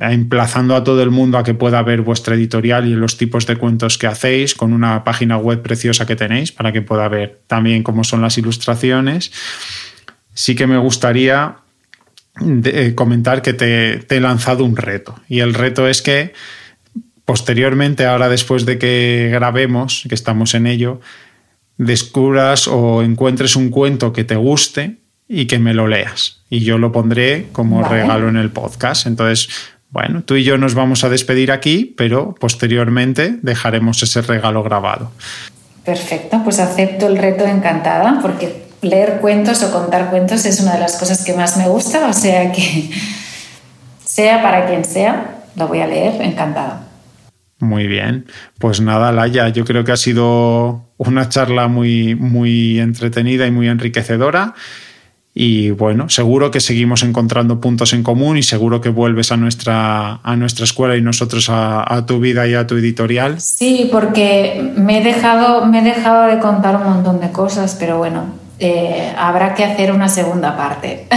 emplazando 0.00 0.76
a 0.76 0.84
todo 0.84 1.02
el 1.02 1.10
mundo 1.10 1.36
a 1.36 1.42
que 1.42 1.54
pueda 1.54 1.82
ver 1.82 2.02
vuestra 2.02 2.36
editorial 2.36 2.86
y 2.86 2.94
los 2.94 3.16
tipos 3.16 3.46
de 3.46 3.56
cuentos 3.56 3.98
que 3.98 4.06
hacéis, 4.06 4.54
con 4.54 4.72
una 4.72 5.02
página 5.02 5.36
web 5.36 5.62
preciosa 5.62 6.06
que 6.06 6.14
tenéis 6.14 6.52
para 6.52 6.72
que 6.72 6.82
pueda 6.82 7.08
ver 7.08 7.40
también 7.48 7.82
cómo 7.82 8.04
son 8.04 8.22
las 8.22 8.38
ilustraciones. 8.38 9.32
Sí 10.32 10.54
que 10.54 10.66
me 10.66 10.78
gustaría 10.78 11.56
eh, 12.64 12.92
comentar 12.94 13.42
que 13.42 13.52
te, 13.52 13.98
te 13.98 14.16
he 14.18 14.20
lanzado 14.20 14.64
un 14.64 14.76
reto 14.76 15.20
y 15.28 15.40
el 15.40 15.54
reto 15.54 15.88
es 15.88 16.02
que 16.02 16.32
posteriormente, 17.24 18.06
ahora 18.06 18.28
después 18.28 18.66
de 18.66 18.78
que 18.78 19.30
grabemos, 19.32 20.04
que 20.08 20.14
estamos 20.14 20.54
en 20.54 20.66
ello, 20.66 21.00
descubras 21.78 22.68
o 22.68 23.02
encuentres 23.02 23.56
un 23.56 23.70
cuento 23.70 24.12
que 24.12 24.24
te 24.24 24.36
guste 24.36 24.98
y 25.28 25.46
que 25.46 25.58
me 25.58 25.74
lo 25.74 25.86
leas. 25.86 26.42
Y 26.50 26.60
yo 26.60 26.78
lo 26.78 26.92
pondré 26.92 27.48
como 27.52 27.82
regalo 27.82 28.28
en 28.28 28.36
el 28.36 28.50
podcast. 28.50 29.06
Entonces, 29.06 29.48
bueno, 29.90 30.22
tú 30.22 30.36
y 30.36 30.44
yo 30.44 30.58
nos 30.58 30.74
vamos 30.74 31.04
a 31.04 31.08
despedir 31.08 31.52
aquí, 31.52 31.94
pero 31.96 32.34
posteriormente 32.34 33.38
dejaremos 33.42 34.02
ese 34.02 34.22
regalo 34.22 34.62
grabado. 34.62 35.12
Perfecto, 35.84 36.40
pues 36.42 36.60
acepto 36.60 37.06
el 37.06 37.18
reto 37.18 37.46
encantada, 37.46 38.18
porque 38.22 38.64
leer 38.82 39.18
cuentos 39.20 39.62
o 39.62 39.72
contar 39.72 40.10
cuentos 40.10 40.44
es 40.46 40.60
una 40.60 40.74
de 40.74 40.80
las 40.80 40.96
cosas 40.96 41.24
que 41.24 41.34
más 41.34 41.56
me 41.56 41.68
gusta, 41.68 42.08
o 42.08 42.12
sea 42.12 42.50
que 42.52 42.90
sea 44.04 44.42
para 44.42 44.66
quien 44.66 44.84
sea, 44.84 45.44
lo 45.56 45.68
voy 45.68 45.80
a 45.80 45.86
leer 45.86 46.20
encantada. 46.22 46.88
Muy 47.60 47.86
bien. 47.86 48.26
Pues 48.58 48.80
nada, 48.80 49.12
Laia, 49.12 49.48
yo 49.48 49.64
creo 49.64 49.84
que 49.84 49.92
ha 49.92 49.96
sido 49.96 50.90
una 50.96 51.28
charla 51.28 51.68
muy, 51.68 52.14
muy 52.14 52.78
entretenida 52.78 53.46
y 53.46 53.50
muy 53.50 53.68
enriquecedora. 53.68 54.54
Y 55.36 55.72
bueno, 55.72 56.08
seguro 56.08 56.52
que 56.52 56.60
seguimos 56.60 57.02
encontrando 57.02 57.60
puntos 57.60 57.92
en 57.92 58.04
común 58.04 58.36
y 58.36 58.44
seguro 58.44 58.80
que 58.80 58.88
vuelves 58.88 59.32
a 59.32 59.36
nuestra, 59.36 60.20
a 60.22 60.36
nuestra 60.36 60.64
escuela 60.64 60.96
y 60.96 61.02
nosotros 61.02 61.48
a, 61.50 62.04
tu 62.06 62.20
vida 62.20 62.46
y 62.46 62.54
a 62.54 62.68
tu 62.68 62.76
editorial. 62.76 63.40
Sí, 63.40 63.88
porque 63.90 64.72
me 64.76 65.00
he 65.00 65.04
dejado, 65.04 65.66
me 65.66 65.80
he 65.80 65.82
dejado 65.82 66.28
de 66.28 66.38
contar 66.38 66.76
un 66.76 66.84
montón 66.84 67.20
de 67.20 67.32
cosas, 67.32 67.76
pero 67.80 67.98
bueno, 67.98 68.26
eh, 68.60 69.12
habrá 69.18 69.56
que 69.56 69.64
hacer 69.64 69.90
una 69.90 70.08
segunda 70.08 70.56
parte. 70.56 71.08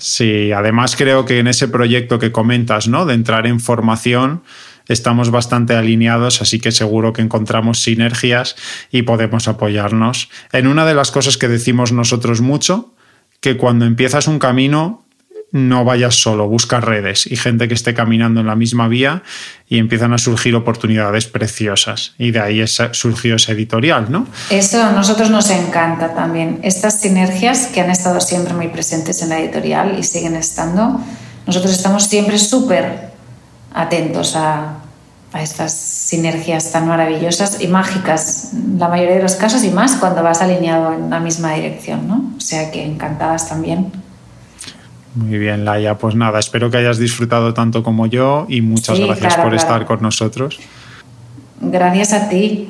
Sí, 0.00 0.52
además 0.52 0.94
creo 0.94 1.24
que 1.24 1.40
en 1.40 1.48
ese 1.48 1.66
proyecto 1.66 2.20
que 2.20 2.30
comentas, 2.30 2.86
¿no? 2.86 3.04
De 3.04 3.14
entrar 3.14 3.48
en 3.48 3.58
formación, 3.58 4.42
estamos 4.88 5.30
bastante 5.30 5.74
alineados, 5.74 6.42
así 6.42 6.58
que 6.58 6.72
seguro 6.72 7.12
que 7.12 7.22
encontramos 7.22 7.82
sinergias 7.82 8.56
y 8.90 9.02
podemos 9.02 9.46
apoyarnos. 9.48 10.30
En 10.52 10.66
una 10.66 10.84
de 10.84 10.94
las 10.94 11.10
cosas 11.10 11.36
que 11.36 11.48
decimos 11.48 11.92
nosotros 11.92 12.40
mucho, 12.40 12.94
que 13.40 13.56
cuando 13.56 13.84
empiezas 13.84 14.26
un 14.26 14.38
camino 14.38 15.04
no 15.50 15.84
vayas 15.84 16.16
solo, 16.16 16.46
busca 16.46 16.80
redes 16.80 17.26
y 17.26 17.36
gente 17.36 17.68
que 17.68 17.74
esté 17.74 17.94
caminando 17.94 18.40
en 18.40 18.46
la 18.46 18.54
misma 18.54 18.86
vía 18.88 19.22
y 19.66 19.78
empiezan 19.78 20.12
a 20.12 20.18
surgir 20.18 20.54
oportunidades 20.54 21.26
preciosas. 21.26 22.14
Y 22.18 22.32
de 22.32 22.40
ahí 22.40 22.64
surgió 22.92 23.36
ese 23.36 23.52
editorial, 23.52 24.10
¿no? 24.10 24.26
Eso 24.50 24.82
a 24.82 24.92
nosotros 24.92 25.30
nos 25.30 25.48
encanta 25.48 26.14
también. 26.14 26.60
Estas 26.62 27.00
sinergias 27.00 27.66
que 27.68 27.80
han 27.80 27.90
estado 27.90 28.20
siempre 28.20 28.52
muy 28.52 28.68
presentes 28.68 29.22
en 29.22 29.30
la 29.30 29.40
editorial 29.40 29.98
y 29.98 30.02
siguen 30.02 30.36
estando, 30.36 31.00
nosotros 31.46 31.72
estamos 31.72 32.04
siempre 32.04 32.38
súper 32.38 33.08
atentos 33.72 34.36
a, 34.36 34.78
a 35.32 35.42
estas 35.42 35.72
sinergias 35.72 36.72
tan 36.72 36.88
maravillosas 36.88 37.60
y 37.60 37.68
mágicas, 37.68 38.52
la 38.78 38.88
mayoría 38.88 39.16
de 39.16 39.22
los 39.22 39.34
casos 39.34 39.62
y 39.64 39.70
más 39.70 39.96
cuando 39.96 40.22
vas 40.22 40.40
alineado 40.40 40.94
en 40.94 41.10
la 41.10 41.20
misma 41.20 41.54
dirección, 41.54 42.08
¿no? 42.08 42.32
O 42.36 42.40
sea 42.40 42.70
que 42.70 42.84
encantadas 42.84 43.48
también. 43.48 43.92
Muy 45.14 45.38
bien, 45.38 45.64
Laia. 45.64 45.98
Pues 45.98 46.14
nada, 46.14 46.38
espero 46.38 46.70
que 46.70 46.78
hayas 46.78 46.98
disfrutado 46.98 47.52
tanto 47.52 47.82
como 47.82 48.06
yo 48.06 48.46
y 48.48 48.60
muchas 48.62 48.98
gracias 48.98 49.36
por 49.36 49.54
estar 49.54 49.84
con 49.84 50.00
nosotros. 50.00 50.58
Gracias 51.60 52.12
a 52.12 52.28
ti 52.28 52.68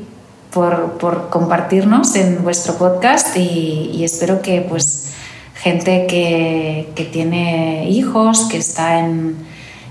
por, 0.50 0.92
por 0.98 1.28
compartirnos 1.28 2.16
en 2.16 2.42
vuestro 2.42 2.74
podcast 2.74 3.36
y, 3.36 3.90
y 3.92 4.04
espero 4.04 4.40
que 4.40 4.62
pues 4.62 5.12
gente 5.54 6.06
que, 6.08 6.90
que, 6.94 7.04
tiene 7.04 7.88
hijos, 7.90 8.48
que 8.50 8.56
está 8.56 9.00
en, 9.00 9.36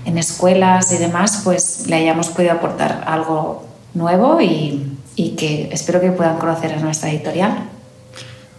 en, 0.04 0.18
escuelas 0.18 0.92
y 0.92 0.98
demás, 0.98 1.42
pues 1.44 1.86
le 1.86 1.96
hayamos 1.96 2.28
podido 2.28 2.52
aportar 2.52 3.04
algo 3.06 3.66
nuevo 3.94 4.40
y, 4.40 4.96
y 5.16 5.30
que 5.36 5.68
espero 5.72 6.00
que 6.00 6.10
puedan 6.10 6.38
conocer 6.38 6.72
a 6.72 6.76
nuestra 6.76 7.10
editorial. 7.10 7.68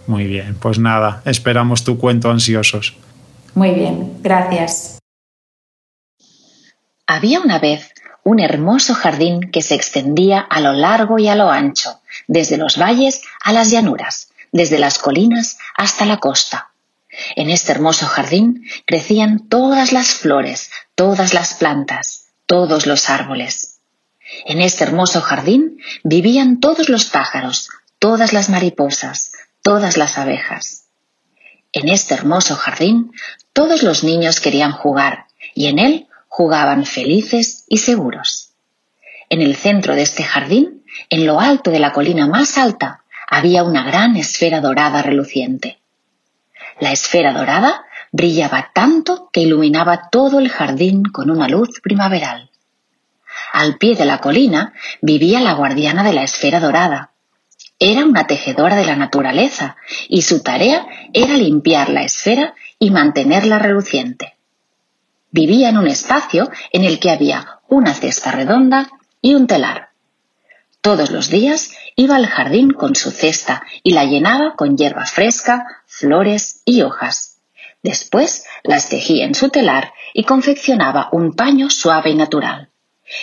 Muy 0.08 0.26
bien, 0.26 0.56
pues 0.60 0.80
nada, 0.80 1.22
esperamos 1.26 1.84
tu 1.84 1.98
cuento 1.98 2.32
ansiosos. 2.32 2.96
Muy 3.56 3.72
bien, 3.72 4.18
gracias. 4.22 5.00
Había 7.06 7.40
una 7.40 7.60
vez 7.60 7.94
un 8.24 8.40
hermoso 8.40 8.94
jardín 8.94 9.50
que 9.52 9.62
se 9.62 9.76
extendía 9.76 10.40
a 10.40 10.62
lo 10.62 10.74
largo 10.74 11.20
y 11.20 11.28
a 11.28 11.36
lo 11.36 11.50
ancho, 11.50 12.00
desde 12.28 12.58
los 12.58 12.78
valles 12.78 13.24
a 13.44 13.54
las 13.54 13.72
llanuras, 13.72 14.30
desde 14.52 14.80
las 14.80 15.00
colinas 15.00 15.58
hasta 15.76 16.06
la 16.06 16.18
costa. 16.18 16.72
En 17.36 17.50
este 17.50 17.72
hermoso 17.72 18.06
jardín 18.06 18.66
crecían 18.86 19.48
todas 19.50 19.92
las 19.92 20.10
flores, 20.10 20.72
todas 21.00 21.34
las 21.34 21.54
plantas, 21.54 22.26
todos 22.46 22.86
los 22.86 23.10
árboles. 23.10 23.80
En 24.46 24.60
este 24.60 24.84
hermoso 24.84 25.22
jardín 25.22 25.78
vivían 26.04 26.60
todos 26.60 26.90
los 26.90 27.06
pájaros, 27.06 27.70
todas 28.00 28.34
las 28.34 28.50
mariposas, 28.50 29.32
todas 29.64 29.96
las 29.96 30.18
abejas. 30.18 30.88
En 31.72 31.88
este 31.88 32.16
hermoso 32.16 32.58
jardín 32.58 33.14
todos 33.54 33.82
los 33.82 34.04
niños 34.04 34.42
querían 34.42 34.74
jugar 34.74 35.28
y 35.56 35.68
en 35.68 35.80
él 35.80 36.08
jugaban 36.28 36.86
felices 36.86 37.64
y 37.70 37.78
seguros. 37.78 38.50
En 39.30 39.42
el 39.42 39.56
centro 39.56 39.96
de 39.96 40.02
este 40.02 40.26
jardín, 40.26 40.84
en 41.10 41.26
lo 41.26 41.40
alto 41.40 41.72
de 41.72 41.80
la 41.80 41.94
colina 41.94 42.28
más 42.28 42.58
alta, 42.58 43.06
había 43.26 43.64
una 43.64 43.86
gran 43.86 44.18
esfera 44.18 44.60
dorada 44.60 45.02
reluciente. 45.02 45.80
La 46.82 46.92
esfera 46.92 47.32
dorada 47.32 47.86
brillaba 48.12 48.72
tanto 48.74 49.30
que 49.32 49.42
iluminaba 49.42 50.10
todo 50.10 50.40
el 50.40 50.50
jardín 50.50 51.04
con 51.04 51.30
una 51.30 51.48
luz 51.48 51.80
primaveral. 51.82 52.50
Al 53.54 53.78
pie 53.78 53.96
de 53.96 54.06
la 54.06 54.20
colina 54.20 54.74
vivía 55.02 55.40
la 55.40 55.54
guardiana 55.54 56.04
de 56.04 56.14
la 56.14 56.24
esfera 56.24 56.60
dorada. 56.60 57.12
Era 57.80 58.06
una 58.06 58.28
tejedora 58.28 58.76
de 58.76 58.86
la 58.86 58.96
naturaleza 58.96 59.78
y 60.08 60.24
su 60.24 60.44
tarea 60.44 60.86
era 61.14 61.38
limpiar 61.38 61.90
la 61.90 62.04
esfera 62.04 62.54
y 62.78 62.92
mantenerla 62.92 63.60
reluciente. 63.60 64.36
Vivía 65.32 65.70
en 65.70 65.78
un 65.78 65.88
espacio 65.88 66.50
en 66.72 66.84
el 66.84 67.00
que 67.00 67.12
había 67.12 67.60
una 67.68 67.94
cesta 67.94 68.32
redonda 68.32 68.90
y 69.22 69.36
un 69.36 69.48
telar. 69.48 69.90
Todos 70.82 71.12
los 71.12 71.30
días 71.30 71.72
iba 71.96 72.16
al 72.16 72.26
jardín 72.26 72.72
con 72.72 72.96
su 72.96 73.12
cesta 73.12 73.64
y 73.84 73.92
la 73.92 74.06
llenaba 74.06 74.56
con 74.56 74.78
hierba 74.78 75.06
fresca, 75.06 75.66
flores 75.86 76.62
y 76.66 76.82
hojas. 76.82 77.29
Después 77.82 78.46
las 78.64 78.90
tejía 78.90 79.26
en 79.26 79.36
su 79.36 79.50
telar 79.50 79.94
y 80.14 80.24
confeccionaba 80.24 81.10
un 81.12 81.34
paño 81.34 81.70
suave 81.70 82.10
y 82.10 82.16
natural. 82.16 82.70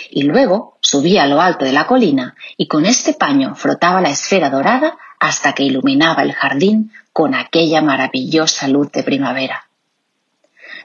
Y 0.09 0.23
luego 0.23 0.77
subía 0.81 1.23
a 1.23 1.27
lo 1.27 1.41
alto 1.41 1.63
de 1.63 1.73
la 1.73 1.87
colina 1.87 2.35
y 2.57 2.67
con 2.67 2.85
este 2.85 3.13
paño 3.13 3.55
frotaba 3.55 4.01
la 4.01 4.09
esfera 4.09 4.49
dorada 4.49 4.97
hasta 5.19 5.53
que 5.53 5.63
iluminaba 5.63 6.23
el 6.23 6.33
jardín 6.33 6.91
con 7.13 7.35
aquella 7.35 7.81
maravillosa 7.81 8.67
luz 8.67 8.91
de 8.91 9.03
primavera. 9.03 9.67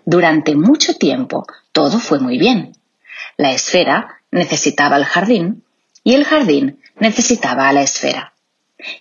Durante 0.04 0.54
mucho 0.54 0.94
tiempo 0.94 1.46
todo 1.72 1.98
fue 1.98 2.18
muy 2.18 2.38
bien. 2.38 2.76
La 3.36 3.52
esfera 3.52 4.20
necesitaba 4.30 4.96
el 4.96 5.04
jardín 5.04 5.64
y 6.04 6.14
el 6.14 6.24
jardín 6.24 6.80
necesitaba 6.98 7.68
a 7.68 7.72
la 7.72 7.82
esfera. 7.82 8.34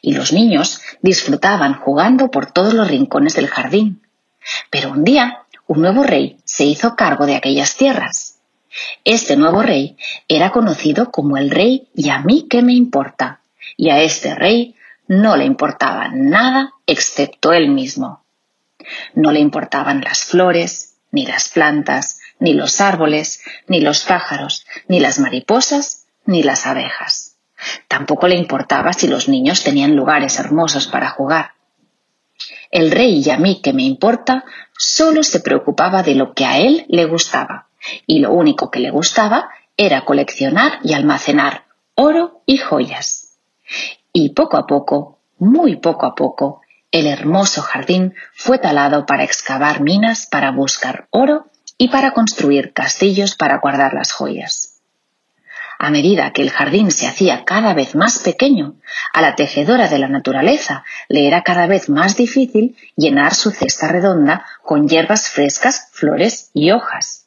Y 0.01 0.13
los 0.13 0.31
niños 0.31 0.81
disfrutaban 1.01 1.79
jugando 1.79 2.29
por 2.29 2.51
todos 2.51 2.73
los 2.73 2.87
rincones 2.87 3.35
del 3.35 3.47
jardín. 3.47 4.01
Pero 4.69 4.91
un 4.91 5.03
día 5.03 5.45
un 5.67 5.81
nuevo 5.81 6.03
rey 6.03 6.37
se 6.43 6.65
hizo 6.65 6.95
cargo 6.95 7.25
de 7.25 7.35
aquellas 7.35 7.77
tierras. 7.77 8.39
Este 9.05 9.37
nuevo 9.37 9.61
rey 9.61 9.97
era 10.27 10.51
conocido 10.51 11.11
como 11.11 11.37
el 11.37 11.49
rey 11.49 11.87
y 11.95 12.09
a 12.09 12.19
mí 12.19 12.47
qué 12.49 12.61
me 12.61 12.73
importa. 12.73 13.41
Y 13.77 13.89
a 13.89 14.01
este 14.01 14.35
rey 14.35 14.75
no 15.07 15.37
le 15.37 15.45
importaba 15.45 16.09
nada 16.13 16.73
excepto 16.85 17.53
él 17.53 17.69
mismo. 17.69 18.23
No 19.13 19.31
le 19.31 19.39
importaban 19.39 20.01
las 20.01 20.25
flores, 20.25 20.95
ni 21.11 21.25
las 21.25 21.49
plantas, 21.49 22.19
ni 22.39 22.53
los 22.53 22.81
árboles, 22.81 23.41
ni 23.67 23.81
los 23.81 24.03
pájaros, 24.03 24.65
ni 24.87 24.99
las 24.99 25.19
mariposas, 25.19 26.07
ni 26.25 26.43
las 26.43 26.65
abejas. 26.65 27.37
Tampoco 27.87 28.27
le 28.27 28.35
importaba 28.35 28.93
si 28.93 29.07
los 29.07 29.27
niños 29.29 29.63
tenían 29.63 29.95
lugares 29.95 30.39
hermosos 30.39 30.87
para 30.87 31.09
jugar. 31.09 31.51
El 32.71 32.91
rey 32.91 33.21
y 33.25 33.29
a 33.29 33.37
mí 33.37 33.61
que 33.61 33.73
me 33.73 33.83
importa 33.83 34.45
solo 34.77 35.23
se 35.23 35.41
preocupaba 35.41 36.03
de 36.03 36.15
lo 36.15 36.33
que 36.33 36.45
a 36.45 36.57
él 36.57 36.85
le 36.87 37.05
gustaba, 37.05 37.67
y 38.07 38.19
lo 38.19 38.31
único 38.31 38.71
que 38.71 38.79
le 38.79 38.91
gustaba 38.91 39.49
era 39.77 40.05
coleccionar 40.05 40.79
y 40.83 40.93
almacenar 40.93 41.65
oro 41.95 42.41
y 42.45 42.57
joyas. 42.57 43.37
Y 44.13 44.29
poco 44.29 44.57
a 44.57 44.65
poco, 44.65 45.19
muy 45.37 45.75
poco 45.77 46.05
a 46.05 46.15
poco, 46.15 46.61
el 46.91 47.07
hermoso 47.07 47.61
jardín 47.61 48.15
fue 48.33 48.57
talado 48.57 49.05
para 49.05 49.23
excavar 49.23 49.81
minas 49.81 50.27
para 50.29 50.51
buscar 50.51 51.07
oro 51.09 51.47
y 51.77 51.89
para 51.89 52.11
construir 52.11 52.73
castillos 52.73 53.35
para 53.35 53.59
guardar 53.59 53.93
las 53.93 54.11
joyas. 54.11 54.70
A 55.83 55.89
medida 55.89 56.31
que 56.31 56.43
el 56.43 56.51
jardín 56.51 56.91
se 56.91 57.07
hacía 57.07 57.43
cada 57.43 57.73
vez 57.73 57.95
más 57.95 58.19
pequeño, 58.19 58.75
a 59.13 59.21
la 59.23 59.33
tejedora 59.33 59.87
de 59.87 59.97
la 59.97 60.07
naturaleza 60.07 60.83
le 61.09 61.25
era 61.25 61.41
cada 61.41 61.65
vez 61.65 61.89
más 61.89 62.15
difícil 62.15 62.75
llenar 62.95 63.33
su 63.33 63.49
cesta 63.49 63.87
redonda 63.87 64.45
con 64.61 64.87
hierbas 64.87 65.27
frescas, 65.29 65.89
flores 65.91 66.51
y 66.53 66.69
hojas. 66.69 67.25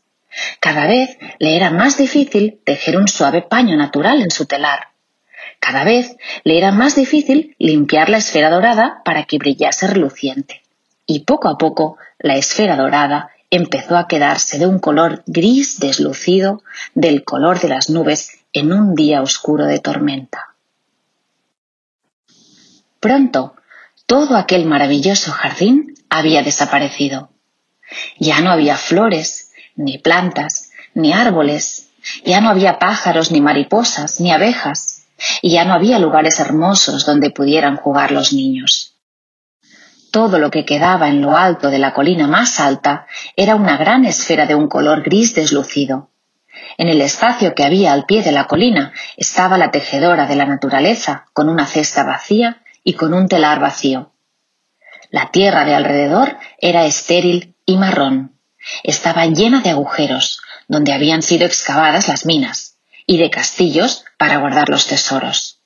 Cada 0.60 0.86
vez 0.86 1.18
le 1.40 1.56
era 1.56 1.72
más 1.72 1.98
difícil 1.98 2.60
tejer 2.64 2.96
un 2.96 3.08
suave 3.08 3.42
paño 3.42 3.76
natural 3.76 4.22
en 4.22 4.30
su 4.30 4.46
telar. 4.46 4.86
Cada 5.58 5.82
vez 5.82 6.14
le 6.44 6.56
era 6.56 6.70
más 6.70 6.94
difícil 6.94 7.56
limpiar 7.58 8.08
la 8.08 8.18
esfera 8.18 8.50
dorada 8.50 9.02
para 9.04 9.24
que 9.24 9.38
brillase 9.38 9.88
reluciente. 9.88 10.62
Y 11.06 11.24
poco 11.24 11.48
a 11.48 11.58
poco 11.58 11.98
la 12.20 12.36
esfera 12.36 12.76
dorada 12.76 13.30
empezó 13.50 13.96
a 13.96 14.06
quedarse 14.06 14.60
de 14.60 14.68
un 14.68 14.78
color 14.78 15.24
gris 15.26 15.80
deslucido 15.80 16.62
del 16.94 17.24
color 17.24 17.58
de 17.58 17.68
las 17.68 17.90
nubes 17.90 18.43
en 18.54 18.72
un 18.72 18.94
día 18.94 19.20
oscuro 19.20 19.66
de 19.66 19.80
tormenta. 19.80 20.54
Pronto, 23.00 23.56
todo 24.06 24.36
aquel 24.36 24.64
maravilloso 24.64 25.32
jardín 25.32 25.94
había 26.08 26.42
desaparecido. 26.42 27.30
Ya 28.18 28.40
no 28.40 28.50
había 28.50 28.76
flores, 28.76 29.50
ni 29.76 29.98
plantas, 29.98 30.70
ni 30.94 31.12
árboles, 31.12 31.90
ya 32.24 32.40
no 32.40 32.48
había 32.48 32.78
pájaros, 32.78 33.32
ni 33.32 33.40
mariposas, 33.40 34.20
ni 34.20 34.32
abejas, 34.32 35.06
y 35.42 35.52
ya 35.52 35.64
no 35.64 35.74
había 35.74 35.98
lugares 35.98 36.38
hermosos 36.38 37.04
donde 37.04 37.30
pudieran 37.30 37.76
jugar 37.76 38.12
los 38.12 38.32
niños. 38.32 38.94
Todo 40.12 40.38
lo 40.38 40.50
que 40.50 40.64
quedaba 40.64 41.08
en 41.08 41.20
lo 41.20 41.36
alto 41.36 41.70
de 41.70 41.78
la 41.78 41.92
colina 41.92 42.28
más 42.28 42.60
alta 42.60 43.06
era 43.34 43.56
una 43.56 43.76
gran 43.76 44.04
esfera 44.04 44.46
de 44.46 44.54
un 44.54 44.68
color 44.68 45.02
gris 45.02 45.34
deslucido. 45.34 46.10
En 46.78 46.88
el 46.88 47.00
espacio 47.00 47.54
que 47.54 47.64
había 47.64 47.92
al 47.92 48.06
pie 48.06 48.22
de 48.22 48.32
la 48.32 48.46
colina 48.46 48.92
estaba 49.16 49.58
la 49.58 49.70
tejedora 49.70 50.26
de 50.26 50.36
la 50.36 50.46
naturaleza 50.46 51.26
con 51.32 51.48
una 51.48 51.66
cesta 51.66 52.04
vacía 52.04 52.62
y 52.82 52.94
con 52.94 53.14
un 53.14 53.28
telar 53.28 53.60
vacío. 53.60 54.12
La 55.10 55.30
tierra 55.30 55.64
de 55.64 55.74
alrededor 55.74 56.36
era 56.58 56.86
estéril 56.86 57.54
y 57.66 57.76
marrón. 57.76 58.38
Estaba 58.82 59.26
llena 59.26 59.60
de 59.60 59.70
agujeros, 59.70 60.40
donde 60.68 60.92
habían 60.92 61.22
sido 61.22 61.46
excavadas 61.46 62.08
las 62.08 62.26
minas, 62.26 62.78
y 63.06 63.18
de 63.18 63.30
castillos 63.30 64.04
para 64.18 64.38
guardar 64.38 64.68
los 64.68 64.86
tesoros. 64.86 65.60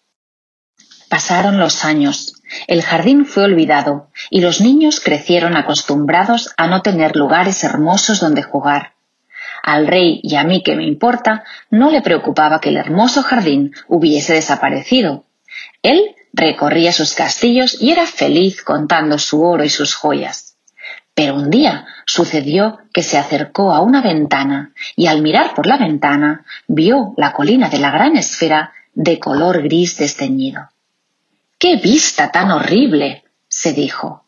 Pasaron 1.09 1.59
los 1.59 1.85
años, 1.85 2.35
el 2.67 2.83
jardín 2.83 3.25
fue 3.25 3.45
olvidado 3.45 4.11
y 4.31 4.41
los 4.41 4.61
niños 4.61 5.01
crecieron 5.01 5.57
acostumbrados 5.57 6.53
a 6.57 6.67
no 6.67 6.83
tener 6.83 7.17
lugares 7.17 7.65
hermosos 7.65 8.21
donde 8.21 8.43
jugar. 8.43 8.98
Al 9.69 9.87
rey 9.87 10.21
y 10.23 10.35
a 10.37 10.45
mí 10.45 10.63
que 10.63 10.77
me 10.77 10.87
importa, 10.87 11.45
no 11.69 11.91
le 11.91 12.01
preocupaba 12.01 12.59
que 12.59 12.71
el 12.71 12.79
hermoso 12.79 13.23
jardín 13.23 13.75
hubiese 13.87 14.33
desaparecido. 14.33 15.27
Él 15.83 16.17
recorría 16.33 16.91
sus 16.91 17.13
castillos 17.13 17.77
y 17.79 17.91
era 17.91 18.07
feliz 18.07 18.63
contando 18.63 19.19
su 19.19 19.43
oro 19.43 19.65
y 19.65 19.69
sus 19.69 19.95
joyas. 19.95 20.57
Pero 21.13 21.35
un 21.35 21.51
día 21.51 21.87
sucedió 22.07 22.79
que 22.95 23.03
se 23.03 23.19
acercó 23.19 23.75
a 23.75 23.83
una 23.83 24.01
ventana 24.01 24.73
y 24.97 25.07
al 25.07 25.21
mirar 25.21 25.53
por 25.53 25.67
la 25.67 25.77
ventana 25.77 26.47
vio 26.67 27.13
la 27.19 27.35
colina 27.35 27.69
de 27.69 27.79
la 27.79 27.91
gran 27.91 28.17
esfera 28.17 28.73
de 28.95 29.19
color 29.19 29.63
gris 29.63 29.99
desteñido. 29.99 30.71
¡Qué 31.59 31.77
vista 31.77 32.31
tan 32.31 32.51
horrible! 32.53 33.23
se 33.49 33.75
dijo. 33.75 34.25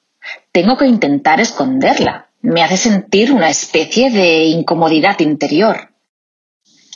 Tengo 0.52 0.76
que 0.76 0.86
intentar 0.86 1.40
esconderla. 1.40 2.26
Me 2.42 2.62
hace 2.62 2.76
sentir 2.76 3.32
una 3.32 3.50
especie 3.50 4.10
de 4.10 4.44
incomodidad 4.44 5.20
interior. 5.20 5.92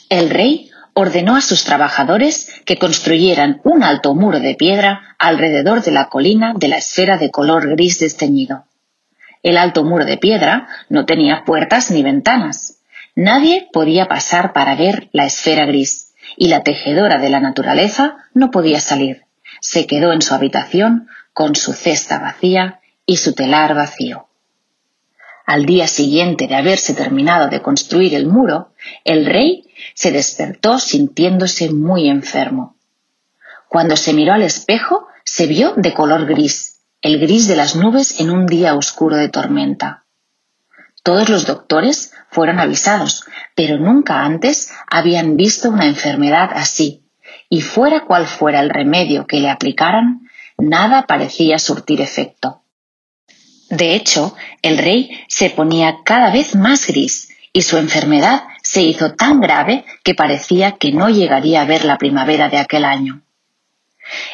El 0.09 0.29
rey 0.29 0.69
ordenó 0.93 1.35
a 1.35 1.41
sus 1.41 1.63
trabajadores 1.63 2.61
que 2.65 2.77
construyeran 2.77 3.61
un 3.63 3.83
alto 3.83 4.15
muro 4.15 4.39
de 4.39 4.55
piedra 4.55 5.15
alrededor 5.19 5.83
de 5.83 5.91
la 5.91 6.09
colina 6.09 6.53
de 6.55 6.67
la 6.67 6.77
esfera 6.77 7.17
de 7.17 7.31
color 7.31 7.69
gris 7.71 7.99
desteñido. 7.99 8.65
El 9.43 9.57
alto 9.57 9.83
muro 9.83 10.05
de 10.05 10.17
piedra 10.17 10.67
no 10.89 11.05
tenía 11.05 11.43
puertas 11.45 11.91
ni 11.91 12.01
ventanas. 12.01 12.79
Nadie 13.15 13.69
podía 13.71 14.07
pasar 14.07 14.53
para 14.53 14.75
ver 14.75 15.09
la 15.11 15.25
esfera 15.25 15.65
gris, 15.65 16.13
y 16.37 16.47
la 16.47 16.63
tejedora 16.63 17.19
de 17.19 17.29
la 17.29 17.39
naturaleza 17.39 18.17
no 18.33 18.51
podía 18.51 18.79
salir 18.79 19.25
se 19.65 19.87
quedó 19.87 20.13
en 20.13 20.21
su 20.21 20.33
habitación 20.35 21.07
con 21.33 21.55
su 21.55 21.73
cesta 21.73 22.19
vacía 22.19 22.81
y 23.07 23.17
su 23.17 23.33
telar 23.33 23.73
vacío. 23.73 24.27
Al 25.45 25.65
día 25.65 25.87
siguiente 25.87 26.47
de 26.47 26.55
haberse 26.55 26.95
terminado 26.95 27.49
de 27.49 27.61
construir 27.61 28.15
el 28.15 28.25
muro, 28.25 28.73
el 29.03 29.25
rey 29.27 29.65
se 29.93 30.11
despertó 30.11 30.79
sintiéndose 30.79 31.71
muy 31.71 32.09
enfermo. 32.09 32.75
Cuando 33.69 33.95
se 33.95 34.13
miró 34.13 34.33
al 34.33 34.41
espejo, 34.41 35.07
se 35.23 35.45
vio 35.45 35.73
de 35.75 35.93
color 35.93 36.25
gris, 36.25 36.79
el 37.01 37.19
gris 37.19 37.47
de 37.47 37.55
las 37.55 37.75
nubes 37.75 38.19
en 38.19 38.31
un 38.31 38.47
día 38.47 38.73
oscuro 38.75 39.17
de 39.17 39.29
tormenta. 39.29 40.05
Todos 41.03 41.29
los 41.29 41.45
doctores 41.45 42.13
fueron 42.31 42.59
avisados, 42.59 43.25
pero 43.53 43.77
nunca 43.77 44.23
antes 44.23 44.71
habían 44.89 45.37
visto 45.37 45.69
una 45.69 45.85
enfermedad 45.85 46.49
así, 46.53 47.05
y 47.49 47.61
fuera 47.61 48.05
cual 48.05 48.25
fuera 48.25 48.61
el 48.61 48.71
remedio 48.71 49.27
que 49.27 49.39
le 49.39 49.51
aplicaran, 49.51 50.27
nada 50.57 51.05
parecía 51.05 51.59
surtir 51.59 52.01
efecto. 52.01 52.63
De 53.69 53.95
hecho, 53.95 54.35
el 54.61 54.77
rey 54.77 55.09
se 55.27 55.49
ponía 55.49 55.99
cada 56.03 56.31
vez 56.31 56.55
más 56.55 56.87
gris 56.87 57.29
y 57.51 57.61
su 57.61 57.77
enfermedad 57.77 58.43
se 58.61 58.81
hizo 58.81 59.13
tan 59.13 59.39
grave 59.39 59.85
que 60.03 60.13
parecía 60.13 60.73
que 60.73 60.91
no 60.91 61.09
llegaría 61.09 61.61
a 61.61 61.65
ver 61.65 61.85
la 61.85 61.97
primavera 61.97 62.49
de 62.49 62.57
aquel 62.57 62.85
año. 62.85 63.21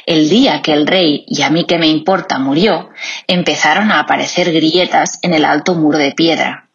El 0.06 0.30
día 0.30 0.62
que 0.62 0.74
el 0.74 0.86
rey, 0.86 1.24
y 1.28 1.44
a 1.44 1.50
mí 1.50 1.66
que 1.66 1.78
me 1.78 1.88
importa, 1.88 2.40
murió, 2.40 2.90
empezaron 3.28 3.92
a 3.92 4.00
aparecer 4.00 4.52
grietas 4.52 5.20
en 5.22 5.34
el 5.34 5.46
alto 5.46 5.76
muro 5.76 5.98
de 5.98 6.12
piedra. 6.12 6.70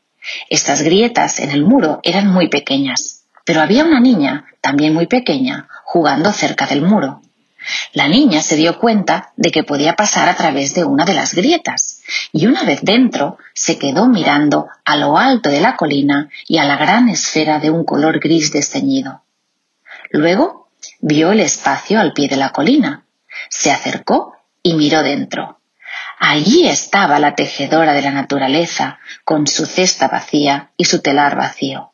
Estas 0.48 0.82
grietas 0.82 1.40
en 1.40 1.50
el 1.50 1.64
muro 1.64 2.00
eran 2.02 2.28
muy 2.28 2.48
pequeñas, 2.48 3.24
pero 3.44 3.60
había 3.60 3.84
una 3.84 4.00
niña, 4.00 4.46
también 4.60 4.94
muy 4.94 5.06
pequeña, 5.06 5.68
jugando 5.84 6.32
cerca 6.32 6.66
del 6.66 6.82
muro. 6.82 7.22
La 7.92 8.08
niña 8.08 8.42
se 8.42 8.56
dio 8.56 8.78
cuenta 8.78 9.32
de 9.36 9.50
que 9.50 9.64
podía 9.64 9.94
pasar 9.94 10.28
a 10.28 10.36
través 10.36 10.74
de 10.74 10.84
una 10.84 11.04
de 11.04 11.14
las 11.14 11.34
grietas, 11.34 11.95
y 12.32 12.46
una 12.46 12.62
vez 12.64 12.80
dentro 12.82 13.38
se 13.54 13.78
quedó 13.78 14.08
mirando 14.08 14.68
a 14.84 14.96
lo 14.96 15.18
alto 15.18 15.48
de 15.48 15.60
la 15.60 15.76
colina 15.76 16.30
y 16.46 16.58
a 16.58 16.64
la 16.64 16.76
gran 16.76 17.08
esfera 17.08 17.58
de 17.58 17.70
un 17.70 17.84
color 17.84 18.20
gris 18.20 18.52
desteñido. 18.52 19.22
Luego 20.10 20.68
vio 21.00 21.32
el 21.32 21.40
espacio 21.40 22.00
al 22.00 22.12
pie 22.12 22.28
de 22.28 22.36
la 22.36 22.50
colina, 22.50 23.04
se 23.48 23.70
acercó 23.70 24.34
y 24.62 24.74
miró 24.74 25.02
dentro. 25.02 25.60
Allí 26.18 26.66
estaba 26.66 27.18
la 27.18 27.34
tejedora 27.34 27.92
de 27.92 28.02
la 28.02 28.10
naturaleza, 28.10 28.98
con 29.24 29.46
su 29.46 29.66
cesta 29.66 30.08
vacía 30.08 30.70
y 30.76 30.86
su 30.86 31.00
telar 31.00 31.36
vacío. 31.36 31.92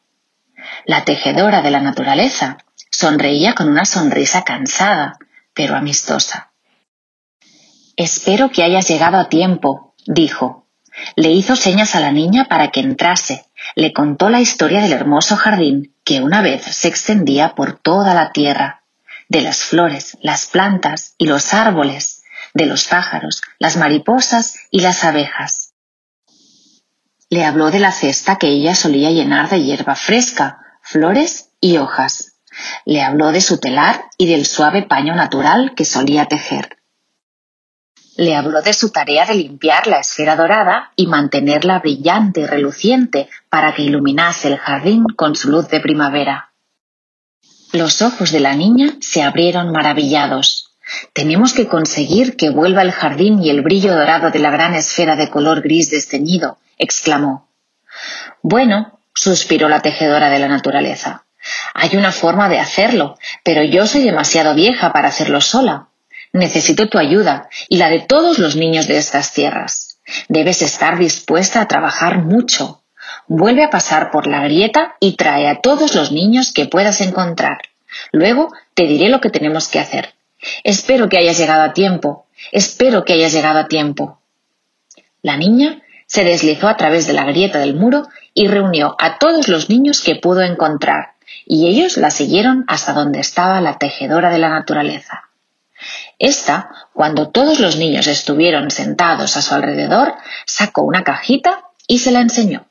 La 0.84 1.04
tejedora 1.04 1.60
de 1.60 1.70
la 1.70 1.80
naturaleza 1.80 2.58
sonreía 2.90 3.54
con 3.54 3.68
una 3.68 3.84
sonrisa 3.84 4.42
cansada, 4.44 5.18
pero 5.54 5.76
amistosa. 5.76 6.52
Espero 7.96 8.50
que 8.50 8.62
hayas 8.62 8.88
llegado 8.88 9.18
a 9.18 9.28
tiempo, 9.28 9.91
dijo. 10.06 10.66
Le 11.16 11.30
hizo 11.30 11.56
señas 11.56 11.94
a 11.94 12.00
la 12.00 12.12
niña 12.12 12.46
para 12.48 12.68
que 12.68 12.80
entrase. 12.80 13.46
Le 13.74 13.92
contó 13.92 14.28
la 14.28 14.40
historia 14.40 14.80
del 14.80 14.92
hermoso 14.92 15.36
jardín 15.36 15.94
que 16.04 16.20
una 16.20 16.42
vez 16.42 16.62
se 16.64 16.88
extendía 16.88 17.54
por 17.54 17.78
toda 17.78 18.14
la 18.14 18.32
tierra, 18.32 18.82
de 19.28 19.40
las 19.40 19.58
flores, 19.58 20.18
las 20.20 20.46
plantas 20.46 21.14
y 21.16 21.26
los 21.26 21.54
árboles, 21.54 22.22
de 22.54 22.66
los 22.66 22.84
pájaros, 22.84 23.42
las 23.58 23.76
mariposas 23.76 24.56
y 24.70 24.80
las 24.80 25.04
abejas. 25.04 25.72
Le 27.30 27.44
habló 27.44 27.70
de 27.70 27.80
la 27.80 27.92
cesta 27.92 28.36
que 28.36 28.48
ella 28.48 28.74
solía 28.74 29.10
llenar 29.10 29.48
de 29.48 29.62
hierba 29.62 29.94
fresca, 29.94 30.58
flores 30.82 31.48
y 31.60 31.78
hojas. 31.78 32.34
Le 32.84 33.02
habló 33.02 33.32
de 33.32 33.40
su 33.40 33.58
telar 33.58 34.04
y 34.18 34.26
del 34.26 34.44
suave 34.44 34.82
paño 34.82 35.14
natural 35.14 35.72
que 35.74 35.86
solía 35.86 36.26
tejer. 36.26 36.81
Le 38.16 38.36
habló 38.36 38.60
de 38.60 38.74
su 38.74 38.90
tarea 38.90 39.24
de 39.24 39.34
limpiar 39.34 39.86
la 39.86 39.98
esfera 39.98 40.36
dorada 40.36 40.92
y 40.96 41.06
mantenerla 41.06 41.78
brillante 41.78 42.40
y 42.40 42.46
reluciente 42.46 43.28
para 43.48 43.74
que 43.74 43.82
iluminase 43.82 44.48
el 44.48 44.58
jardín 44.58 45.04
con 45.16 45.34
su 45.34 45.50
luz 45.50 45.68
de 45.68 45.80
primavera. 45.80 46.52
Los 47.72 48.02
ojos 48.02 48.30
de 48.32 48.40
la 48.40 48.54
niña 48.54 48.96
se 49.00 49.22
abrieron 49.22 49.72
maravillados. 49.72 50.72
Tenemos 51.14 51.54
que 51.54 51.68
conseguir 51.68 52.36
que 52.36 52.50
vuelva 52.50 52.82
el 52.82 52.92
jardín 52.92 53.42
y 53.42 53.48
el 53.48 53.62
brillo 53.62 53.94
dorado 53.94 54.30
de 54.30 54.40
la 54.40 54.50
gran 54.50 54.74
esfera 54.74 55.16
de 55.16 55.30
color 55.30 55.62
gris 55.62 55.90
desteñido, 55.90 56.58
exclamó. 56.76 57.48
Bueno, 58.42 59.00
suspiró 59.14 59.70
la 59.70 59.80
tejedora 59.80 60.28
de 60.28 60.38
la 60.38 60.48
naturaleza. 60.48 61.24
Hay 61.74 61.96
una 61.96 62.12
forma 62.12 62.50
de 62.50 62.58
hacerlo, 62.58 63.16
pero 63.42 63.62
yo 63.62 63.86
soy 63.86 64.02
demasiado 64.02 64.54
vieja 64.54 64.92
para 64.92 65.08
hacerlo 65.08 65.40
sola. 65.40 65.88
Necesito 66.32 66.88
tu 66.88 66.98
ayuda 66.98 67.48
y 67.68 67.76
la 67.76 67.90
de 67.90 68.00
todos 68.00 68.38
los 68.38 68.56
niños 68.56 68.86
de 68.86 68.96
estas 68.96 69.32
tierras. 69.32 69.98
Debes 70.28 70.62
estar 70.62 70.98
dispuesta 70.98 71.60
a 71.60 71.68
trabajar 71.68 72.24
mucho. 72.24 72.82
Vuelve 73.26 73.64
a 73.64 73.70
pasar 73.70 74.10
por 74.10 74.26
la 74.26 74.42
grieta 74.42 74.96
y 75.00 75.16
trae 75.16 75.48
a 75.48 75.60
todos 75.60 75.94
los 75.94 76.10
niños 76.10 76.52
que 76.52 76.66
puedas 76.66 77.00
encontrar. 77.00 77.58
Luego 78.12 78.48
te 78.74 78.86
diré 78.86 79.08
lo 79.08 79.20
que 79.20 79.30
tenemos 79.30 79.68
que 79.68 79.78
hacer. 79.78 80.14
Espero 80.64 81.08
que 81.08 81.18
hayas 81.18 81.38
llegado 81.38 81.62
a 81.62 81.72
tiempo. 81.72 82.26
Espero 82.50 83.04
que 83.04 83.12
hayas 83.12 83.32
llegado 83.32 83.58
a 83.58 83.68
tiempo. 83.68 84.18
La 85.20 85.36
niña 85.36 85.82
se 86.06 86.24
deslizó 86.24 86.68
a 86.68 86.76
través 86.76 87.06
de 87.06 87.12
la 87.12 87.24
grieta 87.24 87.58
del 87.58 87.74
muro 87.74 88.08
y 88.34 88.48
reunió 88.48 88.96
a 88.98 89.18
todos 89.18 89.48
los 89.48 89.68
niños 89.68 90.02
que 90.02 90.16
pudo 90.16 90.42
encontrar 90.42 91.12
y 91.46 91.68
ellos 91.68 91.96
la 91.96 92.10
siguieron 92.10 92.64
hasta 92.68 92.92
donde 92.92 93.20
estaba 93.20 93.60
la 93.60 93.78
tejedora 93.78 94.30
de 94.30 94.38
la 94.38 94.48
naturaleza. 94.48 95.28
Esta, 96.22 96.70
cuando 96.92 97.30
todos 97.30 97.58
los 97.58 97.76
niños 97.76 98.06
estuvieron 98.06 98.70
sentados 98.70 99.36
a 99.36 99.42
su 99.42 99.56
alrededor, 99.56 100.14
sacó 100.46 100.82
una 100.82 101.02
cajita 101.02 101.64
y 101.88 101.98
se 101.98 102.12
la 102.12 102.20
enseñó. 102.20 102.68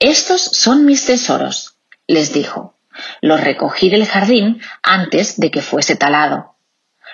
Estos 0.00 0.42
son 0.42 0.84
mis 0.84 1.06
tesoros, 1.06 1.76
les 2.08 2.32
dijo. 2.32 2.74
Los 3.20 3.40
recogí 3.40 3.90
del 3.90 4.06
jardín 4.06 4.60
antes 4.82 5.38
de 5.38 5.52
que 5.52 5.62
fuese 5.62 5.94
talado. 5.94 6.56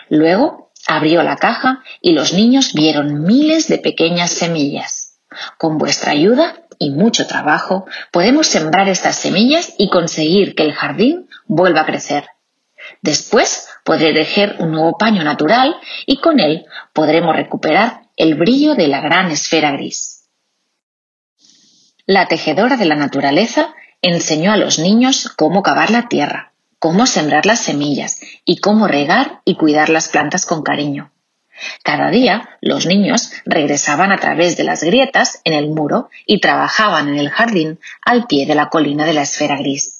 Luego 0.08 0.72
abrió 0.86 1.22
la 1.22 1.36
caja 1.36 1.82
y 2.00 2.12
los 2.12 2.32
niños 2.32 2.72
vieron 2.72 3.24
miles 3.24 3.68
de 3.68 3.76
pequeñas 3.76 4.30
semillas. 4.30 5.18
Con 5.58 5.76
vuestra 5.76 6.12
ayuda 6.12 6.62
y 6.78 6.88
mucho 6.88 7.26
trabajo, 7.26 7.84
podemos 8.12 8.46
sembrar 8.46 8.88
estas 8.88 9.16
semillas 9.16 9.74
y 9.76 9.90
conseguir 9.90 10.54
que 10.54 10.62
el 10.62 10.72
jardín 10.72 11.28
vuelva 11.46 11.82
a 11.82 11.86
crecer. 11.86 12.28
Después 13.02 13.68
podré 13.84 14.12
tejer 14.12 14.56
un 14.58 14.72
nuevo 14.72 14.98
paño 14.98 15.22
natural 15.22 15.76
y 16.06 16.16
con 16.16 16.40
él 16.40 16.66
podremos 16.92 17.36
recuperar 17.36 18.08
el 18.16 18.34
brillo 18.34 18.74
de 18.74 18.88
la 18.88 19.00
gran 19.00 19.30
esfera 19.30 19.72
gris. 19.72 20.24
La 22.06 22.26
tejedora 22.26 22.76
de 22.76 22.86
la 22.86 22.96
naturaleza 22.96 23.74
enseñó 24.02 24.52
a 24.52 24.56
los 24.56 24.78
niños 24.78 25.30
cómo 25.36 25.62
cavar 25.62 25.90
la 25.90 26.08
tierra, 26.08 26.52
cómo 26.78 27.06
sembrar 27.06 27.46
las 27.46 27.60
semillas 27.60 28.20
y 28.44 28.58
cómo 28.58 28.88
regar 28.88 29.40
y 29.44 29.56
cuidar 29.56 29.88
las 29.88 30.08
plantas 30.08 30.44
con 30.44 30.62
cariño. 30.62 31.12
Cada 31.82 32.10
día 32.10 32.48
los 32.60 32.86
niños 32.86 33.32
regresaban 33.44 34.12
a 34.12 34.18
través 34.18 34.56
de 34.56 34.64
las 34.64 34.82
grietas 34.82 35.40
en 35.44 35.54
el 35.54 35.70
muro 35.70 36.10
y 36.26 36.40
trabajaban 36.40 37.08
en 37.08 37.18
el 37.18 37.30
jardín 37.30 37.78
al 38.04 38.26
pie 38.26 38.46
de 38.46 38.54
la 38.54 38.68
colina 38.68 39.06
de 39.06 39.14
la 39.14 39.22
esfera 39.22 39.56
gris. 39.56 39.93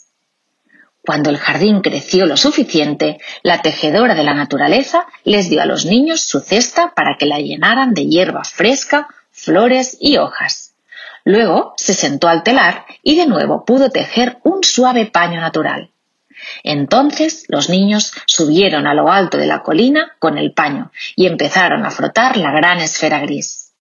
Cuando 1.05 1.28
el 1.28 1.36
jardín 1.36 1.82
creció 1.82 2.24
lo 2.24 2.36
suficiente, 2.36 3.18
la 3.43 3.60
tejedora 3.60 4.14
de 4.14 4.24
la 4.24 4.32
naturaleza 4.32 5.06
les 5.24 5.51
dio 5.51 5.60
a 5.60 5.66
los 5.66 5.85
niños 5.85 6.20
su 6.22 6.40
cesta 6.40 6.94
para 6.94 7.16
que 7.18 7.26
la 7.26 7.40
llenaran 7.40 7.93
de 7.93 8.06
hierba 8.06 8.43
fresca, 8.44 9.09
flores 9.31 9.98
y 10.01 10.16
hojas. 10.16 10.74
Luego 11.24 11.74
se 11.76 11.93
sentó 11.93 12.28
al 12.28 12.43
telar 12.43 12.86
y 13.02 13.16
de 13.16 13.26
nuevo 13.26 13.64
pudo 13.66 13.90
tejer 13.90 14.39
un 14.44 14.64
suave 14.64 15.05
paño 15.05 15.40
natural. 15.40 15.90
Entonces 16.62 17.44
los 17.48 17.68
niños 17.68 18.12
subieron 18.26 18.86
a 18.86 18.94
lo 18.94 19.10
alto 19.10 19.36
de 19.36 19.47
la 19.47 19.62
colina 19.62 20.16
con 20.18 20.39
el 20.39 20.52
paño 20.52 20.90
y 21.16 21.26
empezaron 21.26 21.85
a 21.85 21.90
frotar 21.90 22.39
la 22.39 22.51
gran 22.51 22.81
esfera 22.81 23.20
gris. 23.20 23.72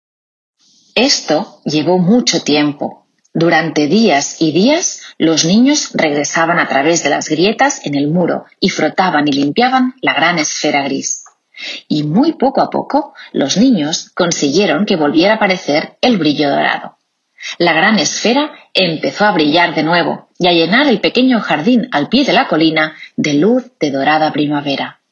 Esto 0.96 1.62
llevó 1.64 2.00
mucho 2.00 2.44
tiempo. 2.44 3.08
Durante 3.34 3.88
días 3.88 4.42
y 4.42 4.52
días 4.52 5.02
los 5.24 5.46
niños 5.46 5.92
regresaban 5.94 6.60
a 6.60 6.68
través 6.68 7.02
de 7.02 7.10
las 7.10 7.30
grietas 7.30 7.86
en 7.86 7.96
el 7.96 8.10
muro 8.10 8.44
y 8.60 8.68
frotaban 8.68 9.26
y 9.26 9.32
limpiaban 9.32 9.94
la 10.02 10.14
gran 10.14 10.38
esfera 10.38 10.84
gris. 10.84 11.24
Y 11.88 12.04
muy 12.04 12.34
poco 12.34 12.60
a 12.60 12.70
poco 12.70 13.14
los 13.32 13.56
niños 13.56 14.10
consiguieron 14.16 14.86
que 14.86 14.98
volviera 14.98 15.32
a 15.32 15.36
aparecer 15.38 15.96
el 16.02 16.18
brillo 16.18 16.50
dorado. 16.50 16.98
La 17.58 17.72
gran 17.72 18.00
esfera 18.00 18.52
empezó 18.74 19.24
a 19.24 19.32
brillar 19.32 19.74
de 19.74 19.84
nuevo 19.84 20.28
y 20.38 20.48
a 20.48 20.52
llenar 20.52 20.90
el 20.90 21.00
pequeño 21.00 21.40
jardín 21.40 21.88
al 21.94 22.10
pie 22.10 22.26
de 22.26 22.34
la 22.34 22.50
colina 22.50 22.98
de 23.16 23.36
luz 23.36 23.72
de 23.80 23.92
dorada 23.92 24.34
primavera. 24.34 25.03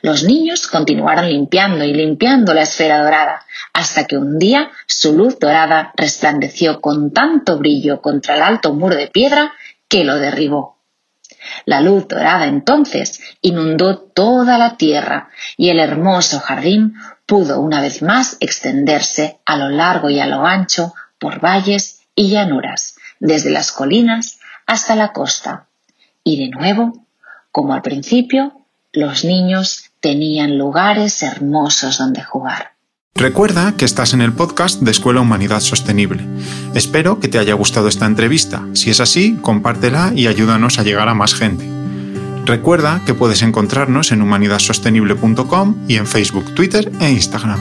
Los 0.00 0.24
niños 0.24 0.66
continuaron 0.66 1.28
limpiando 1.28 1.84
y 1.84 1.92
limpiando 1.92 2.54
la 2.54 2.62
esfera 2.62 3.02
dorada, 3.02 3.44
hasta 3.72 4.06
que 4.06 4.16
un 4.16 4.38
día 4.38 4.70
su 4.86 5.16
luz 5.16 5.38
dorada 5.38 5.92
resplandeció 5.96 6.80
con 6.80 7.12
tanto 7.12 7.58
brillo 7.58 8.00
contra 8.00 8.36
el 8.36 8.42
alto 8.42 8.72
muro 8.72 8.96
de 8.96 9.08
piedra 9.08 9.52
que 9.88 10.04
lo 10.04 10.18
derribó. 10.18 10.78
La 11.64 11.80
luz 11.80 12.06
dorada 12.08 12.46
entonces 12.46 13.20
inundó 13.40 13.98
toda 13.98 14.58
la 14.58 14.76
tierra 14.76 15.30
y 15.56 15.70
el 15.70 15.80
hermoso 15.80 16.40
jardín 16.40 16.94
pudo 17.26 17.60
una 17.60 17.80
vez 17.80 18.02
más 18.02 18.36
extenderse 18.40 19.40
a 19.44 19.56
lo 19.56 19.68
largo 19.68 20.10
y 20.10 20.20
a 20.20 20.26
lo 20.26 20.46
ancho 20.46 20.94
por 21.18 21.40
valles 21.40 22.02
y 22.14 22.30
llanuras, 22.30 22.96
desde 23.20 23.50
las 23.50 23.72
colinas 23.72 24.40
hasta 24.66 24.94
la 24.96 25.12
costa. 25.12 25.66
Y 26.24 26.38
de 26.38 26.50
nuevo, 26.50 27.06
como 27.50 27.74
al 27.74 27.82
principio, 27.82 28.61
los 28.92 29.24
niños 29.24 29.90
tenían 30.00 30.58
lugares 30.58 31.22
hermosos 31.22 31.98
donde 31.98 32.22
jugar. 32.22 32.72
Recuerda 33.14 33.76
que 33.76 33.84
estás 33.84 34.14
en 34.14 34.22
el 34.22 34.32
podcast 34.32 34.80
de 34.80 34.90
Escuela 34.90 35.20
Humanidad 35.20 35.60
Sostenible. 35.60 36.24
Espero 36.74 37.20
que 37.20 37.28
te 37.28 37.38
haya 37.38 37.54
gustado 37.54 37.88
esta 37.88 38.06
entrevista. 38.06 38.66
Si 38.72 38.90
es 38.90 39.00
así, 39.00 39.36
compártela 39.42 40.12
y 40.14 40.26
ayúdanos 40.26 40.78
a 40.78 40.82
llegar 40.82 41.08
a 41.08 41.14
más 41.14 41.34
gente. 41.34 41.64
Recuerda 42.44 43.02
que 43.06 43.14
puedes 43.14 43.42
encontrarnos 43.42 44.12
en 44.12 44.22
humanidadsostenible.com 44.22 45.84
y 45.88 45.96
en 45.96 46.06
Facebook, 46.06 46.54
Twitter 46.54 46.90
e 47.00 47.10
Instagram. 47.10 47.60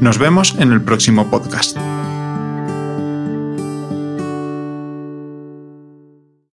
Nos 0.00 0.18
vemos 0.18 0.54
en 0.58 0.72
el 0.72 0.82
próximo 0.82 1.30
podcast. 1.30 1.76